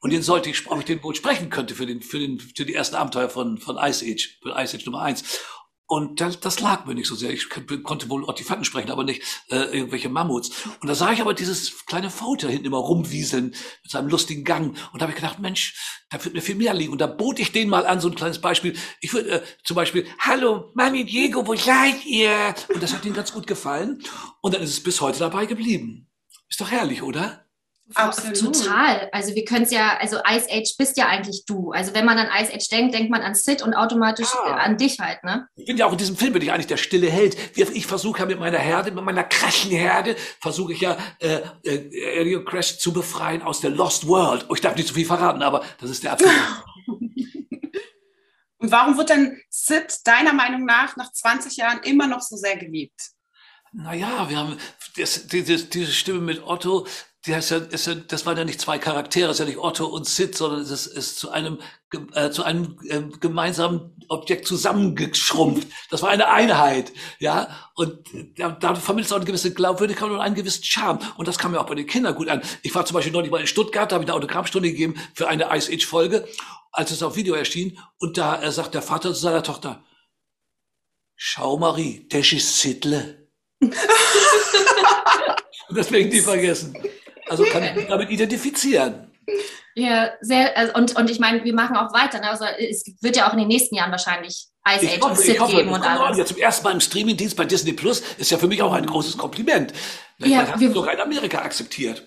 Und 0.00 0.12
den 0.12 0.22
sollte 0.22 0.50
ich, 0.50 0.68
ob 0.70 0.78
ich 0.78 0.86
den 0.86 1.02
wohl 1.02 1.14
sprechen 1.14 1.50
könnte 1.50 1.74
für 1.74 1.86
den, 1.86 2.02
für 2.02 2.18
den, 2.18 2.40
für 2.40 2.64
die 2.64 2.74
ersten 2.74 2.96
Abenteuer 2.96 3.28
von, 3.28 3.58
von 3.58 3.76
Ice 3.76 4.04
Age, 4.04 4.38
für 4.42 4.50
Ice 4.58 4.76
Age 4.76 4.86
Nummer 4.86 5.02
eins. 5.02 5.40
Und 5.92 6.20
das, 6.20 6.38
das 6.38 6.60
lag 6.60 6.86
mir 6.86 6.94
nicht 6.94 7.08
so 7.08 7.16
sehr. 7.16 7.32
Ich 7.32 7.50
kon- 7.50 7.82
konnte 7.82 8.08
wohl 8.08 8.22
Ottifanten 8.22 8.64
sprechen, 8.64 8.92
aber 8.92 9.02
nicht 9.02 9.22
äh, 9.50 9.76
irgendwelche 9.76 10.08
Mammuts. 10.08 10.52
Und 10.80 10.86
da 10.86 10.94
sah 10.94 11.10
ich 11.10 11.20
aber 11.20 11.34
dieses 11.34 11.84
kleine 11.84 12.10
Foto 12.10 12.46
hinten 12.46 12.66
immer 12.66 12.78
rumwieseln 12.78 13.46
mit 13.82 13.90
seinem 13.90 14.08
lustigen 14.08 14.44
Gang. 14.44 14.76
Und 14.92 15.00
da 15.00 15.00
habe 15.00 15.10
ich 15.10 15.16
gedacht, 15.16 15.40
Mensch, 15.40 15.74
da 16.08 16.24
wird 16.24 16.32
mir 16.36 16.42
viel 16.42 16.54
mehr 16.54 16.74
liegen. 16.74 16.92
Und 16.92 17.00
da 17.00 17.08
bot 17.08 17.40
ich 17.40 17.50
denen 17.50 17.70
mal 17.70 17.86
an, 17.86 18.00
so 18.00 18.06
ein 18.06 18.14
kleines 18.14 18.40
Beispiel. 18.40 18.76
Ich 19.00 19.12
würde 19.12 19.30
äh, 19.30 19.42
zum 19.64 19.74
Beispiel, 19.74 20.06
hallo, 20.20 20.70
Mami 20.74 21.04
Diego, 21.04 21.44
wo 21.44 21.56
seid 21.56 22.06
ihr? 22.06 22.54
Und 22.72 22.80
das 22.80 22.94
hat 22.94 23.04
ihnen 23.04 23.16
ganz 23.16 23.32
gut 23.32 23.48
gefallen. 23.48 24.00
Und 24.42 24.54
dann 24.54 24.62
ist 24.62 24.70
es 24.70 24.84
bis 24.84 25.00
heute 25.00 25.18
dabei 25.18 25.46
geblieben. 25.46 26.08
Ist 26.48 26.60
doch 26.60 26.70
herrlich, 26.70 27.02
oder? 27.02 27.49
Absolut. 27.94 28.38
Total. 28.38 29.08
Also 29.12 29.34
wir 29.34 29.44
können 29.44 29.64
es 29.64 29.70
ja, 29.70 29.96
also 29.98 30.18
Ice 30.28 30.48
Age 30.50 30.76
bist 30.78 30.96
ja 30.96 31.06
eigentlich 31.08 31.44
du. 31.46 31.72
Also 31.72 31.94
wenn 31.94 32.04
man 32.04 32.18
an 32.18 32.28
Ice 32.40 32.52
Age 32.54 32.68
denkt, 32.68 32.94
denkt 32.94 33.10
man 33.10 33.22
an 33.22 33.34
Sid 33.34 33.62
und 33.62 33.74
automatisch 33.74 34.28
Ah. 34.32 34.48
äh, 34.48 34.60
an 34.60 34.76
dich 34.76 34.98
halt, 35.00 35.22
ne? 35.24 35.48
Ich 35.56 35.66
bin 35.66 35.76
ja 35.76 35.86
auch 35.86 35.92
in 35.92 35.98
diesem 35.98 36.16
Film 36.16 36.32
bin 36.32 36.42
ich 36.42 36.52
eigentlich 36.52 36.66
der 36.66 36.76
stille 36.76 37.10
Held. 37.10 37.36
Ich 37.56 37.86
versuche 37.86 38.20
ja 38.20 38.26
mit 38.26 38.38
meiner 38.38 38.58
Herde, 38.58 38.90
mit 38.90 39.04
meiner 39.04 39.24
krassen 39.24 39.70
Herde, 39.70 40.16
versuche 40.40 40.72
ich 40.72 40.80
ja 40.80 40.96
äh, 41.18 41.40
äh, 41.64 42.18
Ariel 42.20 42.44
Crash 42.44 42.78
zu 42.78 42.92
befreien 42.92 43.42
aus 43.42 43.60
der 43.60 43.70
Lost 43.70 44.06
World. 44.06 44.46
Oh, 44.48 44.54
ich 44.54 44.60
darf 44.60 44.76
nicht 44.76 44.88
zu 44.88 44.94
viel 44.94 45.06
verraten, 45.06 45.42
aber 45.42 45.62
das 45.80 45.90
ist 45.90 46.04
der 46.04 46.12
Abschluss. 46.12 46.32
Und 48.58 48.70
warum 48.70 48.96
wird 48.98 49.08
denn 49.08 49.40
Sid 49.48 50.06
deiner 50.06 50.32
Meinung 50.34 50.64
nach 50.64 50.96
nach 50.96 51.10
20 51.12 51.56
Jahren 51.56 51.80
immer 51.82 52.06
noch 52.06 52.20
so 52.20 52.36
sehr 52.36 52.56
geliebt? 52.56 53.00
naja, 53.72 54.28
wir 54.28 54.36
haben 54.36 54.58
das, 54.96 55.28
diese, 55.28 55.64
diese 55.64 55.92
Stimme 55.92 56.18
mit 56.18 56.42
Otto, 56.42 56.88
die 57.26 57.32
ist 57.32 57.50
ja, 57.50 57.58
ja, 57.58 57.94
das 58.08 58.24
waren 58.24 58.38
ja 58.38 58.44
nicht 58.44 58.60
zwei 58.62 58.78
Charaktere, 58.78 59.30
es 59.30 59.36
ist 59.36 59.40
ja 59.40 59.44
nicht 59.44 59.58
Otto 59.58 59.84
und 59.84 60.06
Sid, 60.06 60.34
sondern 60.34 60.60
es 60.62 60.70
ist, 60.70 60.86
ist 60.86 61.18
zu 61.18 61.30
einem 61.30 61.58
äh, 62.14 62.30
zu 62.30 62.44
einem 62.44 62.78
ähm, 62.88 63.20
gemeinsamen 63.20 63.94
Objekt 64.08 64.46
zusammengeschrumpft. 64.46 65.68
Das 65.90 66.02
war 66.02 66.08
eine 66.08 66.28
Einheit, 66.28 66.92
ja. 67.18 67.48
Und 67.74 67.98
da, 68.38 68.50
da 68.50 68.74
vermittelt 68.74 69.08
es 69.08 69.12
auch 69.12 69.16
eine 69.16 69.26
gewisse 69.26 69.52
Glaubwürdigkeit 69.52 70.08
und 70.08 70.20
einen 70.20 70.34
gewissen 70.34 70.64
Charme. 70.64 71.00
Und 71.16 71.28
das 71.28 71.36
kam 71.36 71.52
mir 71.52 71.60
auch 71.60 71.66
bei 71.66 71.74
den 71.74 71.86
Kindern 71.86 72.14
gut 72.14 72.28
an. 72.28 72.40
Ich 72.62 72.74
war 72.74 72.86
zum 72.86 72.94
Beispiel 72.94 73.12
neulich 73.12 73.30
mal 73.30 73.40
in 73.40 73.46
Stuttgart, 73.46 73.90
da 73.90 73.96
habe 73.96 74.04
ich 74.04 74.10
eine 74.10 74.16
Autogrammstunde 74.16 74.70
gegeben 74.70 74.94
für 75.12 75.28
eine 75.28 75.54
Ice 75.54 75.70
Age 75.70 75.84
Folge, 75.84 76.26
als 76.72 76.90
es 76.90 77.02
auf 77.02 77.16
Video 77.16 77.34
erschien. 77.34 77.78
Und 77.98 78.16
da 78.16 78.40
äh, 78.40 78.50
sagt 78.50 78.72
der 78.72 78.82
Vater 78.82 79.12
zu 79.12 79.20
seiner 79.20 79.42
Tochter: 79.42 79.84
Schau 81.16 81.58
Marie, 81.58 82.06
das 82.08 82.32
ist 82.32 82.60
Sidle. 82.60 83.28
Das 85.72 85.90
ich 85.92 86.12
nie 86.12 86.20
vergessen. 86.20 86.74
Also 87.30 87.44
kann 87.44 87.62
ich 87.64 87.74
mich 87.74 87.86
damit 87.86 88.10
identifizieren. 88.10 89.10
Ja, 89.76 90.10
sehr, 90.20 90.56
also, 90.58 90.74
und, 90.74 90.96
und 90.96 91.08
ich 91.10 91.20
meine, 91.20 91.44
wir 91.44 91.54
machen 91.54 91.76
auch 91.76 91.92
weiter. 91.94 92.18
Ne? 92.20 92.28
Also, 92.28 92.44
es 92.44 92.84
wird 93.00 93.16
ja 93.16 93.28
auch 93.28 93.32
in 93.32 93.38
den 93.38 93.48
nächsten 93.48 93.76
Jahren 93.76 93.90
wahrscheinlich 93.92 94.48
Ice 94.68 94.84
Ich 94.84 94.90
Age 94.90 94.96
und 94.96 95.10
hoffe, 95.10 95.22
Sid 95.22 95.34
ich 95.34 95.40
hoffe, 95.40 95.56
geben 95.56 95.70
und 95.70 95.82
alles. 95.82 96.18
ja 96.18 96.24
zum 96.26 96.36
ersten 96.38 96.64
Mal 96.64 96.72
im 96.72 96.80
Streamingdienst 96.80 97.36
bei 97.36 97.44
Disney 97.44 97.72
Plus 97.72 98.02
ist 98.18 98.30
ja 98.30 98.38
für 98.38 98.48
mich 98.48 98.60
auch 98.62 98.72
ein 98.72 98.84
großes 98.84 99.16
Kompliment. 99.16 99.72
Ja, 100.18 100.26
Ja, 100.26 100.46
hat 100.48 100.60
wir- 100.60 100.72
sogar 100.72 100.92
in 100.94 101.00
Amerika 101.00 101.38
akzeptiert. 101.38 102.02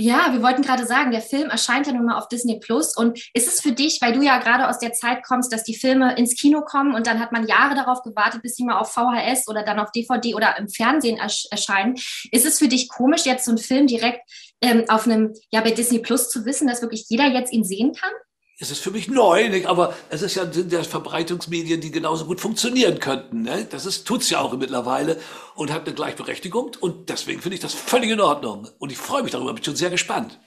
Ja, 0.00 0.32
wir 0.32 0.42
wollten 0.42 0.62
gerade 0.62 0.86
sagen, 0.86 1.10
der 1.10 1.20
Film 1.20 1.50
erscheint 1.50 1.86
ja 1.86 1.92
nun 1.92 2.06
mal 2.06 2.16
auf 2.16 2.26
Disney 2.28 2.58
Plus. 2.58 2.96
Und 2.96 3.22
ist 3.34 3.48
es 3.48 3.60
für 3.60 3.72
dich, 3.72 4.00
weil 4.00 4.14
du 4.14 4.22
ja 4.22 4.38
gerade 4.38 4.66
aus 4.66 4.78
der 4.78 4.94
Zeit 4.94 5.22
kommst, 5.22 5.52
dass 5.52 5.62
die 5.62 5.74
Filme 5.74 6.16
ins 6.16 6.36
Kino 6.36 6.62
kommen 6.62 6.94
und 6.94 7.06
dann 7.06 7.20
hat 7.20 7.32
man 7.32 7.46
Jahre 7.46 7.74
darauf 7.74 8.02
gewartet, 8.02 8.40
bis 8.40 8.56
sie 8.56 8.64
mal 8.64 8.78
auf 8.78 8.92
VHS 8.92 9.46
oder 9.46 9.62
dann 9.62 9.78
auf 9.78 9.92
DVD 9.92 10.34
oder 10.34 10.56
im 10.56 10.70
Fernsehen 10.70 11.18
ersch 11.18 11.46
erscheinen. 11.50 11.96
Ist 12.32 12.46
es 12.46 12.58
für 12.58 12.68
dich 12.68 12.88
komisch, 12.88 13.26
jetzt 13.26 13.44
so 13.44 13.50
einen 13.50 13.58
Film 13.58 13.86
direkt 13.86 14.22
ähm, 14.62 14.84
auf 14.88 15.04
einem, 15.04 15.34
ja, 15.50 15.60
bei 15.60 15.70
Disney 15.70 15.98
Plus 15.98 16.30
zu 16.30 16.46
wissen, 16.46 16.66
dass 16.66 16.80
wirklich 16.80 17.04
jeder 17.10 17.26
jetzt 17.26 17.52
ihn 17.52 17.64
sehen 17.64 17.92
kann? 17.92 18.12
Es 18.62 18.70
ist 18.70 18.82
für 18.82 18.90
mich 18.90 19.08
neu, 19.08 19.48
nicht? 19.48 19.66
aber 19.66 19.96
es 20.10 20.20
ist 20.20 20.34
ja 20.34 20.52
sind 20.52 20.70
ja 20.70 20.82
Verbreitungsmedien, 20.82 21.80
die 21.80 21.90
genauso 21.90 22.26
gut 22.26 22.42
funktionieren 22.42 23.00
könnten. 23.00 23.40
Ne? 23.40 23.66
Das 23.70 23.86
ist 23.86 24.06
tut's 24.06 24.28
ja 24.28 24.40
auch 24.40 24.52
mittlerweile 24.52 25.18
und 25.54 25.72
hat 25.72 25.86
eine 25.86 25.94
Gleichberechtigung 25.94 26.72
und 26.80 27.08
deswegen 27.08 27.40
finde 27.40 27.54
ich 27.54 27.62
das 27.62 27.72
völlig 27.72 28.10
in 28.10 28.20
Ordnung 28.20 28.68
und 28.78 28.92
ich 28.92 28.98
freue 28.98 29.22
mich 29.22 29.32
darüber. 29.32 29.54
Bin 29.54 29.64
schon 29.64 29.76
sehr 29.76 29.88
gespannt. 29.88 30.38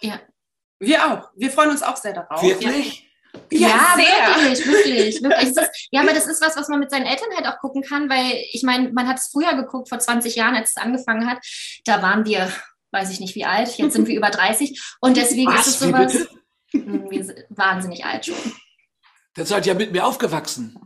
Ja. 0.00 0.20
Wir 0.78 1.04
auch. 1.04 1.30
Wir 1.34 1.50
freuen 1.50 1.70
uns 1.70 1.82
auch 1.82 1.96
sehr 1.96 2.12
darauf. 2.12 2.40
Wirklich? 2.40 3.10
Ja, 3.50 3.96
sehr. 3.96 4.36
wirklich, 4.36 4.66
wirklich, 4.66 5.22
wirklich. 5.22 5.48
Ist, 5.48 5.88
ja, 5.90 6.02
aber 6.02 6.12
das 6.12 6.28
ist 6.28 6.40
was, 6.40 6.56
was 6.56 6.68
man 6.68 6.78
mit 6.78 6.92
seinen 6.92 7.06
Eltern 7.06 7.28
halt 7.34 7.46
auch 7.46 7.58
gucken 7.58 7.82
kann, 7.82 8.08
weil 8.08 8.40
ich 8.52 8.62
meine, 8.62 8.92
man 8.92 9.08
hat 9.08 9.18
es 9.18 9.30
früher 9.32 9.54
geguckt, 9.54 9.88
vor 9.88 9.98
20 9.98 10.36
Jahren, 10.36 10.54
als 10.54 10.70
es 10.70 10.76
angefangen 10.76 11.28
hat. 11.28 11.38
Da 11.84 12.02
waren 12.02 12.24
wir, 12.24 12.52
weiß 12.92 13.10
ich 13.10 13.18
nicht 13.18 13.34
wie 13.34 13.44
alt, 13.44 13.76
jetzt 13.78 13.94
sind 13.94 14.06
wir 14.06 14.16
über 14.16 14.30
30 14.30 14.80
und 15.00 15.16
deswegen 15.16 15.52
Was? 15.52 15.66
ist 15.66 15.80
es 15.82 15.88
sowas. 15.88 16.28
Hm, 16.72 17.10
Wir 17.10 17.24
sind 17.24 17.44
wahnsinnig 17.50 18.04
alt 18.04 18.26
schon. 18.26 18.36
Dann 19.34 19.46
seid 19.46 19.66
ihr 19.66 19.72
ja 19.72 19.78
mit 19.78 19.92
mir 19.92 20.04
aufgewachsen. 20.06 20.78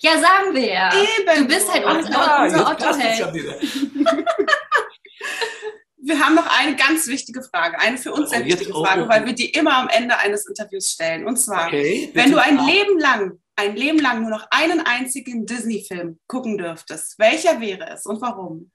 Ja, 0.00 0.12
sagen 0.18 0.54
wir 0.54 0.66
ja. 0.72 0.90
Eben. 0.94 1.42
Du 1.42 1.46
bist 1.48 1.72
halt 1.72 1.84
unser, 1.84 2.18
Ah, 2.18 2.44
unser 2.44 2.56
ja 2.58 2.70
Otto-Held. 2.70 3.34
Wir 6.06 6.20
haben 6.20 6.34
noch 6.34 6.46
eine 6.58 6.76
ganz 6.76 7.06
wichtige 7.06 7.42
Frage, 7.42 7.78
eine 7.80 7.96
für 7.96 8.12
uns 8.12 8.28
Oh, 8.28 8.34
sehr 8.34 8.44
wichtige 8.44 8.74
oh, 8.74 8.84
Frage, 8.84 9.08
weil 9.08 9.24
wir 9.24 9.32
die 9.32 9.48
immer 9.50 9.78
am 9.78 9.88
Ende 9.88 10.18
eines 10.18 10.46
Interviews 10.46 10.90
stellen. 10.90 11.26
Und 11.26 11.38
zwar, 11.38 11.68
Okay, 11.68 12.10
wenn 12.12 12.30
du 12.30 12.36
ein 12.36 12.58
Leben 12.58 12.98
lang, 12.98 13.40
ein 13.56 13.74
Leben 13.74 13.98
lang 14.00 14.20
nur 14.20 14.30
noch 14.30 14.46
einen 14.50 14.80
einzigen 14.80 15.46
Disney-Film 15.46 16.20
gucken 16.26 16.58
dürftest, 16.58 17.18
welcher 17.18 17.58
wäre 17.60 17.88
es 17.88 18.04
und 18.04 18.20
warum? 18.20 18.70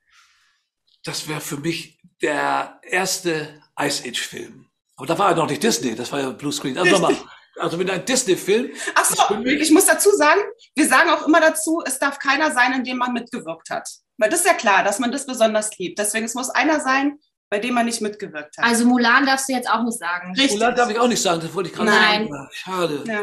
Das 1.04 1.28
wäre 1.28 1.40
für 1.40 1.58
mich 1.58 2.00
der 2.20 2.80
erste 2.82 3.62
Ice 3.80 4.08
Age-Film. 4.10 4.69
Aber 5.00 5.08
da 5.08 5.18
war 5.18 5.30
ja 5.32 5.36
noch 5.38 5.48
nicht 5.50 5.64
Disney, 5.64 5.96
das 5.96 6.12
war 6.12 6.20
ja 6.20 6.30
Bluescreen. 6.32 6.78
Also, 6.78 6.92
nochmal, 6.92 7.16
also 7.58 7.80
wenn 7.80 7.90
ein 7.90 8.04
Disney-Film, 8.04 8.70
Ach 8.96 9.06
so, 9.06 9.36
ich 9.46 9.72
muss 9.72 9.86
dazu 9.86 10.10
sagen, 10.12 10.42
wir 10.76 10.88
sagen 10.90 11.10
auch 11.10 11.26
immer 11.26 11.40
dazu, 11.40 11.82
es 11.86 11.98
darf 12.00 12.20
keiner 12.20 12.52
sein, 12.52 12.74
in 12.74 12.84
dem 12.84 12.98
man 12.98 13.14
mitgewirkt 13.14 13.70
hat. 13.70 13.88
Weil 14.18 14.30
das 14.30 14.42
ist 14.42 14.46
ja 14.48 14.54
klar, 14.54 14.84
dass 14.84 15.00
man 15.00 15.14
das 15.14 15.26
besonders 15.26 15.78
liebt. 15.78 15.98
Deswegen, 16.00 16.26
es 16.26 16.36
muss 16.36 16.50
einer 16.50 16.82
sein, 16.82 17.18
bei 17.50 17.60
dem 17.60 17.76
man 17.76 17.86
nicht 17.86 18.02
mitgewirkt 18.02 18.58
hat. 18.58 18.66
Also 18.66 18.86
Mulan 18.86 19.26
darfst 19.26 19.48
du 19.48 19.54
jetzt 19.54 19.70
auch 19.70 19.84
nicht 19.84 19.98
sagen. 19.98 20.34
Richtig. 20.36 20.52
Mulan 20.60 20.76
darf 20.76 20.90
ich 20.90 21.00
auch 21.00 21.08
nicht 21.08 21.22
sagen, 21.22 21.40
das 21.40 21.54
wollte 21.56 21.70
ich 21.70 21.76
gerade 21.76 21.90
Nein. 21.92 22.28
sagen. 22.28 22.34
Ja, 22.34 22.50
Schade. 22.52 23.04
Ja. 23.08 23.22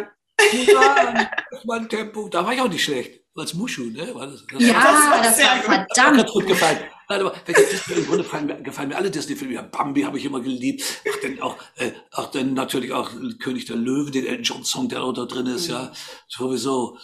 Mulan, 0.53 1.29
das 1.51 1.65
mein 1.67 1.89
Tempo. 1.91 2.29
Da 2.31 2.43
war 2.45 2.55
ich 2.55 2.61
auch 2.63 2.69
nicht 2.69 2.85
schlecht. 2.85 3.21
Als 3.37 3.53
Mushu, 3.53 3.91
ne? 3.91 4.15
War 4.15 4.27
das, 4.29 4.47
das 4.51 4.63
Ja, 4.63 4.75
war 5.11 5.23
das 5.23 5.37
sehr 5.37 5.47
war. 5.47 5.57
Hat 5.57 5.87
verdammt. 5.95 6.17
ganz 6.17 6.33
gut 6.33 6.47
gefallen. 6.47 6.79
Nein, 7.09 7.21
aber 7.21 7.35
im 7.95 8.07
Grunde 8.07 8.25
gefallen 8.25 8.47
mir, 8.47 8.57
gefallen 8.63 8.89
mir 8.89 8.97
alle 8.97 9.11
Disney-Filme. 9.11 9.55
Ja, 9.55 9.63
Bambi 9.63 10.03
habe 10.03 10.19
ich 10.19 10.25
immer 10.25 10.41
geliebt. 10.41 10.83
Ach, 11.09 11.21
dann 11.23 11.41
auch, 11.41 11.57
äh, 11.77 11.93
ach, 12.13 12.27
dann 12.33 12.55
natürlich 12.55 12.93
auch 12.93 13.11
König 13.41 13.65
der 13.67 13.77
Löwen, 13.77 14.11
den 14.13 14.27
Elton 14.27 14.43
John 14.43 14.65
Song, 14.65 14.89
der 14.89 15.01
da 15.13 15.25
drin 15.25 15.47
ist, 15.47 15.69
ja. 15.69 15.93
Sowieso. 16.29 16.99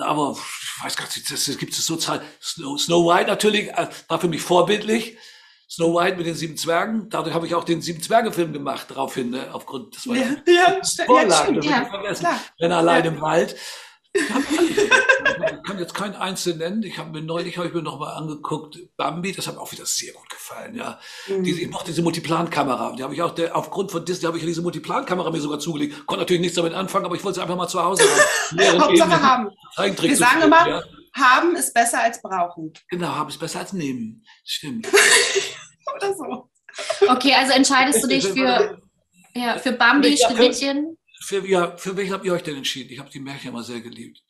Aber 0.00 0.32
ich 0.36 0.84
weiß 0.84 0.96
gar 0.96 1.04
nicht, 1.04 1.30
das, 1.30 1.44
das 1.44 1.58
gibt 1.58 1.72
es 1.72 1.86
so 1.86 1.96
Zahl. 1.96 2.22
Snow, 2.42 2.78
Snow 2.80 3.06
White 3.06 3.28
natürlich 3.28 3.68
äh, 3.68 3.88
war 4.08 4.18
für 4.20 4.28
mich 4.28 4.42
vorbildlich. 4.42 5.16
Snow 5.70 5.94
White 5.94 6.16
mit 6.16 6.26
den 6.26 6.34
sieben 6.34 6.56
Zwergen. 6.56 7.08
Dadurch 7.10 7.34
habe 7.34 7.46
ich 7.46 7.54
auch 7.54 7.64
den 7.64 7.80
sieben 7.82 8.00
Zwerge-Film 8.02 8.52
gemacht, 8.52 8.86
daraufhin, 8.90 9.30
ne? 9.30 9.48
Aufgrund, 9.52 9.94
das 9.96 10.06
war 10.06 10.16
Ja, 10.16 10.22
ja, 10.46 10.80
st- 10.82 11.28
ja, 11.28 11.42
stimmt. 11.44 11.64
ja, 11.64 12.14
klar. 12.14 12.40
Wenn 12.58 12.72
allein 12.72 13.04
im 13.04 13.20
Wald. 13.20 13.56
Ich 14.16 14.30
hab 14.32 15.64
kann 15.64 15.78
jetzt 15.78 15.94
keinen 15.94 16.14
einzelnen 16.14 16.58
nennen. 16.58 16.82
Ich 16.84 16.98
habe 16.98 17.10
mir 17.10 17.22
neulich 17.22 17.56
habe 17.58 17.66
ich 17.68 17.74
mir 17.74 17.82
noch 17.82 17.98
mal 17.98 18.12
angeguckt 18.12 18.78
Bambi. 18.96 19.32
Das 19.32 19.46
hat 19.46 19.56
mir 19.56 19.60
auch 19.60 19.72
wieder 19.72 19.86
sehr 19.86 20.12
gut 20.12 20.28
gefallen. 20.30 20.76
Ja, 20.76 21.00
Mhm. 21.26 21.42
diese, 21.42 21.60
ich 21.62 21.68
mochte 21.70 21.86
diese 21.86 22.02
Multiplan-Kamera. 22.02 22.94
Die 22.96 23.02
habe 23.02 23.14
ich 23.14 23.22
auch 23.22 23.34
der, 23.34 23.56
aufgrund 23.56 23.90
von 23.90 24.04
Disney 24.04 24.26
habe 24.26 24.38
ich 24.38 24.44
diese 24.44 24.62
Multiplan-Kamera 24.62 25.30
mir 25.30 25.40
sogar 25.40 25.58
zugelegt. 25.58 26.06
Konnte 26.06 26.22
natürlich 26.22 26.42
nichts 26.42 26.56
damit 26.56 26.74
anfangen, 26.74 27.06
aber 27.06 27.16
ich 27.16 27.24
wollte 27.24 27.36
sie 27.36 27.42
einfach 27.42 27.56
mal 27.56 27.66
zu 27.66 27.82
Hause 27.82 28.04
haben. 28.04 28.80
Hauptsache 28.82 29.22
haben. 29.22 29.50
Wir 29.76 30.16
sagen 30.16 30.40
filmen, 30.40 30.42
immer, 30.44 30.68
ja. 30.68 30.82
haben 31.14 31.56
ist 31.56 31.74
besser 31.74 32.00
als 32.02 32.22
brauchen. 32.22 32.72
genau, 32.88 33.08
haben 33.08 33.30
es 33.30 33.38
besser 33.38 33.60
als 33.60 33.72
nehmen. 33.72 34.24
Stimmt. 34.44 34.86
Oder 35.96 36.14
so. 36.14 36.50
Okay, 37.08 37.34
also 37.34 37.52
entscheidest 37.52 38.02
du 38.02 38.08
dich 38.08 38.26
für, 38.26 38.80
ja, 39.34 39.58
für 39.58 39.72
Bambi, 39.72 40.16
Schneewittchen. 40.16 40.93
Für, 41.24 41.46
ja, 41.46 41.76
für 41.76 41.96
welchen 41.96 42.12
habt 42.12 42.24
ihr 42.26 42.34
euch 42.34 42.42
denn 42.42 42.56
entschieden? 42.56 42.90
Ich 42.92 42.98
habe 42.98 43.08
die 43.10 43.20
Märchen 43.20 43.48
immer 43.48 43.62
sehr 43.62 43.80
geliebt. 43.80 44.20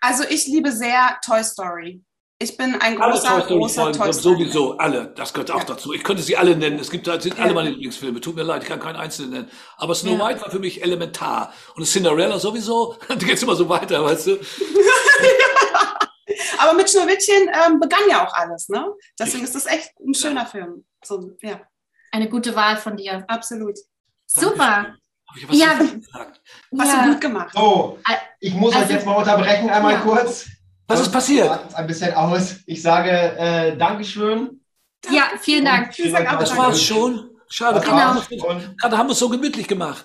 Also 0.00 0.22
ich 0.28 0.46
liebe 0.46 0.70
sehr 0.70 1.18
Toy 1.24 1.42
Story. 1.42 2.02
Ich 2.38 2.56
bin 2.56 2.80
ein 2.80 2.96
großer, 2.96 3.40
großer 3.48 3.92
Toy 3.92 4.12
Story. 4.12 4.36
sowieso 4.36 4.78
alle. 4.78 5.12
Das 5.16 5.32
gehört 5.34 5.50
auch 5.50 5.58
Ja. 5.58 5.64
dazu. 5.64 5.92
Ich 5.92 6.04
könnte 6.04 6.22
sie 6.22 6.36
alle 6.36 6.56
nennen. 6.56 6.78
Es 6.78 6.90
gibt, 6.90 7.04
sind 7.06 7.38
alle 7.38 7.48
Ja. 7.48 7.54
meine 7.54 7.70
Lieblingsfilme. 7.70 8.20
Tut 8.20 8.36
mir 8.36 8.44
leid, 8.44 8.62
ich 8.62 8.68
kann 8.68 8.78
keinen 8.80 8.96
einzelnen 8.96 9.30
nennen. 9.32 9.50
Aber 9.76 9.94
Snow 9.94 10.18
Ja. 10.18 10.28
White 10.28 10.40
war 10.40 10.50
für 10.50 10.60
mich 10.60 10.82
elementar. 10.82 11.52
Und 11.74 11.84
Cinderella 11.84 12.38
sowieso. 12.38 12.96
Da 13.08 13.14
geht's 13.16 13.42
immer 13.42 13.56
so 13.56 13.68
weiter, 13.68 14.02
weißt 14.04 14.28
du? 14.28 14.38
Aber 16.58 16.74
mit 16.74 16.90
Schneewittchen 16.90 17.48
ähm, 17.66 17.80
begann 17.80 18.02
ja 18.08 18.26
auch 18.26 18.32
alles, 18.34 18.68
ne? 18.68 18.92
Deswegen 19.18 19.44
ist 19.44 19.54
das 19.54 19.66
echt 19.66 19.90
ein 20.00 20.14
schöner 20.14 20.46
Film. 20.46 20.84
So, 21.04 21.32
ja, 21.42 21.60
Eine 22.12 22.28
gute 22.28 22.54
Wahl 22.54 22.76
von 22.76 22.96
dir. 22.96 23.24
absolut. 23.28 23.78
Super. 24.26 24.96
Ich 25.36 25.48
was 25.48 25.58
Ja. 25.58 25.74
gesagt? 25.74 26.40
Hast 26.78 26.92
Ja. 26.92 27.04
du 27.04 27.12
gut 27.12 27.20
gemacht. 27.20 27.50
So, 27.54 27.98
ich 28.40 28.54
muss 28.54 28.74
Also- 28.74 28.86
euch 28.86 28.90
jetzt 28.92 29.06
mal 29.06 29.14
unterbrechen, 29.14 29.70
einmal 29.70 29.92
Ja. 29.94 30.00
kurz. 30.00 30.46
Was 30.88 31.00
ist 31.00 31.12
passiert? 31.12 31.60
Ein 31.74 31.86
bisschen 31.86 32.12
aus. 32.14 32.56
Ich 32.66 32.82
sage 32.82 33.10
äh, 33.10 33.76
Dankeschön. 33.76 34.60
Ja, 35.10 35.24
vielen 35.40 35.64
Dank. 35.64 35.96
Ich 35.98 36.10
sag 36.10 36.32
auch 36.34 36.38
Das 36.38 36.56
war's 36.56 36.82
schon. 36.82 37.30
Schade. 37.48 37.78
Und 37.80 37.84
gerade 38.78 38.98
haben 38.98 39.08
wir 39.08 39.12
es 39.12 39.18
so 39.18 39.28
gemütlich 39.28 39.66
gemacht. 39.66 40.04